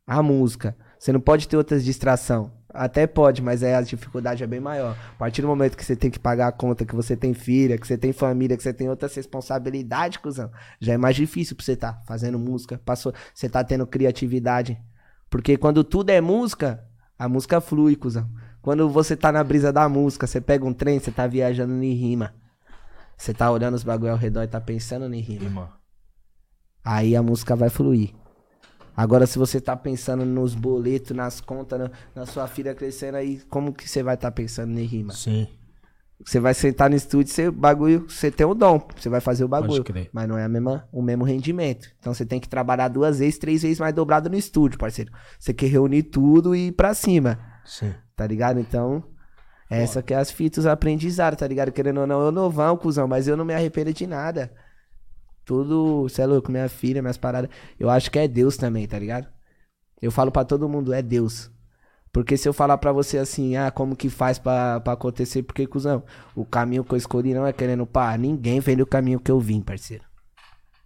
a 0.07 0.23
música. 0.23 0.77
Você 0.99 1.13
não 1.13 1.21
pode 1.21 1.49
ter 1.49 1.57
outras 1.57 1.85
distração. 1.85 2.53
Até 2.73 3.07
pode, 3.07 3.43
mas 3.43 3.63
aí 3.63 3.75
a 3.75 3.83
dificuldade 3.83 4.43
é 4.43 4.47
bem 4.47 4.61
maior. 4.61 4.97
A 5.15 5.19
partir 5.19 5.43
do 5.43 5.49
momento 5.49 5.77
que 5.77 5.85
você 5.85 5.95
tem 5.95 6.11
que 6.11 6.19
pagar 6.19 6.49
a 6.49 6.53
conta, 6.53 6.85
que 6.85 6.95
você 6.95 7.17
tem 7.17 7.35
filha, 7.35 7.77
que 7.77 7.87
você 7.87 7.99
tem 7.99 8.13
família, 8.13 8.57
que 8.57 8.63
você 8.63 8.73
tem 8.73 8.89
outras 8.89 9.15
responsabilidades, 9.15 10.19
cuzão, 10.19 10.51
já 10.81 10.95
é 10.95 10.97
mais 10.97 11.17
difícil 11.17 11.55
pra 11.55 11.65
você 11.65 11.77
tá 11.77 12.01
fazendo 12.07 12.39
música, 12.39 12.81
passou, 12.85 13.13
você 13.35 13.49
tá 13.49 13.63
tendo 13.63 13.87
criatividade. 13.87 14.81
Porque 15.29 15.57
quando 15.57 15.85
tudo 15.85 16.11
é 16.11 16.21
música, 16.21 16.83
a 17.19 17.29
música 17.29 17.61
flui, 17.61 17.95
cuzão. 17.97 18.29
Quando 18.63 18.89
você 18.89 19.17
tá 19.17 19.33
na 19.33 19.43
brisa 19.43 19.73
da 19.73 19.89
música, 19.89 20.27
você 20.27 20.41
pega 20.41 20.65
um 20.65 20.73
trem, 20.73 20.99
você 20.99 21.11
tá 21.11 21.27
viajando 21.27 21.83
em 21.83 21.95
rima. 21.95 22.35
Você 23.17 23.35
tá 23.35 23.51
olhando 23.51 23.75
os 23.75 23.85
bagulho 23.85 24.13
ao 24.13 24.19
redor 24.19 24.43
e 24.43 24.49
tá 24.49 24.61
pensando 24.61 25.13
em 25.15 25.21
rima. 25.21 25.45
Rima. 25.49 25.73
Aí 26.85 27.15
a 27.15 27.23
música 27.23 27.55
vai 27.55 27.69
fluir. 27.69 28.22
Agora, 28.97 29.27
se 29.27 29.39
você 29.39 29.61
tá 29.61 29.75
pensando 29.75 30.25
nos 30.25 30.55
boletos, 30.55 31.17
nas 31.17 31.41
contas, 31.41 31.81
na, 31.81 31.91
na 32.15 32.27
sua 32.27 32.47
filha 32.47 32.75
crescendo, 32.75 33.17
aí 33.17 33.41
como 33.49 33.73
que 33.73 33.89
você 33.89 34.03
vai 34.03 34.15
estar 34.15 34.31
pensando 34.31 34.79
em 34.79 34.85
rima? 34.85 35.13
Sim. 35.13 35.49
Você 36.25 36.39
vai 36.39 36.55
sentar 36.55 36.89
no 36.89 36.95
estúdio, 36.95 37.33
você 37.33 37.51
bagulho, 37.51 38.07
você 38.09 38.31
tem 38.31 38.47
o 38.47 38.55
dom, 38.55 38.81
você 38.97 39.09
vai 39.09 39.21
fazer 39.21 39.45
o 39.45 39.49
bagulho, 39.49 39.85
mas 40.13 40.29
não 40.29 40.39
é 40.39 40.45
a 40.45 40.49
mesma, 40.49 40.89
o 40.93 41.03
mesmo 41.03 41.25
rendimento. 41.25 41.89
Então 41.99 42.15
você 42.15 42.25
tem 42.25 42.39
que 42.39 42.49
trabalhar 42.49 42.89
duas 42.89 43.19
vezes, 43.19 43.39
três 43.39 43.63
vezes 43.63 43.81
mais 43.81 43.93
dobrado 43.95 44.31
no 44.31 44.37
estúdio, 44.37 44.79
parceiro. 44.79 45.11
Você 45.39 45.53
quer 45.53 45.67
reunir 45.67 46.05
tudo 46.05 46.55
e 46.55 46.69
ir 46.69 46.73
pra 46.73 46.95
cima, 46.95 47.41
Sim. 47.65 47.93
tá 48.15 48.25
ligado? 48.25 48.61
Então, 48.61 49.03
essa 49.69 50.03
que 50.03 50.15
é 50.15 50.17
as 50.17 50.31
fitas 50.31 50.65
aprendizadas, 50.65 51.39
tá 51.41 51.47
ligado? 51.47 51.73
Querendo 51.73 52.01
ou 52.01 52.07
não, 52.07 52.21
eu 52.21 52.31
novão, 52.31 52.77
cuzão, 52.77 53.09
mas 53.09 53.27
eu 53.27 53.37
não 53.37 53.45
me 53.45 53.55
arrependo 53.55 53.93
de 53.93 54.07
nada. 54.07 54.53
Tudo, 55.45 56.09
cê 56.09 56.23
é 56.23 56.27
louco, 56.27 56.51
minha 56.51 56.69
filha, 56.69 57.03
minhas 57.03 57.17
paradas. 57.19 57.51
Eu 57.79 57.91
acho 57.91 58.11
que 58.11 58.19
é 58.19 58.29
Deus 58.29 58.57
também, 58.57 58.87
tá 58.87 58.99
ligado? 58.99 59.27
Eu 60.01 60.11
falo 60.11 60.31
pra 60.31 60.45
todo 60.45 60.69
mundo, 60.69 60.93
é 60.93 61.03
Deus. 61.03 61.51
Porque 62.13 62.37
se 62.37 62.47
eu 62.49 62.53
falar 62.53 62.77
pra 62.79 62.93
você 62.93 63.17
assim, 63.19 63.57
ah, 63.57 63.71
como 63.71 63.97
que 63.97 64.11
faz 64.11 64.39
pra, 64.39 64.81
pra 64.81 64.93
acontecer? 64.93 65.43
Porque, 65.43 65.67
cuzão, 65.67 66.05
o 66.37 66.45
caminho 66.45 66.85
que 66.85 66.93
eu 66.93 66.99
escolhi 66.99 67.33
não 67.33 67.47
é 67.47 67.53
querendo 67.53 67.87
pá. 67.87 68.17
Ninguém 68.19 68.61
vem 68.61 68.81
o 68.83 68.87
caminho 68.87 69.19
que 69.19 69.31
eu 69.31 69.41
vim, 69.41 69.63
parceiro. 69.63 70.05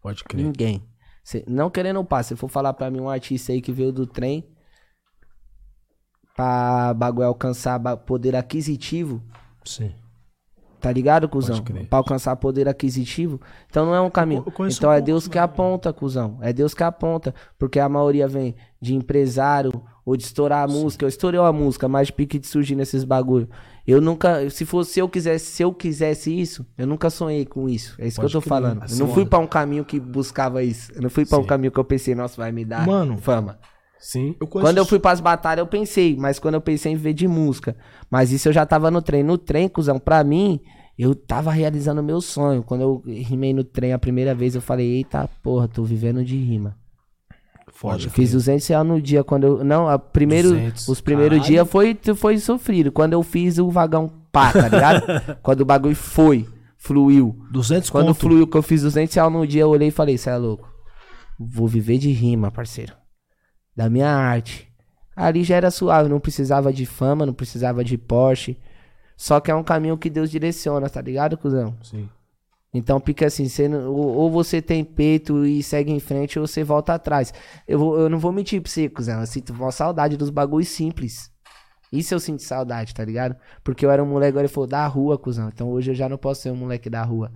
Pode 0.01 0.23
crer. 0.23 0.45
Ninguém. 0.45 0.87
Cê- 1.25 1.45
não 1.49 1.69
querendo 1.69 2.05
pá. 2.05 2.23
Se 2.23 2.37
for 2.37 2.49
falar 2.49 2.73
pra 2.75 2.91
mim 2.91 3.01
um 3.01 3.09
artista 3.11 3.53
aí 3.53 3.61
que 3.61 3.73
veio 3.73 3.91
do 3.91 4.07
trem 4.07 4.49
pra 6.37 6.95
bagulho 6.95 7.27
alcançar 7.27 7.81
poder 7.99 8.37
aquisitivo, 8.37 9.21
Sim. 9.65 9.93
Tá 10.81 10.93
ligado, 10.93 11.29
cuzão? 11.29 11.63
Pra 11.89 11.99
alcançar 11.99 12.37
poder 12.37 12.69
aquisitivo. 12.69 13.41
Então 13.69 13.87
não 13.87 13.95
é 13.95 14.01
um 14.01 14.11
caminho. 14.11 14.45
Então 14.71 14.93
é 14.93 15.01
Deus 15.01 15.27
que 15.27 15.39
aponta, 15.39 15.93
cuzão. 15.93 16.39
É 16.43 16.53
Deus 16.53 16.75
que 16.75 16.83
aponta. 16.83 17.35
Porque 17.59 17.81
a 17.81 17.89
maioria 17.89 18.29
vem 18.29 18.55
de 18.81 18.95
empresário 18.95 19.73
ou 20.05 20.17
de 20.17 20.25
estourar 20.25 20.65
a 20.65 20.69
música. 20.69 21.05
Eu 21.05 21.09
estourei 21.09 21.41
a 21.41 21.53
música, 21.53 21.89
mas 21.89 22.09
de 22.09 22.13
pique 22.13 22.39
de 22.39 22.47
surgir 22.47 22.77
nesses 22.77 23.05
bagulho. 23.05 23.49
Eu 23.87 24.01
nunca, 24.01 24.49
se 24.51 24.65
fosse, 24.65 24.93
se 24.93 25.01
eu 25.01 25.09
quisesse, 25.09 25.47
se 25.47 25.63
eu 25.63 25.73
quisesse 25.73 26.31
isso, 26.39 26.67
eu 26.77 26.87
nunca 26.87 27.09
sonhei 27.09 27.47
com 27.47 27.69
isso. 27.69 27.95
É 27.99 28.07
isso 28.07 28.17
Pode 28.21 28.31
que 28.31 28.37
eu 28.37 28.43
tô 28.43 28.49
falando. 28.49 28.79
Eu 28.79 28.85
Assim, 28.85 28.99
não 28.99 29.09
fui 29.13 29.23
ó. 29.23 29.27
pra 29.27 29.39
um 29.39 29.47
caminho 29.47 29.85
que 29.85 29.99
buscava 29.99 30.63
isso. 30.63 30.93
Eu 30.95 31.03
não 31.03 31.11
fui 31.11 31.25
pra 31.25 31.39
um 31.39 31.43
Sim. 31.43 31.49
caminho 31.49 31.73
que 31.73 31.79
eu 31.81 31.85
pensei, 31.85 32.15
nossa, 32.15 32.37
vai 32.37 32.53
me 32.53 32.65
dar 32.65 32.87
Mano, 32.87 33.17
fama. 33.17 33.59
Sim. 33.99 34.37
Eu 34.41 34.47
conheço 34.47 34.69
Quando 34.69 34.79
eu 34.79 34.87
fui 34.87 34.99
pras 34.99 35.21
batalhas, 35.21 35.61
eu 35.61 35.67
pensei, 35.67 36.17
mas 36.17 36.39
quando 36.39 36.55
eu 36.55 36.61
pensei 36.61 36.93
em 36.93 36.97
viver 36.97 37.15
de 37.15 37.27
música. 37.27 37.77
Mas 38.11 38.31
isso 38.31 38.49
eu 38.49 38.53
já 38.53 38.65
tava 38.67 38.91
no 38.91 39.03
trem. 39.03 39.23
No 39.23 39.39
trem, 39.39 39.69
cuzão, 39.69 39.99
pra 39.99 40.23
mim, 40.23 40.61
eu 40.99 41.15
tava 41.15 41.51
realizando 41.51 42.01
o 42.01 42.05
meu 42.05 42.21
sonho. 42.21 42.63
Quando 42.63 42.83
eu 42.83 43.03
rimei 43.07 43.53
no 43.53 43.65
trem 43.65 43.93
a 43.93 43.99
primeira 43.99 44.35
vez, 44.35 44.55
eu 44.55 44.61
falei, 44.61 44.97
eita 44.97 45.29
porra, 45.43 45.69
tô 45.69 45.83
vivendo 45.83 46.25
de 46.25 46.37
rima. 46.37 46.77
Foda. 47.73 48.03
Eu 48.03 48.11
fiz 48.11 48.33
200 48.33 48.67
reais 48.67 48.87
no 48.87 49.01
dia. 49.03 49.23
Quando 49.23 49.45
eu. 49.45 49.65
Não, 49.65 49.89
a 49.89 49.99
primeiro, 49.99 50.51
200, 50.51 50.89
os 50.89 51.01
primeiros 51.01 51.45
dias 51.45 51.69
foi, 51.69 51.99
foi 52.15 52.39
sofrido. 52.39 52.91
Quando 52.91 53.13
eu 53.13 53.23
fiz 53.23 53.59
o 53.59 53.71
vagão 53.71 54.11
pá, 54.33 54.53
tá 54.53 54.69
ligado? 54.69 55.05
quando 55.43 55.61
o 55.61 55.65
bagulho 55.65 55.95
foi, 55.95 56.47
fluiu. 56.79 57.37
200 57.51 57.91
Quando 57.91 58.07
conto. 58.07 58.21
fluiu, 58.21 58.47
que 58.47 58.57
eu 58.57 58.63
fiz 58.63 58.83
200 58.83 59.15
reais 59.15 59.33
no 59.33 59.47
dia, 59.47 59.63
eu 59.63 59.69
olhei 59.69 59.89
e 59.89 59.91
falei, 59.91 60.17
cê 60.17 60.31
é 60.31 60.37
louco. 60.37 60.67
Vou 61.39 61.69
viver 61.69 61.99
de 61.99 62.11
rima, 62.13 62.51
parceiro. 62.51 62.95
Da 63.77 63.91
minha 63.91 64.09
arte. 64.11 64.69
Ali 65.15 65.45
já 65.45 65.57
era 65.57 65.71
suave, 65.71 66.09
não 66.09 66.21
precisava 66.21 66.73
de 66.73 66.87
fama, 66.87 67.27
não 67.27 67.33
precisava 67.35 67.85
de 67.85 67.97
Porsche. 67.97 68.59
Só 69.17 69.41
que 69.41 69.51
é 69.51 69.55
um 69.55 69.63
caminho 69.65 69.97
que 69.97 70.11
Deus 70.11 70.31
direciona, 70.31 70.89
tá 70.91 71.01
ligado, 71.01 71.39
cuzão? 71.39 71.77
Sim. 71.83 72.09
Então 72.75 73.01
fica 73.01 73.27
assim, 73.27 73.49
você 73.49 73.67
ou 73.69 74.31
você 74.31 74.61
tem 74.61 74.85
peito 74.85 75.47
e 75.47 75.63
segue 75.63 75.91
em 75.91 76.01
frente, 76.01 76.39
ou 76.39 76.47
você 76.47 76.63
volta 76.63 76.93
atrás. 76.93 77.33
Eu, 77.67 77.79
vou- 77.79 77.99
eu 77.99 78.11
não 78.11 78.19
vou 78.19 78.31
mentir 78.33 78.61
pra 78.61 78.71
você, 78.71 78.89
cuzão. 78.89 79.21
Eu 79.21 79.27
sinto 79.27 79.55
uma 79.55 79.73
saudade 79.73 80.17
dos 80.19 80.29
bagulhos 80.29 80.69
simples. 80.69 81.31
Isso 81.91 82.13
eu 82.13 82.21
sinto 82.21 82.43
saudade, 82.43 82.93
tá 82.93 83.03
ligado? 83.05 83.37
Porque 83.65 83.87
eu 83.87 83.91
era 83.91 84.03
um 84.03 84.07
moleque, 84.07 84.31
agora 84.31 84.45
ele 84.47 84.53
falou, 84.53 84.67
da 84.69 84.87
rua, 84.87 85.17
cuzão. 85.17 85.49
Então 85.49 85.71
hoje 85.71 85.93
eu 85.93 85.95
já 85.95 86.09
não 86.09 86.19
posso 86.19 86.43
ser 86.43 86.51
um 86.51 86.57
moleque 86.57 86.91
da 86.91 87.03
rua. 87.03 87.33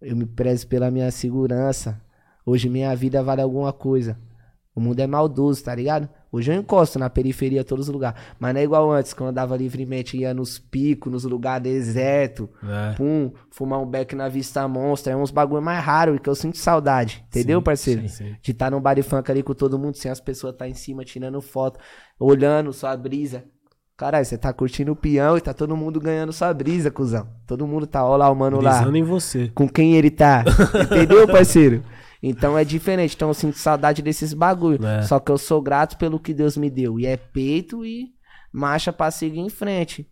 Eu 0.00 0.16
me 0.16 0.26
prezo 0.26 0.66
pela 0.66 0.90
minha 0.90 1.10
segurança. 1.12 2.00
Hoje 2.44 2.68
minha 2.68 2.94
vida 2.96 3.22
vale 3.22 3.40
alguma 3.42 3.72
coisa. 3.72 4.18
O 4.76 4.80
mundo 4.80 5.00
é 5.00 5.06
maldoso, 5.06 5.64
tá 5.64 5.74
ligado? 5.74 6.06
Hoje 6.30 6.52
eu 6.52 6.60
encosto 6.60 6.98
na 6.98 7.08
periferia, 7.08 7.64
todos 7.64 7.88
os 7.88 7.92
lugares. 7.94 8.20
Mas 8.38 8.52
não 8.52 8.60
é 8.60 8.64
igual 8.64 8.92
antes, 8.92 9.14
quando 9.14 9.28
eu 9.28 9.30
andava 9.30 9.56
livremente, 9.56 10.18
ia 10.18 10.34
nos 10.34 10.58
picos, 10.58 11.10
nos 11.10 11.24
lugares 11.24 11.62
desertos. 11.62 12.46
É. 12.62 12.92
Pum, 12.92 13.32
fumar 13.50 13.80
um 13.80 13.86
beck 13.86 14.14
na 14.14 14.28
vista 14.28 14.68
monstra. 14.68 15.14
É 15.14 15.16
uns 15.16 15.30
bagulho 15.30 15.62
mais 15.62 15.82
raro 15.82 16.20
que 16.20 16.28
eu 16.28 16.34
sinto 16.34 16.58
saudade. 16.58 17.24
Entendeu, 17.28 17.60
Sim, 17.60 17.64
parceiro? 17.64 18.02
sim, 18.02 18.08
sim. 18.08 18.36
De 18.42 18.50
estar 18.52 18.70
num 18.70 18.78
bar 18.78 19.02
funk 19.02 19.30
ali 19.30 19.42
com 19.42 19.54
todo 19.54 19.78
mundo, 19.78 19.96
sem 19.96 20.10
as 20.10 20.20
pessoas 20.20 20.54
tá 20.54 20.68
em 20.68 20.74
cima, 20.74 21.06
tirando 21.06 21.40
foto, 21.40 21.80
olhando 22.20 22.70
sua 22.70 22.94
brisa. 22.98 23.44
Caralho, 23.96 24.26
você 24.26 24.36
tá 24.36 24.52
curtindo 24.52 24.92
o 24.92 24.96
peão 24.96 25.38
e 25.38 25.40
tá 25.40 25.54
todo 25.54 25.74
mundo 25.74 25.98
ganhando 25.98 26.34
sua 26.34 26.52
brisa, 26.52 26.90
cuzão. 26.90 27.26
Todo 27.46 27.66
mundo 27.66 27.86
tá, 27.86 28.04
ó 28.04 28.14
lá 28.14 28.28
o 28.30 28.34
mano 28.36 28.60
lá. 28.60 28.74
Brisando 28.74 28.96
em 28.98 29.02
você. 29.02 29.50
Com 29.54 29.66
quem 29.66 29.94
ele 29.94 30.10
tá. 30.10 30.44
Entendeu, 30.84 31.24
parceiro? 31.32 31.82
Então 32.28 32.58
é 32.58 32.64
diferente. 32.64 33.14
Então 33.14 33.28
eu 33.28 33.34
sinto 33.34 33.56
saudade 33.56 34.02
desses 34.02 34.34
bagulho. 34.34 34.84
É. 34.84 35.02
Só 35.02 35.20
que 35.20 35.30
eu 35.30 35.38
sou 35.38 35.62
grato 35.62 35.96
pelo 35.96 36.18
que 36.18 36.34
Deus 36.34 36.56
me 36.56 36.68
deu. 36.68 36.98
E 36.98 37.06
é 37.06 37.16
peito 37.16 37.84
e 37.84 38.08
marcha 38.52 38.92
pra 38.92 39.10
seguir 39.10 39.40
em 39.40 39.48
frente. 39.48 40.08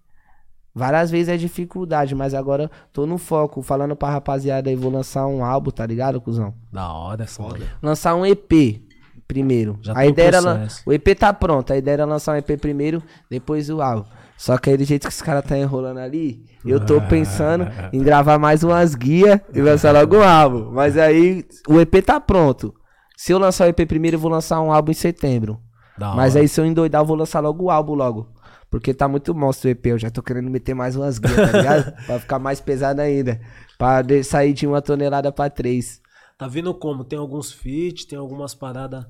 Várias 0.73 1.11
vezes 1.11 1.29
é 1.29 1.37
dificuldade, 1.37 2.15
mas 2.15 2.35
agora 2.35 2.71
tô 2.93 3.07
no 3.07 3.19
foco. 3.19 3.63
Falando 3.63 3.97
pra 3.97 4.11
rapaziada 4.11 4.71
aí, 4.71 4.77
vou 4.77 4.91
lançar 4.91 5.27
um 5.27 5.45
álbum, 5.45 5.71
tá 5.71 5.85
ligado, 5.87 6.21
cuzão? 6.21 6.55
Da 6.73 6.93
hora, 6.93 7.27
foda. 7.27 7.65
Lançar 7.83 8.15
um 8.15 8.25
EP 8.25 8.83
primeiro. 9.27 9.79
Já 9.83 9.97
a 9.97 10.07
ideia 10.07 10.29
era. 10.29 10.69
O 10.87 10.93
EP 10.93 11.19
tá 11.19 11.33
pronto. 11.33 11.73
A 11.73 11.77
ideia 11.77 11.95
era 11.95 12.05
lançar 12.05 12.35
um 12.35 12.37
EP 12.37 12.61
primeiro, 12.61 13.03
depois 13.29 13.69
o 13.71 13.81
álbum. 13.81 14.09
Só 14.37 14.59
que 14.59 14.71
aí 14.71 14.77
do 14.77 14.85
jeito 14.85 15.07
que 15.09 15.15
os 15.15 15.23
caras 15.23 15.45
tá 15.45 15.57
enrolando 15.57 15.99
ali, 15.99 16.45
eu 16.65 16.85
tô 16.85 17.01
pensando 17.01 17.67
em 17.93 18.03
gravar 18.03 18.39
mais 18.39 18.63
umas 18.65 18.95
guias 18.95 19.41
e 19.55 19.61
lançar 19.61 19.93
logo 19.93 20.17
um 20.17 20.23
álbum. 20.23 20.71
Mas 20.73 20.97
aí 20.99 21.45
o 21.69 21.81
EP 21.81 22.03
tá 22.05 22.21
pronto. 22.21 22.75
Se 23.17 23.33
eu 23.33 23.39
lançar 23.39 23.67
o 23.67 23.69
EP 23.71 23.87
primeiro, 23.87 24.17
eu 24.17 24.21
vou 24.21 24.31
lançar 24.31 24.61
um 24.61 24.73
álbum 24.73 24.91
em 24.91 24.95
setembro. 24.95 25.61
Da 25.97 26.15
Mas 26.15 26.33
hora. 26.35 26.43
aí 26.43 26.49
se 26.49 26.61
eu 26.61 26.67
endoidar, 26.67 27.01
eu 27.03 27.07
vou 27.07 27.17
lançar 27.17 27.39
logo 27.41 27.65
o 27.65 27.71
álbum 27.71 27.95
logo. 27.95 28.29
Porque 28.69 28.93
tá 28.93 29.07
muito 29.07 29.33
monstro 29.33 29.69
o 29.69 29.71
EP. 29.71 29.87
Eu 29.87 29.99
já 29.99 30.11
tô 30.11 30.21
querendo 30.21 30.51
meter 30.51 30.75
mais 30.75 30.97
umas 30.97 31.19
guias, 31.19 31.37
tá 31.53 31.59
ligado? 31.59 31.93
pra 32.05 32.19
ficar 32.19 32.39
mais 32.41 32.61
pesado 32.61 33.01
ainda. 33.01 33.41
Pra 33.79 34.03
de- 34.03 34.25
sair 34.25 34.53
de 34.53 34.67
uma 34.67 34.83
tonelada 34.83 35.31
pra 35.31 35.49
três. 35.49 36.01
Tá 36.37 36.49
vendo 36.49 36.75
como? 36.75 37.05
Tem 37.05 37.17
alguns 37.17 37.53
feats, 37.53 38.05
tem 38.05 38.19
algumas 38.19 38.53
paradas. 38.53 39.05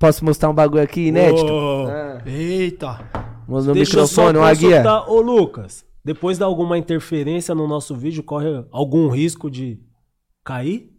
Posso 0.00 0.24
mostrar 0.24 0.50
um 0.50 0.54
bagulho 0.54 0.82
aqui 0.82 1.06
inédito? 1.08 1.46
Ô, 1.52 1.86
Ah, 1.86 2.20
Eita. 2.26 2.98
No 3.60 3.72
Deixa 3.74 3.98
eu 3.98 4.06
só 4.06 4.26
microfone, 4.28 4.38
uma 4.38 4.54
guia. 4.54 4.82
Ô, 5.08 5.20
Lucas, 5.20 5.84
depois 6.04 6.38
de 6.38 6.44
alguma 6.44 6.76
interferência 6.78 7.54
no 7.54 7.66
nosso 7.68 7.94
vídeo, 7.94 8.22
corre 8.22 8.64
algum 8.70 9.08
risco 9.08 9.50
de 9.50 9.80
cair? 10.44 10.90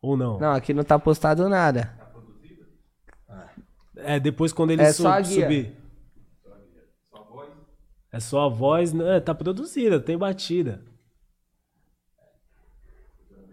Ou 0.00 0.16
não? 0.16 0.38
Não, 0.38 0.52
aqui 0.52 0.72
não 0.72 0.84
tá 0.84 0.98
postado 0.98 1.48
nada. 1.48 1.92
É, 3.96 4.20
depois 4.20 4.52
quando 4.52 4.70
ele 4.70 4.82
É 4.82 4.92
su- 4.92 5.02
só 5.02 5.08
a 5.08 5.20
guia. 5.20 5.42
subir. 5.42 5.76
É 8.12 8.20
só 8.20 8.46
a 8.46 8.48
voz, 8.48 8.92
né? 8.92 9.20
Tá 9.20 9.34
produzida, 9.34 9.98
tem 10.00 10.16
batida. 10.16 10.82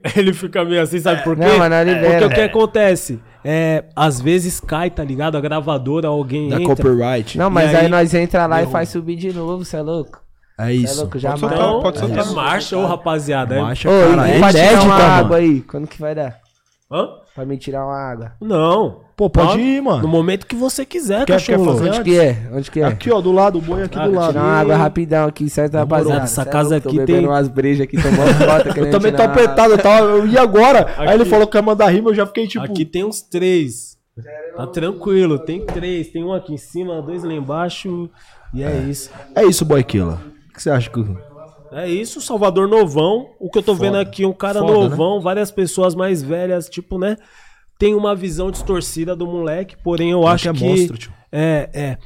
Ele 0.17 0.33
fica 0.33 0.63
meio 0.65 0.81
assim, 0.81 0.99
sabe 0.99 1.23
por 1.23 1.35
quê? 1.35 1.45
Não, 1.45 1.57
mas 1.57 1.69
não 1.71 1.83
libera. 1.83 2.09
Porque 2.19 2.25
o 2.25 2.29
que 2.29 2.41
acontece? 2.41 3.19
É, 3.45 3.85
às 3.95 4.19
vezes 4.21 4.59
cai, 4.59 4.89
tá 4.89 5.03
ligado? 5.03 5.37
A 5.37 5.41
gravadora, 5.41 6.07
alguém 6.09 6.49
Da 6.49 6.61
entra. 6.61 6.75
copyright. 6.75 7.37
Não, 7.37 7.49
mas 7.49 7.69
aí, 7.69 7.85
aí- 7.85 7.87
nós 7.89 8.13
entra 8.13 8.45
lá 8.45 8.61
e 8.63 8.67
faz 8.67 8.89
subir 8.89 9.15
de 9.15 9.31
novo, 9.33 9.63
cê 9.65 9.77
é 9.77 9.81
louco? 9.81 10.21
É 10.59 10.65
Cê 10.65 10.69
é 10.69 10.73
isso. 10.73 10.99
louco, 11.01 11.17
já 11.17 11.29
Pode 11.31 11.39
soltar. 11.41 11.57
Então, 11.57 11.81
pode 11.81 11.99
soltar. 11.99 12.25
é 12.25 12.29
marcha, 12.31 12.77
ô 12.77 12.85
rapaziada. 12.85 13.55
é- 13.55 13.61
Marcha, 13.61 13.89
Ô, 13.89 14.15
cara. 14.15 14.29
É 14.29 14.37
inédita, 14.37 14.93
água 14.93 15.37
aí, 15.37 15.61
quando 15.61 15.87
que 15.87 15.99
vai 15.99 16.13
dar? 16.15 16.37
Hã? 16.91 17.07
Pra 17.35 17.45
me 17.45 17.57
tirar 17.57 17.83
uma 17.85 17.97
água. 17.97 18.33
Não. 18.39 19.01
Pô, 19.17 19.27
pode 19.27 19.59
ir, 19.59 19.81
mano. 19.81 20.03
No 20.03 20.07
momento 20.07 20.45
que 20.45 20.55
você 20.55 20.85
quiser, 20.85 21.25
Quer- 21.25 21.33
cachorro. 21.33 21.65
quer 21.65 21.71
fazer. 21.73 21.89
Onde 21.89 22.03
que 22.03 22.19
é? 22.19 22.49
Onde 22.53 22.71
que 22.71 22.79
é? 22.79 22.83
Aqui, 22.85 23.11
ó, 23.11 23.21
do 23.21 23.31
lado, 23.31 23.57
o 23.57 23.61
boi 23.61 23.83
aqui 23.83 23.97
Ah, 23.97 24.07
do 24.07 24.13
lado. 24.13 24.33
Tirar 24.33 24.43
uma 24.43 24.53
água 24.53 24.75
rapidão 24.75 25.27
aqui, 25.27 25.49
certo, 25.49 25.73
rapaziada? 25.73 26.23
Essa 26.25 26.41
é 26.43 26.45
casa 26.45 26.79
tô 26.81 26.89
aqui 26.89 26.97
bebendo 26.99 27.19
tem- 27.21 27.27
umas 27.27 27.47
brejas 27.47 27.81
aqui, 27.87 27.97
tomando 27.97 28.13
cota, 28.45 28.79
Eu 28.79 28.91
também 28.91 29.11
tô 29.13 29.21
apertado, 29.23 29.73
eu, 29.73 29.77
tava, 29.79 30.05
eu 30.07 30.27
ia 30.27 30.41
agora. 30.41 30.93
Aí 30.97 31.09
ele 31.13 31.23
Aqui. 31.23 31.31
falou 31.31 31.47
que 31.47 31.57
ia 31.57 31.61
mandar 31.63 31.87
rima, 31.89 32.11
eu 32.11 32.15
já 32.15 32.25
fiquei 32.27 32.47
tipo. 32.47 32.63
Aqui 32.63 32.85
tem 32.85 33.03
uns 33.03 33.21
três. 33.23 33.97
Tá 34.55 34.67
tranquilo, 34.67 35.39
tem 35.39 35.65
três. 35.65 36.09
Tem 36.09 36.23
um 36.23 36.33
aqui 36.33 36.53
em 36.53 36.57
cima, 36.57 37.01
dois 37.01 37.23
lá 37.23 37.33
embaixo. 37.33 38.09
E 38.53 38.61
é 38.63 38.77
isso. 38.77 39.09
É 39.35 39.43
isso, 39.43 39.65
boy 39.65 39.83
killer. 39.83 40.17
O 40.49 40.53
que 40.53 40.61
você 40.61 40.69
acha 40.69 40.87
que. 40.89 40.99
É 41.73 41.89
isso, 41.89 42.21
Salvador 42.21 42.67
Novão. 42.67 43.31
O 43.39 43.49
que 43.49 43.57
eu 43.57 43.63
tô 43.63 43.73
vendo 43.73 43.97
aqui, 43.97 44.25
um 44.25 44.33
cara 44.33 44.59
Foda, 44.59 44.89
novão, 44.89 45.19
várias 45.19 45.51
pessoas 45.51 45.95
mais 45.95 46.21
velhas, 46.21 46.69
tipo, 46.69 46.97
né? 46.97 47.17
Tem 47.77 47.95
uma 47.95 48.15
visão 48.15 48.51
distorcida 48.51 49.15
do 49.15 49.25
moleque, 49.25 49.75
porém 49.83 50.11
eu 50.11 50.27
acho 50.27 50.49
é 50.49 50.53
que. 50.53 50.63
monstro, 50.63 50.97
tio. 50.97 51.13
É, 51.31 51.69
é. 51.73 51.97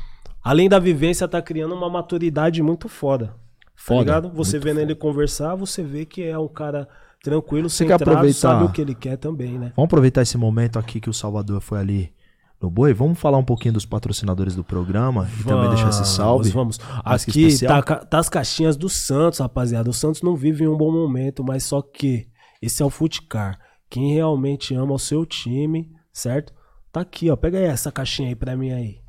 Além 0.44 0.70
da 0.70 0.80
vivência, 0.80 1.28
tá 1.28 1.42
criando 1.42 1.76
uma 1.76 1.90
maturidade 1.90 2.64
muito 2.64 2.88
foda. 2.88 3.36
Foda, 3.76 4.00
Tá 4.00 4.20
ligado? 4.20 4.36
Você 4.36 4.58
vendo 4.58 4.80
ele 4.80 4.96
conversar, 4.96 5.56
você 5.56 5.84
vê 5.84 6.06
que 6.06 6.24
é 6.24 6.38
um 6.40 6.48
cara 6.48 6.88
tranquilo, 7.22 7.70
Você 7.70 7.86
quer 7.86 7.94
centrado, 7.98 8.12
aproveitar- 8.12 8.40
sabe 8.40 8.66
o 8.66 8.70
que 8.72 8.82
ele 8.82 8.96
quer 8.96 9.18
também, 9.18 9.60
né? 9.60 9.74
Vamos 9.76 9.88
aproveitar 9.88 10.22
esse 10.22 10.38
momento 10.38 10.80
aqui 10.80 11.00
que 11.00 11.10
o 11.10 11.14
Salvador 11.14 11.60
foi 11.60 11.80
ali 11.80 12.17
no 12.62 12.70
boi. 12.70 12.94
Vamos 12.94 13.20
falar 13.20 13.38
um 13.38 13.44
pouquinho 13.44 13.74
dos 13.74 13.86
patrocinadores 13.86 14.56
do 14.56 14.64
programa 14.64 15.30
e 15.40 15.44
também 15.44 15.70
deixar 15.70 15.90
esse 15.90 16.06
salve. 16.06 16.50
Vamos. 16.50 16.80
Aqui 17.04 17.60
tá, 17.66 17.82
tá 17.82 18.20
as 18.20 18.30
caixinhas 18.30 18.76
do 18.76 18.90
Santos, 18.90 19.40
rapaziada. 19.40 19.90
O 19.90 19.94
Santos 19.94 20.22
não 20.22 20.36
vive 20.36 20.64
em 20.64 20.68
um 20.68 20.78
bom 20.78 20.92
momento, 20.92 21.44
mas 21.44 21.64
só 21.64 21.82
que 21.82 22.28
esse 22.62 22.82
é 22.82 22.86
o 22.86 22.90
Futicar. 22.90 23.60
Quem 23.90 24.14
realmente 24.14 24.76
ama 24.76 24.94
o 24.94 25.00
seu 25.00 25.26
time, 25.26 25.90
certo? 26.12 26.54
Tá 26.92 27.02
aqui, 27.02 27.30
ó. 27.30 27.36
Pega 27.36 27.58
aí 27.58 27.66
essa 27.66 27.92
caixinha 27.92 28.30
aí 28.30 28.36
pra 28.36 28.58
mim 28.58 28.72
aí. 28.72 29.00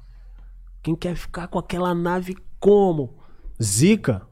Quem 0.82 0.94
quer 0.94 1.16
ficar 1.16 1.48
com 1.48 1.58
aquela 1.58 1.94
nave 1.94 2.36
como? 2.60 3.18
Zica. 3.60 4.26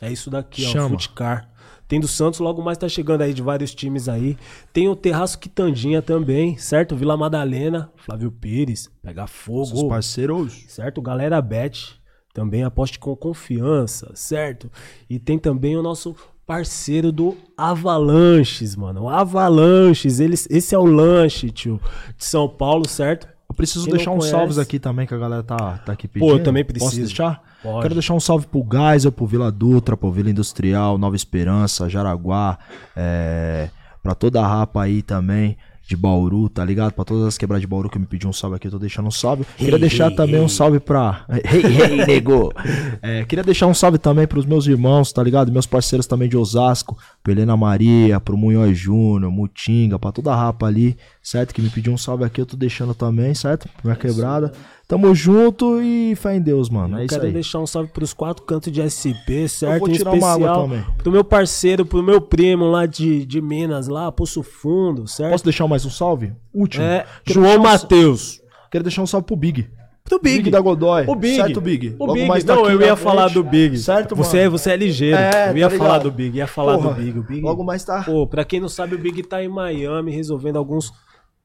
É 0.00 0.10
isso 0.12 0.30
daqui, 0.30 0.64
ó. 0.66 0.70
Chama. 0.70 0.86
O 0.86 0.90
Futicar. 0.90 1.50
Tem 1.88 1.98
do 1.98 2.06
Santos, 2.06 2.38
logo 2.38 2.60
mais 2.62 2.76
tá 2.76 2.86
chegando 2.86 3.22
aí 3.22 3.32
de 3.32 3.40
vários 3.40 3.74
times 3.74 4.10
aí. 4.10 4.36
Tem 4.74 4.88
o 4.88 4.94
Terraço 4.94 5.38
Quitandinha 5.38 6.02
também, 6.02 6.58
certo? 6.58 6.94
Vila 6.94 7.16
Madalena, 7.16 7.90
Flávio 7.96 8.30
Pires, 8.30 8.90
Pega 9.02 9.24
Os 9.24 9.30
Fogo 9.30 9.88
parceiros. 9.88 10.66
certo? 10.68 11.00
Galera 11.00 11.40
Bet, 11.40 11.98
também 12.34 12.62
aposte 12.62 12.98
com 12.98 13.16
confiança, 13.16 14.10
certo? 14.14 14.70
E 15.08 15.18
tem 15.18 15.38
também 15.38 15.78
o 15.78 15.82
nosso 15.82 16.14
parceiro 16.46 17.10
do 17.10 17.34
Avalanches, 17.56 18.76
mano. 18.76 19.08
Avalanches, 19.08 20.20
eles, 20.20 20.46
esse 20.50 20.74
é 20.74 20.78
o 20.78 20.84
lanche, 20.84 21.50
tio, 21.50 21.80
de 22.16 22.24
São 22.24 22.48
Paulo, 22.48 22.86
certo? 22.86 23.37
Eu 23.50 23.54
preciso 23.56 23.84
Quem 23.86 23.94
deixar 23.94 24.10
uns 24.10 24.18
conhece- 24.18 24.30
salves 24.30 24.58
aqui 24.58 24.78
também, 24.78 25.06
que 25.06 25.14
a 25.14 25.18
galera 25.18 25.42
tá, 25.42 25.78
tá 25.78 25.92
aqui 25.92 26.06
pedindo. 26.06 26.28
Pô, 26.28 26.36
eu 26.36 26.42
também 26.42 26.62
Posso 26.64 26.74
preciso. 26.78 27.06
deixar? 27.06 27.42
Pode. 27.62 27.82
Quero 27.82 27.94
deixar 27.94 28.14
um 28.14 28.20
salve 28.20 28.46
pro 28.46 28.64
Geisel, 28.70 29.10
pro 29.10 29.26
Vila 29.26 29.50
Dutra, 29.50 29.96
pro 29.96 30.12
Vila 30.12 30.30
Industrial, 30.30 30.98
Nova 30.98 31.16
Esperança, 31.16 31.88
Jaraguá, 31.88 32.58
é, 32.94 33.70
pra 34.02 34.14
toda 34.14 34.40
a 34.42 34.46
rapa 34.46 34.82
aí 34.82 35.02
também. 35.02 35.56
De 35.88 35.96
Bauru, 35.96 36.50
tá 36.50 36.62
ligado? 36.62 36.92
Pra 36.92 37.02
todas 37.02 37.24
as 37.24 37.38
quebradas 37.38 37.62
de 37.62 37.66
Bauru 37.66 37.88
que 37.88 37.98
me 37.98 38.04
pediu 38.04 38.28
um 38.28 38.32
salve 38.34 38.56
aqui, 38.56 38.66
eu 38.66 38.72
tô 38.72 38.78
deixando 38.78 39.06
um 39.08 39.10
salve. 39.10 39.46
Queria 39.56 39.78
deixar 39.78 40.10
também 40.10 40.38
um 40.38 40.46
salve 40.46 40.78
pra. 40.78 41.24
Hey, 41.30 41.62
hey, 41.64 42.04
nego! 42.06 42.52
É, 43.00 43.24
queria 43.24 43.42
deixar 43.42 43.66
um 43.66 43.72
salve 43.72 43.96
também 43.96 44.26
pros 44.26 44.44
meus 44.44 44.66
irmãos, 44.66 45.10
tá 45.14 45.22
ligado? 45.22 45.50
Meus 45.50 45.64
parceiros 45.64 46.06
também 46.06 46.28
de 46.28 46.36
Osasco, 46.36 46.98
pro 47.22 47.32
Helena 47.32 47.56
Maria, 47.56 48.20
pro 48.20 48.36
Munhoz 48.36 48.76
Júnior, 48.76 49.32
Mutinga, 49.32 49.98
pra 49.98 50.12
toda 50.12 50.30
a 50.30 50.36
rapa 50.36 50.66
ali, 50.66 50.94
certo? 51.28 51.54
Que 51.54 51.60
me 51.60 51.68
pediu 51.68 51.92
um 51.92 51.98
salve 51.98 52.24
aqui, 52.24 52.40
eu 52.40 52.46
tô 52.46 52.56
deixando 52.56 52.94
também, 52.94 53.34
certo? 53.34 53.68
Minha 53.84 53.96
quebrada. 53.96 54.50
Tamo 54.86 55.14
junto 55.14 55.82
e 55.82 56.14
fé 56.16 56.36
em 56.36 56.40
Deus, 56.40 56.70
mano. 56.70 56.96
Eu 56.96 57.00
é 57.00 57.04
isso 57.04 57.14
quero 57.14 57.26
aí. 57.26 57.32
deixar 57.32 57.58
um 57.58 57.66
salve 57.66 57.90
pros 57.92 58.14
quatro 58.14 58.42
cantos 58.44 58.72
de 58.72 58.80
SP, 58.88 59.44
certo? 59.46 59.80
vou 59.80 59.90
Em 59.90 59.92
tirar 59.92 60.12
uma 60.12 60.32
água 60.32 60.54
também. 60.54 60.84
pro 60.96 61.12
meu 61.12 61.22
parceiro, 61.22 61.84
pro 61.84 62.02
meu 62.02 62.22
primo 62.22 62.64
lá 62.64 62.86
de, 62.86 63.26
de 63.26 63.42
Minas, 63.42 63.88
lá, 63.88 64.10
Poço 64.10 64.42
Fundo, 64.42 65.06
certo? 65.06 65.32
Posso 65.32 65.44
deixar 65.44 65.68
mais 65.68 65.84
um 65.84 65.90
salve? 65.90 66.32
Último. 66.54 66.82
É, 66.82 67.04
João 67.26 67.44
deixar 67.44 67.58
um 67.58 67.62
Matheus. 67.62 68.40
Quero 68.70 68.84
deixar 68.84 69.02
um 69.02 69.06
salve 69.06 69.26
pro 69.26 69.36
Big. 69.36 69.68
Pro 70.02 70.18
Big. 70.18 70.50
da 70.50 70.60
Godoy. 70.60 71.04
O 71.06 71.14
Big. 71.14 71.36
Certo, 71.36 71.60
Big? 71.60 71.94
O 71.98 72.06
Logo 72.06 72.14
Big. 72.14 72.26
mais 72.26 72.42
tá 72.42 72.54
não, 72.54 72.70
eu 72.70 72.80
ia 72.80 72.96
falar 72.96 73.28
do 73.28 73.44
Big. 73.44 73.76
Certo, 73.76 74.16
você, 74.16 74.38
mano? 74.38 74.52
você 74.52 74.70
é 74.70 74.76
ligeiro. 74.76 75.18
É, 75.18 75.50
eu 75.50 75.58
ia 75.58 75.68
tá 75.68 75.76
falar 75.76 75.98
do 75.98 76.10
Big, 76.10 76.38
ia 76.38 76.46
falar 76.46 76.78
Porra, 76.78 76.94
do 76.94 77.02
Big. 77.02 77.18
O 77.18 77.22
Big. 77.22 77.40
Logo 77.42 77.62
mais 77.62 77.84
tá. 77.84 78.02
Pô, 78.04 78.26
pra 78.26 78.42
quem 78.42 78.58
não 78.58 78.70
sabe, 78.70 78.94
o 78.94 78.98
Big 78.98 79.22
tá 79.24 79.44
em 79.44 79.48
Miami 79.48 80.10
resolvendo 80.10 80.56
alguns 80.56 80.90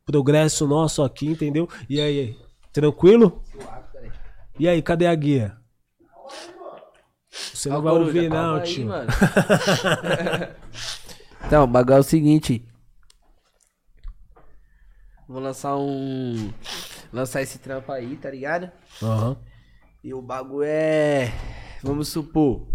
progressos 0.05 0.67
nossos 0.67 1.05
aqui, 1.05 1.27
entendeu? 1.27 1.67
E 1.89 1.99
aí, 1.99 2.37
tranquilo? 2.71 3.41
E 4.59 4.67
aí, 4.67 4.81
cadê 4.81 5.07
a 5.07 5.15
guia? 5.15 5.57
Você 7.29 7.69
não 7.69 7.81
vai 7.81 7.93
ouvir, 7.93 8.29
não, 8.29 8.61
tio. 8.61 8.87
mano. 8.87 9.09
então, 11.45 11.63
o 11.63 11.67
bagulho 11.67 11.95
é 11.95 11.99
o 11.99 12.03
seguinte. 12.03 12.65
Vou 15.27 15.41
lançar 15.41 15.75
um. 15.77 16.51
Lançar 17.11 17.41
esse 17.41 17.57
trampo 17.57 17.91
aí, 17.91 18.15
tá 18.17 18.29
ligado? 18.29 18.71
Aham. 19.01 19.37
E 20.03 20.13
o 20.13 20.21
bagulho 20.21 20.67
é. 20.67 21.33
Vamos 21.81 22.09
supor. 22.09 22.67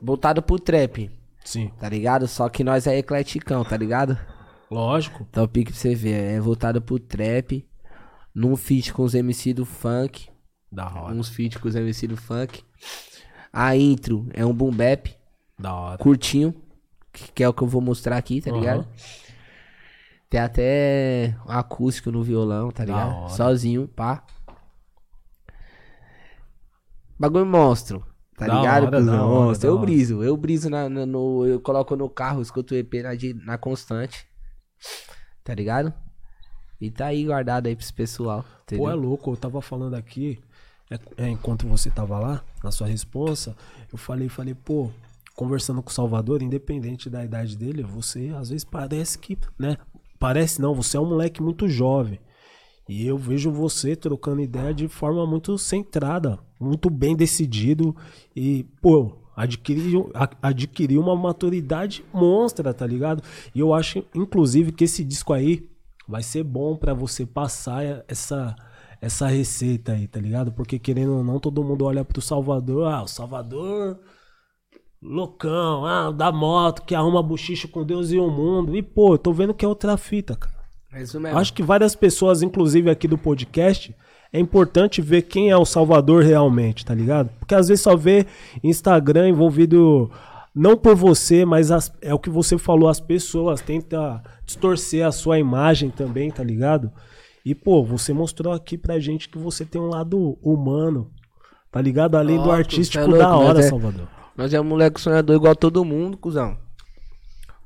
Voltado 0.00 0.42
pro 0.42 0.58
trap, 0.58 1.10
Sim, 1.44 1.70
tá 1.78 1.88
ligado? 1.88 2.26
Só 2.26 2.48
que 2.48 2.64
nós 2.64 2.86
é 2.86 2.98
ecleticão, 2.98 3.64
tá 3.64 3.76
ligado? 3.76 4.18
Lógico. 4.72 5.26
Então 5.30 5.46
pique 5.48 5.70
pra 5.72 5.80
você 5.80 5.94
ver. 5.94 6.32
É 6.34 6.40
voltado 6.40 6.80
pro 6.82 6.98
trap. 6.98 7.66
Num 8.34 8.56
feat 8.56 8.92
com 8.92 9.02
os 9.02 9.14
MC 9.14 9.52
do 9.52 9.64
funk. 9.66 10.28
Da 10.70 10.86
hora, 10.88 11.14
Uns 11.14 11.28
feat 11.28 11.58
com 11.58 11.68
os 11.68 11.74
MC 11.74 12.06
do 12.08 12.16
funk. 12.16 12.62
A 13.52 13.76
intro 13.76 14.26
é 14.32 14.44
um 14.46 14.52
boom 14.54 14.70
bap. 14.72 15.14
da 15.58 15.74
hora. 15.74 15.98
curtinho, 15.98 16.54
que 17.12 17.44
é 17.44 17.48
o 17.48 17.52
que 17.52 17.62
eu 17.62 17.68
vou 17.68 17.80
mostrar 17.82 18.16
aqui, 18.16 18.40
tá 18.40 18.50
Aham. 18.50 18.58
ligado? 18.58 18.88
Tem 20.30 20.40
até 20.40 21.36
um 21.46 21.52
acústico 21.52 22.10
no 22.10 22.22
violão, 22.22 22.70
tá 22.70 22.84
Da 22.86 22.92
ligado? 22.94 23.14
hora. 23.16 23.28
Sozinho, 23.28 23.86
pá. 23.86 24.24
Bagulho 27.18 27.46
monstro, 27.46 28.04
tá 28.36 28.46
Da 28.46 28.54
ligado? 28.60 28.82
hora, 28.86 29.02
da 29.02 29.24
hora, 29.26 29.58
eu 29.62 29.78
briso, 29.78 30.22
eu 30.24 30.36
briso 30.36 30.68
na, 30.70 30.88
na- 30.88 31.06
no. 31.06 31.46
Eu 31.46 31.60
coloco 31.60 31.94
no 31.94 32.08
carro, 32.08 32.40
escuto 32.42 32.74
o 32.74 32.76
EP 32.76 32.94
na, 33.02 33.10
na 33.44 33.58
constante. 33.58 34.26
Tá 35.44 35.54
ligado? 35.54 35.92
E 36.80 36.90
tá 36.90 37.06
aí 37.06 37.24
guardado 37.24 37.66
aí 37.66 37.76
pros 37.76 37.90
pessoal. 37.90 38.44
Entendeu? 38.64 38.86
Pô, 38.86 38.90
é 38.90 38.94
louco, 38.94 39.30
eu 39.30 39.36
tava 39.36 39.62
falando 39.62 39.94
aqui, 39.94 40.40
é, 40.90 41.24
é, 41.24 41.28
enquanto 41.28 41.66
você 41.66 41.90
tava 41.90 42.18
lá, 42.18 42.44
na 42.62 42.70
sua 42.70 42.86
responsa, 42.86 43.56
eu 43.92 43.96
falei, 43.98 44.28
falei, 44.28 44.54
pô, 44.54 44.90
conversando 45.34 45.82
com 45.82 45.90
o 45.90 45.92
Salvador, 45.92 46.42
independente 46.42 47.08
da 47.08 47.24
idade 47.24 47.56
dele, 47.56 47.82
você 47.82 48.32
às 48.36 48.50
vezes 48.50 48.64
parece 48.64 49.18
que, 49.18 49.38
né? 49.58 49.76
Parece 50.18 50.60
não, 50.60 50.74
você 50.74 50.96
é 50.96 51.00
um 51.00 51.08
moleque 51.08 51.42
muito 51.42 51.68
jovem. 51.68 52.20
E 52.88 53.06
eu 53.06 53.16
vejo 53.16 53.50
você 53.50 53.94
trocando 53.96 54.42
ideia 54.42 54.74
de 54.74 54.88
forma 54.88 55.26
muito 55.26 55.56
centrada, 55.56 56.38
muito 56.60 56.90
bem 56.90 57.16
decidido 57.16 57.94
e, 58.34 58.64
pô, 58.80 59.21
adquiriu, 59.36 60.10
adquiriu 60.40 61.00
uma 61.00 61.16
maturidade 61.16 62.04
monstra, 62.12 62.72
tá 62.72 62.86
ligado? 62.86 63.22
E 63.54 63.60
eu 63.60 63.72
acho, 63.74 64.04
inclusive, 64.14 64.72
que 64.72 64.84
esse 64.84 65.02
disco 65.04 65.32
aí 65.32 65.68
vai 66.08 66.22
ser 66.22 66.42
bom 66.42 66.76
pra 66.76 66.94
você 66.94 67.24
passar 67.24 68.04
essa 68.08 68.54
essa 69.00 69.26
receita 69.26 69.92
aí, 69.92 70.06
tá 70.06 70.20
ligado? 70.20 70.52
Porque 70.52 70.78
querendo 70.78 71.16
ou 71.16 71.24
não, 71.24 71.40
todo 71.40 71.64
mundo 71.64 71.84
olha 71.84 72.04
pro 72.04 72.22
Salvador, 72.22 72.86
ah, 72.86 73.02
o 73.02 73.08
Salvador 73.08 73.98
loucão, 75.02 75.84
ah, 75.84 76.12
da 76.12 76.30
moto 76.30 76.82
que 76.82 76.94
arruma 76.94 77.20
buchicho 77.20 77.66
com 77.66 77.84
Deus 77.84 78.12
e 78.12 78.18
o 78.18 78.30
mundo. 78.30 78.76
E 78.76 78.82
pô, 78.82 79.14
eu 79.14 79.18
tô 79.18 79.32
vendo 79.32 79.52
que 79.52 79.64
é 79.64 79.68
outra 79.68 79.96
fita, 79.96 80.36
cara. 80.36 80.62
É 80.92 81.02
isso 81.02 81.18
mesmo. 81.18 81.36
Acho 81.36 81.52
que 81.52 81.62
várias 81.62 81.96
pessoas, 81.96 82.42
inclusive 82.42 82.88
aqui 82.90 83.08
do 83.08 83.18
podcast, 83.18 83.94
é 84.32 84.40
importante 84.40 85.02
ver 85.02 85.22
quem 85.22 85.50
é 85.50 85.56
o 85.56 85.64
Salvador 85.64 86.22
realmente, 86.22 86.84
tá 86.84 86.94
ligado? 86.94 87.30
Porque 87.38 87.54
às 87.54 87.68
vezes 87.68 87.82
só 87.82 87.96
vê 87.96 88.26
Instagram 88.62 89.28
envolvido 89.28 90.10
não 90.54 90.76
por 90.76 90.94
você, 90.94 91.44
mas 91.44 91.70
as- 91.70 91.92
é 92.00 92.12
o 92.14 92.18
que 92.18 92.30
você 92.30 92.56
falou, 92.58 92.88
as 92.88 93.00
pessoas 93.00 93.60
tentam 93.60 94.20
distorcer 94.44 95.06
a 95.06 95.12
sua 95.12 95.38
imagem 95.38 95.90
também, 95.90 96.30
tá 96.30 96.42
ligado? 96.42 96.90
E 97.44 97.54
pô, 97.54 97.82
você 97.84 98.12
mostrou 98.12 98.52
aqui 98.52 98.78
pra 98.78 98.98
gente 99.00 99.28
que 99.28 99.36
você 99.38 99.64
tem 99.64 99.80
um 99.80 99.86
lado 99.88 100.38
humano, 100.42 101.10
tá 101.70 101.80
ligado? 101.80 102.16
Além 102.16 102.36
do 102.36 102.44
Lógico, 102.46 102.58
artístico 102.58 103.02
é 103.04 103.06
louco, 103.06 103.18
da 103.18 103.36
hora, 103.36 103.54
mas 103.54 103.66
é- 103.66 103.68
Salvador. 103.68 104.08
Nós 104.36 104.54
é 104.54 104.60
um 104.60 104.64
moleque 104.64 105.00
sonhador 105.00 105.36
igual 105.36 105.54
todo 105.56 105.84
mundo, 105.84 106.16
cuzão. 106.16 106.56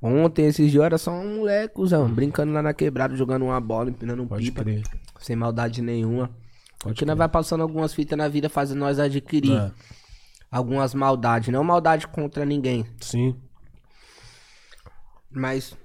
Ontem, 0.02 0.46
esses 0.46 0.70
dias, 0.70 0.84
era 0.84 0.98
só 0.98 1.10
um 1.12 1.38
moleque, 1.38 1.74
cuzão. 1.74 2.08
Brincando 2.08 2.52
lá 2.52 2.62
na 2.62 2.74
quebrada, 2.74 3.16
jogando 3.16 3.44
uma 3.46 3.60
bola, 3.60 3.90
empinando 3.90 4.22
um 4.22 4.26
Pode 4.26 4.44
pipa. 4.44 4.62
crer. 4.62 4.82
Sem 5.18 5.34
maldade 5.36 5.80
nenhuma. 5.82 6.30
Porque 6.78 7.04
nós 7.04 7.16
vai 7.16 7.28
passando 7.28 7.62
algumas 7.62 7.92
fitas 7.94 8.16
na 8.16 8.28
vida, 8.28 8.48
fazendo 8.48 8.78
nós 8.78 8.98
adquirir 8.98 9.52
É, 9.52 9.72
algumas 10.50 10.94
maldades. 10.94 11.48
Não 11.48 11.64
maldade 11.64 12.06
contra 12.08 12.44
ninguém. 12.44 12.86
sim. 13.00 13.34
Mas, 15.30 15.76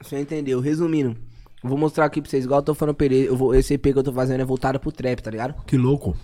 você 0.00 0.20
entendeu? 0.20 0.60
Resumindo, 0.60 1.16
vou 1.62 1.76
mostrar 1.76 2.04
aqui 2.04 2.20
pra 2.20 2.30
vocês, 2.30 2.44
igual 2.44 2.60
eu 2.60 2.64
tô 2.64 2.74
falando 2.74 2.94
pra 2.94 3.06
ele, 3.06 3.26
eu 3.26 3.36
vou, 3.36 3.54
esse 3.54 3.74
EP 3.74 3.82
que 3.82 3.96
eu 3.98 4.02
tô 4.02 4.12
fazendo 4.12 4.40
é 4.40 4.44
voltado 4.44 4.78
pro 4.78 4.92
trap, 4.92 5.20
tá 5.20 5.30
ligado? 5.30 5.60
Que 5.64 5.76
louco. 5.76 6.16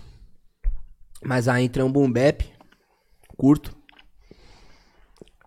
Mas 1.23 1.47
a 1.47 1.59
intro 1.59 1.81
é 1.81 1.85
um 1.85 1.91
boom 1.91 2.09
bap, 2.11 2.45
curto. 3.35 3.75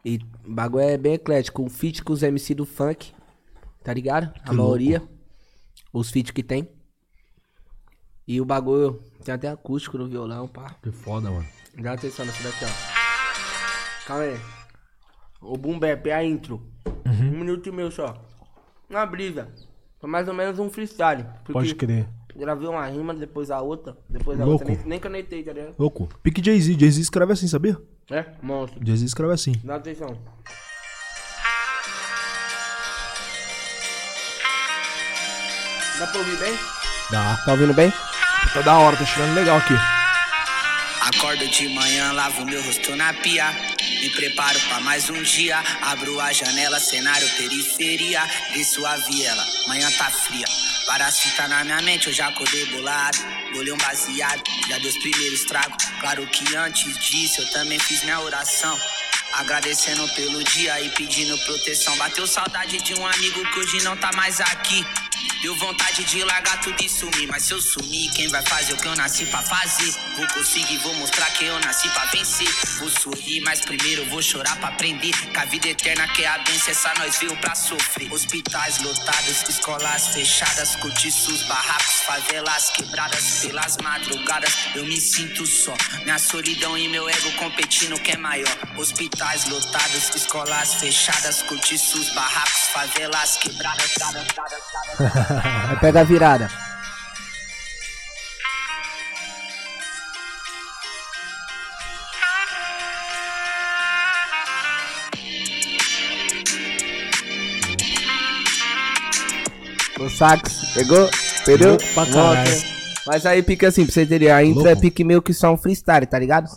E 0.05 0.19
o 0.45 0.53
bagulho 0.53 0.85
é 0.85 0.97
bem 0.99 1.15
eclético. 1.15 1.63
O 1.65 1.69
feat 1.71 2.03
com 2.03 2.13
os 2.13 2.23
MC 2.23 2.55
do 2.55 2.67
funk, 2.67 3.13
tá 3.85 3.93
ligado? 3.95 4.33
A 4.45 4.53
maioria. 4.53 5.03
Os 5.93 6.11
feats 6.11 6.31
que 6.33 6.43
tem. 6.43 6.69
E 8.31 8.41
o 8.41 8.45
bagulho 8.45 9.03
tem 9.25 9.35
até 9.35 9.49
acústico 9.49 9.99
no 9.99 10.07
violão, 10.07 10.47
pá. 10.47 10.77
Que 10.81 10.93
foda, 10.93 11.29
mano. 11.29 11.45
Dá 11.77 11.95
atenção 11.95 12.25
nessa 12.25 12.41
daqui, 12.45 12.65
ó. 12.65 14.07
Calma 14.07 14.23
aí. 14.23 14.41
O 15.43 15.57
boom 15.57 15.77
bap 15.81 16.07
é 16.07 16.13
a 16.13 16.23
intro. 16.23 16.65
Um 17.05 17.31
minuto 17.41 17.69
e 17.69 17.73
meio 17.73 17.91
só. 17.91 18.15
Uma 18.89 19.05
brisa. 19.05 19.49
Foi 19.99 20.09
mais 20.09 20.29
ou 20.29 20.35
menos 20.35 20.61
um 20.61 20.71
freestyle. 20.71 21.27
Pode 21.53 21.75
crer. 21.75 22.07
Gravei 22.37 22.69
uma 22.69 22.87
rima, 22.87 23.13
depois 23.13 23.51
a 23.51 23.61
outra, 23.61 23.99
depois 24.09 24.41
a 24.41 24.45
Louco. 24.45 24.63
outra. 24.63 24.77
Nem, 24.79 24.87
nem 24.91 25.01
canetei, 25.01 25.43
tá 25.43 25.53
ligado? 25.53 25.75
Louco. 25.77 26.09
Pique 26.23 26.41
Jay-Z. 26.41 26.77
Jay-Z 26.79 27.01
escreve 27.01 27.33
assim, 27.33 27.49
sabia? 27.49 27.77
É, 28.09 28.27
monstro. 28.41 28.79
Jay-Z 28.87 29.07
escreve 29.07 29.33
assim. 29.33 29.55
Dá 29.65 29.75
atenção. 29.75 30.17
Dá 35.99 36.07
pra 36.07 36.19
ouvir 36.21 36.37
bem? 36.39 36.55
Dá. 37.11 37.37
Tá 37.45 37.51
ouvindo 37.51 37.75
bem? 37.75 37.93
Tá 38.53 38.63
da 38.63 38.77
hora, 38.79 38.97
tá 38.97 39.07
chegando 39.07 39.35
legal 39.35 39.59
aqui. 39.59 39.75
Acordo 41.03 41.47
de 41.49 41.69
manhã, 41.69 42.11
lavo 42.13 42.45
meu 42.45 42.61
rosto 42.65 42.97
na 42.97 43.13
pia. 43.15 43.47
Me 44.03 44.11
preparo 44.11 44.59
pra 44.69 44.81
mais 44.81 45.09
um 45.09 45.23
dia. 45.23 45.63
Abro 45.83 46.21
a 46.21 46.33
janela, 46.33 46.81
cenário 46.81 47.29
periferia. 47.37 48.23
Desço 48.53 48.85
a 48.85 48.97
viela, 48.97 49.47
manhã 49.69 49.89
tá 49.93 50.11
fria. 50.11 50.45
Parasita 50.85 51.47
na 51.47 51.63
minha 51.63 51.81
mente, 51.83 52.09
eu 52.09 52.13
já 52.13 52.27
acordei 52.27 52.67
bolado. 52.67 53.19
Bolei 53.53 53.73
um 53.73 53.79
baseado, 53.79 54.43
já 54.69 54.79
dei 54.79 54.89
os 54.89 54.99
primeiros 54.99 55.45
tragos. 55.45 55.85
Claro 56.01 56.27
que 56.27 56.57
antes 56.57 56.99
disso 56.99 57.43
eu 57.43 57.51
também 57.53 57.79
fiz 57.79 58.03
minha 58.03 58.19
oração. 58.19 58.77
Agradecendo 59.35 60.09
pelo 60.15 60.43
dia 60.43 60.81
e 60.81 60.89
pedindo 60.91 61.39
proteção. 61.45 61.97
Bateu 61.97 62.27
saudade 62.27 62.83
de 62.83 62.95
um 62.95 63.07
amigo 63.07 63.49
que 63.53 63.61
hoje 63.61 63.85
não 63.85 63.97
tá 63.97 64.11
mais 64.13 64.41
aqui. 64.41 64.85
Deu 65.43 65.55
vontade 65.57 66.05
de 66.05 66.23
largar 66.23 66.61
tudo 66.61 66.83
e 66.85 66.89
sumir, 66.89 67.27
mas 67.29 67.45
se 67.45 67.53
eu 67.53 67.61
sumir, 67.63 68.11
quem 68.13 68.29
vai 68.29 68.43
fazer 68.43 68.75
o 68.75 68.77
que 68.77 68.87
eu 68.87 68.95
nasci 68.95 69.25
pra 69.27 69.43
fazer? 69.43 69.91
Vou 70.17 70.27
conseguir, 70.29 70.77
vou 70.79 70.93
mostrar 70.95 71.31
que 71.31 71.45
eu 71.47 71.59
nasci 71.61 71.89
pra 71.89 72.05
vencer. 72.07 72.49
Vou 72.79 72.91
sorrir, 72.91 73.41
mas 73.41 73.61
primeiro 73.61 74.05
vou 74.11 74.21
chorar 74.21 74.57
pra 74.59 74.69
aprender. 74.69 75.13
Que 75.13 75.39
a 75.39 75.45
vida 75.47 75.69
eterna 75.69 76.07
que 76.09 76.25
é 76.25 76.29
a 76.29 76.39
benção, 76.39 76.71
essa 76.71 76.93
nós 76.99 77.17
veio 77.19 77.35
pra 77.39 77.55
sofrer. 77.55 78.13
Hospitais 78.13 78.79
lotados, 78.83 79.49
escolas 79.49 80.09
fechadas, 80.09 80.77
cortiços, 80.77 81.43
barracos, 81.45 82.01
favelas 82.07 82.71
quebradas 82.71 83.41
pelas 83.41 83.77
madrugadas. 83.79 84.55
Eu 84.75 84.85
me 84.85 85.01
sinto 85.01 85.47
só, 85.47 85.75
minha 86.05 86.19
solidão 86.19 86.77
e 86.77 86.87
meu 86.89 87.09
ego 87.09 87.33
competindo, 87.33 87.99
quem 88.01 88.15
é 88.15 88.19
maior? 88.19 88.59
Hospitais 88.77 89.47
lotados, 89.47 90.15
escolas 90.15 90.75
fechadas, 90.75 91.43
cortiços, 91.43 92.11
barracos, 92.11 92.69
favelas 92.73 93.39
quebradas. 93.39 93.91
Vai 95.13 95.81
pegar 95.81 96.01
a 96.01 96.05
virada. 96.05 96.49
O 109.99 110.09
sax, 110.09 110.73
pegou? 110.75 111.11
Perdeu? 111.45 111.77
Volta. 111.95 112.45
Mas 113.07 113.27
aí 113.27 113.43
pica 113.43 113.69
assim, 113.69 113.85
pra 113.85 113.93
você 113.93 114.03
entender, 114.03 114.31
a 114.31 114.43
intro 114.45 114.67
é 114.67 114.75
pique 114.75 115.05
meio 115.05 115.21
que 115.21 115.35
só 115.35 115.53
um 115.53 115.57
freestyle, 115.57 116.07
tá 116.07 116.19
ligado? 116.19 116.49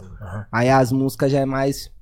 Aí 0.51 0.69
as 0.69 0.91
músicas 0.91 1.31
já 1.31 1.39
é 1.39 1.45
mais... 1.45 1.92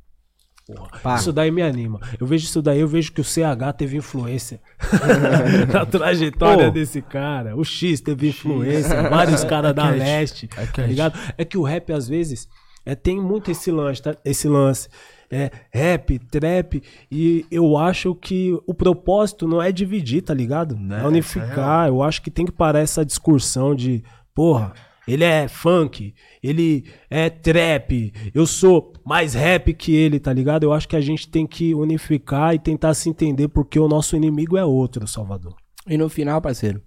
Pá. 1.03 1.15
Isso 1.15 1.33
daí 1.33 1.51
me 1.51 1.61
anima. 1.61 1.99
Eu 2.19 2.25
vejo 2.25 2.45
isso 2.45 2.61
daí, 2.61 2.79
eu 2.79 2.87
vejo 2.87 3.11
que 3.11 3.19
o 3.19 3.23
CH 3.23 3.73
teve 3.77 3.97
influência 3.97 4.61
na 5.73 5.85
trajetória 5.85 6.65
Pô. 6.67 6.71
desse 6.71 7.01
cara. 7.01 7.55
O 7.57 7.63
X 7.63 7.99
teve 8.01 8.29
influência, 8.29 9.09
vários 9.09 9.43
caras 9.43 9.73
da 9.73 9.87
quente. 9.87 9.99
leste, 9.99 10.49
É 10.57 10.65
tá 10.65 10.83
ligado? 10.83 11.19
É 11.37 11.43
que 11.43 11.57
o 11.57 11.63
rap, 11.63 11.91
às 11.91 12.07
vezes, 12.07 12.47
é, 12.85 12.95
tem 12.95 13.19
muito 13.19 13.51
esse 13.51 13.71
lance, 13.71 14.01
tá? 14.01 14.15
esse 14.23 14.47
lance. 14.47 14.87
É 15.33 15.49
rap, 15.73 16.19
trap, 16.29 16.83
e 17.09 17.45
eu 17.49 17.77
acho 17.77 18.13
que 18.13 18.51
o 18.67 18.73
propósito 18.73 19.47
não 19.47 19.61
é 19.61 19.71
dividir, 19.71 20.21
tá 20.21 20.33
ligado? 20.33 20.75
Né? 20.75 21.01
É 21.01 21.07
unificar. 21.07 21.87
Eu 21.87 22.03
acho 22.03 22.21
que 22.21 22.29
tem 22.29 22.45
que 22.45 22.51
parar 22.51 22.79
essa 22.79 23.05
discussão 23.05 23.73
de, 23.73 24.03
porra, 24.35 24.73
ele 25.07 25.23
é 25.23 25.47
funk, 25.47 26.13
ele 26.41 26.85
é 27.09 27.29
trap, 27.29 28.13
eu 28.33 28.45
sou 28.45 28.93
mais 29.03 29.33
rap 29.33 29.73
que 29.73 29.95
ele, 29.95 30.19
tá 30.19 30.31
ligado? 30.31 30.63
Eu 30.63 30.73
acho 30.73 30.87
que 30.87 30.95
a 30.95 31.01
gente 31.01 31.27
tem 31.27 31.47
que 31.47 31.73
unificar 31.73 32.53
e 32.53 32.59
tentar 32.59 32.93
se 32.93 33.09
entender 33.09 33.47
porque 33.47 33.79
o 33.79 33.87
nosso 33.87 34.15
inimigo 34.15 34.57
é 34.57 34.65
outro, 34.65 35.07
Salvador. 35.07 35.55
E 35.87 35.97
no 35.97 36.07
final, 36.07 36.39
parceiro, 36.41 36.81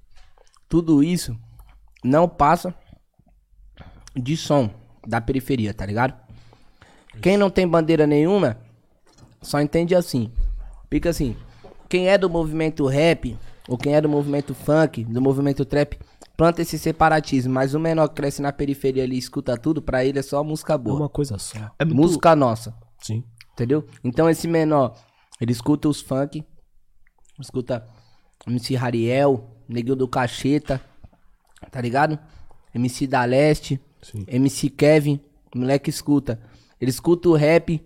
tudo 0.68 1.02
isso 1.02 1.36
não 2.04 2.28
passa 2.28 2.74
de 4.14 4.36
som 4.36 4.70
da 5.06 5.20
periferia, 5.20 5.74
tá 5.74 5.84
ligado? 5.84 6.14
Quem 7.20 7.36
não 7.36 7.50
tem 7.50 7.66
bandeira 7.66 8.06
nenhuma, 8.06 8.58
só 9.42 9.60
entende 9.60 9.94
assim. 9.94 10.30
Fica 10.90 11.10
assim, 11.10 11.36
quem 11.88 12.08
é 12.08 12.16
do 12.16 12.30
movimento 12.30 12.86
rap, 12.86 13.36
ou 13.68 13.76
quem 13.76 13.94
é 13.94 14.00
do 14.00 14.08
movimento 14.08 14.54
funk, 14.54 15.04
do 15.04 15.20
movimento 15.20 15.64
trap, 15.64 15.98
planta 16.36 16.62
esse 16.62 16.78
separatismo, 16.78 17.52
mas 17.52 17.74
o 17.74 17.80
menor 17.80 18.08
que 18.08 18.14
cresce 18.16 18.42
na 18.42 18.52
periferia 18.52 19.04
ali 19.04 19.16
e 19.16 19.18
escuta 19.18 19.56
tudo, 19.56 19.80
pra 19.82 20.04
ele 20.04 20.18
é 20.18 20.22
só 20.22 20.42
música 20.42 20.74
É 20.74 20.78
boa. 20.78 20.96
uma 21.00 21.08
coisa 21.08 21.38
só. 21.38 21.58
É 21.78 21.84
muito- 21.84 21.96
Música 21.96 22.34
nossa. 22.36 22.74
Sim. 23.00 23.22
Entendeu? 23.52 23.84
Então 24.02 24.28
esse 24.28 24.48
menor, 24.48 24.94
ele 25.40 25.52
escuta 25.52 25.88
os 25.88 26.00
funk, 26.00 26.44
escuta 27.40 27.86
MC 28.46 28.74
Rariel, 28.74 29.48
Neguinho 29.68 29.96
do 29.96 30.08
Cacheta, 30.08 30.80
tá 31.70 31.80
ligado? 31.80 32.18
MC 32.74 33.06
da 33.06 33.24
Leste, 33.24 33.80
Sim. 34.02 34.24
MC 34.26 34.68
Kevin, 34.68 35.20
o 35.54 35.58
moleque 35.58 35.88
escuta. 35.88 36.40
Ele 36.80 36.90
escuta 36.90 37.28
o 37.28 37.34
rap, 37.34 37.82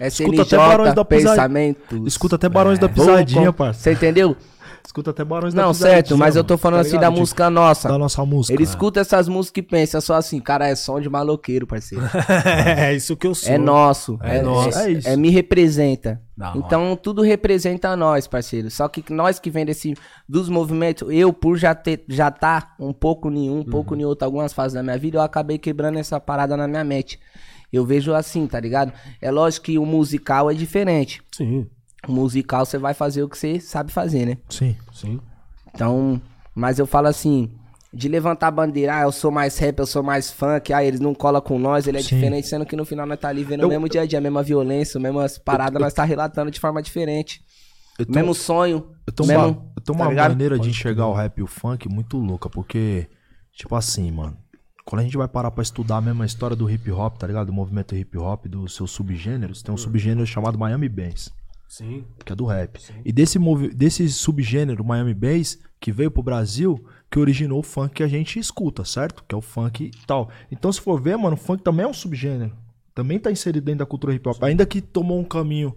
Escuta 0.00 0.30
SNJ, 0.30 0.40
até 0.42 0.56
Barões 0.56 0.94
da 0.94 1.04
pensamento. 1.04 2.06
Escuta 2.08 2.34
até 2.36 2.48
Barões 2.48 2.78
da 2.78 2.88
Pisadinha, 2.88 3.52
parça. 3.52 3.80
Você 3.80 3.92
entendeu? 3.92 4.36
Escuta 4.84 5.10
até 5.10 5.24
Barões 5.24 5.54
da 5.54 5.62
Não, 5.62 5.70
Pisadinha. 5.72 5.94
certo, 5.96 6.18
mas 6.18 6.34
eu 6.36 6.42
tô 6.44 6.58
falando 6.58 6.78
Tá 6.78 6.80
assim 6.82 6.96
ligado? 6.96 7.12
da 7.14 7.18
música 7.20 7.48
nossa. 7.50 7.88
Da 7.88 7.96
nossa 7.98 8.24
música. 8.26 8.52
Ele 8.54 8.64
escuta 8.64 9.00
essas 9.00 9.28
músicas 9.28 9.62
e 9.64 9.66
pensa 9.66 10.00
só 10.00 10.14
assim, 10.14 10.40
cara, 10.40 10.68
é 10.68 10.74
som 10.74 11.00
de 11.00 11.08
maloqueiro, 11.08 11.66
parceiro. 11.66 12.04
é 12.76 12.94
isso 12.94 13.16
que 13.16 13.26
eu 13.26 13.34
sou. 13.34 13.52
É 13.52 13.58
nosso. 13.58 14.18
É 14.22 14.38
É, 14.38 14.42
nosso. 14.42 14.78
É, 14.78 14.84
É 14.86 14.90
isso. 14.90 15.08
é 15.08 15.16
me 15.16 15.30
representa. 15.30 16.20
Da 16.36 16.48
hora. 16.50 16.58
então 16.58 16.96
tudo 16.96 17.22
representa 17.22 17.94
nós, 17.94 18.26
parceiro. 18.26 18.70
Só 18.70 18.88
que 18.88 19.04
nós 19.12 19.38
que 19.38 19.50
vem 19.50 19.64
desse 19.66 19.94
dos 20.28 20.48
movimentos, 20.48 21.08
eu 21.10 21.32
por 21.32 21.56
já 21.56 21.74
ter 21.74 22.04
já 22.08 22.30
tá 22.30 22.74
um 22.80 22.92
pouco 22.92 23.30
em 23.30 23.48
um, 23.50 23.58
um 23.60 23.64
pouco 23.64 23.94
em 23.94 24.04
outro 24.04 24.24
algumas 24.24 24.52
fases 24.52 24.72
da 24.74 24.82
minha 24.82 24.98
vida, 24.98 25.18
eu 25.18 25.22
acabei 25.22 25.58
quebrando 25.58 25.98
essa 25.98 26.18
parada 26.18 26.56
na 26.56 26.66
minha 26.66 26.82
mente. 26.84 27.20
Eu 27.72 27.84
vejo 27.86 28.12
assim, 28.12 28.46
tá 28.46 28.58
ligado? 28.60 28.92
É 29.20 29.30
lógico 29.30 29.66
que 29.66 29.78
o 29.78 29.86
musical 29.86 30.50
é 30.50 30.54
diferente. 30.54 31.22
Sim, 31.34 31.66
musical 32.08 32.64
você 32.66 32.78
vai 32.78 32.94
fazer 32.94 33.22
o 33.22 33.28
que 33.28 33.38
você 33.38 33.60
sabe 33.60 33.92
fazer, 33.92 34.26
né? 34.26 34.38
Sim. 34.48 34.76
sim. 34.92 35.20
Então, 35.74 36.20
mas 36.54 36.78
eu 36.78 36.86
falo 36.86 37.06
assim, 37.08 37.50
de 37.92 38.08
levantar 38.08 38.48
a 38.48 38.50
bandeira, 38.50 38.96
ah, 38.98 39.02
eu 39.02 39.12
sou 39.12 39.30
mais 39.30 39.56
rap, 39.58 39.78
eu 39.78 39.86
sou 39.86 40.02
mais 40.02 40.30
funk, 40.30 40.72
ah, 40.72 40.84
eles 40.84 41.00
não 41.00 41.14
colam 41.14 41.40
com 41.40 41.58
nós, 41.58 41.86
ele 41.86 41.98
é 41.98 42.02
Sim. 42.02 42.16
diferente, 42.16 42.46
sendo 42.48 42.66
que 42.66 42.76
no 42.76 42.84
final 42.84 43.06
nós 43.06 43.18
tá 43.18 43.28
ali 43.28 43.44
vendo 43.44 43.60
Eu- 43.62 43.66
o 43.68 43.70
mesmo 43.70 43.88
dia 43.88 44.02
a 44.02 44.06
dia, 44.06 44.18
a 44.18 44.22
mesma 44.22 44.42
violência, 44.42 44.98
a 44.98 45.00
mesma 45.00 45.26
parada, 45.44 45.78
nós 45.78 45.92
tá 45.94 46.04
relatando 46.04 46.50
de 46.50 46.58
forma 46.60 46.82
diferente. 46.82 47.42
Eu 47.98 48.06
tô- 48.06 48.12
mesmo 48.12 48.34
sonho, 48.34 48.86
Eu 49.06 49.12
tô 49.12 49.24
mesmo, 49.26 49.42
uma, 49.44 49.72
eu 49.76 49.82
tô 49.82 49.92
tá 49.92 49.98
uma 50.02 50.08
ligado? 50.10 50.30
maneira 50.30 50.58
de 50.58 50.68
enxergar 50.70 51.06
o 51.06 51.12
rap 51.14 51.38
e 51.38 51.42
o 51.42 51.46
funk 51.46 51.88
muito 51.88 52.16
louca, 52.18 52.48
porque, 52.50 53.06
tipo 53.52 53.74
assim, 53.76 54.10
mano, 54.10 54.36
quando 54.84 55.00
a 55.00 55.04
gente 55.04 55.16
vai 55.16 55.28
parar 55.28 55.50
pra 55.50 55.62
estudar 55.62 55.98
a 55.98 56.00
mesma 56.00 56.24
história 56.26 56.56
do 56.56 56.68
hip 56.68 56.90
hop, 56.90 57.16
tá 57.18 57.26
ligado? 57.26 57.46
Do 57.46 57.52
movimento 57.52 57.94
hip 57.94 58.16
hop, 58.18 58.46
dos 58.46 58.74
seus 58.74 58.90
subgêneros, 58.90 59.62
tem 59.62 59.72
um 59.72 59.76
subgênero 59.78 60.26
chamado 60.26 60.58
Miami 60.58 60.88
Bass, 60.88 61.30
Sim. 61.72 62.04
que 62.22 62.30
é 62.30 62.36
do 62.36 62.44
rap. 62.44 62.78
E 63.02 63.10
desse, 63.10 63.38
desse 63.74 64.06
subgênero 64.10 64.84
Miami 64.84 65.14
Bass, 65.14 65.58
que 65.80 65.90
veio 65.90 66.10
pro 66.10 66.22
Brasil, 66.22 66.78
que 67.10 67.18
originou 67.18 67.60
o 67.60 67.62
funk 67.62 67.94
que 67.94 68.02
a 68.02 68.08
gente 68.08 68.38
escuta, 68.38 68.84
certo? 68.84 69.24
Que 69.26 69.34
é 69.34 69.38
o 69.38 69.40
funk 69.40 69.84
e 69.84 70.06
tal. 70.06 70.28
Então, 70.50 70.70
se 70.70 70.78
for 70.78 71.00
ver, 71.00 71.16
mano, 71.16 71.32
o 71.32 71.38
funk 71.38 71.62
também 71.62 71.86
é 71.86 71.88
um 71.88 71.94
subgênero. 71.94 72.54
Também 72.94 73.18
tá 73.18 73.32
inserido 73.32 73.64
dentro 73.64 73.78
da 73.78 73.86
cultura 73.86 74.12
hip 74.12 74.28
hop. 74.28 74.42
Ainda 74.42 74.66
que 74.66 74.82
tomou 74.82 75.18
um 75.18 75.24
caminho, 75.24 75.74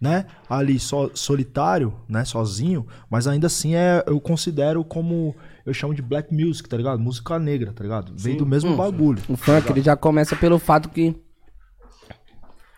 né, 0.00 0.24
ali 0.48 0.78
só 0.78 1.10
solitário, 1.12 1.94
né, 2.08 2.24
sozinho, 2.24 2.86
mas 3.10 3.26
ainda 3.26 3.46
assim 3.46 3.74
é, 3.74 4.02
eu 4.06 4.18
considero 4.22 4.82
como 4.82 5.36
eu 5.66 5.74
chamo 5.74 5.92
de 5.92 6.00
black 6.00 6.32
music, 6.32 6.66
tá 6.66 6.76
ligado? 6.78 6.98
Música 6.98 7.38
negra, 7.38 7.70
tá 7.70 7.84
ligado? 7.84 8.14
Vem 8.16 8.38
do 8.38 8.46
mesmo 8.46 8.74
bagulho. 8.78 9.22
O 9.28 9.36
funk, 9.36 9.70
ele 9.70 9.82
já 9.82 9.94
começa 9.94 10.34
pelo 10.34 10.58
fato 10.58 10.88
que... 10.88 11.14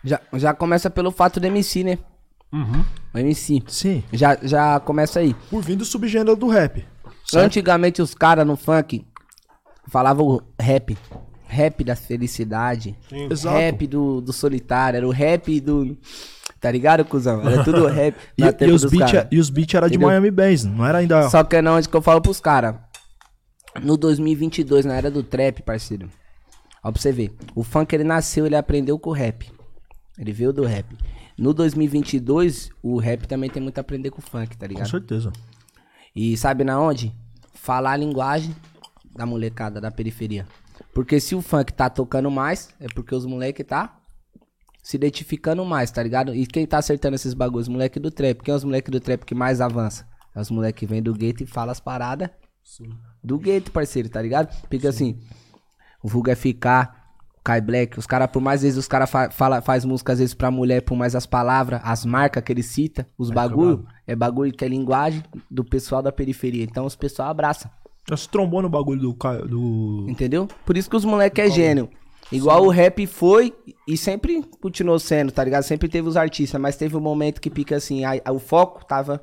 Já, 0.02 0.20
já 0.32 0.52
começa 0.52 0.90
pelo 0.90 1.12
fato 1.12 1.38
do 1.38 1.46
MC, 1.46 1.84
né? 1.84 1.98
Uhum. 2.52 2.84
O 3.14 3.18
MC. 3.18 3.62
Sim, 3.66 4.02
Já, 4.12 4.38
já 4.42 4.80
começa 4.80 5.20
aí. 5.20 5.34
por 5.50 5.62
vir 5.62 5.76
do 5.76 5.84
subgênero 5.84 6.36
do 6.36 6.48
rap. 6.48 6.84
certo? 7.26 7.44
Antigamente 7.44 8.00
os 8.00 8.14
caras 8.14 8.46
no 8.46 8.56
funk 8.56 9.04
falavam 9.88 10.26
o 10.26 10.42
rap. 10.60 10.96
Rap 11.48 11.84
da 11.84 11.94
felicidade. 11.94 12.96
Exato. 13.10 13.56
Rap 13.56 13.86
do, 13.86 14.20
do 14.20 14.32
solitário. 14.32 14.96
Era 14.98 15.06
o 15.06 15.12
rap 15.12 15.60
do. 15.60 15.96
Tá 16.60 16.70
ligado, 16.70 17.04
cuzão? 17.04 17.40
Era 17.46 17.62
tudo 17.62 17.86
rap. 17.88 18.16
E, 18.36 18.42
na 18.42 18.48
e 18.48 18.52
tempo 18.52 18.72
os 18.74 18.82
dos 18.82 18.90
beats 18.90 19.12
cara. 19.12 19.28
e 19.30 19.38
os 19.38 19.50
beat 19.50 19.74
era 19.74 19.88
de? 19.88 19.98
Miami 19.98 20.30
Bass, 20.30 20.64
não 20.64 20.84
era 20.84 20.98
ainda 20.98 21.28
Só 21.30 21.44
que 21.44 21.56
é 21.56 21.62
não 21.62 21.76
onde 21.76 21.88
que 21.88 21.96
eu 21.96 22.02
falo 22.02 22.20
pros 22.20 22.40
caras. 22.40 22.74
No 23.82 23.96
2022, 23.96 24.84
na 24.86 24.94
era 24.94 25.10
do 25.10 25.22
trap, 25.22 25.62
parceiro. 25.62 26.08
Ó 26.82 26.90
pra 26.90 27.00
você 27.00 27.12
ver. 27.12 27.32
O 27.54 27.62
funk 27.62 27.94
ele 27.94 28.04
nasceu, 28.04 28.46
ele 28.46 28.56
aprendeu 28.56 28.98
com 28.98 29.10
o 29.10 29.12
rap. 29.12 29.50
Ele 30.18 30.32
veio 30.32 30.52
do 30.52 30.64
rap. 30.64 30.86
No 31.38 31.52
2022, 31.52 32.70
o 32.82 32.98
rap 32.98 33.26
também 33.26 33.50
tem 33.50 33.62
muito 33.62 33.78
a 33.78 33.82
aprender 33.82 34.10
com 34.10 34.20
o 34.20 34.22
funk, 34.22 34.56
tá 34.56 34.66
com 34.66 34.72
ligado? 34.72 34.90
certeza. 34.90 35.32
E 36.14 36.36
sabe 36.36 36.64
na 36.64 36.80
onde? 36.80 37.14
Falar 37.52 37.92
a 37.92 37.96
linguagem 37.96 38.54
da 39.14 39.26
molecada 39.26 39.80
da 39.80 39.90
periferia. 39.90 40.46
Porque 40.94 41.20
se 41.20 41.34
o 41.34 41.42
funk 41.42 41.72
tá 41.72 41.90
tocando 41.90 42.30
mais, 42.30 42.70
é 42.80 42.86
porque 42.86 43.14
os 43.14 43.26
moleque 43.26 43.62
tá 43.62 44.00
se 44.82 44.96
identificando 44.96 45.64
mais, 45.64 45.90
tá 45.90 46.02
ligado? 46.02 46.34
E 46.34 46.46
quem 46.46 46.66
tá 46.66 46.78
acertando 46.78 47.16
esses 47.16 47.34
bagulhos? 47.34 47.66
Os 47.66 47.72
moleque 47.72 47.98
do 47.98 48.10
trap. 48.10 48.40
Quem 48.42 48.52
é 48.52 48.56
os 48.56 48.64
moleque 48.64 48.90
do 48.90 49.00
trap 49.00 49.24
que 49.24 49.34
mais 49.34 49.60
avança? 49.60 50.06
É 50.34 50.40
os 50.40 50.50
moleque 50.50 50.80
que 50.80 50.86
vem 50.86 51.02
do 51.02 51.12
gueto 51.12 51.42
e 51.42 51.46
fala 51.46 51.72
as 51.72 51.80
paradas 51.80 52.30
do 53.22 53.38
gueto, 53.38 53.72
parceiro, 53.72 54.08
tá 54.08 54.22
ligado? 54.22 54.54
Porque 54.68 54.86
assim, 54.86 55.20
o 56.02 56.08
Vulgo 56.08 56.34
FK, 56.34 56.46
o 56.46 57.05
Kai 57.46 57.60
Black, 57.60 57.96
os 57.98 58.06
caras, 58.06 58.28
por 58.28 58.42
mais 58.42 58.62
vezes 58.62 58.76
os 58.76 58.88
caras 58.88 59.08
fa 59.08 59.30
fala, 59.30 59.60
faz 59.60 59.84
música 59.84 60.12
às 60.12 60.18
vezes 60.18 60.34
pra 60.34 60.50
mulher, 60.50 60.82
por 60.82 60.96
mais 60.96 61.14
as 61.14 61.26
palavras, 61.26 61.80
as 61.84 62.04
marcas 62.04 62.42
que 62.42 62.52
ele 62.52 62.62
cita, 62.62 63.06
os 63.16 63.30
bagulho, 63.30 63.86
é 64.06 64.16
bagulho 64.16 64.52
que 64.52 64.64
é 64.64 64.68
linguagem 64.68 65.22
do 65.48 65.64
pessoal 65.64 66.02
da 66.02 66.10
periferia. 66.10 66.64
Então 66.64 66.84
os 66.84 66.96
pessoal 66.96 67.28
abraça, 67.30 67.70
Já 68.08 68.16
se 68.16 68.28
trombou 68.28 68.60
no 68.62 68.68
bagulho 68.68 69.00
do. 69.00 69.12
do... 69.46 70.06
entendeu? 70.08 70.48
Por 70.64 70.76
isso 70.76 70.90
que 70.90 70.96
os 70.96 71.04
moleque 71.04 71.40
é 71.40 71.48
gênio. 71.50 71.88
Igual 72.32 72.64
o 72.64 72.70
rap 72.70 73.06
foi 73.06 73.54
e 73.86 73.96
sempre 73.96 74.42
continuou 74.60 74.98
sendo, 74.98 75.30
tá 75.30 75.44
ligado? 75.44 75.62
Sempre 75.62 75.88
teve 75.88 76.08
os 76.08 76.16
artistas, 76.16 76.60
mas 76.60 76.76
teve 76.76 76.96
um 76.96 77.00
momento 77.00 77.40
que 77.40 77.48
pica 77.48 77.76
assim, 77.76 78.04
a- 78.04 78.20
a- 78.24 78.32
o 78.32 78.40
foco 78.40 78.84
tava 78.84 79.20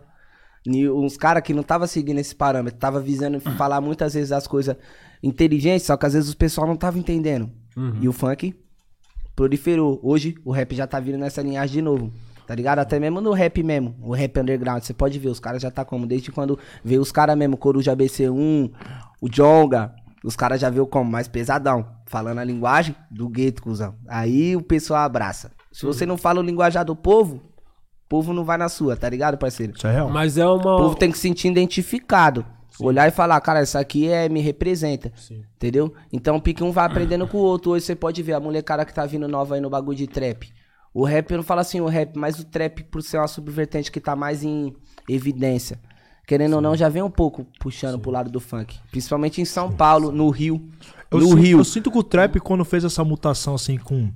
uns 0.66 1.18
caras 1.18 1.44
que 1.44 1.54
não 1.54 1.64
tava 1.64 1.86
seguindo 1.88 2.20
esse 2.20 2.34
parâmetro, 2.34 2.80
tava 2.80 3.02
visando 3.02 3.38
falar 3.42 3.82
muitas 3.82 4.14
vezes 4.14 4.32
as 4.32 4.48
coisas 4.48 4.78
inteligentes, 5.22 5.86
só 5.86 5.98
que 5.98 6.06
às 6.06 6.14
vezes 6.14 6.32
o 6.32 6.38
pessoal 6.38 6.66
não 6.66 6.78
tava 6.78 6.98
entendendo. 6.98 7.52
E 8.02 8.08
o 8.08 8.14
funk 8.14 8.56
proliferou. 9.36 10.00
Hoje 10.04 10.36
o 10.46 10.52
rap 10.52 10.76
já 10.76 10.86
tá 10.88 11.00
vindo 11.00 11.18
nessa 11.18 11.42
linhagem 11.42 11.76
de 11.76 11.82
novo. 11.82 12.12
Tá 12.46 12.54
ligado? 12.54 12.80
Até 12.80 13.00
mesmo 13.00 13.22
no 13.22 13.32
rap 13.32 13.64
mesmo, 13.64 13.96
o 14.02 14.14
rap 14.14 14.38
underground, 14.38 14.84
você 14.84 14.94
pode 14.94 15.18
ver, 15.18 15.30
os 15.30 15.40
caras 15.40 15.62
já 15.62 15.72
tá 15.72 15.86
como, 15.86 16.06
desde 16.06 16.30
quando 16.30 16.60
veio 16.84 17.02
os 17.02 17.10
caras 17.10 17.38
mesmo, 17.38 17.56
Coruja 17.56 17.96
BC1, 17.96 18.70
o 19.22 19.30
Jonga, 19.30 19.96
os 20.24 20.36
caras 20.36 20.60
já 20.60 20.70
veio 20.70 20.86
como, 20.86 21.10
mais 21.10 21.28
pesadão, 21.28 21.86
falando 22.06 22.40
a 22.40 22.44
linguagem 22.44 22.96
do 23.10 23.30
gueto, 23.30 23.62
cuzão. 23.62 23.96
Aí 24.08 24.58
o 24.58 24.62
pessoal 24.62 25.04
abraça. 25.04 25.52
Se 25.72 25.86
você 25.86 26.06
não 26.06 26.18
fala 26.18 26.40
o 26.40 26.44
linguajar 26.44 26.84
do 26.84 26.96
povo, 26.96 27.36
o 27.36 28.10
povo 28.10 28.34
não 28.34 28.44
vai 28.44 28.58
na 28.58 28.68
sua, 28.70 28.96
tá 28.96 29.10
ligado, 29.10 29.38
parceiro? 29.38 29.74
Isso 29.76 29.88
é 29.88 29.92
real. 29.92 30.10
Mas 30.10 30.38
é 30.38 30.46
uma. 30.46 30.76
O 30.76 30.78
povo 30.78 30.96
tem 30.96 31.10
que 31.12 31.18
se 31.18 31.24
sentir 31.24 31.48
identificado. 31.48 32.46
Olhar 32.80 33.08
e 33.08 33.12
falar, 33.12 33.40
cara, 33.42 33.62
isso 33.62 33.78
aqui 33.78 34.08
é, 34.08 34.28
me 34.28 34.42
representa. 34.42 35.12
Entendeu? 35.56 35.94
Então 36.12 36.38
o 36.38 36.42
pique 36.42 36.64
um 36.64 36.72
vai 36.72 36.86
aprendendo 36.86 37.28
com 37.28 37.38
o 37.38 37.42
outro. 37.42 37.72
Hoje 37.72 37.86
você 37.86 37.96
pode 37.96 38.22
ver 38.24 38.34
a 38.34 38.40
molecada 38.40 38.86
que 38.86 38.94
tá 38.94 39.06
vindo 39.06 39.28
nova 39.28 39.56
aí 39.56 39.62
no 39.62 39.70
bagulho 39.70 39.98
de 39.98 40.08
trap. 40.08 40.52
O 40.94 41.04
rap, 41.04 41.32
eu 41.32 41.38
não 41.38 41.44
falo 41.44 41.62
assim 41.62 41.82
o 41.82 41.88
rap, 41.88 42.18
mas 42.18 42.40
o 42.40 42.46
trap, 42.46 42.84
por 42.84 43.02
ser 43.02 43.18
uma 43.18 43.28
subvertente 43.28 43.92
que 43.92 44.00
tá 44.00 44.16
mais 44.16 44.44
em 44.44 44.76
evidência. 45.10 45.80
Querendo 46.26 46.56
ou 46.56 46.62
não, 46.62 46.76
já 46.76 46.88
vem 46.88 47.02
um 47.02 47.10
pouco 47.10 47.46
puxando 47.60 48.00
pro 48.00 48.12
lado 48.12 48.32
do 48.32 48.40
funk. 48.40 48.80
Principalmente 48.92 49.42
em 49.42 49.46
São 49.46 49.72
Paulo, 49.72 50.12
no 50.12 50.30
Rio. 50.30 50.70
Eu, 51.12 51.20
no 51.20 51.28
sinto, 51.28 51.42
Rio. 51.42 51.58
eu 51.58 51.64
sinto 51.64 51.92
que 51.92 51.98
o 51.98 52.04
trap, 52.04 52.40
quando 52.40 52.64
fez 52.64 52.84
essa 52.84 53.04
mutação, 53.04 53.56
assim, 53.56 53.78
com, 53.78 54.10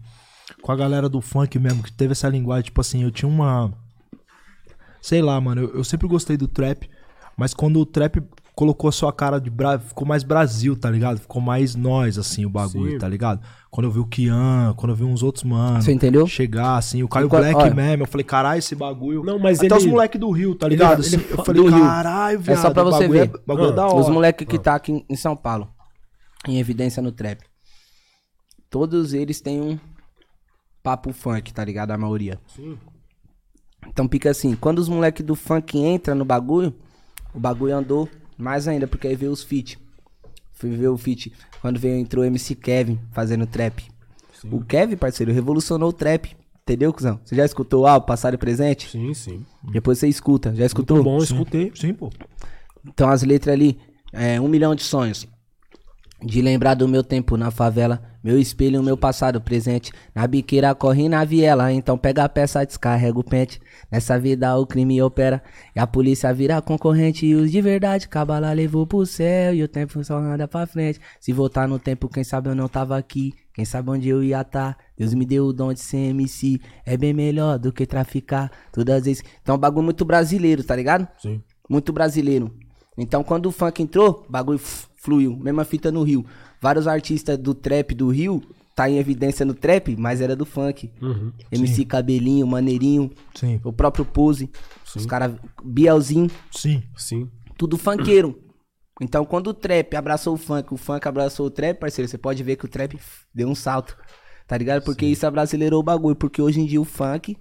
com 0.61 0.71
a 0.71 0.75
galera 0.75 1.09
do 1.09 1.19
funk 1.19 1.59
mesmo, 1.59 1.83
que 1.83 1.91
teve 1.91 2.13
essa 2.13 2.29
linguagem, 2.29 2.65
tipo 2.65 2.79
assim, 2.79 3.03
eu 3.03 3.11
tinha 3.11 3.27
uma. 3.27 3.73
Sei 5.01 5.21
lá, 5.21 5.39
mano, 5.41 5.61
eu, 5.61 5.75
eu 5.75 5.83
sempre 5.83 6.07
gostei 6.07 6.37
do 6.37 6.47
trap, 6.47 6.89
mas 7.35 7.53
quando 7.53 7.79
o 7.79 7.85
trap 7.85 8.21
colocou 8.57 8.87
a 8.87 8.91
sua 8.91 9.13
cara 9.13 9.39
de. 9.39 9.51
Bra... 9.51 9.77
Ficou 9.77 10.05
mais 10.07 10.23
Brasil, 10.23 10.75
tá 10.75 10.89
ligado? 10.89 11.19
Ficou 11.19 11.39
mais 11.39 11.75
nós, 11.75 12.17
assim, 12.17 12.43
o 12.43 12.49
bagulho, 12.49 12.93
Sim. 12.93 12.97
tá 12.97 13.07
ligado? 13.07 13.39
Quando 13.69 13.85
eu 13.85 13.91
vi 13.91 13.99
o 13.99 14.05
Kian, 14.07 14.73
quando 14.75 14.89
eu 14.93 14.95
vi 14.95 15.03
uns 15.03 15.21
outros 15.21 15.43
manos. 15.43 15.85
Você 15.85 15.91
entendeu? 15.91 16.25
Chegar, 16.25 16.75
assim, 16.77 17.03
o 17.03 17.07
Caio 17.07 17.29
Black 17.29 17.55
olha. 17.55 17.73
mesmo, 17.73 18.03
eu 18.03 18.07
falei, 18.07 18.23
caralho, 18.23 18.57
esse 18.57 18.73
bagulho. 18.73 19.23
Não, 19.23 19.37
mas 19.37 19.59
Até 19.59 19.67
ele- 19.67 19.75
os 19.75 19.85
moleques 19.85 20.19
do 20.19 20.31
Rio, 20.31 20.55
tá 20.55 20.67
ligado? 20.67 21.03
ele 21.03 21.07
Assim, 21.07 21.15
eu 21.29 21.37
fa- 21.37 21.43
falei, 21.45 21.69
caralho, 21.69 22.39
viado. 22.39 22.57
É 22.57 22.61
só 22.61 22.71
pra 22.73 22.83
você 22.83 23.07
bagulho 23.07 23.11
ver. 23.11 23.29
É, 23.35 23.41
bagulho 23.45 23.69
é 23.69 23.73
da 23.73 23.85
hora. 23.85 23.95
Os 23.95 24.09
moleques 24.09 24.47
que 24.47 24.57
tá 24.57 24.73
aqui 24.73 25.05
em- 25.07 25.15
São 25.15 25.35
Paulo, 25.35 25.69
em 26.47 26.57
evidência 26.59 27.01
no 27.01 27.11
trap. 27.11 27.41
Todos 28.69 29.13
eles 29.13 29.39
têm 29.39 29.61
um 29.61 29.79
papo 30.81 31.13
funk, 31.13 31.53
tá 31.53 31.63
ligado? 31.63 31.91
A 31.91 31.97
maioria. 31.97 32.39
Então 33.87 34.07
fica 34.09 34.31
assim, 34.31 34.55
quando 34.55 34.79
os 34.79 34.89
moleques 34.89 35.23
do 35.25 35.35
funk 35.35 35.77
entram 35.77 36.15
no 36.15 36.25
bagulho, 36.25 36.73
o 37.33 37.39
bagulho 37.39 37.75
andou 37.75 38.09
mais 38.37 38.67
ainda, 38.67 38.87
porque 38.87 39.07
aí 39.07 39.15
veio 39.15 39.31
os 39.31 39.43
feat. 39.43 39.79
Fui 40.53 40.69
ver 40.71 40.87
o 40.87 40.97
feat 40.97 41.31
quando 41.61 41.79
veio, 41.79 41.97
entrou 41.97 42.23
o 42.23 42.27
MC 42.27 42.55
Kevin 42.55 42.99
fazendo 43.11 43.45
trap. 43.45 43.83
O 44.51 44.63
Kevin, 44.63 44.95
parceiro, 44.95 45.31
revolucionou 45.31 45.89
o 45.89 45.93
trap. 45.93 46.35
Entendeu, 46.61 46.93
cuzão? 46.93 47.19
Você 47.23 47.35
já 47.35 47.45
escutou 47.45 47.83
o 47.83 47.87
álbum 47.87 48.05
Passado 48.05 48.33
e 48.33 48.37
Presente? 48.37 48.89
Sim, 48.89 49.13
sim. 49.13 49.45
Depois 49.71 49.99
você 49.99 50.07
escuta. 50.07 50.53
Já 50.53 50.65
escutou? 50.65 50.97
Muito 50.97 51.09
bom, 51.09 51.17
escutei. 51.23 51.71
Sim, 51.73 51.93
pô. 51.93 52.09
Então 52.85 53.09
as 53.09 53.23
letras 53.23 53.53
ali, 53.53 53.79
é, 54.11 54.39
um 54.39 54.47
milhão 54.47 54.75
de 54.75 54.83
sonhos. 54.83 55.27
De 56.21 56.41
lembrar 56.41 56.73
do 56.73 56.87
meu 56.87 57.03
tempo 57.03 57.37
na 57.37 57.51
favela, 57.51 58.01
meu 58.23 58.39
espelho, 58.39 58.81
meu 58.81 58.97
passado 58.97 59.39
presente. 59.39 59.91
Na 60.15 60.25
biqueira 60.25 60.73
corre 60.73 61.07
na 61.07 61.23
viela, 61.23 61.71
então 61.71 61.95
pega 61.95 62.23
a 62.23 62.29
peça, 62.29 62.65
descarrega 62.65 63.19
o 63.19 63.23
pente. 63.23 63.61
Nessa 63.91 64.19
vida 64.19 64.57
o 64.57 64.65
crime 64.65 64.99
opera 65.01 65.43
e 65.75 65.79
a 65.79 65.85
polícia 65.85 66.33
vira 66.33 66.59
concorrente. 66.59 67.25
E 67.25 67.35
os 67.35 67.51
de 67.51 67.61
verdade, 67.61 68.07
cabala 68.07 68.51
levou 68.51 68.87
pro 68.87 69.05
céu 69.05 69.53
e 69.53 69.61
o 69.61 69.67
tempo 69.67 70.03
só 70.03 70.17
anda 70.17 70.47
pra 70.47 70.65
frente. 70.65 70.99
Se 71.21 71.31
voltar 71.31 71.67
no 71.67 71.77
tempo, 71.77 72.09
quem 72.09 72.23
sabe 72.23 72.49
eu 72.49 72.55
não 72.55 72.67
tava 72.67 72.97
aqui. 72.97 73.33
Quem 73.53 73.63
sabe 73.63 73.91
onde 73.91 74.09
eu 74.09 74.23
ia 74.23 74.43
tá. 74.43 74.75
Deus 74.97 75.13
me 75.13 75.25
deu 75.25 75.45
o 75.45 75.53
dom 75.53 75.71
de 75.71 75.79
ser 75.79 76.09
MC. 76.09 76.59
É 76.83 76.97
bem 76.97 77.13
melhor 77.13 77.59
do 77.59 77.71
que 77.71 77.85
traficar 77.85 78.51
todas 78.73 78.97
as 78.97 79.05
vezes. 79.05 79.23
Então 79.41 79.53
é 79.53 79.57
um 79.57 79.61
bagulho 79.61 79.85
muito 79.85 80.03
brasileiro, 80.03 80.63
tá 80.63 80.75
ligado? 80.75 81.07
Sim. 81.19 81.43
muito 81.69 81.93
brasileiro. 81.93 82.51
Então, 82.97 83.23
quando 83.23 83.45
o 83.45 83.51
funk 83.51 83.83
entrou, 83.83 84.25
bagulho 84.27 84.59
fluiu. 85.07 85.37
Mesma 85.37 85.63
fita 85.63 85.89
no 85.89 86.03
Rio. 86.03 86.25
Vários 86.59 86.85
artistas 86.85 87.37
do 87.37 87.55
trap 87.55 87.95
do 87.95 88.09
Rio 88.09 88.43
tá 88.75 88.89
em 88.89 88.97
evidência 88.97 89.45
no 89.45 89.53
trap, 89.53 89.95
mas 89.95 90.19
era 90.19 90.35
do 90.35 90.45
funk. 90.45 90.91
Uhum. 91.01 91.31
MC 91.49 91.85
Cabelinho, 91.85 92.45
Maneirinho, 92.45 93.09
Sim, 93.33 93.61
o 93.63 93.71
próprio 93.71 94.03
Pose, 94.03 94.51
os 94.93 95.05
caras, 95.05 95.33
Bielzinho, 95.63 96.29
sim. 96.51 96.83
Sim. 96.95 97.31
tudo 97.57 97.77
funkeiro. 97.77 98.37
Então, 99.01 99.23
quando 99.23 99.47
o 99.47 99.53
trap 99.53 99.95
abraçou 99.95 100.33
o 100.33 100.37
funk, 100.37 100.73
o 100.73 100.77
funk 100.77 101.07
abraçou 101.07 101.45
o 101.45 101.49
trap, 101.49 101.79
parceiro, 101.79 102.09
você 102.09 102.17
pode 102.17 102.43
ver 102.43 102.57
que 102.57 102.65
o 102.65 102.67
trap 102.67 102.99
deu 103.33 103.47
um 103.47 103.55
salto. 103.55 103.95
Tá 104.45 104.57
ligado? 104.57 104.83
Porque 104.83 105.05
isso 105.05 105.27
abrasileirou 105.27 105.81
o 105.81 105.83
bagulho. 105.83 106.15
Porque 106.15 106.41
hoje 106.41 106.61
em 106.61 106.65
dia 106.65 106.79
o 106.79 106.85
funk 106.85 107.35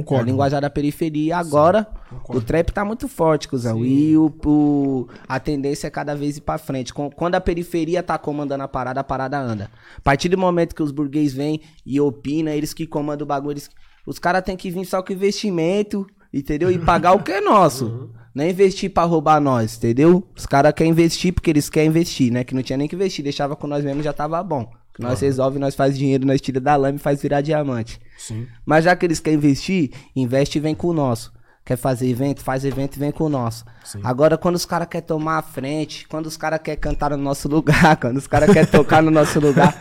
Concordo. 0.00 0.22
a 0.22 0.26
linguajar 0.26 0.60
da 0.60 0.70
periferia. 0.70 1.36
Agora, 1.36 1.86
o 2.28 2.40
trap 2.40 2.70
tá 2.72 2.84
muito 2.84 3.08
forte, 3.08 3.48
cuzão. 3.48 3.84
E 3.84 4.16
o, 4.16 4.32
o- 4.44 5.08
a 5.28 5.38
tendência 5.40 5.86
é 5.86 5.90
cada 5.90 6.14
vez 6.14 6.36
ir 6.36 6.40
pra 6.42 6.58
frente. 6.58 6.92
Quando 6.92 7.34
a 7.34 7.40
periferia 7.40 8.02
tá 8.02 8.16
comandando 8.18 8.62
a 8.64 8.68
parada, 8.68 9.00
a 9.00 9.04
parada 9.04 9.38
anda. 9.38 9.70
A 9.96 10.00
partir 10.00 10.28
do 10.28 10.38
momento 10.38 10.74
que 10.74 10.82
os 10.82 10.90
burguês 10.92 11.32
vêm 11.32 11.60
e 11.84 12.00
opinam, 12.00 12.52
eles 12.52 12.72
que 12.74 12.86
comandam 12.86 13.24
o 13.24 13.28
bagulho, 13.28 13.52
eles- 13.54 13.70
os 14.06 14.18
caras 14.18 14.42
têm 14.42 14.56
que 14.56 14.70
vir 14.70 14.84
só 14.84 15.02
com 15.02 15.12
investimento, 15.12 16.06
entendeu? 16.32 16.70
E 16.70 16.78
pagar 16.78 17.12
o 17.12 17.22
que 17.22 17.32
é 17.32 17.40
nosso. 17.40 18.10
Não 18.34 18.44
é 18.44 18.50
investir 18.50 18.90
pra 18.90 19.04
roubar 19.04 19.40
nós, 19.40 19.78
entendeu? 19.78 20.22
Os 20.36 20.44
caras 20.44 20.70
querem 20.74 20.92
investir 20.92 21.32
porque 21.32 21.48
eles 21.48 21.70
querem 21.70 21.88
investir, 21.88 22.30
né? 22.30 22.44
Que 22.44 22.54
não 22.54 22.62
tinha 22.62 22.76
nem 22.76 22.86
que 22.86 22.94
investir, 22.94 23.24
deixava 23.24 23.56
com 23.56 23.66
nós 23.66 23.82
mesmo 23.82 24.02
já 24.02 24.12
tava 24.12 24.42
bom. 24.42 24.70
Nós 24.98 25.20
resolve, 25.20 25.58
nós 25.58 25.74
faz 25.74 25.96
dinheiro, 25.96 26.26
nós 26.26 26.40
tira 26.40 26.60
da 26.60 26.74
lama 26.76 26.96
e 26.96 27.00
faz 27.00 27.20
virar 27.22 27.40
diamante. 27.40 27.98
Sim. 28.16 28.46
Mas 28.64 28.84
já 28.84 28.94
que 28.96 29.04
eles 29.06 29.20
querem 29.20 29.38
investir, 29.38 29.90
investe 30.14 30.58
e 30.58 30.60
vem 30.60 30.74
com 30.74 30.88
o 30.88 30.92
nosso. 30.92 31.32
Quer 31.64 31.76
fazer 31.76 32.08
evento, 32.08 32.40
faz 32.42 32.64
evento 32.64 32.96
e 32.96 32.98
vem 33.00 33.10
com 33.10 33.24
o 33.24 33.28
nosso. 33.28 33.64
Agora, 34.04 34.38
quando 34.38 34.54
os 34.54 34.64
caras 34.64 34.86
querem 34.88 35.06
tomar 35.06 35.38
a 35.38 35.42
frente, 35.42 36.06
quando 36.06 36.26
os 36.26 36.36
caras 36.36 36.60
querem 36.62 36.78
cantar 36.80 37.10
no 37.10 37.16
nosso 37.16 37.48
lugar, 37.50 37.96
quando 37.96 38.16
os 38.18 38.26
caras 38.28 38.52
querem 38.52 38.70
tocar 38.70 39.02
no 39.02 39.10
nosso 39.10 39.40
lugar, 39.40 39.74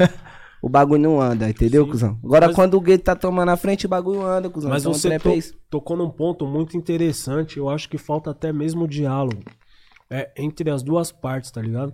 o 0.62 0.68
bagulho 0.68 1.02
não 1.04 1.22
anda, 1.22 1.48
entendeu, 1.48 1.88
cuzão? 1.88 2.18
Agora, 2.24 2.48
Mas- 2.48 2.56
quando 2.56 2.74
o 2.74 2.82
gueto 2.82 3.04
tá 3.04 3.16
tomando 3.16 3.50
a 3.50 3.56
frente, 3.58 3.86
o 3.86 3.90
bagulho 3.90 4.24
anda, 4.26 4.50
cuzão. 4.50 4.72
Mas 4.72 4.82
Então, 4.82 4.94
você 4.96 5.20
to- 5.20 5.30
é 5.30 5.36
isso. 5.36 5.56
tocou 5.70 5.96
num 5.96 6.10
ponto 6.10 6.48
muito 6.48 6.76
interessante. 6.76 7.58
Eu 7.58 7.70
acho 7.70 7.88
que 7.88 8.00
falta 8.00 8.32
até 8.32 8.52
mesmo 8.52 8.88
diálogo 8.88 9.44
é, 10.10 10.32
entre 10.38 10.72
as 10.72 10.82
duas 10.82 11.12
partes, 11.12 11.52
tá 11.52 11.62
ligado? 11.62 11.94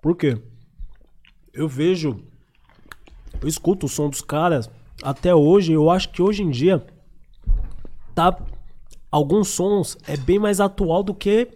Por 0.00 0.16
quê? 0.16 0.40
Eu 1.52 1.68
vejo, 1.68 2.22
eu 3.40 3.48
escuto 3.48 3.86
o 3.86 3.88
som 3.88 4.08
dos 4.08 4.20
caras 4.20 4.70
até 5.02 5.34
hoje. 5.34 5.72
Eu 5.72 5.90
acho 5.90 6.10
que 6.10 6.22
hoje 6.22 6.42
em 6.42 6.50
dia 6.50 6.84
tá 8.14 8.36
alguns 9.10 9.48
sons 9.48 9.96
é 10.06 10.16
bem 10.16 10.38
mais 10.38 10.60
atual 10.60 11.02
do 11.02 11.14
que 11.14 11.48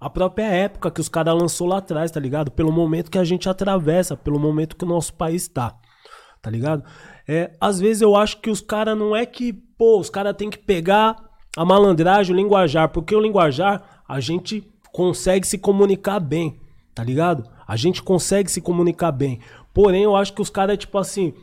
a 0.00 0.10
própria 0.10 0.46
época 0.46 0.90
que 0.90 1.00
os 1.00 1.08
caras 1.08 1.34
lançou 1.34 1.66
lá 1.66 1.78
atrás, 1.78 2.10
tá 2.10 2.20
ligado? 2.20 2.50
Pelo 2.50 2.70
momento 2.70 3.10
que 3.10 3.18
a 3.18 3.24
gente 3.24 3.48
atravessa, 3.48 4.16
pelo 4.16 4.38
momento 4.38 4.76
que 4.76 4.84
o 4.84 4.88
nosso 4.88 5.14
país 5.14 5.48
tá. 5.48 5.74
Tá 6.42 6.50
ligado? 6.50 6.84
É, 7.26 7.52
às 7.58 7.80
vezes 7.80 8.02
eu 8.02 8.14
acho 8.14 8.38
que 8.40 8.50
os 8.50 8.60
caras 8.60 8.98
não 8.98 9.16
é 9.16 9.24
que, 9.24 9.52
pô, 9.52 9.98
os 9.98 10.10
caras 10.10 10.36
tem 10.36 10.50
que 10.50 10.58
pegar 10.58 11.16
a 11.56 11.64
malandragem, 11.64 12.34
o 12.34 12.36
linguajar, 12.36 12.90
porque 12.90 13.16
o 13.16 13.20
linguajar 13.20 14.02
a 14.06 14.20
gente 14.20 14.70
consegue 14.92 15.46
se 15.46 15.56
comunicar 15.56 16.20
bem, 16.20 16.60
tá 16.94 17.02
ligado? 17.02 17.48
A 17.66 17.76
gente 17.76 18.02
consegue 18.02 18.50
se 18.50 18.60
comunicar 18.60 19.10
bem. 19.10 19.40
Porém, 19.74 20.04
eu 20.04 20.14
acho 20.14 20.32
que 20.32 20.40
os 20.40 20.48
caras, 20.48 20.78
tipo 20.78 20.96
assim, 20.96 21.34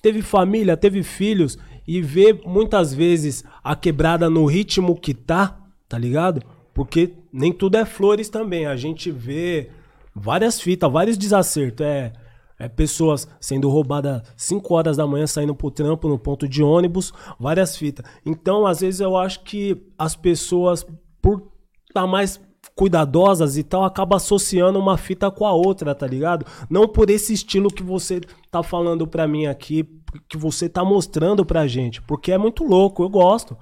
teve 0.00 0.22
família, 0.22 0.76
teve 0.76 1.02
filhos 1.02 1.58
e 1.86 2.00
vê 2.00 2.32
muitas 2.46 2.94
vezes 2.94 3.44
a 3.62 3.74
quebrada 3.74 4.30
no 4.30 4.46
ritmo 4.46 4.98
que 4.98 5.12
tá, 5.12 5.60
tá 5.88 5.98
ligado? 5.98 6.40
Porque 6.72 7.12
nem 7.32 7.52
tudo 7.52 7.76
é 7.76 7.84
flores 7.84 8.28
também. 8.28 8.66
A 8.66 8.76
gente 8.76 9.10
vê 9.10 9.68
várias 10.14 10.60
fitas, 10.60 10.90
vários 10.90 11.18
desacertos. 11.18 11.84
É, 11.84 12.12
é 12.56 12.68
pessoas 12.68 13.26
sendo 13.40 13.68
roubadas 13.68 14.22
5 14.36 14.72
horas 14.72 14.96
da 14.96 15.06
manhã 15.06 15.26
saindo 15.26 15.54
pro 15.54 15.70
trampo 15.70 16.08
no 16.08 16.18
ponto 16.18 16.48
de 16.48 16.62
ônibus, 16.62 17.12
várias 17.38 17.76
fitas. 17.76 18.06
Então, 18.24 18.64
às 18.64 18.80
vezes 18.80 19.00
eu 19.00 19.16
acho 19.16 19.42
que 19.42 19.84
as 19.98 20.14
pessoas, 20.14 20.86
por 21.20 21.50
tá 21.92 22.06
mais 22.06 22.40
cuidadosas 22.74 23.56
e 23.56 23.62
tal, 23.62 23.84
acaba 23.84 24.16
associando 24.16 24.78
uma 24.78 24.96
fita 24.96 25.30
com 25.30 25.44
a 25.46 25.52
outra, 25.52 25.94
tá 25.94 26.06
ligado? 26.06 26.46
Não 26.70 26.88
por 26.88 27.10
esse 27.10 27.32
estilo 27.32 27.68
que 27.68 27.82
você 27.82 28.20
tá 28.50 28.62
falando 28.62 29.06
pra 29.06 29.26
mim 29.28 29.46
aqui, 29.46 29.88
que 30.28 30.36
você 30.36 30.68
tá 30.68 30.84
mostrando 30.84 31.44
pra 31.44 31.66
gente, 31.66 32.00
porque 32.02 32.32
é 32.32 32.38
muito 32.38 32.64
louco, 32.64 33.02
eu 33.02 33.08
gosto. 33.08 33.56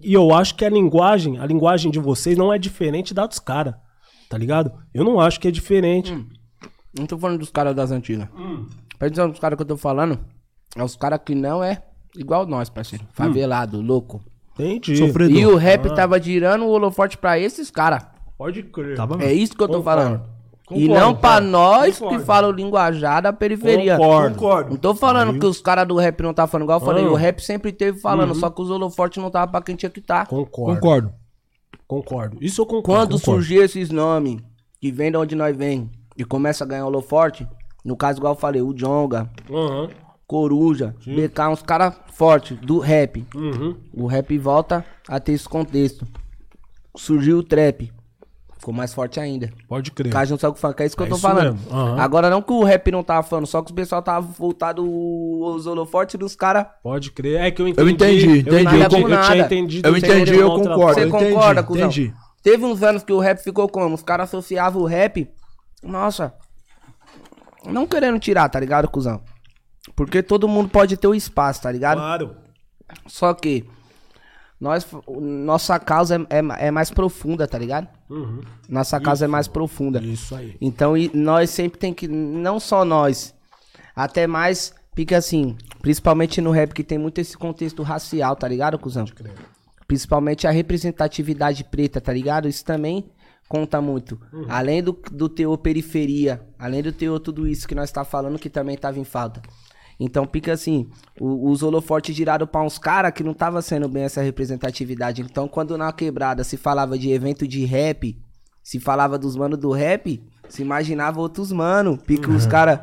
E 0.00 0.12
eu 0.14 0.34
acho 0.34 0.54
que 0.56 0.64
a 0.64 0.70
linguagem, 0.70 1.38
a 1.38 1.46
linguagem 1.46 1.90
de 1.90 1.98
vocês 1.98 2.36
não 2.36 2.52
é 2.52 2.58
diferente 2.58 3.14
da 3.14 3.26
dos 3.26 3.38
caras, 3.38 3.74
tá 4.28 4.36
ligado? 4.36 4.72
Eu 4.92 5.04
não 5.04 5.20
acho 5.20 5.38
que 5.40 5.48
é 5.48 5.50
diferente. 5.50 6.12
Não 6.96 7.06
tô 7.06 7.16
falando 7.18 7.38
dos 7.38 7.50
caras 7.50 7.74
das 7.74 7.90
antigas. 7.90 8.28
Perdão 8.98 9.30
dos 9.30 9.38
caras 9.40 9.56
que 9.56 9.62
eu 9.62 9.66
tô 9.66 9.76
falando, 9.76 10.18
é 10.76 10.82
os 10.82 10.96
caras 10.96 11.20
que 11.24 11.34
não 11.34 11.62
é 11.64 11.82
igual 12.16 12.46
nós, 12.46 12.68
parceiro. 12.68 13.06
Favelado, 13.12 13.80
louco. 13.80 14.22
Entendi. 14.54 14.96
Sofredor. 14.96 15.36
E 15.36 15.46
o 15.46 15.56
rap 15.56 15.86
Ah. 15.88 15.94
tava 15.94 16.20
girando 16.20 16.64
o 16.66 16.70
holoforte 16.70 17.16
pra 17.16 17.38
esses 17.38 17.70
caras. 17.70 18.04
Pode 18.42 18.62
crer. 18.64 18.96
Tava 18.96 19.22
É 19.22 19.32
isso 19.32 19.54
que 19.56 19.62
eu 19.62 19.68
tô 19.68 19.78
Concordo. 19.78 20.00
falando. 20.02 20.22
e 20.72 20.86
Concordo, 20.86 20.94
não 21.00 21.14
pra 21.14 21.30
cara. 21.30 21.44
nós 21.44 21.98
Concordo. 21.98 22.18
que 22.20 22.24
falam 22.26 22.50
linguajar 22.50 23.22
da 23.22 23.32
periferia. 23.32 23.96
Concordo. 23.96 24.70
Não 24.70 24.76
tô 24.76 24.94
falando 24.94 25.38
que 25.38 25.46
os 25.46 25.60
caras 25.60 25.86
do 25.86 25.96
rap 25.96 26.20
não 26.22 26.34
tá 26.34 26.46
falando 26.46 26.64
igual 26.66 26.80
eu 26.80 26.84
falei. 26.84 27.04
Ah. 27.04 27.10
O 27.10 27.14
rap 27.14 27.40
sempre 27.40 27.70
teve 27.72 28.00
falando, 28.00 28.34
só 28.34 28.50
que 28.50 28.60
os 28.60 28.68
holofortes 28.70 29.22
não 29.22 29.30
tava 29.30 29.50
pra 29.52 29.62
quem 29.62 29.76
tinha 29.76 29.90
que 29.90 30.00
tá. 30.00 30.26
Concordo. 30.26 30.74
Concordo. 30.80 31.12
Concordo. 31.86 32.38
Isso 32.40 32.62
eu 32.62 32.66
concordo. 32.66 32.82
Quando 32.86 33.10
concordo. 33.20 33.24
surgir 33.42 33.56
esses 33.62 33.90
nomes 33.90 34.38
que 34.80 34.90
vem 34.90 35.10
de 35.12 35.16
onde 35.18 35.34
nós 35.36 35.56
vem 35.56 35.88
e 36.16 36.24
começa 36.24 36.64
a 36.64 36.66
ganhar 36.66 36.86
holoforte, 36.86 37.46
no 37.84 37.96
caso 37.96 38.18
igual 38.18 38.32
eu 38.34 38.38
falei, 38.40 38.60
o 38.62 38.72
Jonga, 38.72 39.30
Aham. 39.50 39.88
Coruja, 40.26 40.94
BK, 41.06 41.48
uns 41.50 41.62
caras 41.62 41.94
fortes 42.14 42.56
do 42.58 42.78
rap. 42.78 43.24
Uhum. 43.34 43.76
O 43.92 44.06
rap 44.06 44.36
volta 44.38 44.84
a 45.06 45.20
ter 45.20 45.32
esse 45.32 45.48
contexto. 45.48 46.06
Surgiu 46.96 47.38
o 47.38 47.42
trap. 47.42 47.92
Ficou 48.62 48.72
mais 48.72 48.94
forte 48.94 49.18
ainda. 49.18 49.50
Pode 49.66 49.90
crer. 49.90 50.12
Caixa 50.12 50.36
só 50.38 50.48
com 50.52 50.56
funk, 50.56 50.80
é 50.80 50.86
isso 50.86 50.96
que 50.96 51.02
É 51.02 51.06
eu 51.06 51.10
tô 51.10 51.18
falando. 51.18 51.58
aham. 51.68 52.00
Agora 52.00 52.30
não 52.30 52.40
que 52.40 52.52
o 52.52 52.62
rap 52.62 52.92
não 52.92 53.02
tava 53.02 53.24
falando, 53.26 53.44
só 53.44 53.60
que 53.60 53.72
o 53.72 53.74
pessoal 53.74 54.00
tava 54.00 54.24
voltado 54.24 54.88
os 54.88 55.66
holofortes 55.66 56.14
dos 56.16 56.36
caras. 56.36 56.66
Pode 56.80 57.10
crer. 57.10 57.40
É 57.40 57.50
que 57.50 57.60
eu 57.60 57.66
entendi. 57.66 57.90
entendi, 57.90 58.38
entendi. 58.38 58.62
Nada 58.62 58.78
Eu, 58.84 58.88
com 58.88 58.96
eu 58.98 59.02
tinha 59.08 59.18
nada. 59.18 59.36
entendido. 59.38 59.88
Eu 59.88 59.92
de 59.94 59.98
entendi, 59.98 60.36
eu 60.36 60.48
concordo. 60.54 60.94
Você 60.94 61.00
eu 61.02 61.08
entendi, 61.08 61.32
concorda, 61.34 61.62
cuzão? 61.64 61.82
entendi. 61.88 62.14
Teve 62.40 62.64
uns 62.64 62.84
anos 62.84 63.02
que 63.02 63.12
o 63.12 63.18
rap 63.18 63.38
ficou 63.42 63.68
como? 63.68 63.96
Os 63.96 64.02
caras 64.04 64.28
associavam 64.28 64.82
o 64.82 64.86
rap. 64.86 65.28
Nossa. 65.82 66.32
Não 67.66 67.84
querendo 67.84 68.20
tirar, 68.20 68.48
tá 68.48 68.60
ligado, 68.60 68.88
cuzão? 68.88 69.20
Porque 69.96 70.22
todo 70.22 70.46
mundo 70.46 70.68
pode 70.68 70.96
ter 70.96 71.08
o 71.08 71.16
espaço, 71.16 71.62
tá 71.62 71.72
ligado? 71.72 71.98
Claro. 71.98 72.36
Só 73.08 73.34
que 73.34 73.64
nós, 74.62 74.86
nossa 75.20 75.76
causa 75.80 76.24
é, 76.30 76.38
é, 76.38 76.68
é 76.68 76.70
mais 76.70 76.88
profunda, 76.88 77.48
tá 77.48 77.58
ligado? 77.58 77.88
Uhum. 78.08 78.42
Nossa 78.68 79.00
causa 79.00 79.24
é 79.24 79.28
mais 79.28 79.48
profunda. 79.48 80.00
Isso 80.00 80.36
aí. 80.36 80.56
Então 80.60 80.94
nós 81.12 81.50
sempre 81.50 81.80
tem 81.80 81.92
que, 81.92 82.06
não 82.06 82.60
só 82.60 82.84
nós, 82.84 83.34
até 83.96 84.24
mais, 84.24 84.72
porque 84.94 85.16
assim, 85.16 85.56
principalmente 85.80 86.40
no 86.40 86.52
rap 86.52 86.72
que 86.72 86.84
tem 86.84 86.96
muito 86.96 87.20
esse 87.20 87.36
contexto 87.36 87.82
racial, 87.82 88.36
tá 88.36 88.46
ligado, 88.46 88.78
cuzão? 88.78 89.04
Principalmente 89.88 90.46
a 90.46 90.52
representatividade 90.52 91.64
preta, 91.64 92.00
tá 92.00 92.12
ligado? 92.12 92.48
Isso 92.48 92.64
também 92.64 93.10
conta 93.48 93.80
muito. 93.80 94.16
Além 94.48 94.80
do, 94.80 94.96
do 95.10 95.28
teor 95.28 95.58
periferia, 95.58 96.40
além 96.56 96.84
do 96.84 96.92
teor 96.92 97.18
tudo 97.18 97.48
isso 97.48 97.66
que 97.66 97.74
nós 97.74 97.90
tá 97.90 98.04
falando, 98.04 98.38
que 98.38 98.48
também 98.48 98.76
tava 98.78 99.00
em 99.00 99.04
falta. 99.04 99.42
Então, 100.04 100.26
pica 100.26 100.52
assim, 100.52 100.88
o- 101.20 101.50
os 101.50 101.62
holofortes 101.62 102.14
giraram 102.14 102.46
pra 102.46 102.62
uns 102.62 102.78
caras 102.78 103.12
que 103.12 103.22
não 103.22 103.32
tava 103.32 103.62
sendo 103.62 103.88
bem 103.88 104.02
essa 104.02 104.20
representatividade. 104.22 105.22
Então, 105.22 105.46
quando 105.46 105.78
na 105.78 105.92
quebrada 105.92 106.42
se 106.44 106.56
falava 106.56 106.98
de 106.98 107.10
evento 107.10 107.46
de 107.46 107.64
rap, 107.64 108.16
se 108.62 108.80
falava 108.80 109.18
dos 109.18 109.36
manos 109.36 109.58
do 109.58 109.70
rap, 109.70 110.22
se 110.48 110.62
imaginava 110.62 111.20
outros 111.20 111.52
mano. 111.52 111.96
Pica 111.96 112.30
os 112.30 112.46
caras, 112.46 112.80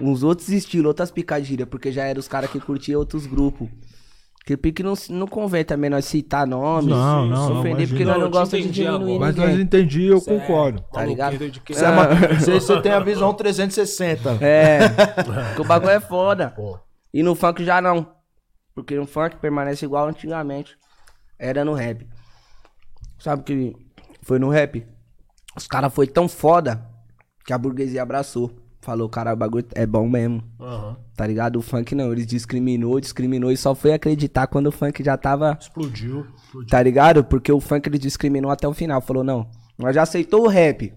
uns 0.00 0.22
outros 0.22 0.48
estilos, 0.48 0.86
outras 0.86 1.10
picadilhas, 1.10 1.68
porque 1.68 1.90
já 1.92 2.04
eram 2.04 2.18
os 2.20 2.28
caras 2.28 2.50
que 2.50 2.60
curtiam 2.60 2.98
outros 2.98 3.26
grupos. 3.26 3.68
Que 4.48 4.56
pique 4.56 4.82
não, 4.82 4.94
não 5.10 5.26
convém 5.26 5.62
também 5.62 5.90
nós 5.90 6.06
citar 6.06 6.46
nomes, 6.46 6.88
Não, 6.88 7.24
se 7.24 7.30
não, 7.30 7.50
não, 7.50 7.60
ofender, 7.60 7.86
porque 7.86 8.02
imagina. 8.02 8.10
nós 8.12 8.18
não 8.18 8.30
Não, 8.30 8.30
gostamos 8.30 8.64
de 8.66 8.72
diminuir. 8.72 9.18
Mas 9.18 9.36
nós 9.36 9.58
entendi, 9.60 10.06
eu 10.06 10.22
concordo. 10.22 10.82
Tá 10.90 11.04
ligado? 11.04 11.36
Que- 11.60 11.74
Você, 11.74 11.84
é 11.84 11.88
uma- 11.90 12.06
você- 12.40 12.52
você 12.58 12.80
tem 12.80 12.92
a 12.92 12.98
visão 12.98 13.34
360. 13.34 14.38
É, 14.42 14.88
que 15.54 15.60
o 15.60 15.64
bagulho 15.66 15.90
é 15.90 16.00
foda. 16.00 16.48
Pô. 16.56 16.78
E 17.12 17.22
no 17.22 17.34
funk 17.34 17.62
já 17.62 17.82
não. 17.82 18.10
Porque 18.74 18.96
no 18.96 19.06
funk 19.06 19.36
permanece 19.36 19.84
igual 19.84 20.08
antigamente. 20.08 20.78
Era 21.38 21.62
no 21.62 21.74
rap. 21.74 22.08
Sabe 23.18 23.42
que 23.42 23.76
foi 24.22 24.38
no 24.38 24.48
rap? 24.48 24.82
Os 25.54 25.66
caras 25.66 25.92
foi 25.92 26.06
tão 26.06 26.26
foda 26.26 26.82
que 27.44 27.52
a 27.52 27.58
burguesia 27.58 28.02
abraçou. 28.02 28.50
Falou, 28.88 29.06
cara, 29.06 29.34
o 29.34 29.36
bagulho 29.36 29.66
é 29.74 29.84
bom 29.84 30.08
mesmo. 30.08 30.42
Aham. 30.58 30.96
Tá 31.14 31.26
ligado? 31.26 31.56
O 31.56 31.60
funk 31.60 31.94
não, 31.94 32.10
eles 32.10 32.26
discriminou, 32.26 32.98
discriminou 32.98 33.52
e 33.52 33.56
só 33.56 33.74
foi 33.74 33.92
acreditar 33.92 34.46
quando 34.46 34.68
o 34.68 34.72
funk 34.72 35.04
já 35.04 35.14
tava 35.14 35.58
Explodiu. 35.60 36.26
Explodiu. 36.34 36.70
Tá 36.70 36.82
ligado? 36.82 37.22
Porque 37.22 37.52
o 37.52 37.60
funk 37.60 37.86
ele 37.86 37.98
discriminou 37.98 38.50
até 38.50 38.66
o 38.66 38.72
final. 38.72 39.02
Falou, 39.02 39.22
não, 39.22 39.46
nós 39.76 39.94
já 39.94 40.04
aceitou 40.04 40.46
o 40.46 40.48
rap. 40.48 40.90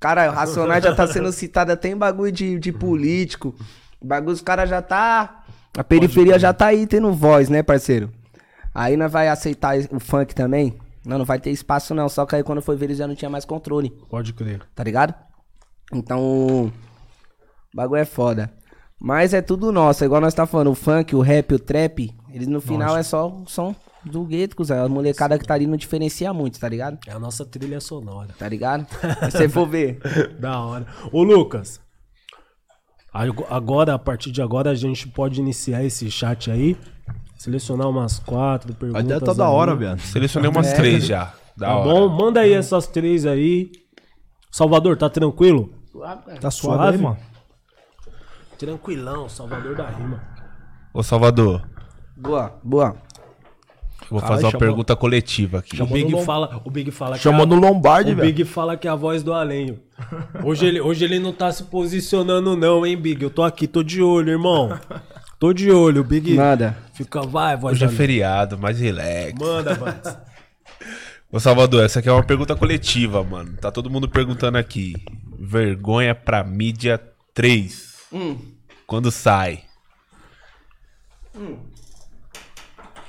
Cara, 0.00 0.30
o 0.30 0.34
Racionais 0.34 0.82
já 0.82 0.94
tá 0.94 1.06
sendo 1.06 1.30
citado 1.32 1.70
até 1.70 1.90
em 1.90 1.96
bagulho 1.98 2.32
de, 2.32 2.58
de 2.58 2.72
político. 2.72 3.54
Bagulho, 4.02 4.32
os 4.32 4.40
caras 4.40 4.70
já 4.70 4.80
tá. 4.80 5.44
A 5.76 5.84
periferia 5.84 6.38
já 6.38 6.54
tá 6.54 6.68
aí 6.68 6.86
tendo 6.86 7.12
voz, 7.12 7.50
né, 7.50 7.62
parceiro? 7.62 8.10
Aí 8.74 8.96
nós 8.96 9.12
vai 9.12 9.28
aceitar 9.28 9.76
o 9.92 10.00
funk 10.00 10.34
também? 10.34 10.78
Não, 11.04 11.18
não 11.18 11.26
vai 11.26 11.38
ter 11.38 11.50
espaço 11.50 11.94
não. 11.94 12.08
Só 12.08 12.24
que 12.24 12.36
aí 12.36 12.42
quando 12.42 12.62
foi 12.62 12.74
ver, 12.74 12.86
eles 12.86 12.96
já 12.96 13.06
não 13.06 13.14
tinha 13.14 13.30
mais 13.30 13.44
controle. 13.44 13.90
Pode 14.08 14.32
crer. 14.32 14.62
Tá 14.74 14.82
ligado? 14.82 15.14
Então, 15.92 16.72
o 17.74 17.76
bagulho 17.76 18.00
é 18.00 18.04
foda. 18.04 18.50
Mas 19.00 19.34
é 19.34 19.42
tudo 19.42 19.72
nosso, 19.72 20.02
é 20.02 20.06
igual 20.06 20.20
nós 20.20 20.32
tá 20.32 20.46
falando, 20.46 20.70
o 20.70 20.74
funk, 20.74 21.14
o 21.14 21.20
rap, 21.20 21.52
o 21.54 21.58
trap, 21.58 22.14
eles 22.32 22.46
no 22.46 22.60
final 22.60 22.96
é 22.96 23.02
só 23.02 23.28
o 23.28 23.44
som 23.48 23.74
do 24.04 24.24
gueto, 24.24 24.54
cuzão. 24.56 24.84
A 24.84 24.88
molecada 24.88 25.38
que 25.38 25.44
tá 25.46 25.54
ali 25.54 25.66
não 25.66 25.76
diferencia 25.76 26.32
muito, 26.32 26.60
tá 26.60 26.68
ligado? 26.68 26.98
É 27.06 27.10
a 27.12 27.18
nossa 27.18 27.44
trilha 27.44 27.80
sonora. 27.80 28.28
Tá 28.38 28.48
ligado? 28.48 28.86
Se 29.24 29.30
você 29.32 29.48
for 29.48 29.66
ver. 29.68 29.98
da 30.38 30.60
hora. 30.60 30.86
Ô, 31.10 31.22
Lucas. 31.22 31.80
ago- 33.12 33.46
Agora, 33.50 33.94
a 33.94 33.98
partir 33.98 34.30
de 34.30 34.40
agora, 34.42 34.70
a 34.70 34.74
gente 34.74 35.08
pode 35.08 35.40
iniciar 35.40 35.82
esse 35.84 36.10
chat 36.10 36.50
aí. 36.50 36.76
Selecionar 37.36 37.88
umas 37.88 38.18
quatro 38.18 38.72
A 38.72 38.76
perguntas. 38.76 39.04
ideia 39.04 39.20
tá 39.20 39.32
da 39.34 39.48
hora, 39.50 39.74
viado. 39.74 39.98
Selecionei 40.00 40.48
umas 40.50 40.72
três 40.74 41.04
já. 41.04 41.34
Da 41.56 41.66
Tá 41.68 41.76
hora. 41.76 41.90
bom? 41.90 42.08
Manda 42.08 42.40
aí 42.40 42.52
essas 42.52 42.86
três 42.86 43.26
aí. 43.26 43.70
Salvador, 44.50 44.96
tá 44.96 45.10
tranquilo? 45.10 45.72
Tá 46.40 46.50
suave, 46.50 46.76
Suave? 46.78 46.96
aí, 46.96 47.02
mano. 47.02 47.16
Tranquilão, 48.58 49.28
Salvador 49.28 49.74
da 49.76 49.88
rima. 49.88 50.22
Ô, 50.92 51.02
Salvador, 51.02 51.62
Boa, 52.16 52.56
boa. 52.62 52.96
eu 54.02 54.06
vou 54.10 54.20
Caralho, 54.20 54.34
fazer 54.36 54.44
uma 54.44 54.50
chamou- 54.52 54.58
pergunta 54.60 54.94
coletiva 54.96 55.58
aqui. 55.58 55.82
O 55.82 55.86
Big, 55.86 56.24
fala, 56.24 56.62
o 56.64 56.70
Big 56.70 56.90
fala 56.92 57.16
Chamou 57.18 57.46
que 57.46 57.52
é 57.52 57.56
no 57.56 57.60
Lombardi, 57.60 58.12
O 58.12 58.16
velho. 58.16 58.28
Big 58.28 58.44
fala 58.44 58.76
que 58.76 58.86
é 58.86 58.90
a 58.90 58.94
voz 58.94 59.22
do 59.24 59.32
além. 59.32 59.80
Hoje 60.44 60.66
ele, 60.66 60.80
hoje 60.80 61.04
ele 61.04 61.18
não 61.18 61.32
tá 61.32 61.50
se 61.52 61.64
posicionando, 61.64 62.56
não, 62.56 62.86
hein, 62.86 62.96
Big? 62.96 63.22
Eu 63.22 63.30
tô 63.30 63.42
aqui, 63.42 63.66
tô 63.66 63.82
de 63.82 64.00
olho, 64.02 64.30
irmão. 64.30 64.78
Tô 65.38 65.52
de 65.52 65.70
olho. 65.70 66.00
O 66.02 66.04
Big 66.04 66.34
Nada. 66.34 66.76
fica, 66.94 67.22
vai, 67.22 67.56
voz 67.56 67.74
Hoje 67.74 67.84
é 67.84 67.88
feriado, 67.88 68.56
mais 68.56 68.78
relax. 68.78 69.34
Manda, 69.38 69.74
vai. 69.74 70.00
Ô, 71.32 71.40
Salvador, 71.40 71.84
essa 71.84 71.98
aqui 71.98 72.08
é 72.08 72.12
uma 72.12 72.22
pergunta 72.22 72.54
coletiva, 72.54 73.24
mano. 73.24 73.56
Tá 73.60 73.72
todo 73.72 73.90
mundo 73.90 74.08
perguntando 74.08 74.56
aqui. 74.56 74.94
Vergonha 75.40 76.14
pra 76.14 76.44
mídia 76.44 77.00
3. 77.34 77.93
Quando 78.86 79.10
sai? 79.10 79.64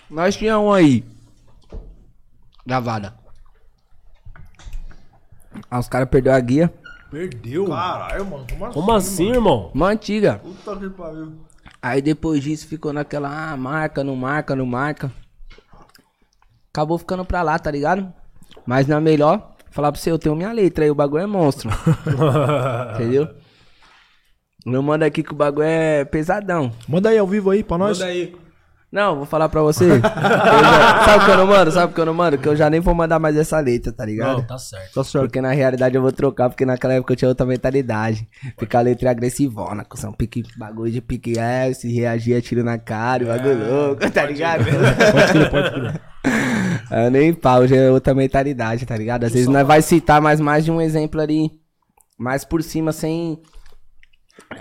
Nós 0.10 0.36
tinha 0.36 0.58
um 0.60 0.72
aí. 0.72 1.04
Gravada. 2.66 3.14
Ah, 5.70 5.80
os 5.80 5.88
caras 5.88 6.10
perderam 6.10 6.38
a 6.38 6.40
guia. 6.40 6.74
Perdeu? 7.12 7.68
Caralho, 7.68 8.26
mano. 8.26 8.48
Como 8.50 8.66
assim? 8.66 8.74
Como 8.74 8.92
assim, 8.92 9.30
irmão? 9.32 9.72
Uma 9.74 9.90
antiga. 9.90 10.40
Puta 10.40 10.76
que 10.76 10.90
pariu. 10.90 11.34
Aí 11.82 12.02
depois 12.02 12.44
disso 12.44 12.68
ficou 12.68 12.92
naquela, 12.92 13.52
ah, 13.52 13.56
marca, 13.56 14.04
não 14.04 14.16
marca, 14.16 14.56
não 14.56 14.66
marca. 14.66 15.12
Acabou 16.74 16.98
ficando 16.98 17.24
pra 17.24 17.44
lá, 17.44 17.58
tá 17.60 17.70
ligado? 17.70 18.12
Mas 18.66 18.88
na 18.88 19.00
melhor, 19.00 19.56
falar 19.70 19.92
pra 19.92 20.02
você, 20.02 20.12
eu 20.12 20.18
tenho 20.18 20.36
minha 20.36 20.52
letra 20.52 20.84
aí, 20.84 20.92
o 20.92 20.96
bagulho 20.96 21.24
é 21.24 21.28
monstro. 21.28 21.70
Entendeu? 22.96 23.30
Não 24.66 24.82
manda 24.82 25.06
aqui 25.06 25.22
que 25.22 25.32
o 25.32 25.36
bagulho 25.36 25.66
é 25.68 26.04
pesadão. 26.06 26.72
Manda 26.88 27.10
aí 27.10 27.18
ao 27.18 27.28
vivo 27.28 27.52
aí 27.52 27.64
pra 27.64 27.78
nós. 27.78 28.00
Manda 28.00 28.12
aí. 28.12 28.36
Não, 28.92 29.18
vou 29.18 29.26
falar 29.26 29.50
pra 29.50 29.62
você. 29.62 29.84
Eu 29.92 30.00
já- 30.00 31.06
sabe 31.06 31.22
o 31.24 31.26
que 31.26 31.32
eu 31.32 31.38
não 31.38 31.48
mando? 31.48 31.72
Sabe 31.72 31.92
o 31.92 31.96
que 31.96 32.00
eu 32.02 32.06
não 32.06 32.14
mando? 32.14 32.38
Que 32.38 32.48
eu 32.48 32.56
já 32.56 32.70
nem 32.70 32.80
vou 32.80 32.96
mandar 32.96 33.20
mais 33.20 33.36
essa 33.36 33.60
letra, 33.60 33.92
tá 33.92 34.06
ligado? 34.06 34.38
Não, 34.38 34.44
tá 34.48 34.58
certo. 34.58 34.94
Tá 34.94 35.04
certo. 35.04 35.26
Porque 35.26 35.42
na 35.42 35.52
realidade 35.52 35.96
eu 35.96 36.02
vou 36.02 36.14
trocar, 36.14 36.50
porque 36.50 36.66
naquela 36.66 36.94
época 36.94 37.12
eu 37.12 37.18
tinha 37.18 37.28
outra 37.28 37.46
mentalidade. 37.46 38.26
Ficar 38.58 38.80
a 38.80 38.84
letra 38.84 39.12
agressivona, 39.12 39.84
com 39.84 39.98
são 39.98 40.14
pique, 40.14 40.44
bagulho 40.58 40.92
de 40.92 41.02
pique 41.02 41.38
é, 41.38 41.74
se 41.74 41.92
reagir, 41.94 42.42
tiro 42.42 42.64
na 42.64 42.78
cara, 42.78 43.24
e 43.24 43.26
bagulho 43.26 43.70
louco, 43.70 44.10
tá 44.10 44.26
ligado? 44.26 44.64
Pode 44.64 45.32
crer, 45.34 45.52
pode 45.52 45.72
crer. 45.72 46.02
Eu 47.04 47.12
nem 47.12 47.34
pau, 47.34 47.68
já 47.68 47.76
é 47.76 47.92
outra 47.92 48.16
mentalidade, 48.16 48.86
tá 48.86 48.96
ligado? 48.96 49.26
Às 49.26 49.34
vezes 49.34 49.48
nós 49.50 49.68
vai 49.68 49.82
citar 49.82 50.22
mais, 50.22 50.40
mais 50.40 50.64
de 50.64 50.72
um 50.72 50.80
exemplo 50.80 51.20
ali, 51.20 51.52
mais 52.18 52.46
por 52.46 52.64
cima, 52.64 52.94
sem. 52.94 53.38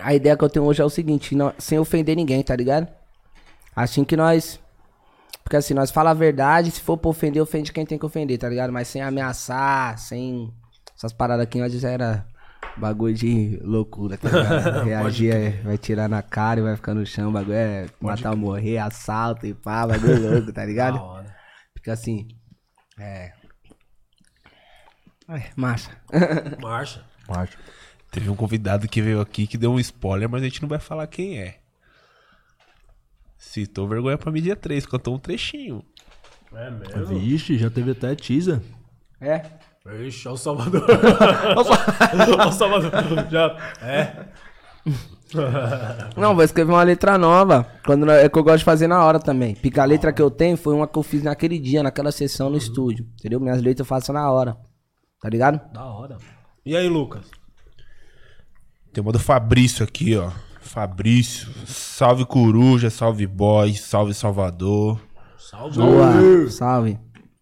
A 0.00 0.14
ideia 0.14 0.36
que 0.36 0.44
eu 0.44 0.48
tenho 0.48 0.64
hoje 0.64 0.80
é 0.80 0.84
o 0.84 0.90
seguinte, 0.90 1.34
não- 1.34 1.52
sem 1.58 1.78
ofender 1.78 2.16
ninguém, 2.16 2.42
tá 2.42 2.54
ligado? 2.54 2.88
Assim 3.74 4.04
que 4.04 4.16
nós. 4.16 4.60
Porque 5.42 5.56
assim, 5.56 5.74
nós 5.74 5.90
fala 5.90 6.10
a 6.10 6.14
verdade, 6.14 6.70
se 6.70 6.80
for 6.80 6.96
pra 6.96 7.10
ofender, 7.10 7.42
ofende 7.42 7.72
quem 7.72 7.84
tem 7.84 7.98
que 7.98 8.06
ofender, 8.06 8.38
tá 8.38 8.48
ligado? 8.48 8.72
Mas 8.72 8.88
sem 8.88 9.02
ameaçar, 9.02 9.98
sem. 9.98 10.52
Essas 10.96 11.12
paradas 11.12 11.44
aqui 11.44 11.60
antes 11.60 11.82
era 11.84 12.26
bagulho 12.76 13.14
de 13.14 13.58
loucura, 13.62 14.16
tá 14.16 14.28
ligado? 14.28 14.84
Reagir, 14.86 15.34
é, 15.34 15.50
vai 15.62 15.76
tirar 15.76 16.08
na 16.08 16.22
cara 16.22 16.60
e 16.60 16.62
vai 16.62 16.76
ficar 16.76 16.94
no 16.94 17.04
chão, 17.04 17.32
bagulho 17.32 17.54
é 17.56 17.86
matar 18.00 18.30
ou 18.30 18.36
morrer, 18.36 18.78
assalto 18.78 19.46
e 19.46 19.52
pá, 19.52 19.86
bagulho 19.86 20.30
louco, 20.30 20.52
tá 20.52 20.64
ligado? 20.66 20.98
Fica 21.76 21.92
assim. 21.92 22.26
É. 22.98 23.32
Ai, 25.28 25.44
marcha. 25.56 25.90
Marcha. 26.62 27.04
Marcha. 27.28 27.58
Teve 28.14 28.30
um 28.30 28.36
convidado 28.36 28.86
que 28.86 29.02
veio 29.02 29.20
aqui 29.20 29.44
que 29.44 29.58
deu 29.58 29.72
um 29.72 29.80
spoiler, 29.80 30.28
mas 30.28 30.40
a 30.40 30.44
gente 30.44 30.62
não 30.62 30.68
vai 30.68 30.78
falar 30.78 31.04
quem 31.08 31.40
é. 31.40 31.56
Citou 33.36 33.88
vergonha 33.88 34.16
pra 34.16 34.30
mídia 34.30 34.54
3, 34.54 34.86
cantou 34.86 35.16
um 35.16 35.18
trechinho. 35.18 35.84
É 36.54 36.70
mesmo? 36.70 37.18
Vixe, 37.18 37.58
já 37.58 37.68
teve 37.68 37.90
até 37.90 38.14
teaser. 38.14 38.60
É. 39.20 39.42
Ixi, 40.06 40.28
olha 40.28 40.34
o 40.34 40.38
Salvador. 40.38 40.86
Olha 42.32 42.48
o 42.48 42.52
Salvador. 42.52 42.92
Já. 43.28 43.56
É. 43.82 44.28
Não, 46.16 46.36
vou 46.36 46.44
escrever 46.44 46.70
uma 46.70 46.84
letra 46.84 47.18
nova. 47.18 47.66
Quando, 47.84 48.08
é 48.08 48.28
que 48.28 48.38
eu 48.38 48.44
gosto 48.44 48.58
de 48.58 48.64
fazer 48.64 48.86
na 48.86 49.04
hora 49.04 49.18
também. 49.18 49.56
Porque 49.56 49.80
a 49.80 49.84
letra 49.84 50.12
que 50.12 50.22
eu 50.22 50.30
tenho 50.30 50.56
foi 50.56 50.72
uma 50.72 50.86
que 50.86 50.96
eu 50.96 51.02
fiz 51.02 51.24
naquele 51.24 51.58
dia, 51.58 51.82
naquela 51.82 52.12
sessão 52.12 52.48
no 52.48 52.56
estúdio. 52.56 53.06
Entendeu? 53.18 53.40
Minhas 53.40 53.60
letras 53.60 53.80
eu 53.80 53.84
faço 53.84 54.12
na 54.12 54.30
hora. 54.30 54.56
Tá 55.20 55.28
ligado? 55.28 55.60
Da 55.72 55.84
hora. 55.84 56.16
E 56.64 56.76
aí, 56.76 56.88
Lucas? 56.88 57.43
Tem 58.94 59.02
uma 59.02 59.10
do 59.10 59.18
Fabrício 59.18 59.82
aqui, 59.82 60.16
ó. 60.16 60.30
Fabrício. 60.60 61.52
Salve 61.66 62.24
Coruja, 62.24 62.90
salve 62.90 63.26
Boy, 63.26 63.74
salve 63.74 64.14
Salvador. 64.14 65.02
Salve. 65.36 65.78
Boa. 65.78 66.48
Salve. 66.48 66.96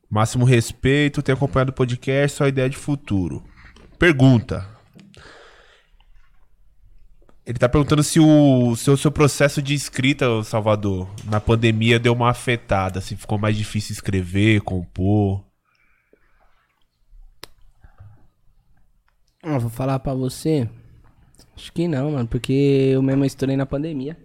Máximo 0.08 0.46
respeito, 0.46 1.22
tenho 1.22 1.36
acompanhado 1.36 1.70
o 1.70 1.74
podcast, 1.74 2.38
só 2.38 2.48
ideia 2.48 2.70
de 2.70 2.78
futuro. 2.78 3.44
Pergunta. 3.98 4.66
Ele 7.44 7.58
tá 7.58 7.68
perguntando 7.68 8.02
se 8.02 8.18
o 8.18 8.74
seu, 8.74 8.96
seu 8.96 9.12
processo 9.12 9.60
de 9.60 9.74
escrita, 9.74 10.42
Salvador, 10.44 11.06
na 11.26 11.38
pandemia 11.38 11.98
deu 11.98 12.14
uma 12.14 12.30
afetada, 12.30 12.98
se 13.02 13.14
ficou 13.14 13.36
mais 13.36 13.58
difícil 13.58 13.92
escrever, 13.92 14.62
compor. 14.62 15.44
Ah, 19.42 19.58
vou 19.58 19.68
falar 19.68 19.98
pra 19.98 20.14
você. 20.14 20.66
Acho 21.62 21.72
que 21.72 21.86
não, 21.86 22.10
mano, 22.10 22.26
porque 22.26 22.52
eu 22.92 23.00
mesmo 23.00 23.24
estourei 23.24 23.56
na 23.56 23.64
pandemia. 23.64 24.18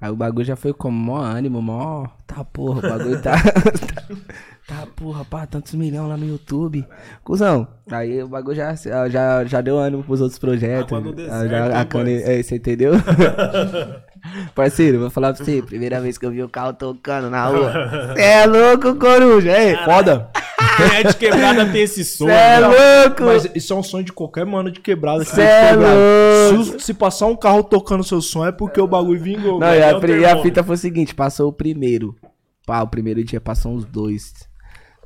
Aí 0.00 0.10
o 0.10 0.16
bagulho 0.16 0.44
já 0.44 0.56
foi 0.56 0.74
com 0.74 0.90
mó 0.90 1.18
ânimo, 1.18 1.62
mó. 1.62 2.08
Tá 2.26 2.44
porra, 2.44 2.78
o 2.78 2.82
bagulho 2.98 3.22
tá. 3.22 3.36
tá, 4.66 4.86
porra, 4.96 5.24
pá, 5.24 5.46
tantos 5.46 5.74
milhões 5.74 6.08
lá 6.08 6.16
no 6.16 6.26
YouTube. 6.26 6.84
Cusão. 7.22 7.68
Aí 7.90 8.20
o 8.22 8.28
bagulho 8.28 8.56
já, 8.56 8.74
já, 9.08 9.44
já 9.44 9.60
deu 9.60 9.78
ânimo 9.78 10.02
pros 10.02 10.20
outros 10.20 10.38
projetos. 10.38 10.98
Ah, 10.98 11.12
deserto, 11.12 11.48
já, 11.48 11.80
a 11.80 11.84
cane... 11.84 12.14
é, 12.22 12.42
você 12.42 12.56
entendeu? 12.56 12.94
Parceiro, 14.54 14.98
vou 14.98 15.10
falar 15.10 15.34
pra 15.34 15.44
você, 15.44 15.62
primeira 15.62 16.00
vez 16.00 16.18
que 16.18 16.26
eu 16.26 16.30
vi 16.30 16.42
o 16.42 16.48
carro 16.48 16.72
tocando 16.72 17.30
na 17.30 17.46
rua. 17.46 17.72
Cê 18.16 18.22
é 18.22 18.46
louco, 18.46 18.96
coruja, 18.96 19.56
ei. 19.56 19.76
Foda. 19.84 20.28
Quem 20.76 20.98
é 20.98 21.02
de 21.04 21.16
quebrada 21.16 21.66
tem 21.66 21.82
esse 21.82 22.04
som. 22.04 22.26
Cê 22.26 22.32
é 22.32 22.60
né? 22.60 22.66
louco. 22.66 23.22
Mas 23.22 23.48
isso 23.54 23.72
é 23.72 23.76
um 23.76 23.82
sonho 23.82 24.04
de 24.04 24.12
qualquer 24.12 24.44
mano 24.44 24.70
de 24.70 24.80
quebrada. 24.80 25.24
que 25.24 25.30
Cê 25.30 25.42
é 25.42 25.72
louco. 25.74 26.64
Se, 26.80 26.86
se 26.86 26.94
passar 26.94 27.26
um 27.26 27.36
carro 27.36 27.62
tocando 27.62 28.02
seu 28.02 28.20
som 28.20 28.44
é 28.44 28.50
porque 28.50 28.80
o 28.80 28.86
bagulho 28.86 29.20
vingou. 29.20 29.60
Não, 29.60 29.72
e 29.72 29.78
é 29.78 29.90
a, 29.90 29.98
pri- 30.00 30.18
e 30.20 30.24
a 30.24 30.42
fita 30.42 30.64
foi 30.64 30.74
o 30.74 30.78
seguinte, 30.78 31.14
passou 31.14 31.48
o 31.48 31.52
primeiro. 31.52 32.16
Pá, 32.66 32.82
o 32.82 32.88
primeiro 32.88 33.22
dia 33.24 33.40
passou 33.40 33.72
uns 33.72 33.84
dois. 33.84 34.34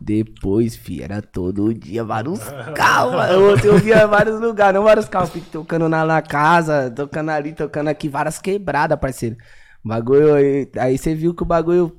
Depois, 0.01 0.75
fi, 0.77 1.03
era 1.03 1.21
todo 1.21 1.75
dia 1.75 2.03
vários 2.03 2.41
carros. 2.75 3.13
mano. 3.13 3.33
Eu, 3.63 3.79
via 3.79 4.07
vários 4.07 4.41
lugares, 4.41 4.75
não 4.75 4.83
vários 4.83 5.07
carros, 5.07 5.29
fi, 5.29 5.43
tocando 5.43 5.89
na, 5.91 6.07
na 6.07 6.23
casa, 6.23 6.91
tocando 6.91 7.29
ali, 7.31 7.53
tocando 7.53 7.89
aqui, 7.89 8.09
várias 8.09 8.39
quebradas, 8.39 8.99
parceiro. 8.99 9.37
Bagulho, 9.85 10.35
aí- 10.35 10.71
aí 10.79 10.97
você 10.99 11.15
viu 11.15 11.35
que 11.35 11.43
o 11.43 11.47
bagulho... 11.47 11.95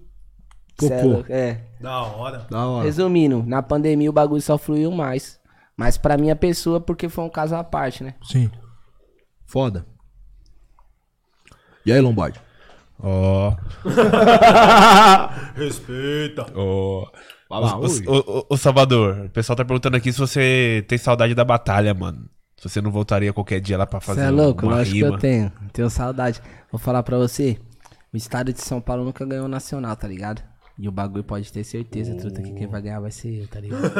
é 0.82 1.04
louco, 1.04 1.32
É. 1.32 1.62
Da 1.80 2.02
hora. 2.02 2.48
Da 2.50 2.66
hora. 2.66 2.86
Resumindo, 2.86 3.44
na 3.46 3.62
pandemia 3.62 4.10
o 4.10 4.14
bagulho 4.14 4.42
só 4.42 4.58
fluiu 4.58 4.90
mais. 4.92 5.40
Mas 5.78 5.96
pra 5.98 6.18
minha 6.18 6.36
pessoa, 6.36 6.82
porque 6.82 7.08
foi 7.08 7.24
um 7.24 7.30
caso 7.30 7.56
à 7.56 7.64
parte, 7.64 8.04
né? 8.04 8.16
Sim. 8.24 8.50
Foda. 9.46 9.86
E 11.86 11.92
aí, 11.92 12.00
Lombardi? 12.02 12.40
Ó, 13.04 13.56
Respeita. 15.56 16.46
ó. 16.56 17.08
Lá, 17.50 17.78
ui. 17.80 18.08
ô, 18.08 18.14
ô, 18.40 18.46
ô, 18.50 18.58
Salvador, 18.58 19.26
o 19.26 19.30
pessoal 19.30 19.56
tá 19.58 19.66
perguntando 19.66 19.98
aqui 19.98 20.12
se 20.14 20.20
você 20.20 20.86
tem 20.88 20.98
saudade 20.98 21.36
da 21.36 21.44
batalha, 21.44 21.94
mano. 21.94 22.30
Se 22.56 22.70
você 22.70 22.80
não 22.80 22.92
voltaria 22.92 23.34
qualquer 23.34 23.60
dia 23.60 23.78
lá 23.78 23.86
pra 23.88 24.00
fazer 24.00 24.22
Você 24.22 24.28
é 24.28 24.30
louco? 24.30 24.66
uma 24.66 24.76
Lógico 24.76 24.96
que 24.96 25.02
rima. 25.04 25.16
eu 25.16 25.20
tenho. 25.20 25.52
Tenho 25.74 25.90
saudade. 25.90 26.40
Vou 26.72 26.80
falar 26.80 27.02
pra 27.04 27.18
você. 27.18 27.58
O 28.14 28.18
estado 28.18 28.54
de 28.54 28.62
São 28.62 28.80
Paulo 28.80 29.04
nunca 29.04 29.26
ganhou 29.26 29.48
nacional, 29.48 29.96
tá 29.96 30.08
ligado? 30.08 30.42
E 30.78 30.88
o 30.88 30.92
bagulho 30.92 31.24
pode 31.24 31.52
ter 31.52 31.64
certeza, 31.64 32.16
truta, 32.16 32.42
que 32.42 32.54
quem 32.54 32.68
vai 32.68 32.82
ganhar 32.82 33.00
vai 33.00 33.12
ser 33.12 33.42
eu, 33.42 33.48
tá 33.48 33.60
ligado? 33.60 33.92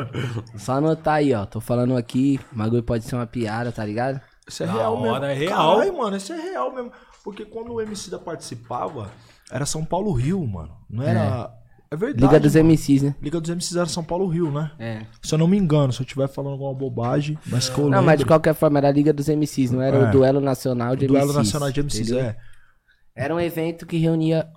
Só 0.56 0.74
anotar 0.74 1.14
aí, 1.16 1.34
ó. 1.34 1.44
Tô 1.44 1.60
falando 1.60 1.96
aqui, 1.96 2.40
o 2.52 2.56
bagulho 2.56 2.82
pode 2.82 3.04
ser 3.04 3.14
uma 3.16 3.26
piada, 3.26 3.70
tá 3.70 3.84
ligado? 3.84 4.20
Isso 4.48 4.62
é 4.62 4.66
Da 4.66 4.72
real 4.74 4.94
hora, 5.00 5.02
mesmo. 5.02 5.24
é 5.26 5.34
real. 5.34 5.72
Caralho, 5.76 5.98
mano, 5.98 6.16
isso 6.16 6.32
é 6.32 6.36
real 6.40 6.74
mesmo. 6.74 6.92
Porque 7.22 7.44
quando 7.44 7.72
o 7.72 7.80
MC 7.80 8.10
da 8.10 8.18
participava, 8.18 9.10
era 9.50 9.64
São 9.64 9.84
Paulo 9.84 10.12
Rio, 10.12 10.46
mano. 10.46 10.72
Não 10.90 11.02
era. 11.02 11.50
É, 11.90 11.96
verdade. 11.96 12.24
Liga 12.24 12.40
dos 12.40 12.54
mano. 12.56 12.68
MCs, 12.68 13.02
né? 13.02 13.14
Liga 13.22 13.40
dos 13.40 13.50
MCs 13.50 13.76
era 13.76 13.86
São 13.86 14.02
Paulo 14.04 14.26
Rio, 14.26 14.50
né? 14.50 14.70
É. 14.78 15.06
Se 15.22 15.34
eu 15.34 15.38
não 15.38 15.46
me 15.46 15.56
engano, 15.56 15.92
se 15.92 16.00
eu 16.00 16.04
estiver 16.04 16.28
falando 16.28 16.52
alguma 16.52 16.74
bobagem, 16.74 17.38
mas 17.46 17.68
que 17.68 17.78
eu 17.78 17.84
Não, 17.88 18.02
mas 18.02 18.18
de 18.18 18.24
lembro, 18.24 18.26
qualquer 18.26 18.54
forma, 18.54 18.78
era 18.78 18.88
a 18.88 18.92
Liga 18.92 19.12
dos 19.12 19.28
MCs, 19.28 19.70
não 19.70 19.80
era 19.80 19.96
É. 19.96 20.08
o 20.08 20.10
duelo 20.12 20.40
nacional 20.40 20.94
de 20.96 21.04
o 21.06 21.08
duelo 21.08 21.26
MCs. 21.28 21.36
nacional 21.46 21.70
de 21.72 21.80
MCs 21.82 22.08
entendeu? 22.10 22.24
é. 22.24 22.36
Era 23.16 23.34
um 23.34 23.40
evento 23.40 23.86
que 23.86 23.96
reunia 23.96 24.48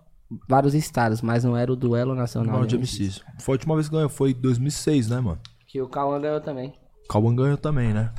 vários 0.49 0.73
estados, 0.73 1.21
mas 1.21 1.43
não 1.43 1.55
era 1.55 1.71
o 1.71 1.75
duelo 1.75 2.15
nacional 2.15 2.59
Não, 2.61 2.65
de 2.65 2.75
MCs. 2.77 3.21
Foi 3.39 3.53
a 3.53 3.55
última 3.57 3.75
vez 3.75 3.87
que 3.87 3.95
ganhou, 3.95 4.09
foi 4.09 4.31
em 4.31 4.41
2006, 4.41 5.07
né, 5.09 5.19
mano? 5.21 5.39
Que 5.67 5.79
o 5.81 5.87
Cauã 5.87 6.19
ganhou 6.19 6.41
também. 6.41 6.73
Cauã 7.09 7.33
ganhou 7.35 7.55
também, 7.57 7.93
né? 7.93 8.11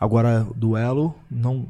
Agora, 0.00 0.46
duelo, 0.54 1.14
não. 1.30 1.66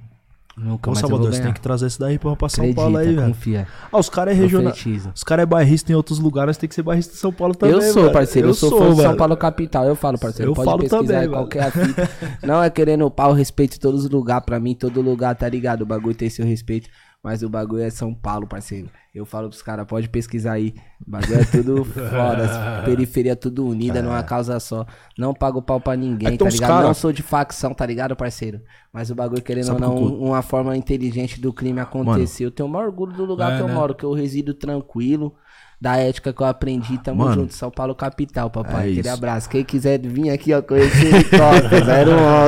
Nunca 0.56 0.88
Ô, 0.88 0.94
eu 0.94 0.96
Salvador, 0.96 1.34
você 1.34 1.42
tem 1.42 1.52
que 1.52 1.60
trazer 1.60 1.86
isso 1.86 2.00
daí 2.00 2.18
pra, 2.18 2.34
pra 2.34 2.48
São 2.48 2.72
Paulo 2.72 2.96
aí, 2.96 3.14
velho. 3.14 3.28
confia. 3.28 3.68
Ah, 3.92 3.98
os 3.98 4.08
caras 4.08 4.34
é 4.34 4.40
regional. 4.40 4.72
Profetiza. 4.72 5.12
Os 5.14 5.22
caras 5.22 5.42
é 5.42 5.46
bairrista 5.46 5.92
em 5.92 5.94
outros 5.94 6.18
lugares, 6.18 6.56
tem 6.56 6.66
que 6.66 6.74
ser 6.74 6.82
bairrista 6.82 7.12
em 7.12 7.18
São 7.18 7.30
Paulo 7.30 7.54
também. 7.54 7.74
eu 7.74 7.82
sou, 7.92 8.04
velho. 8.04 8.12
parceiro. 8.14 8.48
Eu, 8.48 8.54
sou, 8.54 8.70
fã 8.78 8.94
de 8.94 9.02
São. 9.02 9.16
Paulo 9.16 9.36
capital. 9.36 9.84
Eu 9.84 9.94
falo, 9.94 10.18
parceiro. 10.18 10.52
Eu 10.52 10.54
Pode 10.54 10.64
falo 10.64 10.78
pesquisar 10.78 11.04
também, 11.04 11.28
qualquer 11.28 11.70
fita. 11.70 12.10
Não 12.42 12.62
é 12.62 12.70
querendo 12.70 13.10
pau, 13.10 13.34
respeito 13.34 13.78
todos 13.78 14.04
os 14.04 14.10
lugares. 14.10 14.46
Pra 14.46 14.58
mim, 14.58 14.74
todo 14.74 15.02
lugar, 15.02 15.34
tá 15.34 15.46
ligado? 15.46 15.82
O 15.82 15.86
bagulho 15.86 16.14
tem 16.14 16.30
seu 16.30 16.46
respeito. 16.46 16.88
Mas 17.26 17.42
o 17.42 17.48
bagulho 17.48 17.82
é 17.82 17.90
São 17.90 18.14
Paulo, 18.14 18.46
parceiro. 18.46 18.88
Eu 19.12 19.26
falo 19.26 19.48
pros 19.48 19.60
caras, 19.60 19.84
pode 19.84 20.08
pesquisar 20.08 20.52
aí. 20.52 20.72
O 21.04 21.10
bagulho 21.10 21.40
é 21.40 21.44
tudo 21.44 21.84
foda. 21.84 22.82
periferia 22.86 23.34
tudo 23.34 23.66
unida 23.66 24.00
numa 24.00 24.22
causa 24.22 24.60
só. 24.60 24.86
Não 25.18 25.34
pago 25.34 25.60
pau 25.60 25.80
pra 25.80 25.96
ninguém, 25.96 26.36
tá 26.36 26.44
ligado? 26.48 26.68
cara- 26.68 26.86
Não 26.86 26.94
sou 26.94 27.10
de 27.12 27.24
facção, 27.24 27.74
tá 27.74 27.84
ligado, 27.84 28.14
parceiro? 28.14 28.60
Mas 28.92 29.10
o 29.10 29.14
bagulho, 29.16 29.42
querendo 29.42 29.72
ou 29.72 29.80
não, 29.80 29.96
eu- 29.96 30.22
uma 30.22 30.40
forma 30.40 30.76
inteligente 30.76 31.40
do 31.40 31.52
crime 31.52 31.80
acontecer. 31.80 32.44
Eu 32.44 32.52
tenho 32.52 32.68
o 32.68 32.72
maior 32.72 32.86
orgulho 32.86 33.12
do 33.12 33.24
lugar 33.24 33.54
É, 33.54 33.56
que 33.56 33.62
eu 33.64 33.66
né? 33.68 33.74
moro, 33.74 33.92
que 33.92 34.04
eu 34.04 34.12
resido 34.12 34.54
tranquilo. 34.54 35.34
Da 35.80 35.96
ética 35.96 36.32
que 36.32 36.40
eu 36.40 36.46
aprendi, 36.46 36.96
tamo 36.96 37.24
Mano, 37.24 37.42
junto, 37.42 37.54
São 37.54 37.70
Paulo 37.72 37.94
capital, 37.94 38.48
papai. 38.48 38.88
é 38.88 38.92
Aquele 38.92 39.08
abraço. 39.08 39.48
Quem 39.50 39.64
quiser 39.64 39.98
vir 40.00 40.30
aqui, 40.30 40.54
ó, 40.54 40.62
conhecer 40.62 41.10
Costa, 41.28 41.76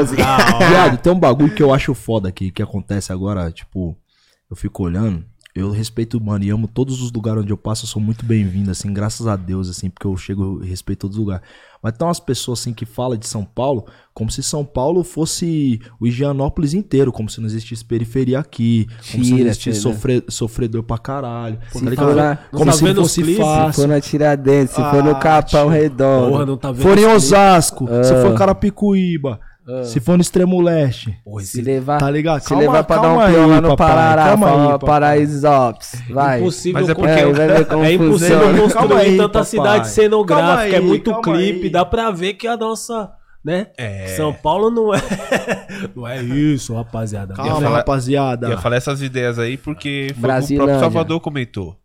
011. 0.00 0.16
Viado, 0.70 0.98
tem 1.02 1.12
um 1.12 1.18
bagulho 1.18 1.52
que 1.52 1.62
eu 1.62 1.74
acho 1.74 1.92
foda 1.94 2.28
aqui, 2.28 2.50
que 2.52 2.62
acontece 2.62 3.12
agora, 3.12 3.50
tipo, 3.50 3.94
eu 4.50 4.56
fico 4.56 4.82
olhando, 4.82 5.24
eu 5.54 5.70
respeito, 5.70 6.20
mano, 6.22 6.44
e 6.44 6.50
amo 6.50 6.68
todos 6.68 7.02
os 7.02 7.10
lugares 7.10 7.42
onde 7.42 7.52
eu 7.52 7.56
passo, 7.56 7.84
eu 7.84 7.88
sou 7.88 8.00
muito 8.00 8.24
bem-vindo, 8.24 8.70
assim, 8.70 8.92
graças 8.92 9.26
a 9.26 9.34
Deus, 9.34 9.68
assim, 9.68 9.90
porque 9.90 10.06
eu 10.06 10.16
chego 10.16 10.60
e 10.62 10.68
respeito 10.68 11.00
todos 11.00 11.16
os 11.16 11.20
lugares. 11.24 11.44
Mas 11.82 11.92
tem 11.96 12.06
umas 12.06 12.20
pessoas, 12.20 12.60
assim, 12.60 12.72
que 12.72 12.84
falam 12.86 13.16
de 13.18 13.26
São 13.26 13.44
Paulo 13.44 13.84
como 14.14 14.30
se 14.30 14.42
São 14.42 14.64
Paulo 14.64 15.02
fosse 15.04 15.80
o 16.00 16.06
Higienópolis 16.06 16.74
inteiro, 16.74 17.12
como 17.12 17.28
se 17.28 17.40
não 17.40 17.46
existisse 17.46 17.84
periferia 17.84 18.38
aqui, 18.40 18.86
como 19.12 19.24
se 19.24 19.30
não 19.30 19.36
Tira, 19.38 19.50
existisse 19.50 19.80
tira. 19.80 19.94
sofre- 19.94 20.24
sofredor 20.28 20.82
pra 20.82 20.98
caralho, 20.98 21.58
Se 21.72 21.84
tá 21.84 21.90
ligado? 21.90 22.38
como 22.50 22.64
tá 22.66 22.72
se 22.72 22.94
fosse 22.94 23.22
clipes? 23.22 23.36
Se 23.36 23.42
fácil. 23.50 23.82
for 23.82 23.88
na 23.88 24.00
Tiradentes, 24.00 24.74
se 24.74 24.82
for 24.82 25.02
no 25.04 25.10
Ah, 25.10 25.14
Capão. 25.20 25.68
Redondo. 25.68 26.30
Porra, 26.30 26.46
não 26.46 26.56
tá 26.56 26.72
vendo? 26.72 26.82
For 26.82 26.98
em? 26.98 27.06
Osasco, 27.06 27.86
se 27.86 28.12
Ah. 28.14 28.22
for 28.22 28.34
Carapicuíba, 28.36 29.40
se 29.84 30.00
for 30.00 30.16
no 30.16 30.22
extremo 30.22 30.60
leste. 30.60 31.16
Se 31.24 31.42
esse 31.42 31.62
levar, 31.62 31.98
Tá 31.98 32.10
ligado? 32.10 32.40
Se 32.42 32.48
Calma- 32.48 32.62
levar 32.62 32.84
pra 32.84 32.96
dar 32.98 33.12
um 33.12 33.18
peão 33.32 33.46
lá 33.48 33.60
no 33.60 33.68
papai, 33.76 33.88
Parará, 33.94 34.36
papai. 34.36 34.78
Paraísops. 34.78 36.02
Vai. 36.10 36.40
impossível 36.40 36.80
Mas 36.80 36.90
é 36.90 36.94
porque- 36.94 37.10
É, 37.10 37.64
como 37.64 37.84
É 37.84 37.92
impossível 37.92 38.38
construir 38.40 38.72
Calma 38.72 38.96
aí, 38.98 39.16
tanta 39.16 39.28
papai. 39.28 39.44
cidade 39.44 39.88
cenográfica, 39.88 40.76
é 40.76 40.78
aí, 40.78 40.84
muito 40.84 41.10
calma 41.10 41.22
clipe, 41.22 41.64
aí. 41.64 41.70
dá 41.70 41.84
pra 41.84 42.10
ver 42.10 42.34
que 42.34 42.46
a 42.46 42.56
nossa, 42.56 43.10
né? 43.44 43.68
É. 43.76 44.06
São 44.16 44.32
Paulo 44.32 44.70
não 44.70 44.94
é, 44.94 44.98
não 45.94 46.06
é 46.08 46.22
isso, 46.22 46.74
rapaziada. 46.74 47.34
Calma, 47.34 47.54
falar- 47.60 47.76
rapaziada. 47.78 48.48
Ia 48.48 48.58
falar 48.58 48.76
essas 48.76 49.02
ideias 49.02 49.38
aí 49.38 49.56
porque 49.56 50.08
foi 50.18 50.30
o 50.30 50.56
próprio 50.56 50.80
Salvador 50.80 51.20
comentou. 51.20 51.76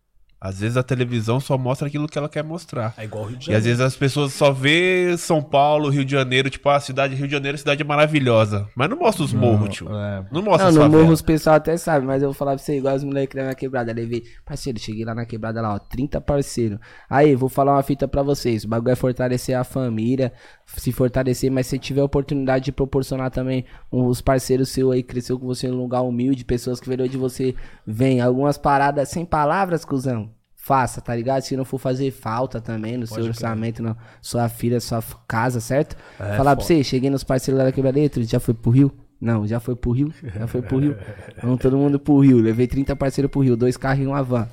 Às 0.44 0.60
vezes 0.60 0.76
a 0.76 0.82
televisão 0.82 1.40
só 1.40 1.56
mostra 1.56 1.88
aquilo 1.88 2.06
que 2.06 2.18
ela 2.18 2.28
quer 2.28 2.44
mostrar. 2.44 2.92
É 2.98 3.04
igual 3.04 3.24
o 3.24 3.26
Rio 3.28 3.36
de 3.38 3.44
E 3.44 3.46
Janeiro. 3.46 3.58
às 3.60 3.64
vezes 3.64 3.80
as 3.80 3.96
pessoas 3.96 4.34
só 4.34 4.52
vê 4.52 5.16
São 5.16 5.42
Paulo, 5.42 5.88
Rio 5.88 6.04
de 6.04 6.12
Janeiro, 6.12 6.50
tipo, 6.50 6.68
a 6.68 6.78
cidade 6.78 7.14
Rio 7.14 7.26
de 7.26 7.32
Janeiro, 7.32 7.56
cidade 7.56 7.82
maravilhosa. 7.82 8.68
Mas 8.76 8.90
não 8.90 8.98
mostra 8.98 9.24
os 9.24 9.32
morros, 9.32 9.70
tio. 9.74 9.88
é. 9.96 10.22
Não 10.30 10.42
mostra 10.42 10.64
Não, 10.64 10.68
as 10.68 10.74
no 10.74 10.80
favelas. 10.82 11.00
morro 11.02 11.12
os 11.14 11.22
pessoal 11.22 11.56
até 11.56 11.76
sabe, 11.78 12.04
mas 12.04 12.22
eu 12.22 12.28
vou 12.28 12.34
falar 12.34 12.52
pra 12.56 12.58
você, 12.62 12.76
igual 12.76 12.94
os 12.94 13.02
moleques 13.04 13.34
da 13.34 13.42
minha 13.42 13.54
quebrada. 13.54 13.90
Levei, 13.92 14.22
parceiro, 14.44 14.78
cheguei 14.78 15.04
lá 15.04 15.14
na 15.14 15.24
quebrada 15.24 15.62
lá, 15.62 15.74
ó, 15.74 15.78
30 15.78 16.20
parceiro. 16.20 16.78
Aí, 17.08 17.34
vou 17.34 17.48
falar 17.48 17.72
uma 17.72 17.82
fita 17.82 18.06
pra 18.06 18.22
vocês. 18.22 18.64
O 18.64 18.68
bagulho 18.68 18.92
é 18.92 18.96
fortalecer 18.96 19.56
a 19.56 19.64
família, 19.64 20.30
se 20.66 20.92
fortalecer, 20.92 21.50
mas 21.50 21.66
se 21.66 21.78
tiver 21.78 22.00
a 22.00 22.04
oportunidade 22.04 22.66
de 22.66 22.72
proporcionar 22.72 23.30
também 23.30 23.64
os 23.90 24.20
parceiros 24.20 24.68
seus 24.70 24.92
aí, 24.92 25.02
cresceu 25.02 25.38
com 25.38 25.46
você 25.46 25.66
em 25.68 25.70
um 25.72 25.76
lugar 25.76 26.02
humilde, 26.02 26.44
pessoas 26.44 26.80
que 26.80 26.88
veio 26.88 27.08
de 27.08 27.16
você, 27.16 27.54
vem. 27.86 28.20
Algumas 28.20 28.58
paradas 28.58 29.08
sem 29.08 29.24
palavras, 29.24 29.84
cuzão. 29.84 30.30
Faça, 30.56 31.00
tá 31.02 31.14
ligado? 31.14 31.42
Se 31.42 31.56
não 31.56 31.64
for 31.64 31.78
fazer 31.78 32.10
falta 32.10 32.58
também 32.58 32.96
no 32.96 33.06
seu 33.06 33.16
orçamento, 33.28 33.82
na 33.82 33.96
sua 34.22 34.48
filha, 34.48 34.80
sua 34.80 35.02
casa, 35.28 35.60
certo? 35.60 35.94
Falar 36.38 36.56
pra 36.56 36.64
você, 36.64 36.82
cheguei 36.82 37.10
nos 37.10 37.22
parceiros 37.22 37.58
lá 37.58 37.64
da 37.64 37.72
quebrada, 37.72 37.98
"Ei, 38.00 38.08
tu 38.08 38.22
já 38.22 38.40
foi 38.40 38.54
pro 38.54 38.70
Rio? 38.70 38.90
Não, 39.24 39.46
já 39.46 39.58
foi 39.58 39.74
pro 39.74 39.90
Rio? 39.90 40.12
Já 40.38 40.46
foi 40.46 40.60
pro 40.60 40.76
Rio? 40.78 40.96
Vamos 41.42 41.58
todo 41.58 41.78
mundo 41.78 41.98
pro 41.98 42.18
Rio. 42.20 42.38
Levei 42.42 42.66
30 42.66 42.94
parceiros 42.94 43.30
pro 43.30 43.40
Rio, 43.40 43.56
dois 43.56 43.74
carros 43.76 44.04
e 44.04 44.06
uma 44.06 44.22
van. 44.22 44.46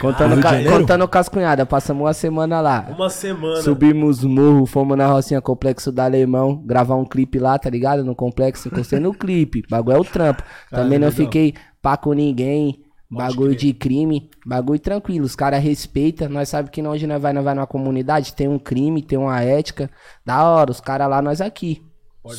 Contando, 0.00 0.34
de 0.34 0.42
ca- 0.42 0.64
contando 0.64 1.06
com 1.06 1.18
as 1.18 1.28
cunhadas, 1.28 1.68
passamos 1.68 2.02
uma 2.02 2.12
semana 2.12 2.60
lá. 2.60 2.88
Uma 2.90 3.08
semana. 3.08 3.62
Subimos 3.62 4.24
morro, 4.24 4.66
fomos 4.66 4.98
na 4.98 5.06
Rocinha 5.06 5.40
Complexo 5.40 5.92
da 5.92 6.04
Alemão, 6.06 6.60
gravar 6.66 6.96
um 6.96 7.04
clipe 7.04 7.38
lá, 7.38 7.56
tá 7.56 7.70
ligado? 7.70 8.04
No 8.04 8.16
complexo, 8.16 8.66
encostei 8.68 8.98
no 8.98 9.14
clipe. 9.14 9.62
Bagulho 9.70 9.96
é 9.96 10.00
o 10.00 10.04
trampo. 10.04 10.42
Também 10.70 10.98
não 10.98 11.12
fiquei 11.12 11.54
pá 11.80 11.96
com 11.96 12.12
ninguém. 12.12 12.82
Bagulho 13.08 13.54
de 13.54 13.72
crime, 13.72 14.28
bagulho 14.44 14.80
tranquilo. 14.80 15.24
Os 15.24 15.36
caras 15.36 15.62
respeitam, 15.62 16.28
nós 16.28 16.48
sabemos 16.48 16.72
que 16.72 16.82
não, 16.82 16.90
onde 16.90 17.06
nós 17.06 17.22
vai, 17.22 17.32
nós 17.32 17.44
vai 17.44 17.54
numa 17.54 17.64
comunidade, 17.66 18.34
tem 18.34 18.48
um 18.48 18.58
crime, 18.58 19.00
tem 19.00 19.16
uma 19.16 19.40
ética. 19.40 19.88
Da 20.24 20.42
hora, 20.42 20.72
os 20.72 20.80
caras 20.80 21.08
lá, 21.08 21.22
nós 21.22 21.40
aqui. 21.40 21.80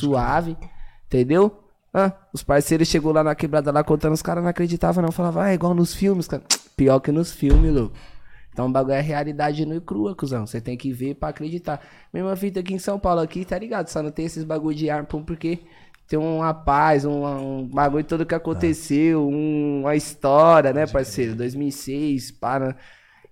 Suave, 0.02 0.58
entendeu? 1.06 1.64
Ah, 1.94 2.12
os 2.34 2.44
parceiros 2.44 2.88
chegou 2.88 3.12
lá 3.12 3.24
na 3.24 3.34
quebrada 3.34 3.72
lá 3.72 3.84
contando, 3.84 4.14
os 4.14 4.22
caras 4.22 4.44
não 4.44 4.50
acreditavam 4.50 5.02
não. 5.04 5.12
Falavam, 5.12 5.42
ah, 5.44 5.52
é 5.52 5.54
igual 5.54 5.74
nos 5.74 5.94
filmes, 5.94 6.28
cara. 6.28 6.44
Pior 6.78 7.00
que 7.00 7.12
nos 7.12 7.32
filmes, 7.32 7.74
louco. 7.74 7.96
Então 8.54 8.66
o 8.68 8.72
bagulho 8.72 8.94
é 8.96 9.02
realidade 9.02 9.66
nua 9.66 9.78
e 9.78 9.82
crua, 9.82 10.16
cuzão. 10.16 10.46
Você 10.48 10.60
tem 10.60 10.76
que 10.78 10.92
ver 10.92 11.16
pra 11.16 11.30
acreditar. 11.30 11.80
Mesma 12.14 12.36
fita 12.36 12.60
aqui 12.60 12.74
em 12.74 12.80
São 12.80 13.00
Paulo, 13.00 13.22
aqui, 13.22 13.46
tá 13.46 13.58
ligado? 13.58 13.88
Só 13.88 14.02
não 14.02 14.12
tem 14.12 14.26
esses 14.26 14.44
bagulho 14.44 14.76
de 14.76 14.90
arma, 14.90 15.06
porque 15.08 15.60
tem 16.08 16.18
uma 16.18 16.54
paz, 16.54 17.06
um, 17.06 17.24
um 17.26 17.68
bagulho 17.68 18.04
todo 18.04 18.26
que 18.26 18.34
aconteceu, 18.34 19.28
um- 19.28 19.82
uma 19.82 19.96
história, 19.96 20.74
né, 20.74 20.88
parceiro? 20.88 21.36
2006, 21.36 22.32
para. 22.32 22.76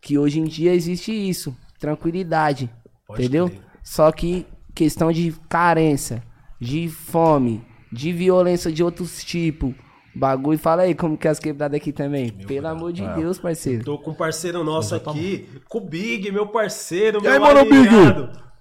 Que 0.02 0.18
hoje 0.18 0.40
em 0.40 0.44
dia 0.44 0.74
existe 0.74 1.12
isso. 1.12 1.56
Tranquilidade. 1.80 2.70
entendeu? 3.10 3.52
Só 3.84 4.12
que 4.12 4.46
questão 4.76 5.12
de 5.12 5.32
carência, 5.50 6.24
de 6.60 6.88
fome, 6.90 7.64
de 7.96 8.12
violência 8.12 8.72
de 8.72 8.84
outros 8.84 9.24
tipos. 9.24 9.74
Bagulho, 10.14 10.58
fala 10.60 10.84
aí 10.84 10.94
como 10.96 11.18
que 11.18 11.28
é 11.28 11.32
as 11.32 11.40
quebradas 11.40 11.78
aqui 11.78 11.92
também. 11.92 12.30
Pelo 12.30 12.68
amor 12.68 12.94
de 12.94 13.06
Deus, 13.16 13.38
parceiro. 13.40 13.84
Tô 13.84 13.98
com 13.98 14.12
um 14.12 14.16
parceiro 14.16 14.64
nosso 14.64 14.96
aqui, 14.96 15.48
com 15.68 15.78
o 15.80 15.82
Big, 15.82 16.32
meu 16.32 16.48
parceiro, 16.48 17.22
E 17.24 17.28
aí, 17.28 17.40
meu 17.40 17.42
mano, 17.42 17.66
Big? 17.66 17.90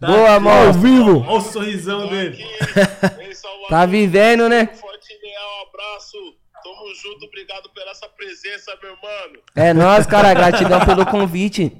Tá 0.00 0.06
Boa, 0.08 0.34
aqui, 0.34 0.44
mano. 0.44 0.68
ó. 0.68 0.72
vivo. 0.72 1.18
Olha 1.20 1.38
o 1.38 1.40
sorrisão 1.40 2.08
dele. 2.08 2.38
Tá 3.68 3.86
vivendo, 3.86 4.46
né? 4.46 4.66
Forte 4.66 5.08
leal, 5.22 5.68
abraço. 5.68 6.18
Tamo 6.62 6.94
junto, 6.94 7.24
obrigado 7.24 7.70
pela 7.70 7.90
essa 7.92 8.06
presença, 8.10 8.76
meu 8.82 8.94
mano. 9.02 9.38
É 9.56 9.72
nóis, 9.72 10.06
cara. 10.06 10.34
Gratidão 10.34 10.84
pelo 10.84 11.06
convite. 11.06 11.72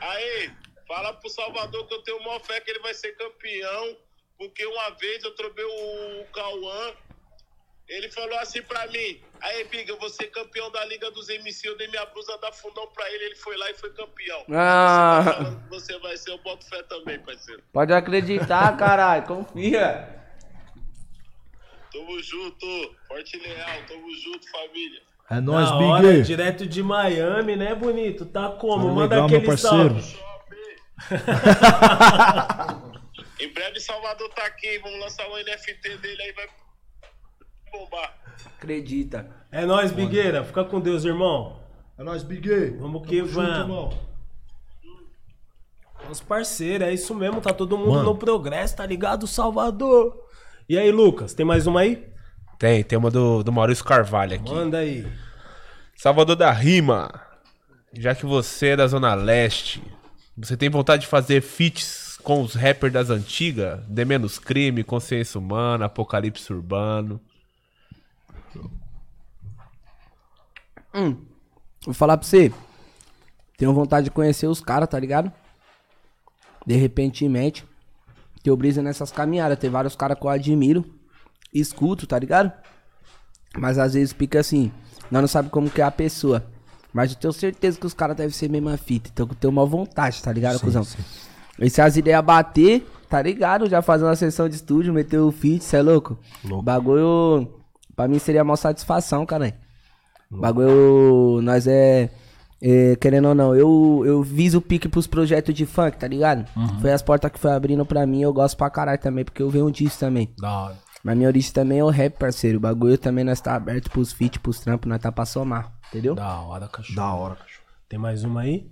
Aí, 0.00 0.50
fala 0.88 1.12
pro 1.12 1.28
Salvador 1.28 1.86
que 1.86 1.94
eu 1.94 2.02
tenho 2.02 2.16
uma 2.20 2.40
fé 2.40 2.58
que 2.60 2.70
ele 2.70 2.78
vai 2.80 2.94
ser 2.94 3.12
campeão, 3.18 3.96
porque 4.38 4.64
uma 4.66 4.90
vez 4.90 5.22
eu 5.24 5.34
trobei 5.34 5.64
o 5.64 6.24
Cauã, 6.32 6.92
ele 7.88 8.10
falou 8.10 8.36
assim 8.38 8.60
pra 8.62 8.86
mim, 8.88 9.20
aí, 9.40 9.64
Big, 9.64 9.88
eu 9.88 9.98
vou 9.98 10.08
ser 10.08 10.26
campeão 10.26 10.70
da 10.72 10.84
Liga 10.86 11.10
dos 11.12 11.28
MC, 11.28 11.68
eu 11.68 11.76
dei 11.76 11.86
minha 11.88 12.04
blusa 12.06 12.36
da 12.38 12.50
fundão 12.52 12.86
pra 12.88 13.08
ele, 13.12 13.24
ele 13.26 13.36
foi 13.36 13.56
lá 13.56 13.70
e 13.70 13.74
foi 13.74 13.90
campeão. 13.90 14.44
Ah. 14.52 15.22
Você 15.70 15.94
tá 15.94 15.96
você 15.96 15.98
vai 16.00 16.16
ser, 16.16 16.30
eu 16.32 16.38
boto 16.38 16.66
fé 16.68 16.82
também, 16.82 17.18
parceiro. 17.20 17.62
Pode 17.72 17.92
acreditar, 17.92 18.76
caralho. 18.76 19.24
Confia. 19.24 20.14
Tamo 21.92 22.22
junto, 22.22 22.66
forte 23.08 23.36
e 23.36 23.40
leal, 23.40 23.82
tamo 23.86 24.14
junto, 24.16 24.50
família. 24.50 25.00
É 25.30 25.40
nóis, 25.40 25.68
Da 25.70 25.76
hora, 25.76 26.08
Big. 26.08 26.22
direto 26.22 26.66
de 26.66 26.82
Miami, 26.82 27.56
né, 27.56 27.74
bonito? 27.74 28.26
Tá 28.26 28.48
como? 28.50 28.88
Tá 28.88 28.94
Manda 28.94 29.14
legal, 29.14 29.28
meu 29.28 29.38
aquele 29.38 29.46
parceiro. 29.46 30.00
salve. 30.00 30.26
Em 33.38 33.52
breve 33.52 33.80
Salvador 33.80 34.28
tá 34.30 34.46
aqui, 34.46 34.78
vamos 34.78 34.98
lançar 35.00 35.28
o 35.28 35.36
NFT 35.36 35.98
dele 35.98 36.22
aí, 36.22 36.32
vai 36.32 36.46
bombar. 37.70 38.14
Acredita. 38.56 39.30
É 39.52 39.64
nóis, 39.66 39.92
Bigueira. 39.92 40.44
Fica 40.44 40.64
com 40.64 40.80
Deus, 40.80 41.04
irmão. 41.04 41.60
É 41.98 42.02
nóis, 42.02 42.22
Big. 42.22 42.48
Vamos 42.78 43.06
que 43.06 43.18
Tamo 43.18 43.28
junto, 43.28 43.46
vamos. 43.46 43.60
irmão. 43.60 44.06
Os 46.10 46.20
parceiros, 46.20 46.86
é 46.86 46.92
isso 46.92 47.14
mesmo. 47.14 47.40
Tá 47.40 47.52
todo 47.52 47.76
mundo 47.76 47.90
Mano. 47.92 48.04
no 48.04 48.16
progresso, 48.16 48.76
tá 48.76 48.86
ligado, 48.86 49.26
Salvador? 49.26 50.24
E 50.68 50.78
aí, 50.78 50.90
Lucas, 50.90 51.34
tem 51.34 51.44
mais 51.44 51.66
uma 51.66 51.80
aí? 51.80 52.06
Tem, 52.58 52.82
tem 52.82 52.98
uma 52.98 53.10
do, 53.10 53.42
do 53.42 53.52
Maurício 53.52 53.84
Carvalho 53.84 54.36
aqui. 54.36 54.50
Manda 54.50 54.78
aí. 54.78 55.06
Salvador 55.96 56.36
da 56.36 56.50
Rima. 56.52 57.10
Já 57.92 58.14
que 58.14 58.26
você 58.26 58.68
é 58.68 58.76
da 58.76 58.86
Zona 58.86 59.14
Leste, 59.14 59.82
você 60.36 60.56
tem 60.56 60.68
vontade 60.68 61.02
de 61.02 61.08
fazer 61.08 61.40
feats 61.40 62.05
com 62.26 62.42
os 62.42 62.54
rappers 62.54 62.92
das 62.92 63.08
antigas? 63.08 63.78
De 63.86 64.04
menos 64.04 64.36
crime, 64.36 64.82
consciência 64.82 65.38
humana, 65.38 65.84
apocalipse 65.84 66.52
urbano. 66.52 67.20
Vou 71.84 71.94
falar 71.94 72.16
pra 72.16 72.26
você. 72.26 72.52
Tenho 73.56 73.72
vontade 73.72 74.06
de 74.06 74.10
conhecer 74.10 74.48
os 74.48 74.60
caras, 74.60 74.88
tá 74.88 74.98
ligado? 74.98 75.30
De 76.66 76.74
repentemente. 76.74 77.64
Teu 78.42 78.56
brisa 78.56 78.82
nessas 78.82 79.12
caminhadas. 79.12 79.56
Tem 79.56 79.70
vários 79.70 79.94
caras 79.94 80.18
que 80.18 80.26
eu 80.26 80.30
admiro. 80.30 80.84
Escuto, 81.54 82.08
tá 82.08 82.18
ligado? 82.18 82.50
Mas 83.56 83.78
às 83.78 83.94
vezes 83.94 84.12
fica 84.12 84.40
assim. 84.40 84.72
Nós 85.12 85.20
não 85.20 85.28
sabe 85.28 85.48
como 85.48 85.70
que 85.70 85.80
é 85.80 85.84
a 85.84 85.92
pessoa. 85.92 86.44
Mas 86.92 87.12
eu 87.12 87.18
tenho 87.18 87.32
certeza 87.32 87.78
que 87.78 87.86
os 87.86 87.94
caras 87.94 88.16
devem 88.16 88.32
ser 88.32 88.50
mesma 88.50 88.76
fita. 88.76 89.10
Então 89.12 89.28
eu 89.30 89.34
tenho 89.36 89.52
uma 89.52 89.64
vontade, 89.64 90.20
tá 90.20 90.32
ligado, 90.32 90.58
cuzão? 90.58 90.84
E 91.58 91.70
se 91.70 91.80
as 91.80 91.96
ideias 91.96 92.22
bater, 92.24 92.86
tá 93.08 93.20
ligado? 93.22 93.68
Já 93.68 93.80
fazer 93.82 94.04
uma 94.04 94.16
sessão 94.16 94.48
de 94.48 94.56
estúdio, 94.56 94.92
meter 94.92 95.18
o 95.18 95.32
feat, 95.32 95.64
cê 95.64 95.78
é 95.78 95.82
louco? 95.82 96.18
Bagulho. 96.62 97.48
Pra 97.94 98.06
mim 98.06 98.18
seria 98.18 98.42
uma 98.42 98.56
satisfação, 98.56 99.24
cara. 99.24 99.54
Bagulho. 100.30 101.40
Nós 101.42 101.66
é. 101.66 102.10
é, 102.60 102.96
querendo 102.96 103.28
ou 103.28 103.34
não, 103.34 103.54
eu, 103.54 104.02
eu 104.04 104.22
viso 104.22 104.58
o 104.58 104.62
pique 104.62 104.88
pros 104.88 105.06
projetos 105.06 105.54
de 105.54 105.64
funk, 105.64 105.96
tá 105.96 106.06
ligado? 106.06 106.46
Foi 106.80 106.92
as 106.92 107.02
portas 107.02 107.30
que 107.30 107.38
foi 107.38 107.52
abrindo 107.52 107.86
pra 107.86 108.06
mim, 108.06 108.22
eu 108.22 108.32
gosto 108.32 108.56
pra 108.56 108.68
caralho 108.68 109.00
também, 109.00 109.24
porque 109.24 109.42
eu 109.42 109.48
venho 109.48 109.70
disso 109.70 109.98
também. 109.98 110.34
Da 110.38 110.50
hora. 110.52 110.76
Mas 111.02 111.16
minha 111.16 111.28
origem 111.28 111.52
também 111.52 111.78
é 111.78 111.84
o 111.84 111.88
rap, 111.88 112.18
parceiro. 112.18 112.58
O 112.58 112.60
bagulho 112.60 112.98
também 112.98 113.24
nós 113.24 113.40
tá 113.40 113.54
aberto 113.54 113.90
pros 113.90 114.12
feat, 114.12 114.40
pros 114.40 114.58
trampos, 114.58 114.88
nós 114.88 115.00
tá 115.00 115.12
pra 115.12 115.24
somar, 115.24 115.72
entendeu? 115.88 116.14
Da 116.16 116.40
hora, 116.40 116.66
cachorro. 116.68 116.96
Da 116.96 117.14
hora, 117.14 117.34
cachorro. 117.36 117.64
Tem 117.88 117.98
mais 117.98 118.24
uma 118.24 118.40
aí? 118.40 118.68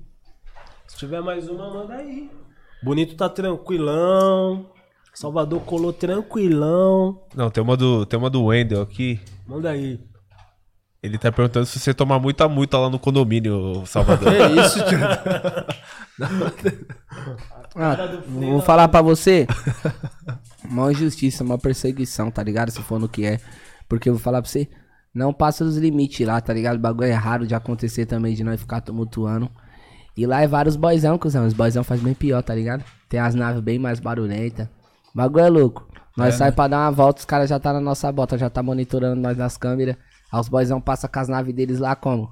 Se 0.89 0.97
tiver 0.97 1.21
mais 1.23 1.49
uma, 1.49 1.73
manda 1.73 1.95
aí. 1.95 2.29
Bonito 2.85 3.17
tá 3.17 3.31
tranquilão. 3.31 4.67
Salvador 5.15 5.63
colou 5.63 5.91
tranquilão. 5.91 7.19
Não, 7.35 7.49
tem 7.49 7.63
uma 7.63 7.79
do, 7.79 8.05
tem 8.05 8.19
uma 8.19 8.29
do 8.29 8.45
Wendel 8.45 8.83
aqui. 8.83 9.19
Manda 9.47 9.71
aí. 9.71 9.99
Ele 11.03 11.17
tá 11.17 11.33
perguntando 11.33 11.65
se 11.65 11.79
você 11.79 11.95
tomar 11.95 12.19
muita 12.19 12.47
multa 12.47 12.79
lá 12.79 12.91
no 12.91 12.99
condomínio, 12.99 13.85
Salvador. 13.87 14.35
É 14.35 14.51
isso, 14.61 14.85
tio. 14.87 14.99
Ah, 17.77 18.23
vou 18.29 18.61
falar 18.61 18.87
pra 18.87 19.03
você. 19.03 19.49
Uma 20.65 20.93
injustiça, 20.93 21.43
uma 21.43 21.59
perseguição, 21.59 22.31
tá 22.31 22.41
ligado? 22.41 22.71
Se 22.71 22.81
for 22.83 23.01
no 23.01 23.09
que 23.09 23.27
é. 23.27 23.41
Porque 23.89 24.09
eu 24.09 24.15
vou 24.15 24.23
falar 24.23 24.41
pra 24.41 24.49
você. 24.49 24.69
Não 25.13 25.33
passa 25.33 25.65
dos 25.65 25.77
limites 25.77 26.25
lá, 26.25 26.41
tá 26.41 26.53
ligado? 26.53 26.77
O 26.77 26.81
bagulho 26.81 27.09
é 27.09 27.13
raro 27.13 27.49
de 27.49 27.55
acontecer 27.55 28.07
também, 28.07 28.35
de 28.35 28.45
nós 28.45 28.61
ficar 28.61 28.81
tumultuando. 28.81 29.51
E 30.17 30.27
lá 30.27 30.43
é 30.43 30.47
vários 30.47 30.77
boizão, 30.77 31.19
cuzão. 31.19 31.47
Os 31.47 31.53
boizão 31.53 31.83
faz 31.83 32.01
bem 32.01 32.15
pior, 32.15 32.43
tá 32.43 32.55
ligado? 32.55 32.85
Tem 33.09 33.19
as 33.19 33.35
naves 33.35 33.61
bem 33.61 33.79
mais 33.79 33.99
barulhentas. 33.99 34.69
O 35.13 35.17
bagulho 35.17 35.45
é 35.45 35.49
louco. 35.49 35.89
Nós 36.17 36.37
sai 36.37 36.53
pra 36.53 36.69
dar 36.69 36.79
uma 36.79 36.93
volta, 36.93 37.19
os 37.19 37.25
caras 37.25 37.51
já 37.51 37.59
tá 37.59 37.73
na 37.73 37.81
nossa 37.81 38.11
bota, 38.13 38.39
já 38.39 38.49
tá 38.49 38.63
monitorando 38.63 39.21
nós 39.21 39.37
nas 39.37 39.57
câmeras. 39.57 39.97
Aí 40.33 40.41
os 40.41 40.49
boizão 40.49 40.81
passam 40.81 41.11
com 41.13 41.19
as 41.19 41.29
naves 41.29 41.55
deles 41.55 41.81
lá 41.81 41.97
como? 41.97 42.31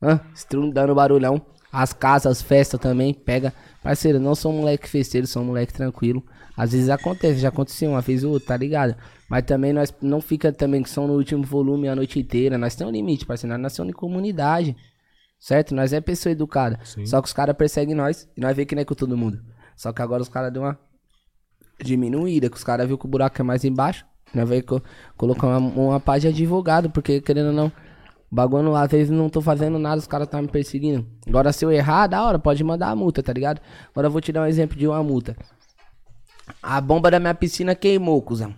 Hã? 0.00 0.20
Estrundando 0.34 0.94
barulhão. 0.94 1.42
As 1.72 1.92
casas, 1.92 2.38
as 2.38 2.42
festas 2.42 2.80
também, 2.80 3.12
pega. 3.12 3.52
Parceiro, 3.82 4.18
não 4.18 4.34
sou 4.34 4.52
um 4.52 4.58
moleque 4.58 4.88
festeiro, 4.88 5.26
sou 5.26 5.42
um 5.42 5.46
moleque 5.46 5.72
tranquilo. 5.72 6.22
Às 6.56 6.72
vezes 6.72 6.88
acontece, 6.88 7.40
já 7.40 7.48
aconteceu 7.48 7.90
uma 7.90 8.00
vez 8.00 8.24
ou 8.24 8.32
outra, 8.32 8.48
tá 8.48 8.56
ligado? 8.56 8.94
Mas 9.28 9.44
também 9.44 9.72
nós 9.72 9.94
não 10.02 10.20
fica 10.20 10.52
também 10.52 10.82
que 10.82 10.90
são 10.90 11.06
no 11.06 11.14
último 11.14 11.44
volume 11.44 11.88
a 11.88 11.96
noite 11.96 12.18
inteira. 12.18 12.58
Nós 12.58 12.74
temos 12.74 12.92
um 12.92 12.96
limite, 12.96 13.24
parceiro. 13.24 13.52
Nós 13.54 13.62
nascemos 13.62 13.90
em 13.90 13.94
comunidade. 13.94 14.76
Certo? 15.40 15.74
Nós 15.74 15.92
é 15.94 16.00
pessoa 16.02 16.30
educada. 16.30 16.78
Sim. 16.84 17.06
Só 17.06 17.20
que 17.22 17.26
os 17.26 17.32
caras 17.32 17.56
perseguem 17.56 17.94
nós 17.94 18.28
e 18.36 18.40
nós 18.40 18.54
vê 18.54 18.66
que 18.66 18.74
não 18.74 18.82
é 18.82 18.84
com 18.84 18.94
todo 18.94 19.16
mundo. 19.16 19.42
Só 19.74 19.90
que 19.92 20.02
agora 20.02 20.22
os 20.22 20.28
caras 20.28 20.52
deu 20.52 20.62
uma 20.62 20.78
diminuída, 21.82 22.50
que 22.50 22.56
os 22.56 22.62
caras 22.62 22.86
viu 22.86 22.98
que 22.98 23.06
o 23.06 23.08
buraco 23.08 23.40
é 23.40 23.42
mais 23.42 23.64
embaixo. 23.64 24.04
Nós 24.34 24.46
veio 24.46 24.62
co 24.62 24.82
colocar 25.16 25.46
uma, 25.46 25.58
uma 25.58 25.98
paz 25.98 26.20
de 26.20 26.28
advogado, 26.28 26.90
porque 26.90 27.22
querendo 27.22 27.46
ou 27.46 27.52
não, 27.54 27.72
o 28.30 28.34
bagulho, 28.34 28.76
às 28.76 28.90
vezes 28.90 29.10
não 29.10 29.30
tô 29.30 29.40
fazendo 29.40 29.78
nada, 29.78 29.98
os 29.98 30.06
caras 30.06 30.28
tá 30.28 30.40
me 30.40 30.46
perseguindo. 30.46 31.06
Agora 31.26 31.52
se 31.52 31.64
eu 31.64 31.72
errar, 31.72 32.06
da 32.06 32.22
hora, 32.22 32.38
pode 32.38 32.62
mandar 32.62 32.90
a 32.90 32.94
multa, 32.94 33.22
tá 33.22 33.32
ligado? 33.32 33.60
Agora 33.90 34.06
eu 34.06 34.10
vou 34.10 34.20
te 34.20 34.30
dar 34.30 34.42
um 34.42 34.46
exemplo 34.46 34.76
de 34.76 34.86
uma 34.86 35.02
multa. 35.02 35.34
A 36.62 36.80
bomba 36.80 37.10
da 37.10 37.18
minha 37.18 37.34
piscina 37.34 37.74
queimou, 37.74 38.20
cuzão. 38.22 38.54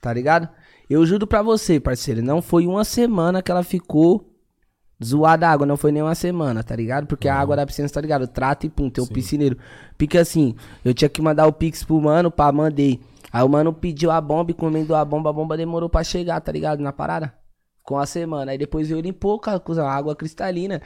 Tá 0.00 0.12
ligado? 0.12 0.48
Eu 0.88 1.06
juro 1.06 1.26
pra 1.26 1.42
você, 1.42 1.78
parceiro, 1.78 2.22
não 2.22 2.42
foi 2.42 2.66
uma 2.66 2.84
semana 2.84 3.40
que 3.40 3.50
ela 3.50 3.62
ficou 3.62 4.29
zoada 5.02 5.48
a 5.48 5.50
água, 5.50 5.66
não 5.66 5.76
foi 5.76 5.92
nem 5.92 6.02
uma 6.02 6.14
semana, 6.14 6.62
tá 6.62 6.76
ligado? 6.76 7.06
Porque 7.06 7.28
a 7.28 7.34
água 7.34 7.56
da 7.56 7.66
piscina, 7.66 7.88
tá 7.88 8.00
ligado? 8.00 8.26
Trata 8.26 8.66
e 8.66 8.68
pum, 8.68 8.90
tem 8.90 9.02
o 9.02 9.06
piscineiro. 9.06 9.56
Pique 9.96 10.18
assim, 10.18 10.54
eu 10.84 10.92
tinha 10.92 11.08
que 11.08 11.22
mandar 11.22 11.46
o 11.46 11.52
pix 11.52 11.82
pro 11.82 12.00
mano, 12.00 12.30
pá, 12.30 12.52
mandei. 12.52 13.00
Aí 13.32 13.42
o 13.42 13.48
mano 13.48 13.72
pediu 13.72 14.10
a 14.10 14.20
bomba, 14.20 14.50
encomendou 14.50 14.96
a 14.96 15.04
bomba, 15.04 15.30
a 15.30 15.32
bomba 15.32 15.56
demorou 15.56 15.88
pra 15.88 16.02
chegar, 16.02 16.40
tá 16.40 16.50
ligado? 16.50 16.80
Na 16.82 16.92
parada. 16.92 17.32
Com 17.82 17.98
a 17.98 18.04
semana. 18.06 18.52
Aí 18.52 18.58
depois 18.58 18.90
eu 18.90 19.00
limpou, 19.00 19.38
cara, 19.38 19.62
a 19.82 19.92
água 19.92 20.16
cristalina. 20.16 20.82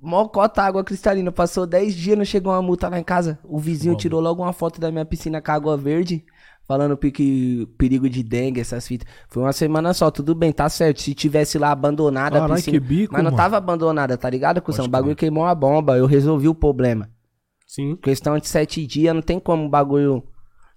Mocota 0.00 0.62
água 0.62 0.84
cristalina. 0.84 1.32
Passou 1.32 1.66
10 1.66 1.94
dias, 1.94 2.18
não 2.18 2.24
chegou 2.24 2.52
uma 2.52 2.62
multa 2.62 2.88
lá 2.88 2.98
em 2.98 3.04
casa. 3.04 3.38
O 3.44 3.58
vizinho 3.58 3.96
tirou 3.96 4.20
logo 4.20 4.42
uma 4.42 4.52
foto 4.52 4.80
da 4.80 4.90
minha 4.90 5.04
piscina 5.04 5.40
com 5.40 5.52
água 5.52 5.76
verde. 5.76 6.24
Falando 6.70 6.96
pique, 6.96 7.66
perigo 7.76 8.08
de 8.08 8.22
dengue, 8.22 8.60
essas 8.60 8.86
fitas. 8.86 9.04
Foi 9.28 9.42
uma 9.42 9.52
semana 9.52 9.92
só, 9.92 10.08
tudo 10.08 10.36
bem, 10.36 10.52
tá 10.52 10.68
certo. 10.68 11.02
Se 11.02 11.12
tivesse 11.12 11.58
lá 11.58 11.72
abandonada 11.72 12.44
a 12.44 12.48
piscina. 12.48 12.78
que 12.78 12.86
bico, 12.86 13.12
mas 13.12 13.24
não 13.24 13.32
mano. 13.32 13.36
tava 13.36 13.56
abandonada, 13.56 14.16
tá 14.16 14.30
ligado, 14.30 14.62
cuzão? 14.62 14.84
O 14.84 14.88
bagulho 14.88 15.16
queimou 15.16 15.44
a 15.44 15.52
bomba, 15.52 15.98
eu 15.98 16.06
resolvi 16.06 16.46
o 16.46 16.54
problema. 16.54 17.10
Sim. 17.66 17.96
Questão 17.96 18.38
de 18.38 18.46
sete 18.46 18.86
dias, 18.86 19.12
não 19.12 19.20
tem 19.20 19.40
como 19.40 19.66
o 19.66 19.68
bagulho, 19.68 20.22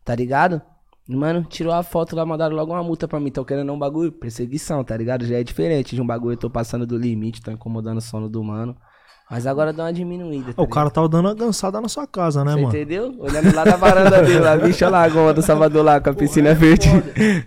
tá 0.03 0.15
ligado? 0.15 0.63
Mano, 1.07 1.45
tirou 1.47 1.71
a 1.71 1.83
foto 1.83 2.15
lá, 2.15 2.25
mandaram 2.25 2.55
logo 2.55 2.73
uma 2.73 2.81
multa 2.81 3.07
pra 3.07 3.19
mim. 3.19 3.29
Tô 3.29 3.45
querendo 3.45 3.71
um 3.71 3.77
bagulho, 3.77 4.11
perseguição, 4.11 4.83
tá 4.83 4.97
ligado? 4.97 5.27
Já 5.27 5.37
é 5.37 5.43
diferente 5.43 5.95
de 5.95 6.01
um 6.01 6.07
bagulho, 6.07 6.33
eu 6.33 6.37
tô 6.37 6.49
passando 6.49 6.87
do 6.87 6.97
limite, 6.97 7.39
tô 7.39 7.51
incomodando 7.51 7.99
o 7.99 8.01
sono 8.01 8.27
do 8.27 8.43
mano. 8.43 8.75
Mas 9.33 9.47
agora 9.47 9.73
dá 9.73 9.85
uma 9.85 9.91
diminuída. 9.91 10.53
Tá 10.53 10.61
O 10.61 10.67
cara 10.67 10.91
tava 10.91 11.09
dando 11.09 11.25
uma 11.25 11.33
gansada 11.33 11.81
na 11.81 11.89
sua 11.89 12.05
casa, 12.05 12.45
né, 12.45 12.51
Você 12.51 12.61
mano? 12.61 12.67
entendeu? 12.67 13.15
Olhando 13.17 13.55
lá 13.55 13.65
na 13.65 13.75
varanda 13.75 14.21
dele, 14.21 14.37
lá, 14.37 14.55
bicho, 14.55 14.85
olha 14.85 14.91
lá 14.91 15.03
a 15.05 15.09
goma 15.09 15.33
do 15.33 15.41
Salvador 15.41 15.83
lá 15.83 15.99
com 15.99 16.11
a 16.11 16.13
piscina 16.13 16.53
verde. 16.53 16.87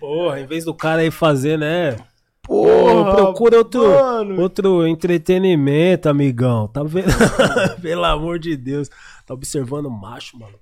Porra, 0.01 0.41
em 0.41 0.47
vez 0.49 0.65
do 0.65 0.75
cara 0.75 1.03
aí 1.03 1.13
fazer, 1.13 1.57
né? 1.57 1.97
Porra, 2.43 3.15
procura 3.15 3.59
outro, 3.59 3.89
mano. 3.89 4.41
outro 4.43 4.85
entretenimento, 4.85 6.09
amigão. 6.09 6.67
Tá 6.67 6.83
vendo? 6.83 7.07
Pelo 7.81 8.05
amor 8.05 8.41
de 8.41 8.57
Deus. 8.57 8.91
Tá 9.25 9.33
observando 9.33 9.87
o 9.87 9.91
macho, 9.91 10.37
mano. 10.37 10.59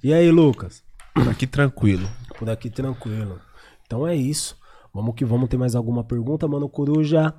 E 0.00 0.14
aí, 0.14 0.30
Lucas? 0.30 0.84
Aqui 1.28 1.48
tranquilo. 1.48 2.08
Por 2.38 2.48
aqui 2.48 2.70
tranquilo. 2.70 3.40
Então 3.84 4.06
é 4.06 4.14
isso. 4.14 4.56
Vamos 4.94 5.16
que 5.16 5.24
vamos. 5.24 5.48
Tem 5.48 5.58
mais 5.58 5.74
alguma 5.74 6.04
pergunta, 6.04 6.46
mano 6.46 6.68
Coruja? 6.68 7.34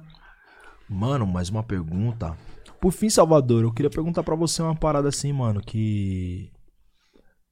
Mano, 0.89 1.25
mais 1.25 1.47
uma 1.47 1.63
pergunta. 1.63 2.35
Por 2.79 2.91
fim, 2.91 3.09
Salvador, 3.09 3.63
eu 3.63 3.73
queria 3.73 3.89
perguntar 3.89 4.23
pra 4.23 4.35
você 4.35 4.61
uma 4.61 4.75
parada 4.75 5.09
assim, 5.09 5.33
mano, 5.33 5.61
que. 5.61 6.51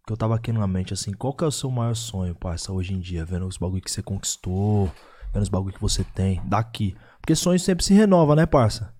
Que 0.05 0.13
eu 0.13 0.17
tava 0.17 0.35
aqui 0.35 0.53
na 0.53 0.65
mente, 0.65 0.93
assim. 0.93 1.11
Qual 1.11 1.33
que 1.33 1.43
é 1.43 1.47
o 1.47 1.51
seu 1.51 1.69
maior 1.69 1.95
sonho, 1.95 2.33
parça, 2.33 2.71
hoje 2.71 2.93
em 2.93 2.99
dia? 2.99 3.25
Vendo 3.25 3.45
os 3.45 3.57
bagulho 3.57 3.81
que 3.81 3.91
você 3.91 4.01
conquistou, 4.01 4.89
vendo 5.33 5.43
os 5.43 5.49
bagulho 5.49 5.73
que 5.73 5.81
você 5.81 6.03
tem, 6.03 6.41
daqui. 6.45 6.95
Porque 7.19 7.35
sonho 7.35 7.59
sempre 7.59 7.83
se 7.83 7.93
renova, 7.93 8.33
né, 8.33 8.45
parça? 8.45 8.93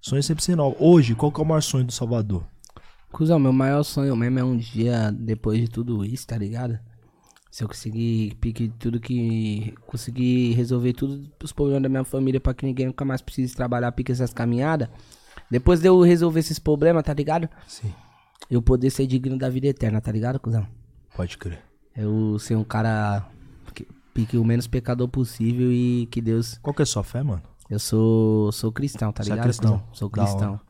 Sonho 0.00 0.22
sempre 0.22 0.42
se 0.42 0.52
renova. 0.52 0.74
Hoje, 0.78 1.14
qual 1.14 1.30
que 1.30 1.38
é 1.38 1.44
o 1.44 1.46
maior 1.46 1.60
sonho 1.60 1.84
do 1.84 1.92
Salvador? 1.92 2.46
Cusão, 3.12 3.38
meu 3.38 3.52
maior 3.52 3.82
sonho 3.82 4.16
mesmo 4.16 4.38
é 4.38 4.44
um 4.44 4.56
dia 4.56 5.12
depois 5.12 5.60
de 5.60 5.68
tudo 5.68 6.04
isso, 6.04 6.26
tá 6.26 6.36
ligado? 6.38 6.78
Se 7.50 7.62
eu 7.62 7.68
conseguir 7.68 8.34
pique 8.40 8.68
tudo 8.78 8.98
que. 8.98 9.74
Conseguir 9.86 10.54
resolver 10.54 10.94
todos 10.94 11.30
os 11.42 11.52
problemas 11.52 11.82
da 11.82 11.88
minha 11.90 12.04
família 12.04 12.40
pra 12.40 12.54
que 12.54 12.64
ninguém 12.66 12.86
nunca 12.86 13.04
mais 13.04 13.20
precise 13.20 13.54
trabalhar, 13.54 13.92
pique 13.92 14.10
essas 14.10 14.32
caminhadas. 14.32 14.88
Depois 15.50 15.80
de 15.80 15.86
eu 15.88 16.00
resolver 16.00 16.40
esses 16.40 16.58
problemas, 16.58 17.02
tá 17.02 17.12
ligado? 17.14 17.48
Sim. 17.66 17.92
Eu 18.50 18.60
poder 18.60 18.90
ser 18.90 19.06
digno 19.06 19.38
da 19.38 19.48
vida 19.48 19.66
eterna, 19.68 20.00
tá 20.00 20.10
ligado, 20.12 20.38
cuzão? 20.38 20.66
Pode 21.16 21.38
crer. 21.38 21.60
Eu 21.96 22.38
ser 22.38 22.56
um 22.56 22.64
cara 22.64 23.26
que 23.74 23.86
pique 24.12 24.36
o 24.36 24.44
menos 24.44 24.66
pecador 24.66 25.08
possível 25.08 25.72
e 25.72 26.06
que 26.10 26.20
Deus. 26.20 26.58
Qual 26.62 26.74
que 26.74 26.82
é 26.82 26.84
a 26.84 26.86
sua 26.86 27.04
fé, 27.04 27.22
mano? 27.22 27.42
Eu 27.70 27.78
sou. 27.78 28.52
sou 28.52 28.70
cristão, 28.72 29.12
tá 29.12 29.22
Você 29.22 29.30
é 29.30 29.32
ligado? 29.32 29.44
cristão? 29.46 29.70
cuzão? 29.78 29.88
Sou 29.92 30.10
cristão. 30.10 30.60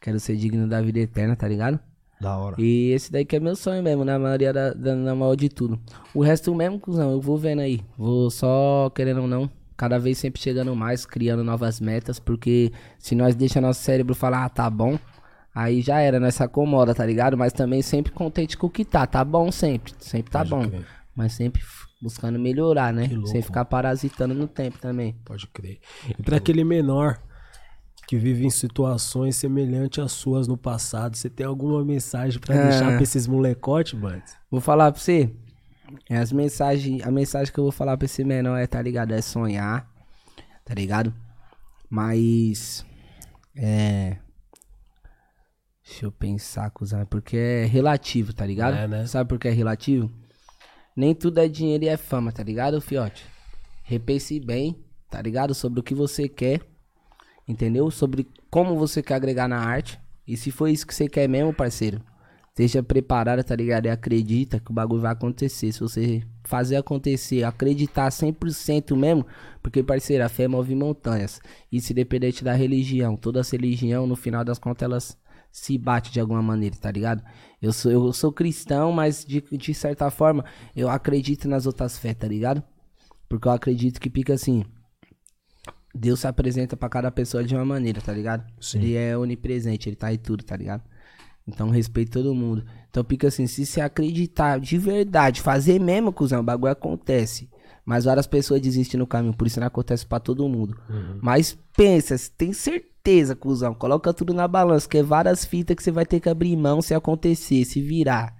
Quero 0.00 0.20
ser 0.20 0.36
digno 0.36 0.68
da 0.68 0.80
vida 0.82 0.98
eterna, 0.98 1.34
tá 1.36 1.48
ligado? 1.48 1.78
Da 2.20 2.36
hora. 2.36 2.56
E 2.58 2.90
esse 2.92 3.10
daí 3.12 3.24
que 3.24 3.36
é 3.36 3.40
meu 3.40 3.54
sonho 3.56 3.82
mesmo, 3.82 4.04
na 4.04 4.18
maioria 4.18 4.52
da, 4.52 4.72
da- 4.72 4.94
na 4.94 5.14
maior 5.14 5.34
de 5.36 5.48
tudo. 5.48 5.78
O 6.14 6.22
resto 6.22 6.54
mesmo, 6.54 6.78
cuzão, 6.80 7.10
eu 7.12 7.20
vou 7.20 7.36
vendo 7.38 7.60
aí. 7.60 7.80
Vou 7.96 8.30
só, 8.30 8.90
querendo 8.94 9.22
ou 9.22 9.26
não, 9.28 9.50
cada 9.76 9.98
vez 9.98 10.18
sempre 10.18 10.40
chegando 10.40 10.74
mais, 10.74 11.04
criando 11.04 11.44
novas 11.44 11.80
metas, 11.80 12.18
porque 12.18 12.72
se 12.98 13.14
nós 13.14 13.34
deixa 13.34 13.60
nosso 13.60 13.82
cérebro 13.82 14.14
falar, 14.14 14.44
ah, 14.44 14.48
tá 14.48 14.68
bom, 14.70 14.98
aí 15.54 15.80
já 15.82 16.00
era, 16.00 16.18
nós 16.20 16.34
se 16.34 16.42
acomoda, 16.42 16.94
tá 16.94 17.04
ligado? 17.04 17.36
Mas 17.36 17.52
também 17.52 17.82
sempre 17.82 18.12
contente 18.12 18.56
com 18.56 18.66
o 18.66 18.70
que 18.70 18.84
tá, 18.84 19.06
tá 19.06 19.24
bom 19.24 19.50
sempre, 19.52 19.92
sempre 19.98 20.30
tá 20.30 20.38
Pode 20.40 20.50
bom. 20.50 20.68
crer. 20.68 20.86
Mas 21.14 21.32
sempre 21.32 21.62
buscando 22.02 22.38
melhorar, 22.38 22.92
né? 22.92 23.08
Sem 23.26 23.40
ficar 23.40 23.64
parasitando 23.64 24.34
no 24.34 24.46
tempo 24.46 24.78
também. 24.78 25.16
Pode 25.24 25.46
crer. 25.46 25.78
E 26.18 26.22
pra 26.22 26.36
aquele 26.36 26.62
menor 26.62 27.18
que 28.06 28.16
vive 28.18 28.44
em 28.46 28.50
situações 28.50 29.34
semelhantes 29.36 29.98
às 30.04 30.12
suas 30.12 30.46
no 30.46 30.56
passado, 30.56 31.16
você 31.16 31.28
tem 31.30 31.44
alguma 31.46 31.82
mensagem 31.84 32.38
pra 32.38 32.54
Ah. 32.54 32.68
deixar 32.68 32.92
pra 32.92 33.02
esses 33.02 33.26
molecotes, 33.26 33.98
mano? 33.98 34.22
Vou 34.50 34.60
falar 34.60 34.92
pra 34.92 35.00
você. 35.00 35.30
É 36.08 36.16
As 36.16 36.32
mensagens, 36.32 37.02
a 37.04 37.10
mensagem 37.10 37.52
que 37.52 37.58
eu 37.58 37.64
vou 37.64 37.72
falar 37.72 37.96
pra 37.96 38.06
esse 38.06 38.24
menor 38.24 38.56
é, 38.56 38.66
tá 38.66 38.80
ligado? 38.80 39.12
É 39.12 39.20
sonhar, 39.20 39.88
tá 40.64 40.74
ligado? 40.74 41.14
Mas. 41.88 42.84
É. 43.54 44.18
Deixa 45.84 46.04
eu 46.04 46.12
pensar, 46.12 46.70
cuzão. 46.70 47.06
Porque 47.06 47.36
é 47.36 47.64
relativo, 47.64 48.32
tá 48.32 48.44
ligado? 48.44 48.76
É, 48.76 48.88
né? 48.88 49.06
Sabe 49.06 49.28
por 49.28 49.38
que 49.38 49.48
é 49.48 49.52
relativo? 49.52 50.10
Nem 50.96 51.14
tudo 51.14 51.38
é 51.38 51.46
dinheiro 51.46 51.84
e 51.84 51.88
é 51.88 51.96
fama, 51.96 52.32
tá 52.32 52.42
ligado, 52.42 52.80
fiote? 52.80 53.24
Repense 53.84 54.40
bem, 54.40 54.84
tá 55.10 55.22
ligado? 55.22 55.54
Sobre 55.54 55.78
o 55.78 55.82
que 55.82 55.94
você 55.94 56.28
quer, 56.28 56.60
entendeu? 57.46 57.90
Sobre 57.90 58.26
como 58.50 58.76
você 58.76 59.02
quer 59.02 59.14
agregar 59.14 59.46
na 59.46 59.58
arte. 59.58 60.00
E 60.26 60.36
se 60.36 60.50
for 60.50 60.68
isso 60.68 60.86
que 60.86 60.94
você 60.94 61.08
quer 61.08 61.28
mesmo, 61.28 61.54
parceiro, 61.54 62.02
esteja 62.56 62.82
preparado, 62.82 63.44
tá 63.44 63.54
ligado? 63.54 63.84
E 63.84 63.90
acredita 63.90 64.58
que 64.58 64.70
o 64.70 64.74
bagulho 64.74 65.02
vai 65.02 65.12
acontecer. 65.12 65.70
Se 65.70 65.80
você 65.80 66.22
fazer 66.42 66.76
acontecer, 66.76 67.44
acreditar 67.44 68.08
100% 68.08 68.96
mesmo, 68.96 69.26
porque, 69.62 69.82
parceiro, 69.82 70.24
a 70.24 70.28
fé 70.28 70.48
move 70.48 70.74
montanhas. 70.74 71.38
E 71.70 71.82
se 71.82 71.92
dependente 71.92 72.42
da 72.42 72.54
religião, 72.54 73.14
toda 73.14 73.40
essa 73.40 73.54
religião, 73.54 74.06
no 74.06 74.16
final 74.16 74.42
das 74.42 74.58
contas, 74.58 74.86
elas 74.86 75.18
se 75.52 75.76
batem 75.76 76.10
de 76.10 76.18
alguma 76.18 76.40
maneira, 76.40 76.74
tá 76.76 76.90
ligado? 76.90 77.22
Eu 77.60 77.74
sou, 77.74 77.92
eu 77.92 78.12
sou 78.14 78.32
cristão, 78.32 78.90
mas 78.90 79.22
de, 79.22 79.42
de 79.42 79.74
certa 79.74 80.10
forma, 80.10 80.42
eu 80.74 80.88
acredito 80.88 81.46
nas 81.46 81.66
outras 81.66 81.98
fés, 81.98 82.14
tá 82.14 82.26
ligado? 82.26 82.62
Porque 83.28 83.48
eu 83.48 83.52
acredito 83.52 84.00
que 84.00 84.08
fica 84.08 84.32
assim. 84.32 84.64
Deus 85.94 86.20
se 86.20 86.26
apresenta 86.26 86.76
pra 86.76 86.88
cada 86.88 87.10
pessoa 87.10 87.44
de 87.44 87.54
uma 87.54 87.64
maneira, 87.64 88.00
tá 88.00 88.12
ligado? 88.12 88.46
Sim. 88.60 88.78
Ele 88.78 88.94
é 88.94 89.16
onipresente, 89.16 89.88
ele 89.88 89.96
tá 89.96 90.12
em 90.12 90.18
tudo, 90.18 90.42
tá 90.42 90.56
ligado? 90.56 90.82
Então 91.46 91.70
respeito 91.70 92.12
todo 92.12 92.34
mundo. 92.34 92.64
Então 92.90 93.04
fica 93.04 93.28
assim, 93.28 93.46
se 93.46 93.64
você 93.64 93.80
acreditar 93.80 94.58
de 94.58 94.76
verdade, 94.78 95.40
fazer 95.40 95.78
mesmo, 95.80 96.12
cuzão, 96.12 96.40
o 96.40 96.44
bagulho 96.44 96.72
acontece. 96.72 97.48
Mas 97.84 98.04
várias 98.04 98.26
pessoas 98.26 98.60
desistem 98.60 98.98
no 98.98 99.06
caminho, 99.06 99.32
por 99.32 99.46
isso 99.46 99.60
não 99.60 99.66
acontece 99.68 100.04
pra 100.04 100.18
todo 100.18 100.48
mundo. 100.48 100.76
Mas 101.22 101.56
pensa, 101.76 102.16
tem 102.36 102.52
certeza, 102.52 103.36
cuzão, 103.36 103.74
coloca 103.74 104.12
tudo 104.12 104.34
na 104.34 104.48
balança, 104.48 104.88
que 104.88 104.98
é 104.98 105.02
várias 105.04 105.44
fitas 105.44 105.76
que 105.76 105.82
você 105.84 105.92
vai 105.92 106.04
ter 106.04 106.18
que 106.18 106.28
abrir 106.28 106.56
mão 106.56 106.82
se 106.82 106.94
acontecer, 106.94 107.64
se 107.64 107.80
virar. 107.80 108.34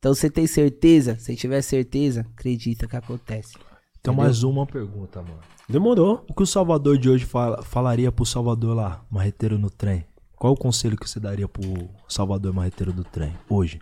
Então 0.00 0.12
você 0.12 0.28
tem 0.28 0.46
certeza? 0.46 1.16
Se 1.20 1.36
tiver 1.36 1.62
certeza, 1.62 2.26
acredita 2.36 2.88
que 2.88 2.96
acontece. 2.96 3.52
Então, 4.00 4.14
mais 4.14 4.42
uma 4.42 4.66
pergunta, 4.66 5.20
mano. 5.22 5.38
Demorou. 5.68 6.24
O 6.28 6.34
que 6.34 6.42
o 6.42 6.46
Salvador 6.46 6.98
de 6.98 7.08
hoje 7.10 7.26
fala- 7.26 7.62
falaria 7.62 8.10
pro 8.10 8.24
Salvador 8.26 8.74
lá, 8.74 9.04
marreteiro 9.10 9.58
no 9.58 9.70
trem? 9.70 10.04
Qual 10.40 10.54
o 10.54 10.56
conselho 10.56 10.96
que 10.96 11.06
você 11.06 11.20
daria 11.20 11.46
pro 11.46 11.90
Salvador 12.08 12.54
marreteiro 12.54 12.94
do 12.94 13.04
trem 13.04 13.34
hoje? 13.46 13.78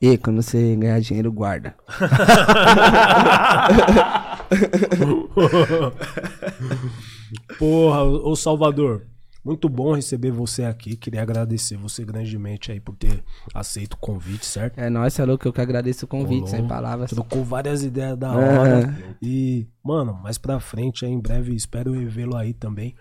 E 0.00 0.16
quando 0.16 0.40
você 0.40 0.76
ganhar 0.76 1.00
dinheiro, 1.00 1.32
guarda. 1.32 1.74
Porra, 7.58 8.02
ô 8.04 8.36
Salvador, 8.36 9.06
muito 9.44 9.68
bom 9.68 9.94
receber 9.94 10.30
você 10.30 10.64
aqui. 10.64 10.96
Queria 10.96 11.22
agradecer 11.22 11.76
você 11.76 12.04
grandemente 12.04 12.72
aí 12.72 12.80
por 12.80 12.96
ter 12.96 13.22
aceito 13.52 13.94
o 13.94 13.98
convite, 13.98 14.46
certo? 14.46 14.78
É 14.78 14.88
nóis, 14.88 15.18
é 15.18 15.24
louco, 15.24 15.46
eu 15.46 15.52
que 15.52 15.60
agradeço 15.60 16.04
o 16.04 16.08
convite, 16.08 16.44
Rolou. 16.44 16.48
sem 16.48 16.66
palavras. 16.66 17.10
Trocou 17.10 17.44
várias 17.44 17.82
ideias 17.82 18.16
da 18.16 18.32
É. 18.32 18.58
hora. 18.58 18.96
E, 19.20 19.66
mano, 19.84 20.14
mais 20.14 20.38
pra 20.38 20.60
frente, 20.60 21.04
aí, 21.04 21.12
em 21.12 21.20
breve, 21.20 21.54
espero 21.54 21.92
revê-lo 21.92 22.36
aí 22.36 22.54
também. 22.54 22.94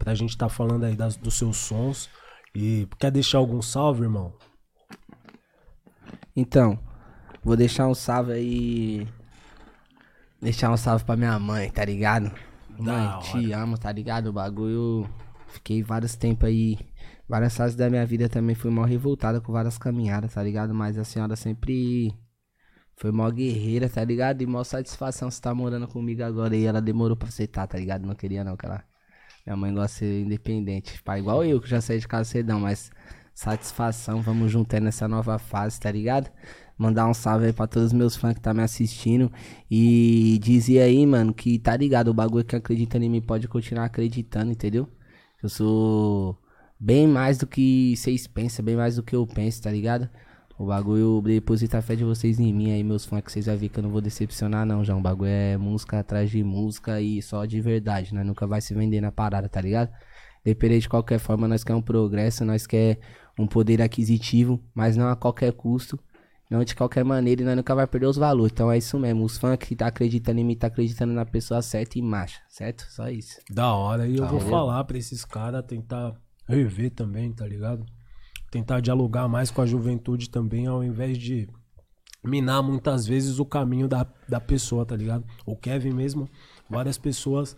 Pra 0.00 0.14
gente 0.14 0.36
tá 0.36 0.48
falando 0.48 0.84
aí 0.84 0.96
das, 0.96 1.14
dos 1.14 1.34
seus 1.34 1.58
sons. 1.58 2.08
E 2.54 2.88
quer 2.98 3.12
deixar 3.12 3.38
algum 3.38 3.62
salve, 3.62 4.02
irmão? 4.02 4.32
Então, 6.34 6.78
vou 7.44 7.54
deixar 7.54 7.86
um 7.86 7.94
salve 7.94 8.32
aí. 8.32 9.08
Deixar 10.40 10.72
um 10.72 10.76
salve 10.76 11.04
pra 11.04 11.16
minha 11.16 11.38
mãe, 11.38 11.70
tá 11.70 11.84
ligado? 11.84 12.32
Mãe, 12.78 13.18
te 13.20 13.52
amo, 13.52 13.76
tá 13.76 13.92
ligado? 13.92 14.28
O 14.28 14.32
bagulho. 14.32 15.06
Fiquei 15.48 15.82
vários 15.82 16.16
tempos 16.16 16.48
aí. 16.48 16.78
Várias 17.28 17.56
fases 17.56 17.76
da 17.76 17.90
minha 17.90 18.04
vida 18.06 18.28
também 18.28 18.56
fui 18.56 18.70
mal 18.70 18.86
revoltada 18.86 19.40
com 19.40 19.52
várias 19.52 19.78
caminhadas, 19.78 20.34
tá 20.34 20.42
ligado? 20.42 20.74
Mas 20.74 20.98
a 20.98 21.04
senhora 21.04 21.36
sempre 21.36 22.12
foi 22.96 23.12
mó 23.12 23.30
guerreira, 23.30 23.88
tá 23.88 24.02
ligado? 24.02 24.42
E 24.42 24.46
mó 24.46 24.64
satisfação 24.64 25.30
você 25.30 25.40
tá 25.40 25.54
morando 25.54 25.86
comigo 25.86 26.24
agora. 26.24 26.56
E 26.56 26.64
ela 26.64 26.80
demorou 26.80 27.16
pra 27.16 27.28
aceitar, 27.28 27.66
tá 27.66 27.78
ligado? 27.78 28.06
Não 28.06 28.14
queria 28.14 28.42
não, 28.42 28.56
que 28.56 28.66
ela. 28.66 28.82
Minha 29.50 29.56
mãe 29.56 29.74
gosta 29.74 29.88
de 29.88 29.98
ser 29.98 30.20
independente. 30.20 31.02
Pai, 31.02 31.18
igual 31.18 31.44
eu, 31.44 31.60
que 31.60 31.68
já 31.68 31.80
saí 31.80 31.98
de 31.98 32.06
casa 32.06 32.30
cedão, 32.30 32.60
mas 32.60 32.88
satisfação, 33.34 34.22
vamos 34.22 34.52
juntar 34.52 34.80
nessa 34.80 35.08
nova 35.08 35.40
fase, 35.40 35.80
tá 35.80 35.90
ligado? 35.90 36.30
Mandar 36.78 37.08
um 37.08 37.12
salve 37.12 37.46
aí 37.46 37.52
pra 37.52 37.66
todos 37.66 37.88
os 37.88 37.92
meus 37.92 38.14
fãs 38.14 38.34
que 38.34 38.40
tá 38.40 38.54
me 38.54 38.62
assistindo. 38.62 39.30
E 39.68 40.38
dizer 40.40 40.82
aí, 40.82 41.04
mano, 41.04 41.34
que 41.34 41.58
tá 41.58 41.76
ligado, 41.76 42.08
o 42.08 42.14
bagulho 42.14 42.44
que 42.44 42.54
acredita 42.54 42.96
em 42.96 43.08
mim 43.08 43.20
pode 43.20 43.48
continuar 43.48 43.86
acreditando, 43.86 44.52
entendeu? 44.52 44.88
Eu 45.42 45.48
sou 45.48 46.38
bem 46.78 47.08
mais 47.08 47.38
do 47.38 47.46
que 47.46 47.96
vocês 47.96 48.28
pensam, 48.28 48.64
bem 48.64 48.76
mais 48.76 48.96
do 48.96 49.02
que 49.02 49.16
eu 49.16 49.26
penso, 49.26 49.62
tá 49.62 49.70
ligado? 49.72 50.08
O 50.60 50.66
bagulho 50.66 51.22
deposita 51.22 51.78
a 51.78 51.82
fé 51.82 51.96
de 51.96 52.04
vocês 52.04 52.38
em 52.38 52.52
mim 52.52 52.70
aí, 52.70 52.84
meus 52.84 53.06
fãs, 53.06 53.22
que 53.22 53.32
vocês 53.32 53.46
vão 53.46 53.56
ver 53.56 53.70
que 53.70 53.78
eu 53.78 53.82
não 53.82 53.88
vou 53.88 54.02
decepcionar, 54.02 54.66
não, 54.66 54.84
já. 54.84 54.94
O 54.94 55.00
bagulho 55.00 55.30
é 55.30 55.56
música 55.56 56.00
atrás 56.00 56.28
de 56.28 56.44
música 56.44 57.00
e 57.00 57.22
só 57.22 57.46
de 57.46 57.58
verdade, 57.62 58.14
né? 58.14 58.22
Nunca 58.22 58.46
vai 58.46 58.60
se 58.60 58.74
vender 58.74 59.00
na 59.00 59.10
parada, 59.10 59.48
tá 59.48 59.58
ligado? 59.58 59.90
Dependendo 60.44 60.82
de 60.82 60.88
qualquer 60.90 61.18
forma, 61.18 61.48
nós 61.48 61.64
quer 61.64 61.74
um 61.74 61.80
progresso, 61.80 62.44
nós 62.44 62.66
quer 62.66 62.98
um 63.38 63.46
poder 63.46 63.80
aquisitivo, 63.80 64.62
mas 64.74 64.98
não 64.98 65.08
a 65.08 65.16
qualquer 65.16 65.50
custo, 65.54 65.98
não 66.50 66.62
de 66.62 66.76
qualquer 66.76 67.06
maneira, 67.06 67.40
e 67.40 67.44
nós 67.46 67.56
nunca 67.56 67.74
vai 67.74 67.86
perder 67.86 68.08
os 68.08 68.18
valores. 68.18 68.52
Então 68.52 68.70
é 68.70 68.76
isso 68.76 68.98
mesmo, 68.98 69.24
os 69.24 69.38
fãs 69.38 69.56
que 69.56 69.74
tá 69.74 69.86
acreditando 69.86 70.40
em 70.40 70.44
mim, 70.44 70.56
tá 70.56 70.66
acreditando 70.66 71.14
na 71.14 71.24
pessoa 71.24 71.62
certa 71.62 71.98
e 71.98 72.02
marcha, 72.02 72.38
certo? 72.50 72.84
Só 72.90 73.08
isso. 73.08 73.40
Da 73.50 73.72
hora. 73.72 74.06
E 74.06 74.18
eu 74.18 74.26
vou 74.26 74.38
valeu. 74.38 74.50
falar 74.50 74.84
pra 74.84 74.98
esses 74.98 75.24
caras 75.24 75.64
tentar 75.64 76.14
rever 76.46 76.90
também, 76.90 77.32
tá 77.32 77.46
ligado? 77.46 77.86
Tentar 78.50 78.80
dialogar 78.80 79.28
mais 79.28 79.50
com 79.50 79.62
a 79.62 79.66
juventude 79.66 80.28
também, 80.28 80.66
ao 80.66 80.82
invés 80.82 81.16
de 81.16 81.48
minar 82.22 82.62
muitas 82.62 83.06
vezes 83.06 83.38
o 83.38 83.44
caminho 83.44 83.88
da, 83.88 84.06
da 84.28 84.40
pessoa, 84.40 84.84
tá 84.84 84.96
ligado? 84.96 85.24
O 85.46 85.56
Kevin 85.56 85.92
mesmo, 85.92 86.28
várias 86.68 86.98
pessoas 86.98 87.56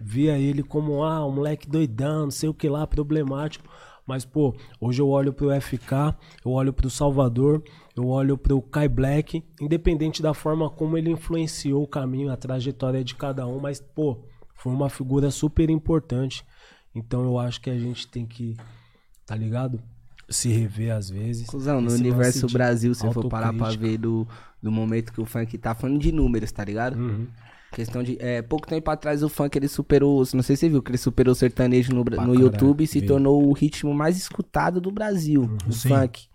via 0.00 0.38
ele 0.38 0.62
como, 0.62 1.02
ah, 1.04 1.26
um 1.26 1.32
moleque 1.32 1.68
doidão, 1.68 2.24
não 2.24 2.30
sei 2.30 2.48
o 2.48 2.54
que 2.54 2.68
lá, 2.68 2.86
problemático. 2.86 3.68
Mas, 4.06 4.24
pô, 4.24 4.56
hoje 4.80 5.00
eu 5.00 5.08
olho 5.08 5.32
pro 5.32 5.50
FK, 5.60 6.16
eu 6.44 6.50
olho 6.52 6.72
pro 6.72 6.90
Salvador, 6.90 7.62
eu 7.94 8.08
olho 8.08 8.36
pro 8.36 8.60
Kai 8.62 8.88
Black, 8.88 9.44
independente 9.60 10.22
da 10.22 10.34
forma 10.34 10.68
como 10.70 10.96
ele 10.96 11.10
influenciou 11.10 11.82
o 11.82 11.86
caminho, 11.86 12.32
a 12.32 12.36
trajetória 12.36 13.04
de 13.04 13.14
cada 13.14 13.46
um, 13.46 13.60
mas, 13.60 13.80
pô, 13.80 14.24
foi 14.56 14.72
uma 14.72 14.88
figura 14.88 15.30
super 15.30 15.70
importante. 15.70 16.44
Então 16.94 17.22
eu 17.22 17.38
acho 17.38 17.60
que 17.60 17.70
a 17.70 17.78
gente 17.78 18.08
tem 18.08 18.26
que, 18.26 18.56
tá 19.24 19.36
ligado? 19.36 19.80
Se 20.30 20.48
rever 20.48 20.94
às 20.94 21.10
vezes. 21.10 21.46
Cusão, 21.46 21.80
no 21.80 21.92
universo 21.92 22.46
Brasil, 22.46 22.94
se 22.94 23.10
for 23.12 23.28
parar 23.28 23.52
pra 23.52 23.70
ver 23.70 23.98
do, 23.98 24.26
do 24.62 24.70
momento 24.70 25.12
que 25.12 25.20
o 25.20 25.26
funk 25.26 25.58
tá 25.58 25.74
falando 25.74 25.98
de 25.98 26.12
números, 26.12 26.52
tá 26.52 26.64
ligado? 26.64 26.96
Uhum. 26.96 27.26
Questão 27.72 28.02
de. 28.02 28.16
É, 28.20 28.40
pouco 28.42 28.66
tempo 28.66 28.90
atrás 28.90 29.22
o 29.22 29.28
funk 29.28 29.56
ele 29.56 29.68
superou. 29.68 30.18
Não 30.32 30.42
sei 30.42 30.56
se 30.56 30.60
você 30.60 30.68
viu 30.68 30.82
que 30.82 30.90
ele 30.90 30.98
superou 30.98 31.32
o 31.32 31.36
sertanejo 31.36 31.92
no, 31.92 32.04
no 32.04 32.34
YouTube 32.34 32.84
e 32.84 32.86
se 32.86 33.02
tornou 33.02 33.46
o 33.48 33.52
ritmo 33.52 33.92
mais 33.92 34.16
escutado 34.16 34.80
do 34.80 34.90
Brasil. 34.90 35.56
o 35.66 35.72
Sim. 35.72 35.88
funk. 35.88 36.28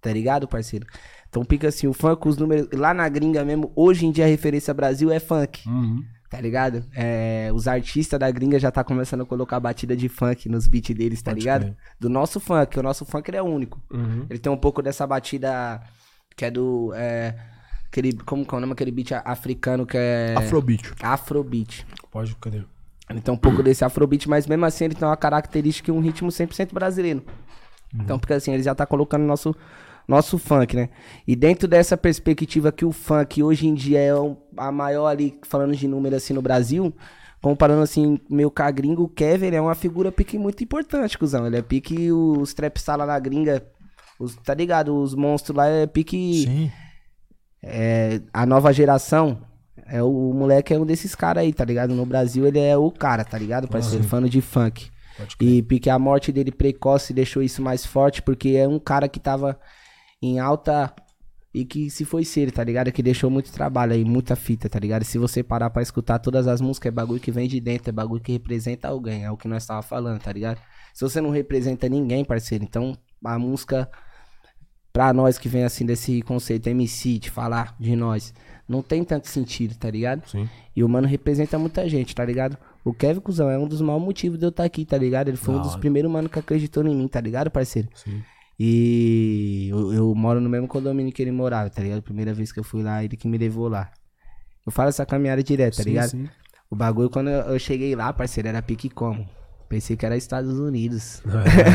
Tá 0.00 0.12
ligado, 0.12 0.46
parceiro? 0.46 0.86
Então 1.28 1.42
fica 1.48 1.68
assim, 1.68 1.86
o 1.86 1.92
funk, 1.92 2.28
os 2.28 2.36
números. 2.36 2.68
Lá 2.72 2.92
na 2.94 3.08
gringa 3.08 3.44
mesmo, 3.44 3.72
hoje 3.74 4.06
em 4.06 4.12
dia 4.12 4.24
a 4.24 4.28
referência 4.28 4.72
Brasil 4.72 5.10
é 5.10 5.18
funk. 5.18 5.68
Uhum. 5.68 6.04
Tá 6.34 6.40
ligado? 6.40 6.84
É, 6.92 7.48
os 7.54 7.68
artistas 7.68 8.18
da 8.18 8.28
gringa 8.28 8.58
já 8.58 8.68
tá 8.68 8.82
começando 8.82 9.20
a 9.20 9.24
colocar 9.24 9.60
batida 9.60 9.96
de 9.96 10.08
funk 10.08 10.48
nos 10.48 10.66
beats 10.66 10.92
deles, 10.96 11.22
tá 11.22 11.30
Pode 11.30 11.40
ligado? 11.40 11.62
crer. 11.62 11.76
Do 12.00 12.08
nosso 12.08 12.40
funk. 12.40 12.76
O 12.76 12.82
nosso 12.82 13.04
funk 13.04 13.30
ele 13.30 13.36
é 13.36 13.42
único. 13.42 13.80
Uhum. 13.88 14.26
Ele 14.28 14.38
tem 14.40 14.50
um 14.50 14.56
pouco 14.56 14.82
dessa 14.82 15.06
batida 15.06 15.80
que 16.36 16.44
é 16.44 16.50
do. 16.50 16.92
É, 16.96 17.36
aquele, 17.86 18.14
como 18.14 18.44
que 18.44 18.52
é 18.52 18.58
o 18.58 18.60
nome? 18.60 18.72
Aquele 18.72 18.90
beat 18.90 19.12
africano 19.24 19.86
que 19.86 19.96
é. 19.96 20.34
Afrobeat. 20.36 20.92
Afrobeat. 21.00 21.86
Pode 22.10 22.34
crer. 22.34 22.66
Ele 23.08 23.20
tem 23.20 23.32
um 23.32 23.36
pouco 23.36 23.62
desse 23.62 23.84
afrobeat, 23.84 24.28
mas 24.28 24.46
mesmo 24.48 24.64
assim 24.64 24.86
ele 24.86 24.94
tem 24.96 25.06
uma 25.06 25.16
característica 25.16 25.88
e 25.88 25.94
um 25.94 26.00
ritmo 26.00 26.30
100% 26.30 26.72
brasileiro. 26.72 27.22
Então, 27.94 28.18
porque 28.18 28.32
assim, 28.32 28.52
ele 28.52 28.62
já 28.62 28.74
tá 28.74 28.84
colocando 28.84 29.22
nosso, 29.22 29.54
nosso 30.06 30.38
funk, 30.38 30.76
né? 30.76 30.88
E 31.26 31.34
dentro 31.34 31.66
dessa 31.66 31.96
perspectiva 31.96 32.70
que 32.70 32.84
o 32.84 32.92
funk 32.92 33.42
hoje 33.42 33.66
em 33.66 33.74
dia 33.74 33.98
é 33.98 34.10
a 34.56 34.70
maior 34.70 35.06
ali, 35.06 35.38
falando 35.42 35.74
de 35.74 35.88
número 35.88 36.16
assim 36.16 36.34
no 36.34 36.42
Brasil, 36.42 36.94
comparando 37.42 37.82
assim, 37.82 38.18
meu 38.28 38.50
com 38.50 38.62
a 38.62 38.70
gringa, 38.70 39.02
o 39.02 39.08
Kevin 39.08 39.54
é 39.54 39.60
uma 39.60 39.74
figura 39.74 40.12
pique 40.12 40.38
muito 40.38 40.62
importante, 40.62 41.18
cuzão. 41.18 41.46
Ele 41.46 41.56
é 41.56 41.62
pique 41.62 42.10
os 42.12 42.54
trapsala 42.54 43.04
na 43.06 43.18
gringa, 43.18 43.62
os, 44.18 44.36
tá 44.36 44.54
ligado? 44.54 44.94
Os 44.94 45.14
monstros 45.14 45.56
lá 45.56 45.66
é 45.66 45.86
pique 45.86 46.44
Sim. 46.44 46.72
é, 47.62 48.20
a 48.32 48.46
nova 48.46 48.72
geração, 48.72 49.42
é 49.86 50.02
o, 50.02 50.30
o 50.30 50.34
moleque 50.34 50.72
é 50.72 50.78
um 50.78 50.86
desses 50.86 51.14
caras 51.14 51.42
aí, 51.42 51.52
tá 51.52 51.64
ligado? 51.64 51.94
No 51.94 52.06
Brasil 52.06 52.46
ele 52.46 52.58
é 52.58 52.76
o 52.76 52.90
cara, 52.90 53.24
tá 53.24 53.38
ligado, 53.38 53.68
parceiro? 53.68 54.04
Fã 54.04 54.22
de 54.22 54.40
funk. 54.40 54.90
E 55.40 55.62
porque 55.62 55.88
a 55.90 55.98
morte 55.98 56.32
dele 56.32 56.50
precoce 56.50 57.12
deixou 57.12 57.42
isso 57.42 57.62
mais 57.62 57.86
forte, 57.86 58.20
porque 58.22 58.50
é 58.50 58.66
um 58.66 58.78
cara 58.78 59.08
que 59.08 59.20
tava 59.20 59.58
em 60.24 60.38
alta 60.38 60.94
e 61.52 61.64
que 61.64 61.88
se 61.88 62.04
foi 62.04 62.24
ser, 62.24 62.50
tá 62.50 62.64
ligado? 62.64 62.90
Que 62.90 63.02
deixou 63.02 63.30
muito 63.30 63.52
trabalho 63.52 63.92
aí, 63.92 64.04
muita 64.04 64.34
fita, 64.34 64.68
tá 64.68 64.78
ligado? 64.78 65.04
Se 65.04 65.18
você 65.18 65.42
parar 65.42 65.70
pra 65.70 65.82
escutar 65.82 66.18
todas 66.18 66.48
as 66.48 66.60
músicas, 66.60 66.88
é 66.88 66.94
bagulho 66.94 67.20
que 67.20 67.30
vem 67.30 67.46
de 67.46 67.60
dentro, 67.60 67.90
é 67.90 67.92
bagulho 67.92 68.20
que 68.20 68.32
representa 68.32 68.88
alguém, 68.88 69.24
é 69.24 69.30
o 69.30 69.36
que 69.36 69.46
nós 69.46 69.64
tava 69.64 69.82
falando, 69.82 70.20
tá 70.20 70.32
ligado? 70.32 70.58
Se 70.92 71.02
você 71.02 71.20
não 71.20 71.30
representa 71.30 71.88
ninguém, 71.88 72.24
parceiro, 72.24 72.64
então 72.64 72.96
a 73.24 73.38
música 73.38 73.88
pra 74.92 75.12
nós 75.12 75.38
que 75.38 75.48
vem 75.48 75.64
assim 75.64 75.84
desse 75.84 76.22
conceito 76.22 76.68
MC, 76.68 77.18
de 77.18 77.30
falar 77.30 77.76
de 77.78 77.94
nós, 77.94 78.34
não 78.68 78.82
tem 78.82 79.04
tanto 79.04 79.28
sentido, 79.28 79.76
tá 79.76 79.90
ligado? 79.90 80.26
Sim. 80.28 80.48
E 80.74 80.82
o 80.82 80.88
mano 80.88 81.06
representa 81.06 81.58
muita 81.58 81.88
gente, 81.88 82.14
tá 82.14 82.24
ligado? 82.24 82.56
O 82.84 82.92
Kevin 82.92 83.20
Cusão 83.20 83.50
é 83.50 83.58
um 83.58 83.68
dos 83.68 83.80
maiores 83.80 84.04
motivos 84.04 84.38
de 84.38 84.44
eu 84.44 84.50
estar 84.50 84.64
aqui, 84.64 84.84
tá 84.84 84.98
ligado? 84.98 85.28
Ele 85.28 85.36
foi 85.36 85.54
um 85.54 85.62
dos 85.62 85.76
primeiros 85.76 86.10
mano 86.10 86.28
que 86.28 86.38
acreditou 86.38 86.84
em 86.86 86.94
mim, 86.94 87.08
tá 87.08 87.20
ligado, 87.20 87.50
parceiro? 87.50 87.88
Sim. 87.94 88.22
E 88.58 89.68
eu, 89.70 89.92
eu 89.92 90.14
moro 90.14 90.40
no 90.40 90.48
mesmo 90.48 90.68
condomínio 90.68 91.12
que 91.12 91.22
ele 91.22 91.32
morava, 91.32 91.68
tá 91.70 91.82
ligado? 91.82 92.02
Primeira 92.02 92.32
vez 92.32 92.52
que 92.52 92.60
eu 92.60 92.64
fui 92.64 92.82
lá, 92.82 93.02
ele 93.02 93.16
que 93.16 93.26
me 93.26 93.36
levou 93.36 93.68
lá. 93.68 93.90
Eu 94.64 94.72
falo 94.72 94.88
essa 94.88 95.04
caminhada 95.04 95.42
direto, 95.42 95.76
tá 95.76 95.82
Sim, 95.82 95.88
ligado? 95.90 96.10
sim. 96.10 96.28
O 96.70 96.76
bagulho, 96.76 97.10
quando 97.10 97.28
eu, 97.28 97.58
cheguei 97.58 97.94
lá, 97.94 98.12
parceiro, 98.12 98.48
era 98.48 98.62
pique 98.62 98.88
como? 98.88 99.28
Pensei 99.68 99.96
que 99.96 100.06
era 100.06 100.16
Estados 100.16 100.58
Unidos. 100.58 101.22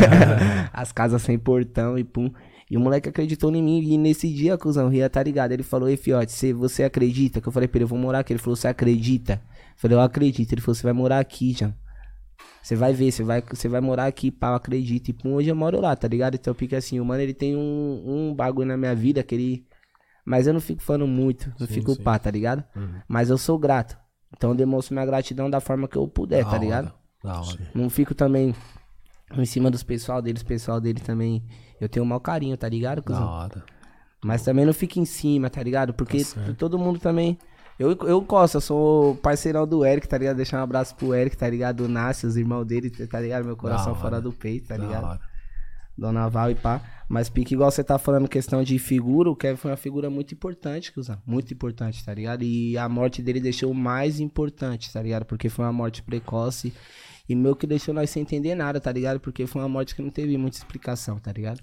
As 0.74 0.92
casas 0.92 1.22
sem 1.22 1.38
portão 1.38 1.98
e 1.98 2.04
pum. 2.04 2.32
E 2.70 2.78
o 2.78 2.80
moleque 2.80 3.10
acreditou 3.10 3.54
em 3.56 3.62
mim. 3.64 3.82
E 3.82 3.98
nesse 3.98 4.32
dia, 4.32 4.58
cuzão, 4.58 4.88
o 4.88 4.90
Ria 4.90 5.10
tá 5.10 5.22
ligado. 5.22 5.52
Ele 5.52 5.64
falou, 5.64 5.90
ei, 5.90 5.98
fiote, 5.98 6.32
você, 6.32 6.54
você 6.54 6.84
acredita? 6.84 7.42
Que 7.42 7.48
eu 7.48 7.52
falei 7.52 7.68
pra 7.68 7.78
ele, 7.78 7.84
eu 7.86 7.88
vou 7.88 7.98
morar 7.98 8.20
aqui. 8.20 8.34
Ele 8.34 8.40
falou, 8.40 8.56
você 8.56 8.68
acredita? 8.68 9.34
Eu 9.34 9.74
falei, 9.78 9.98
eu 9.98 10.02
acredito. 10.02 10.52
Ele 10.52 10.62
falou, 10.62 10.76
você 10.76 10.84
vai 10.84 10.94
morar 10.94 11.20
aqui, 11.20 11.54
já. 11.54 11.74
Você 12.62 12.76
vai 12.76 12.94
ver, 12.94 13.12
você 13.12 13.24
vai, 13.24 13.42
você 13.42 13.68
vai 13.68 13.82
morar 13.82 14.06
aqui, 14.06 14.30
pá, 14.32 14.50
eu 14.50 14.56
acredito. 14.56 15.10
E 15.10 15.14
pum, 15.14 15.34
hoje 15.34 15.50
eu 15.50 15.56
moro 15.56 15.80
lá, 15.80 15.96
tá 15.96 16.08
ligado? 16.08 16.36
Então 16.36 16.54
fica 16.54 16.78
assim, 16.78 17.00
o 17.00 17.06
mano, 17.06 17.22
ele 17.22 17.34
tem 17.34 17.56
um, 17.56 18.04
um 18.06 18.34
bagulho 18.36 18.68
na 18.68 18.78
minha 18.78 18.94
vida 18.96 19.24
que 19.24 19.36
ele. 19.36 19.66
Mas 20.26 20.46
eu 20.46 20.54
não 20.54 20.62
fico 20.62 20.82
falando 20.82 21.08
muito, 21.08 21.52
não 21.60 21.66
Sim, 21.66 21.74
fico 21.74 21.96
sim. 21.96 22.04
pá, 22.04 22.20
tá 22.20 22.30
ligado? 22.30 22.64
Mas 23.08 23.30
eu 23.30 23.38
sou 23.38 23.58
grato. 23.58 23.98
Então 24.36 24.52
eu 24.52 24.56
demonstro 24.56 24.94
minha 24.94 25.06
gratidão 25.06 25.50
da 25.50 25.60
forma 25.60 25.88
que 25.88 25.96
eu 25.98 26.08
puder, 26.08 26.44
Da 26.44 26.50
tá 26.50 26.56
hora, 26.56 26.64
ligado? 26.64 26.94
Da 27.24 27.42
hora. 27.42 27.72
Não 27.74 27.90
fico 27.90 28.14
também 28.14 28.54
em 29.36 29.46
cima 29.46 29.72
dos 29.72 29.82
pessoal 29.82 30.22
deles, 30.22 30.44
pessoal 30.44 30.80
dele 30.80 31.00
também. 31.00 31.44
Eu 31.82 31.90
tenho 31.90 32.06
um 32.06 32.08
mau 32.08 32.20
carinho, 32.20 32.56
tá 32.58 32.70
ligado, 32.70 32.98
Da 32.98 33.02
cuzão? 33.04 33.28
hora. 33.28 33.64
Mas 34.24 34.44
também 34.44 34.66
não 34.66 34.74
fico 34.74 35.00
em 35.00 35.06
cima, 35.06 35.50
tá 35.50 35.64
ligado? 35.64 35.94
Porque 35.94 36.24
certo. 36.24 36.54
todo 36.54 36.78
mundo 36.78 37.00
também. 37.00 37.38
Eu, 37.80 37.92
eu 38.06 38.20
gosto, 38.22 38.56
eu 38.56 38.62
sou 38.62 39.16
parceirão 39.16 39.66
do 39.66 39.86
Eric, 39.86 40.08
tá 40.08 40.18
ligado? 40.18 40.36
Deixar 40.36 40.60
um 40.60 40.64
abraço 40.64 40.94
pro 40.96 41.16
Eric, 41.16 41.38
tá 41.38 41.50
ligado? 41.50 41.86
O 41.86 41.88
Nasce, 41.88 42.28
os 42.28 42.36
irmãos 42.36 42.66
dele, 42.66 42.90
tá 42.90 43.20
ligado? 43.22 43.46
Meu 43.46 43.56
coração 43.56 43.94
hora. 43.94 44.02
fora 44.02 44.22
do 44.22 44.34
peito, 44.34 44.68
tá 44.68 44.76
Da 44.78 44.84
ligado? 44.84 45.04
hora. 45.06 45.20
Dona 45.98 46.30
Val 46.30 46.52
e 46.52 46.56
pá. 46.56 46.82
Mas 47.10 47.30
pique, 47.30 47.54
igual 47.54 47.72
você 47.72 47.84
tá 47.84 47.98
falando 47.98 48.28
questão 48.28 48.64
de 48.64 48.78
figura, 48.80 49.30
o 49.30 49.36
Kevin 49.36 49.58
foi 49.58 49.72
uma 49.72 49.78
figura 49.78 50.10
muito 50.10 50.34
importante, 50.34 50.92
cuzão. 50.92 51.22
Muito 51.26 51.54
importante, 51.54 52.04
tá 52.06 52.14
ligado? 52.14 52.44
E 52.44 52.78
a 52.78 52.88
morte 52.88 53.22
dele 53.22 53.40
deixou 53.40 53.72
o 53.72 53.76
mais 53.76 54.20
importante, 54.20 54.92
tá 54.94 55.02
ligado? 55.02 55.26
Porque 55.26 55.50
foi 55.50 55.66
uma 55.66 55.74
morte 55.74 56.02
precoce. 56.04 56.74
E 57.28 57.36
meu 57.36 57.56
que 57.56 57.68
deixou 57.68 57.94
nós 57.94 58.10
sem 58.10 58.22
entender 58.24 58.56
nada, 58.56 58.80
tá 58.80 58.92
ligado? 58.92 59.20
Porque 59.20 59.46
foi 59.48 59.62
uma 59.62 59.70
morte 59.70 59.96
que 59.96 60.02
não 60.02 60.10
teve 60.10 60.38
muita 60.38 60.58
explicação, 60.58 61.20
tá 61.20 61.32
ligado? 61.32 61.62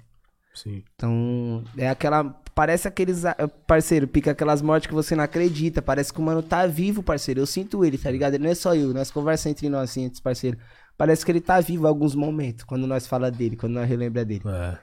Sim. 0.55 0.82
Então, 0.94 1.62
é 1.76 1.88
aquela. 1.88 2.34
Parece 2.56 2.88
aqueles. 2.88 3.24
ah, 3.26 3.36
Parceiro, 3.66 4.08
pica 4.08 4.30
aquelas 4.30 4.62
mortes 4.62 4.88
que 4.88 4.94
você 4.94 5.14
não 5.14 5.22
acredita. 5.22 5.82
Parece 5.82 6.10
que 6.10 6.18
o 6.18 6.22
mano 6.22 6.42
tá 6.42 6.66
vivo, 6.66 7.02
parceiro. 7.02 7.38
Eu 7.40 7.46
sinto 7.46 7.84
ele, 7.84 7.98
tá 7.98 8.10
ligado? 8.10 8.32
Ele 8.34 8.44
não 8.44 8.50
é 8.50 8.54
só 8.54 8.74
eu. 8.74 8.94
Nós 8.94 9.10
conversamos 9.10 9.52
entre 9.58 9.68
nós 9.68 9.90
assim, 9.90 10.04
entre 10.04 10.14
os 10.14 10.20
parceiros. 10.20 10.58
parece 10.96 11.22
que 11.24 11.30
ele 11.30 11.42
tá 11.42 11.60
vivo 11.60 11.84
em 11.84 11.86
alguns 11.88 12.14
momentos, 12.14 12.64
quando 12.64 12.86
nós 12.86 13.06
fala 13.06 13.30
dele, 13.30 13.56
quando 13.56 13.74
nós 13.74 13.86
relembra 13.86 14.24
dele. 14.24 14.42
É. 14.46 14.78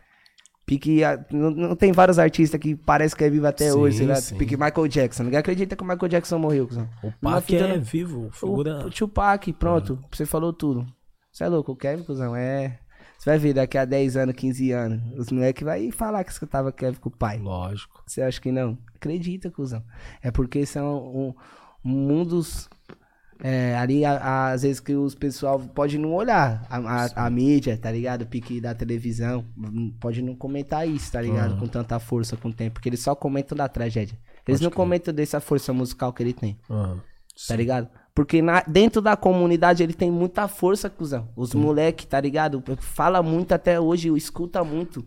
Pique, 0.67 1.03
a- 1.03 1.25
não, 1.31 1.49
não 1.49 1.75
tem 1.75 1.91
vários 1.91 2.19
artistas 2.19 2.59
que 2.59 2.75
parece 2.75 3.15
que 3.15 3.23
é 3.23 3.29
vivo 3.29 3.47
até 3.47 3.71
Sim, 3.71 3.77
hoje, 3.77 3.97
sei 3.97 4.07
lá, 4.07 4.15
sim. 4.15 4.37
pique 4.37 4.55
Michael 4.55 4.87
Jackson. 4.87 5.23
Ninguém 5.23 5.39
acredita 5.39 5.75
que 5.75 5.81
o 5.83 5.85
Michael 5.85 6.07
Jackson 6.09 6.37
morreu, 6.37 6.67
cuzão. 6.67 6.87
O 7.01 7.11
Pac 7.21 7.53
é 7.55 7.77
vivo, 7.79 8.29
figura. 8.31 8.83
O, 8.83 8.87
o 8.87 8.89
Tupac, 8.91 9.51
pronto, 9.53 9.99
você 10.11 10.25
falou 10.27 10.53
tudo. 10.53 10.85
Você 11.31 11.43
é 11.43 11.47
louco, 11.49 11.71
o 11.71 11.75
Kevin, 11.75 12.03
cuzão, 12.03 12.35
é... 12.35 12.79
Você 13.23 13.29
vai 13.29 13.39
ver 13.39 13.53
daqui 13.53 13.77
a 13.77 13.85
10 13.85 14.17
anos, 14.17 14.35
15 14.35 14.71
anos, 14.71 15.17
os 15.17 15.31
moleques 15.31 15.63
vai 15.63 15.89
falar 15.91 16.25
que 16.25 16.31
escutava 16.33 16.73
Kevin 16.73 16.99
com 16.99 17.07
o 17.07 17.11
pai. 17.17 17.39
Lógico. 17.39 18.03
Você 18.05 18.21
acha 18.21 18.41
que 18.41 18.51
não? 18.51 18.77
Acredita, 18.95 19.49
cuzão. 19.49 19.81
É 20.21 20.29
porque 20.29 20.65
são 20.65 20.97
um, 20.97 21.33
mundos. 21.81 22.69
É, 23.41 23.75
ali, 23.77 24.05
a- 24.05 24.17
a- 24.17 24.51
às 24.51 24.61
vezes, 24.63 24.79
que 24.79 24.93
os 24.93 25.15
pessoal 25.15 25.57
pode 25.59 25.97
não 25.97 26.13
olhar 26.13 26.65
a, 26.69 27.25
a- 27.25 27.29
mídia, 27.29 27.77
tá 27.77 27.89
ligado? 27.91 28.21
O 28.23 28.25
pique 28.27 28.59
da 28.61 28.73
televisão. 28.75 29.45
hum, 29.57 29.93
Pode 30.01 30.21
não 30.21 30.35
comentar 30.35 30.85
isso, 30.87 31.11
tá 31.11 31.21
ligado? 31.21 31.57
Com 31.59 31.67
tanta 31.67 31.99
força, 31.99 32.35
com 32.37 32.49
o 32.49 32.53
tempo. 32.53 32.73
Porque 32.75 32.89
eles 32.89 32.99
só 33.01 33.15
comentam 33.15 33.57
da 33.57 33.67
tragédia. 33.69 34.17
Eles 34.47 34.59
não 34.61 34.69
comentam 34.75 35.13
dessa 35.13 35.39
força 35.39 35.71
musical 35.73 36.11
que 36.11 36.21
ele 36.23 36.33
tem, 36.33 36.57
tá 37.47 37.55
ligado? 37.55 37.89
Porque 38.15 38.41
na- 38.41 38.63
dentro 38.67 39.01
da 39.01 39.17
comunidade 39.17 39.81
ele 39.81 39.93
tem 39.93 40.11
muita 40.11 40.47
força, 40.47 40.89
cuzão. 40.89 41.29
Os 41.35 41.53
moleque, 41.53 42.05
tá 42.05 42.19
ligado? 42.21 42.63
Fala 42.79 43.23
muito 43.23 43.53
até 43.53 43.79
hoje, 43.79 44.09
escuta 44.15 44.63
muito. 44.63 45.03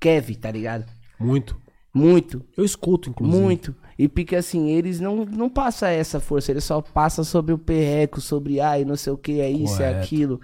Kevin, 0.00 0.34
tá 0.34 0.50
ligado? 0.50 0.86
Muito. 1.20 1.60
Muito. 1.92 2.42
Eu 2.56 2.64
escuto, 2.64 3.10
inclusive. 3.10 3.42
Muito. 3.42 3.74
E 3.98 4.08
porque 4.08 4.36
assim, 4.36 4.70
eles 4.70 5.00
não, 5.00 5.24
não 5.26 5.50
passam 5.50 5.88
essa 5.88 6.20
força, 6.20 6.52
eles 6.52 6.62
só 6.64 6.80
passam 6.80 7.24
sobre 7.24 7.52
o 7.52 7.58
perreco, 7.58 8.20
sobre 8.20 8.60
ai, 8.60 8.84
não 8.84 8.94
sei 8.96 9.12
o 9.12 9.18
que, 9.18 9.40
é 9.40 9.50
isso, 9.50 9.74
é 9.82 9.88
Correto. 9.88 10.04
aquilo. 10.04 10.40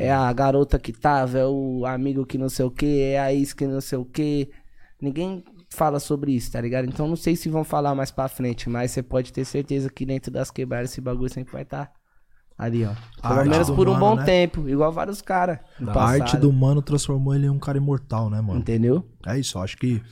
É 0.00 0.12
a 0.12 0.32
garota 0.32 0.78
que 0.78 0.92
tava, 0.92 1.38
é 1.38 1.46
o 1.46 1.84
amigo 1.86 2.24
que 2.24 2.38
não 2.38 2.48
sei 2.48 2.64
o 2.64 2.70
que, 2.70 3.00
é 3.00 3.18
a 3.20 3.32
ex 3.34 3.52
que 3.52 3.66
não 3.66 3.80
sei 3.80 3.98
o 3.98 4.04
que. 4.04 4.48
Ninguém 5.00 5.44
fala 5.74 6.00
sobre 6.00 6.32
isso, 6.32 6.50
tá 6.52 6.60
ligado? 6.60 6.86
Então 6.86 7.06
não 7.06 7.16
sei 7.16 7.36
se 7.36 7.48
vão 7.48 7.64
falar 7.64 7.94
mais 7.94 8.10
pra 8.10 8.28
frente, 8.28 8.68
mas 8.70 8.92
você 8.92 9.02
pode 9.02 9.32
ter 9.32 9.44
certeza 9.44 9.90
que 9.90 10.06
dentro 10.06 10.30
das 10.30 10.50
quebradas 10.50 10.90
esse 10.90 11.00
bagulho 11.00 11.28
sempre 11.28 11.52
vai 11.52 11.62
estar 11.62 11.92
ali, 12.56 12.84
ó. 12.84 12.94
Pelo 13.20 13.50
menos 13.50 13.70
por 13.70 13.88
um 13.88 13.92
mano, 13.92 14.06
bom 14.06 14.16
né? 14.16 14.24
tempo, 14.24 14.68
igual 14.68 14.92
vários 14.92 15.20
caras. 15.20 15.58
A 15.86 16.02
arte 16.02 16.36
do 16.36 16.52
mano 16.52 16.80
transformou 16.80 17.34
ele 17.34 17.46
em 17.46 17.50
um 17.50 17.58
cara 17.58 17.76
imortal, 17.76 18.30
né, 18.30 18.40
mano? 18.40 18.60
Entendeu? 18.60 19.06
É 19.26 19.38
isso, 19.38 19.58
eu 19.58 19.62
acho 19.62 19.76
que. 19.76 20.02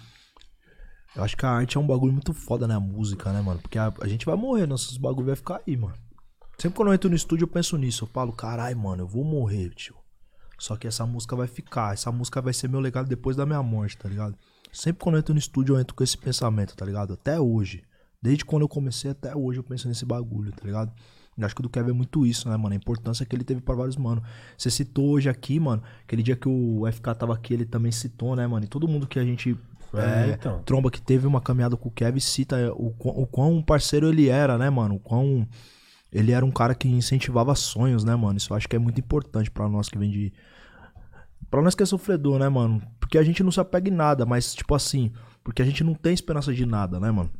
Eu 1.14 1.22
acho 1.22 1.36
que 1.36 1.44
a 1.44 1.50
arte 1.50 1.76
é 1.76 1.80
um 1.80 1.86
bagulho 1.86 2.12
muito 2.12 2.32
foda, 2.32 2.66
né? 2.66 2.74
A 2.74 2.80
música, 2.80 3.32
né, 3.32 3.40
mano? 3.42 3.60
Porque 3.60 3.78
a, 3.78 3.92
a 4.00 4.08
gente 4.08 4.24
vai 4.24 4.34
morrer, 4.34 4.66
nossos 4.66 4.96
bagulho 4.96 5.26
vai 5.26 5.36
ficar 5.36 5.60
aí, 5.66 5.76
mano. 5.76 5.94
Sempre 6.58 6.76
quando 6.76 6.88
eu 6.88 6.94
entro 6.94 7.10
no 7.10 7.16
estúdio 7.16 7.44
eu 7.44 7.48
penso 7.48 7.76
nisso. 7.76 8.04
Eu 8.04 8.08
falo, 8.08 8.32
carai, 8.32 8.74
mano, 8.74 9.02
eu 9.02 9.06
vou 9.08 9.24
morrer, 9.24 9.70
tio. 9.70 9.94
Só 10.58 10.76
que 10.76 10.86
essa 10.86 11.04
música 11.04 11.34
vai 11.36 11.46
ficar. 11.46 11.92
Essa 11.92 12.10
música 12.12 12.40
vai 12.40 12.52
ser 12.52 12.68
meu 12.68 12.80
legado 12.80 13.08
depois 13.08 13.36
da 13.36 13.44
minha 13.44 13.62
morte, 13.62 13.98
tá 13.98 14.08
ligado? 14.08 14.36
Sempre 14.72 15.02
quando 15.04 15.16
eu 15.16 15.20
entro 15.20 15.34
no 15.34 15.38
estúdio 15.38 15.74
eu 15.76 15.80
entro 15.80 15.94
com 15.94 16.02
esse 16.02 16.16
pensamento, 16.16 16.74
tá 16.74 16.84
ligado? 16.84 17.12
Até 17.12 17.38
hoje. 17.38 17.82
Desde 18.20 18.44
quando 18.44 18.62
eu 18.62 18.68
comecei 18.68 19.10
até 19.10 19.34
hoje 19.36 19.58
eu 19.58 19.64
penso 19.64 19.86
nesse 19.88 20.04
bagulho, 20.06 20.52
tá 20.52 20.64
ligado? 20.64 20.92
Eu 21.36 21.44
acho 21.46 21.54
que 21.54 21.60
o 21.60 21.64
do 21.64 21.68
Kevin 21.70 21.90
é 21.90 21.94
muito 21.94 22.24
isso, 22.26 22.48
né, 22.48 22.56
mano? 22.56 22.72
A 22.74 22.76
importância 22.76 23.24
que 23.26 23.34
ele 23.34 23.42
teve 23.44 23.60
pra 23.60 23.74
vários 23.74 23.96
mano. 23.96 24.22
Você 24.56 24.70
citou 24.70 25.10
hoje 25.10 25.28
aqui, 25.28 25.58
mano. 25.58 25.82
Aquele 26.04 26.22
dia 26.22 26.36
que 26.36 26.48
o 26.48 26.86
FK 26.90 27.14
tava 27.14 27.34
aqui, 27.34 27.54
ele 27.54 27.64
também 27.64 27.90
citou, 27.90 28.36
né, 28.36 28.46
mano? 28.46 28.64
E 28.64 28.68
todo 28.68 28.86
mundo 28.88 29.06
que 29.06 29.18
a 29.18 29.24
gente 29.24 29.56
É, 29.94 30.30
é, 30.30 30.32
então. 30.34 30.62
tromba 30.62 30.90
que 30.90 31.00
teve 31.00 31.26
uma 31.26 31.40
caminhada 31.40 31.76
com 31.76 31.88
o 31.88 31.92
Kevin 31.92 32.20
cita 32.20 32.72
o, 32.74 32.90
quão- 32.92 33.14
o 33.18 33.26
quão 33.26 33.62
parceiro 33.62 34.08
ele 34.08 34.28
era, 34.28 34.56
né, 34.56 34.70
mano? 34.70 34.94
O 34.96 35.00
quão 35.00 35.46
ele 36.12 36.32
era 36.32 36.44
um 36.44 36.50
cara 36.50 36.74
que 36.74 36.86
incentivava 36.88 37.54
sonhos, 37.54 38.04
né, 38.04 38.14
mano? 38.14 38.36
Isso 38.36 38.52
eu 38.52 38.56
acho 38.56 38.68
que 38.68 38.76
é 38.76 38.78
muito 38.78 39.00
importante 39.00 39.50
pra 39.50 39.68
nós 39.68 39.88
que 39.88 39.98
vem 39.98 40.10
de. 40.10 40.32
Pra 41.50 41.62
nós 41.62 41.74
que 41.74 41.82
é 41.82 41.86
sofredor, 41.86 42.38
né, 42.38 42.48
mano? 42.48 42.82
Porque 42.98 43.18
a 43.18 43.22
gente 43.22 43.42
não 43.42 43.50
se 43.50 43.60
apega 43.60 43.88
em 43.88 43.92
nada, 43.92 44.24
mas, 44.24 44.54
tipo 44.54 44.74
assim, 44.74 45.12
porque 45.44 45.62
a 45.62 45.64
gente 45.64 45.84
não 45.84 45.94
tem 45.94 46.14
esperança 46.14 46.52
de 46.52 46.64
nada, 46.64 46.98
né, 46.98 47.10
mano? 47.10 47.30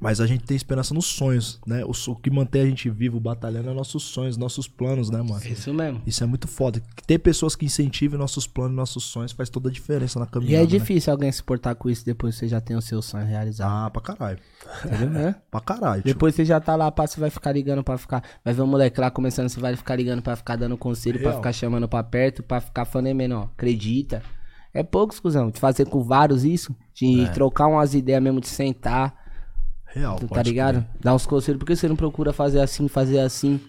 Mas 0.00 0.20
a 0.20 0.26
gente 0.26 0.44
tem 0.44 0.56
esperança 0.56 0.92
nos 0.92 1.06
sonhos, 1.06 1.60
né? 1.66 1.82
O, 1.84 1.92
o 2.10 2.16
que 2.16 2.28
mantém 2.30 2.62
a 2.62 2.66
gente 2.66 2.90
vivo, 2.90 3.18
batalhando, 3.20 3.70
é 3.70 3.72
nossos 3.74 4.02
sonhos, 4.02 4.36
nossos 4.36 4.66
planos, 4.68 5.08
né, 5.08 5.18
mano? 5.22 5.40
Isso 5.46 5.72
mesmo. 5.72 6.02
Isso 6.04 6.22
é 6.22 6.26
muito 6.26 6.48
foda. 6.48 6.82
Ter 7.06 7.18
pessoas 7.18 7.54
que 7.54 7.64
incentivem 7.64 8.18
nossos 8.18 8.46
planos, 8.46 8.74
nossos 8.76 9.04
sonhos 9.04 9.32
faz 9.32 9.48
toda 9.48 9.68
a 9.68 9.72
diferença 9.72 10.18
na 10.18 10.26
E 10.26 10.28
caminhada. 10.28 10.56
é 10.56 10.60
né? 10.60 10.66
difícil 10.66 11.12
alguém 11.12 11.30
se 11.30 11.42
portar 11.42 11.74
com 11.76 11.88
isso 11.88 12.04
depois 12.04 12.34
que 12.34 12.40
você 12.40 12.48
já 12.48 12.60
tem 12.60 12.76
o 12.76 12.82
seu 12.82 13.00
sonho 13.00 13.24
realizado. 13.24 13.70
Ah, 13.70 13.88
pra 13.90 14.02
caralho. 14.02 14.38
Entendeu? 14.84 15.10
né? 15.10 15.34
Pra 15.50 15.60
caralho. 15.60 16.02
tio. 16.02 16.12
Depois 16.12 16.34
você 16.34 16.44
já 16.44 16.60
tá 16.60 16.74
lá, 16.74 16.90
pá, 16.90 17.06
você 17.06 17.20
vai 17.20 17.30
ficar 17.30 17.52
ligando 17.52 17.82
pra 17.84 17.96
ficar. 17.96 18.22
Vai 18.44 18.52
ver 18.52 18.62
o 18.62 18.66
moleque 18.66 19.00
lá 19.00 19.10
começando, 19.10 19.48
você 19.48 19.60
vai 19.60 19.76
ficar 19.76 19.94
ligando 19.96 20.20
pra 20.22 20.34
ficar 20.34 20.56
dando 20.56 20.76
conselho, 20.76 21.18
pra 21.20 21.30
Real. 21.30 21.40
ficar 21.40 21.52
chamando 21.52 21.88
pra 21.88 22.02
perto, 22.02 22.42
pra 22.42 22.60
ficar 22.60 22.84
falando, 22.84 23.06
"Ei, 23.06 23.14
menor, 23.14 23.50
acredita. 23.56 24.22
É 24.74 24.82
poucos, 24.82 25.20
cuzão. 25.20 25.50
De 25.50 25.60
fazer 25.60 25.86
com 25.86 26.02
vários 26.02 26.44
isso, 26.44 26.74
de 26.92 27.30
trocar 27.32 27.68
umas 27.68 27.94
ideias 27.94 28.20
mesmo, 28.20 28.40
de 28.40 28.48
sentar, 28.48 29.14
Real, 29.94 30.18
tá 30.18 30.42
ligado? 30.42 30.82
crer. 30.82 31.00
Dar 31.00 31.14
uns 31.14 31.24
conselhos, 31.26 31.58
por 31.58 31.66
que 31.66 31.76
você 31.76 31.88
não 31.88 31.96
procura 31.96 32.32
fazer 32.32 32.60
assim, 32.60 32.88
fazer 32.88 33.20
assim? 33.20 33.60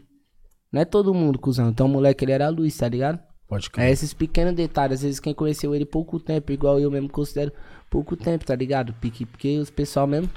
Não 0.72 0.82
é 0.82 0.86
todo 0.86 1.14
mundo, 1.14 1.38
cuzão. 1.40 1.70
Então 1.70 1.86
o 1.86 1.90
moleque, 1.90 2.26
ele 2.26 2.32
era 2.32 2.48
a 2.48 2.50
luz, 2.50 2.76
tá 2.78 2.88
ligado? 2.88 3.20
Pode 3.48 3.68
É 3.68 3.70
crer. 3.70 3.92
esses 3.92 4.14
pequenos 4.14 4.56
detalhes, 4.56 4.96
às 5.00 5.04
vezes 5.04 5.20
quem 5.20 5.34
conheceu 5.34 5.76
ele 5.76 5.86
pouco 5.86 6.20
tempo, 6.20 6.52
igual 6.52 6.80
eu 6.80 6.90
mesmo 6.90 7.08
considero 7.10 7.52
pouco 7.90 8.18
tempo, 8.18 8.44
tá 8.44 8.56
ligado? 8.56 8.92
Pique, 8.94 9.26
porque 9.26 9.60
os 9.60 9.70
pessoal 9.70 10.08
mesmo, 10.08 10.30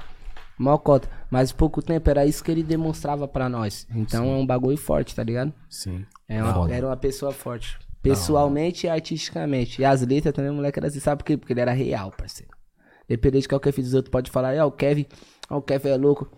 mal 0.57 0.77
cota. 0.77 1.09
Mas 1.31 1.51
pouco 1.51 1.81
tempo 1.81 2.07
era 2.09 2.25
isso 2.25 2.43
que 2.43 2.51
ele 2.51 2.61
demonstrava 2.63 3.27
pra 3.27 3.49
nós. 3.49 3.87
Então 3.93 4.25
é 4.31 4.37
um 4.37 4.45
bagulho 4.45 4.77
forte, 4.77 5.15
tá 5.15 5.23
ligado? 5.23 5.51
Sim. 5.67 6.05
É 6.27 6.41
uma- 6.43 6.71
era 6.71 6.85
uma 6.85 6.97
pessoa 6.97 7.31
forte. 7.31 7.77
Pessoalmente 8.01 8.85
e 8.85 8.89
artisticamente. 8.89 9.81
E 9.81 9.85
as 9.85 10.01
letras 10.05 10.33
também, 10.33 10.51
o 10.51 10.53
moleque 10.53 10.79
era 10.79 10.87
assim, 10.87 10.99
sabe 10.99 11.19
por 11.19 11.25
quê? 11.25 11.35
Porque 11.35 11.51
ele 11.51 11.61
era 11.61 11.71
real, 11.71 12.11
parceiro. 12.11 12.51
Dependente 13.07 13.41
de 13.41 13.49
qualquer 13.49 13.73
filho 13.73 13.85
dos 13.85 13.93
outros, 13.95 14.11
pode 14.11 14.29
falar, 14.29 14.55
ah, 14.57 14.65
o 14.65 14.71
Kevin, 14.71 15.05
ah, 15.49 15.57
o 15.57 15.61
Kevin 15.61 15.89
é 15.89 15.97
louco. 15.97 16.29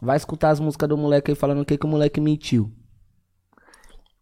Vai 0.00 0.16
escutar 0.16 0.50
as 0.50 0.60
músicas 0.60 0.88
do 0.88 0.96
moleque 0.96 1.30
aí 1.30 1.34
falando 1.34 1.60
o 1.62 1.64
que, 1.64 1.76
que 1.76 1.86
o 1.86 1.88
moleque 1.88 2.20
mentiu. 2.20 2.70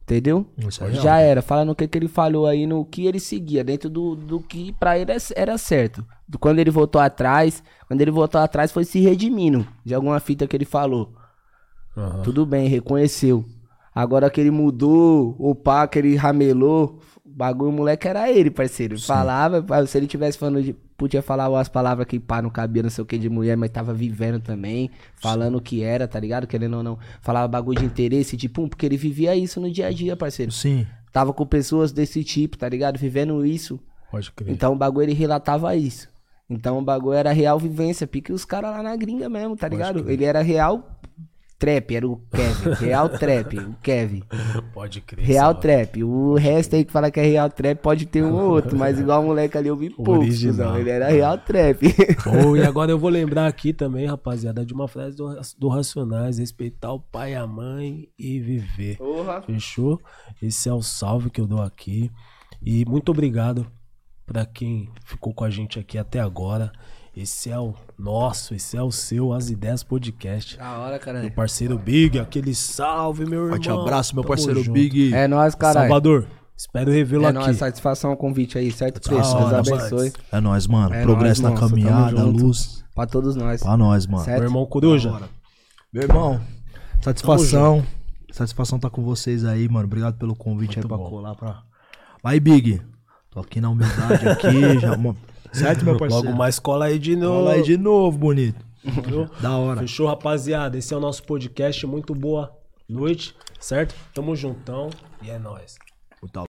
Entendeu? 0.02 0.46
Isso 0.56 0.84
é. 0.84 0.92
Já 0.92 1.18
era, 1.18 1.42
falando 1.42 1.70
o 1.70 1.74
que, 1.74 1.88
que 1.88 1.98
ele 1.98 2.06
falou 2.06 2.46
aí, 2.46 2.64
no 2.64 2.84
que 2.84 3.06
ele 3.06 3.18
seguia, 3.18 3.64
dentro 3.64 3.90
do, 3.90 4.14
do 4.14 4.38
que 4.40 4.72
pra 4.72 4.96
ele 4.96 5.10
é- 5.10 5.16
era 5.34 5.58
certo. 5.58 6.06
Do- 6.28 6.38
Quando 6.38 6.60
ele 6.60 6.70
voltou 6.70 7.00
atrás, 7.00 7.60
quando 7.88 8.00
ele 8.00 8.12
voltou 8.12 8.40
atrás 8.40 8.70
foi 8.70 8.84
se 8.84 9.00
redimindo 9.00 9.66
de 9.84 9.94
alguma 9.94 10.20
fita 10.20 10.46
que 10.46 10.56
ele 10.56 10.64
falou. 10.64 11.12
Aham. 11.96 12.22
Tudo 12.22 12.46
bem, 12.46 12.68
reconheceu. 12.68 13.44
Agora 13.92 14.30
que 14.30 14.40
ele 14.40 14.50
mudou, 14.50 15.34
o 15.38 15.54
pá, 15.56 15.88
que 15.88 15.98
ele 15.98 16.14
ramelou, 16.14 17.00
o 17.24 17.28
bagulho, 17.28 17.70
o 17.70 17.72
moleque 17.72 18.06
era 18.06 18.30
ele, 18.30 18.50
parceiro. 18.50 18.96
Falava, 19.00 19.86
se 19.86 19.98
ele 19.98 20.06
tivesse 20.06 20.38
falando 20.38 20.62
de. 20.62 20.76
Podia 20.96 21.20
falar 21.20 21.48
umas 21.48 21.68
palavras 21.68 22.06
que 22.06 22.18
pá, 22.18 22.40
não 22.40 22.48
cabia, 22.48 22.82
não 22.82 22.90
sei 22.90 23.02
o 23.02 23.06
que 23.06 23.18
de 23.18 23.28
mulher, 23.28 23.56
mas 23.56 23.70
tava 23.70 23.92
vivendo 23.92 24.40
também, 24.40 24.90
falando 25.16 25.58
o 25.58 25.60
que 25.60 25.82
era, 25.82 26.08
tá 26.08 26.18
ligado? 26.18 26.46
Querendo 26.46 26.78
ou 26.78 26.82
não. 26.82 26.98
Falava 27.20 27.46
bagulho 27.46 27.78
de 27.78 27.84
interesse, 27.84 28.36
de 28.36 28.48
pum, 28.48 28.68
porque 28.68 28.86
ele 28.86 28.96
vivia 28.96 29.36
isso 29.36 29.60
no 29.60 29.70
dia 29.70 29.88
a 29.88 29.92
dia, 29.92 30.16
parceiro. 30.16 30.50
Sim. 30.52 30.86
Tava 31.12 31.32
com 31.32 31.46
pessoas 31.46 31.92
desse 31.92 32.24
tipo, 32.24 32.56
tá 32.56 32.68
ligado? 32.68 32.98
Vivendo 32.98 33.44
isso. 33.44 33.78
Pode 34.10 34.30
crer. 34.32 34.52
Então 34.52 34.72
o 34.72 34.76
bagulho 34.76 35.04
ele 35.04 35.14
relatava 35.14 35.74
isso. 35.76 36.08
Então 36.48 36.78
o 36.78 36.82
bagulho 36.82 37.14
era 37.14 37.32
real 37.32 37.58
vivência, 37.58 38.06
pique 38.06 38.32
os 38.32 38.44
caras 38.44 38.70
lá 38.70 38.82
na 38.82 38.96
gringa 38.96 39.28
mesmo, 39.28 39.56
tá 39.56 39.68
ligado? 39.68 40.08
Ele 40.10 40.24
era 40.24 40.40
real 40.40 40.98
trap, 41.58 41.94
era 41.94 42.06
o 42.06 42.16
Kevin. 42.30 42.70
Real 42.74 43.08
trap, 43.08 43.58
o 43.58 43.74
Kevin. 43.82 44.22
Pode 44.72 45.00
crer. 45.00 45.24
Real 45.24 45.54
trap. 45.54 46.04
O 46.04 46.34
resto 46.34 46.76
aí 46.76 46.84
que 46.84 46.92
fala 46.92 47.10
que 47.10 47.20
é 47.20 47.24
real 47.24 47.50
trap 47.50 47.78
pode 47.80 48.06
ter 48.06 48.22
um 48.22 48.34
ou 48.34 48.50
outro, 48.50 48.76
mas 48.76 48.98
igual 49.00 49.22
o 49.22 49.26
moleque 49.26 49.56
ali 49.56 49.68
eu 49.68 49.76
vi 49.76 49.94
Original. 49.96 50.52
cuzão. 50.52 50.78
Ele 50.78 50.90
era 50.90 51.08
real 51.08 51.38
trap. 51.38 51.82
Oh, 52.26 52.56
e 52.56 52.62
agora 52.66 52.90
eu 52.90 52.98
vou 52.98 53.10
lembrar 53.10 53.46
aqui 53.46 53.72
também, 53.72 54.06
rapaziada, 54.06 54.64
de 54.64 54.72
uma 54.74 54.88
frase 54.88 55.16
do, 55.16 55.28
do 55.58 55.68
Racionais: 55.68 56.38
respeitar 56.38 56.92
o 56.92 57.00
pai 57.00 57.32
e 57.32 57.36
a 57.36 57.46
mãe 57.46 58.08
e 58.18 58.38
viver. 58.40 58.96
Porra. 58.98 59.42
Fechou? 59.42 60.00
Esse 60.42 60.68
é 60.68 60.72
o 60.72 60.82
salve 60.82 61.30
que 61.30 61.40
eu 61.40 61.46
dou 61.46 61.62
aqui. 61.62 62.10
E 62.62 62.84
muito 62.84 63.10
obrigado 63.10 63.66
pra 64.24 64.44
quem 64.44 64.90
ficou 65.04 65.32
com 65.32 65.44
a 65.44 65.50
gente 65.50 65.78
aqui 65.78 65.96
até 65.96 66.20
agora. 66.20 66.72
Esse 67.16 67.50
é 67.50 67.58
o 67.58 67.74
nosso, 67.98 68.54
esse 68.54 68.76
é 68.76 68.82
o 68.82 68.90
seu 68.92 69.32
As 69.32 69.48
Ideias 69.50 69.82
Podcast. 69.82 70.56
Da 70.58 70.78
hora, 70.78 70.90
Meu 70.92 71.00
caralho. 71.00 71.32
parceiro 71.32 71.78
Big, 71.78 72.18
aquele 72.18 72.54
salve, 72.54 73.24
meu 73.24 73.34
irmão. 73.44 73.50
Forte 73.50 73.70
abraço, 73.70 74.14
meu 74.14 74.22
Tamo 74.22 74.34
parceiro 74.34 74.62
junto. 74.62 74.72
Big. 74.74 75.14
É 75.14 75.26
nóis, 75.26 75.54
caralho. 75.54 75.88
Salvador, 75.88 76.26
espero 76.56 76.90
revê-lo 76.90 77.24
É 77.24 77.28
aqui. 77.28 77.38
nóis, 77.38 77.56
satisfação 77.56 78.12
o 78.12 78.16
convite 78.16 78.58
aí, 78.58 78.70
certo? 78.70 79.00
Preço, 79.00 79.34
Deus 79.36 79.44
hora, 79.46 79.58
abençoe. 79.60 80.12
É 80.30 80.40
nóis, 80.40 80.66
mano. 80.66 80.94
É 80.94 81.02
Progresso 81.02 81.42
nóis, 81.42 81.54
na 81.54 81.60
caminhada, 81.60 82.22
luz. 82.24 82.84
Pra 82.94 83.06
todos 83.06 83.34
nós. 83.36 83.62
Pra 83.62 83.76
nós, 83.76 84.06
mano. 84.06 84.24
Certo? 84.24 84.38
Meu 84.40 84.48
irmão 84.48 84.66
Coruja. 84.66 85.12
Meu 85.92 86.02
irmão, 86.02 86.40
satisfação. 87.02 87.84
Satisfação 88.30 88.78
tá 88.78 88.90
com 88.90 89.02
vocês 89.02 89.44
aí, 89.44 89.66
mano. 89.68 89.86
Obrigado 89.86 90.18
pelo 90.18 90.36
convite 90.36 90.78
aí 90.78 90.86
pra 90.86 90.96
bom. 90.98 91.08
colar 91.08 91.34
pra. 91.34 91.62
Vai, 92.22 92.38
Big. 92.38 92.82
Tô 93.30 93.40
aqui 93.40 93.60
na 93.60 93.70
humildade 93.70 94.28
aqui, 94.28 94.78
já. 94.80 94.96
Certo, 95.52 95.84
meu 95.84 95.96
parceiro? 95.96 96.26
Logo 96.26 96.36
mais 96.36 96.58
cola 96.58 96.86
aí 96.86 96.98
de 96.98 97.16
novo. 97.16 97.44
Fala 97.44 97.52
aí 97.52 97.62
de 97.62 97.76
novo, 97.76 98.18
bonito. 98.18 98.64
Da 99.40 99.56
hora. 99.56 99.80
Fechou, 99.80 100.06
rapaziada? 100.06 100.78
Esse 100.78 100.94
é 100.94 100.96
o 100.96 101.00
nosso 101.00 101.22
podcast. 101.24 101.86
Muito 101.86 102.14
boa 102.14 102.52
noite, 102.88 103.34
certo? 103.58 103.94
Tamo 104.14 104.36
juntão 104.36 104.90
e 105.22 105.30
é 105.30 105.38
nóis. 105.38 105.76
O 106.22 106.28
tal 106.28 106.44